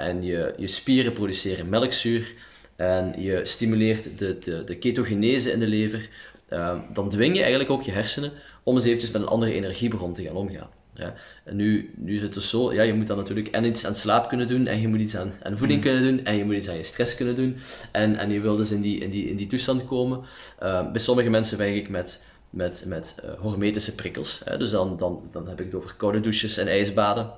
en 0.00 0.22
je, 0.22 0.54
je 0.56 0.66
spieren 0.66 1.12
produceren 1.12 1.68
melkzuur 1.68 2.32
en 2.76 3.14
je 3.18 3.40
stimuleert 3.44 4.18
de, 4.18 4.38
de, 4.38 4.64
de 4.64 4.76
ketogenese 4.76 5.52
in 5.52 5.58
de 5.58 5.66
lever, 5.66 6.08
uh, 6.50 6.78
dan 6.92 7.10
dwing 7.10 7.34
je 7.34 7.40
eigenlijk 7.40 7.70
ook 7.70 7.82
je 7.82 7.90
hersenen 7.90 8.32
om 8.62 8.74
eens 8.74 8.84
eventjes 8.84 9.10
met 9.10 9.22
een 9.22 9.28
andere 9.28 9.52
energiebron 9.52 10.14
te 10.14 10.22
gaan 10.22 10.36
omgaan. 10.36 10.70
Ja. 10.94 11.14
En 11.44 11.56
nu, 11.56 11.90
nu 11.96 12.14
is 12.14 12.22
het 12.22 12.34
dus 12.34 12.48
zo, 12.48 12.72
ja, 12.72 12.82
je 12.82 12.94
moet 12.94 13.06
dan 13.06 13.16
natuurlijk 13.16 13.48
en 13.48 13.64
iets 13.64 13.86
aan 13.86 13.94
slaap 13.94 14.28
kunnen 14.28 14.46
doen, 14.46 14.66
en 14.66 14.80
je 14.80 14.88
moet 14.88 15.00
iets 15.00 15.16
aan, 15.16 15.32
aan 15.42 15.58
voeding 15.58 15.78
mm. 15.80 15.84
kunnen 15.84 16.02
doen, 16.02 16.24
en 16.24 16.36
je 16.36 16.44
moet 16.44 16.54
iets 16.54 16.68
aan 16.68 16.76
je 16.76 16.82
stress 16.82 17.14
kunnen 17.14 17.36
doen. 17.36 17.56
En, 17.92 18.16
en 18.16 18.30
je 18.30 18.40
wil 18.40 18.56
dus 18.56 18.70
in 18.70 18.80
die, 18.80 19.00
in 19.00 19.10
die, 19.10 19.28
in 19.28 19.36
die 19.36 19.46
toestand 19.46 19.86
komen. 19.86 20.20
Uh, 20.62 20.90
bij 20.90 21.00
sommige 21.00 21.30
mensen 21.30 21.58
werk 21.58 21.74
ik 21.74 21.88
met, 21.88 22.24
met, 22.50 22.84
met 22.86 23.14
uh, 23.24 23.30
hormetische 23.38 23.94
prikkels. 23.94 24.40
Hè. 24.44 24.56
Dus 24.58 24.70
dan, 24.70 24.96
dan, 24.96 25.22
dan 25.32 25.48
heb 25.48 25.60
ik 25.60 25.66
het 25.66 25.74
over 25.74 25.94
koude 25.96 26.20
douches 26.20 26.56
en 26.56 26.68
ijsbaden 26.68 27.30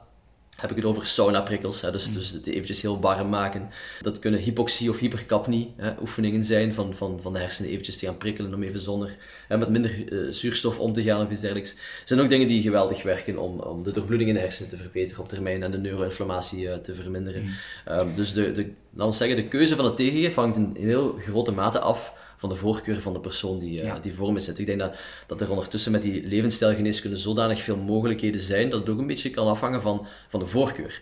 heb 0.63 0.71
ik 0.71 0.77
het 0.77 0.85
over 0.85 1.07
saunaprikkels, 1.07 1.81
hè, 1.81 1.91
dus, 1.91 2.09
mm. 2.09 2.15
dus 2.15 2.31
het 2.31 2.47
eventjes 2.47 2.83
heel 2.83 3.01
warm 3.01 3.29
maken. 3.29 3.71
Dat 4.01 4.19
kunnen 4.19 4.41
hypoxie 4.41 4.91
of 4.91 4.99
hypercapnie 4.99 5.75
hè, 5.77 5.93
oefeningen 6.01 6.45
zijn 6.45 6.75
van, 6.75 6.95
van, 6.95 7.19
van 7.23 7.33
de 7.33 7.39
hersenen 7.39 7.71
eventjes 7.71 7.97
te 7.97 8.07
gaan 8.07 8.17
prikkelen 8.17 8.55
om 8.55 8.63
even 8.63 8.81
zonder, 8.81 9.17
hè, 9.49 9.59
met 9.59 9.69
minder 9.69 10.13
uh, 10.13 10.33
zuurstof 10.33 10.79
om 10.79 10.93
te 10.93 11.03
gaan 11.03 11.25
of 11.25 11.31
iets 11.31 11.41
dergelijks. 11.41 11.71
Het 11.71 12.09
zijn 12.09 12.21
ook 12.21 12.29
dingen 12.29 12.47
die 12.47 12.63
geweldig 12.63 13.03
werken 13.03 13.39
om, 13.39 13.61
om 13.61 13.83
de 13.83 13.91
doorbloeding 13.91 14.29
in 14.29 14.37
de 14.37 14.43
hersenen 14.43 14.71
te 14.71 14.77
verbeteren 14.77 15.23
op 15.23 15.29
termijn 15.29 15.63
en 15.63 15.71
de 15.71 15.79
neuroinflammatie 15.79 16.65
uh, 16.65 16.75
te 16.75 16.95
verminderen. 16.95 17.43
Mm. 17.43 17.53
Um, 17.93 18.15
dus 18.15 18.33
de, 18.33 18.53
de, 18.53 18.71
laten 18.95 19.15
zeggen, 19.15 19.37
de 19.37 19.49
keuze 19.49 19.77
van 19.77 19.85
het 19.85 19.97
tegengeven 19.97 20.43
hangt 20.43 20.57
in 20.57 20.73
heel 20.75 21.19
grote 21.21 21.53
mate 21.53 21.79
af 21.79 22.21
van 22.43 22.51
de 22.51 22.57
voorkeur 22.57 23.01
van 23.01 23.12
de 23.12 23.20
persoon 23.20 23.59
die, 23.59 23.82
uh, 23.82 23.95
die 24.01 24.14
voor 24.14 24.32
me 24.32 24.40
zit. 24.40 24.59
Ik 24.59 24.66
denk 24.66 24.78
dat, 24.78 24.95
dat 25.26 25.40
er 25.40 25.51
ondertussen 25.51 25.93
met 25.93 26.03
die 26.03 26.26
levensstijlgeneeskunde 26.26 27.16
zodanig 27.16 27.61
veel 27.61 27.76
mogelijkheden 27.76 28.40
zijn, 28.40 28.70
dat 28.70 28.80
het 28.80 28.88
ook 28.88 28.99
een 28.99 29.07
beetje 29.07 29.30
kan 29.30 29.47
afhangen 29.47 29.82
van, 29.82 30.07
van 30.28 30.40
de 30.40 30.47
voorkeur. 30.47 31.01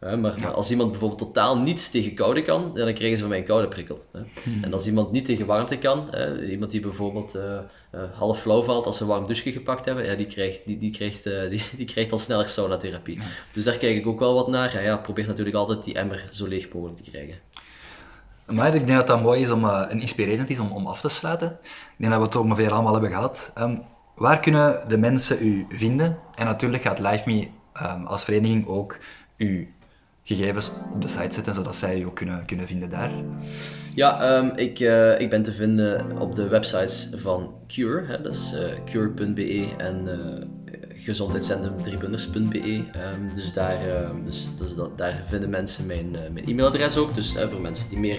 maar, 0.00 0.18
maar, 0.18 0.52
als 0.52 0.70
iemand 0.70 0.90
bijvoorbeeld 0.90 1.20
totaal 1.20 1.58
niets 1.58 1.90
tegen 1.90 2.14
koude 2.14 2.42
kan, 2.42 2.74
dan 2.74 2.94
krijgen 2.94 3.16
ze 3.16 3.18
van 3.18 3.28
mij 3.28 3.38
een 3.38 3.44
koude 3.44 3.68
prikkel. 3.68 4.04
Hmm. 4.42 4.64
En 4.64 4.72
als 4.72 4.86
iemand 4.86 5.12
niet 5.12 5.26
tegen 5.26 5.46
warmte 5.46 5.78
kan, 5.78 6.14
iemand 6.48 6.70
die 6.70 6.80
bijvoorbeeld 6.80 7.36
uh, 7.36 7.42
uh, 7.94 8.00
half 8.12 8.40
flauw 8.40 8.62
valt 8.62 8.86
als 8.86 8.96
ze 8.96 9.02
een 9.02 9.08
warm 9.08 9.26
douche 9.26 9.52
gepakt 9.52 9.84
hebben, 9.84 10.04
ja, 10.04 10.14
die, 10.14 10.26
krijgt, 10.26 10.60
die, 10.66 10.78
die, 10.78 10.90
krijgt, 10.90 11.24
die, 11.24 11.62
die 11.76 11.86
krijgt 11.86 12.12
al 12.12 12.18
sneller 12.18 12.48
saunatherapie. 12.48 13.16
Ja. 13.16 13.22
Dus 13.52 13.64
daar 13.64 13.76
kijk 13.76 13.96
ik 13.96 14.06
ook 14.06 14.18
wel 14.18 14.34
wat 14.34 14.48
naar. 14.48 14.82
Ja, 14.82 14.96
probeer 14.96 15.26
natuurlijk 15.26 15.56
altijd 15.56 15.84
die 15.84 15.94
emmer 15.94 16.24
zo 16.32 16.46
leeg 16.46 16.72
mogelijk 16.72 17.02
te 17.02 17.10
krijgen. 17.10 17.34
Maar 18.50 18.74
ik 18.74 18.86
denk 18.86 18.98
dat 18.98 19.06
dat 19.06 19.22
mooi 19.22 19.40
is 19.40 19.50
om, 19.50 19.64
uh, 19.64 19.86
en 19.88 20.00
inspirerend 20.00 20.50
is 20.50 20.58
om, 20.58 20.72
om 20.72 20.86
af 20.86 21.00
te 21.00 21.08
sluiten. 21.08 21.48
Ik 21.62 21.96
denk 21.96 22.10
dat 22.12 22.20
we 22.20 22.26
het 22.26 22.36
ongeveer 22.36 22.72
allemaal 22.72 22.92
hebben 22.92 23.10
gehad. 23.10 23.52
Um, 23.58 23.82
waar 24.14 24.40
kunnen 24.40 24.80
de 24.88 24.96
mensen 24.96 25.46
u 25.46 25.66
vinden? 25.68 26.18
En 26.34 26.46
natuurlijk 26.46 26.82
gaat 26.82 26.98
LiveMe 26.98 27.48
um, 27.82 28.06
als 28.06 28.24
vereniging 28.24 28.66
ook 28.66 28.98
uw 29.36 29.66
gegevens 30.22 30.70
op 30.92 31.02
de 31.02 31.08
site 31.08 31.34
zetten, 31.34 31.54
zodat 31.54 31.76
zij 31.76 32.00
u 32.00 32.04
ook 32.04 32.14
kunnen, 32.14 32.44
kunnen 32.44 32.66
vinden 32.66 32.90
daar. 32.90 33.10
Ja, 33.94 34.36
um, 34.36 34.52
ik, 34.56 34.80
uh, 34.80 35.20
ik 35.20 35.30
ben 35.30 35.42
te 35.42 35.52
vinden 35.52 36.18
op 36.18 36.34
de 36.34 36.48
websites 36.48 37.10
van 37.16 37.54
Cure, 37.66 38.06
hè, 38.06 38.22
dat 38.22 38.34
is 38.34 38.54
uh, 38.54 38.84
cure.be 38.84 39.68
en 39.76 40.08
gezondheidscentrum 41.02 41.82
driebunders.be. 41.82 42.58
Um, 42.58 43.34
dus 43.34 43.52
daar, 43.52 44.04
um, 44.04 44.24
dus, 44.24 44.46
dus 44.58 44.74
dat, 44.74 44.98
daar 44.98 45.24
vinden 45.28 45.50
mensen 45.50 45.86
mijn, 45.86 46.14
uh, 46.14 46.20
mijn 46.32 46.46
e-mailadres 46.46 46.96
ook. 46.96 47.14
Dus 47.14 47.36
uh, 47.36 47.48
voor 47.48 47.60
mensen 47.60 47.88
die 47.88 47.98
meer 47.98 48.18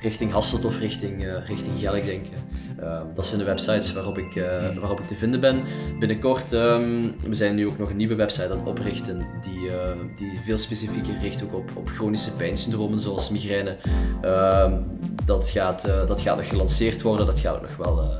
richting 0.00 0.32
Hasselt 0.32 0.64
of 0.64 0.78
richting, 0.78 1.24
uh, 1.24 1.46
richting 1.46 1.78
Gelk 1.78 2.04
denken. 2.04 2.32
Um, 2.80 3.14
dat 3.14 3.26
zijn 3.26 3.38
de 3.38 3.46
websites 3.46 3.92
waarop 3.92 4.18
ik, 4.18 4.34
waarop 4.80 5.00
ik 5.00 5.06
te 5.06 5.14
vinden 5.14 5.40
ben. 5.40 5.62
Binnenkort, 5.98 6.50
we 6.50 7.14
zijn 7.30 7.54
nu 7.54 7.66
ook 7.66 7.78
nog 7.78 7.90
een 7.90 7.96
nieuwe 7.96 8.14
website 8.14 8.48
aan 8.50 8.58
het 8.58 8.66
oprichten 8.66 9.18
die, 9.18 9.70
die 10.16 10.40
veel 10.44 10.58
specifieker 10.58 11.18
richt 11.20 11.42
ook 11.42 11.54
op, 11.54 11.70
op 11.76 11.88
chronische 11.88 12.30
pijnsyndromen 12.32 13.00
zoals 13.00 13.30
migraine. 13.30 13.76
dat, 15.24 15.48
gaat, 15.48 15.84
dat 15.84 16.20
gaat 16.20 16.36
nog 16.36 16.48
gelanceerd 16.48 17.02
worden, 17.02 17.26
dat 17.26 17.40
gaat 17.40 17.62
nog 17.62 17.76
wel 17.76 18.12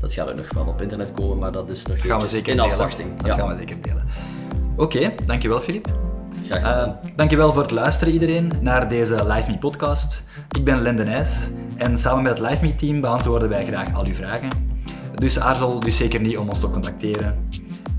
Dat 0.00 0.12
gaat 0.12 0.28
ook 0.28 0.36
nog 0.36 0.52
wel 0.54 0.66
op 0.66 0.82
internet 0.82 1.12
komen, 1.12 1.38
maar 1.38 1.52
dat 1.52 1.68
is 1.68 1.86
nog 1.86 2.00
gaan 2.00 2.20
we 2.20 2.26
zeker 2.26 2.50
in 2.50 2.56
delen. 2.56 2.70
afwachting. 2.72 3.16
Dat 3.16 3.26
Ja, 3.26 3.34
gaan 3.34 3.48
we 3.48 3.56
zeker 3.56 3.80
delen. 3.80 4.04
Oké, 4.76 5.14
dankjewel 5.26 5.60
Filip. 5.60 5.88
graag 6.48 6.88
Uh, 6.88 6.88
dankjewel 7.16 7.52
voor 7.52 7.62
het 7.62 7.70
luisteren 7.70 8.12
iedereen 8.12 8.52
naar 8.60 8.88
deze 8.88 9.26
Live 9.26 9.50
Me 9.50 9.58
podcast. 9.58 10.22
Ik 10.56 10.64
ben 10.64 10.82
Len 10.82 10.96
de 10.96 11.04
Nijs 11.04 11.30
en 11.76 11.98
samen 11.98 12.22
met 12.22 12.38
het 12.38 12.48
Live 12.50 12.64
Me 12.64 12.74
team 12.74 13.00
beantwoorden 13.00 13.48
wij 13.48 13.66
graag 13.66 13.94
al 13.94 14.04
uw 14.04 14.14
vragen. 14.14 14.48
Dus 15.14 15.38
aarzel 15.38 15.80
dus 15.80 15.96
zeker 15.96 16.20
niet 16.20 16.38
om 16.38 16.48
ons 16.48 16.60
te 16.60 16.70
contacteren. 16.70 17.48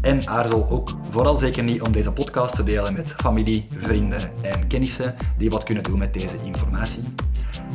En 0.02 0.28
aarzel 0.28 0.70
ook 0.70 0.90
vooral 1.12 1.38
zeker 1.38 1.64
niet 1.64 1.82
om 1.82 1.92
deze 1.92 2.12
podcast 2.12 2.56
te 2.56 2.64
delen 2.64 2.94
met 2.94 3.08
familie, 3.08 3.68
vrienden 3.80 4.20
en 4.42 4.68
kennissen 4.68 5.16
die 5.38 5.50
wat 5.50 5.64
kunnen 5.64 5.84
doen 5.84 5.98
met 6.00 6.14
deze 6.14 6.36
informatie. 6.44 7.04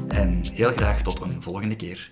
En 0.08 0.40
heel 0.52 0.70
graag 0.76 1.02
tot 1.02 1.20
een 1.20 1.36
volgende 1.42 1.76
keer. 1.76 2.10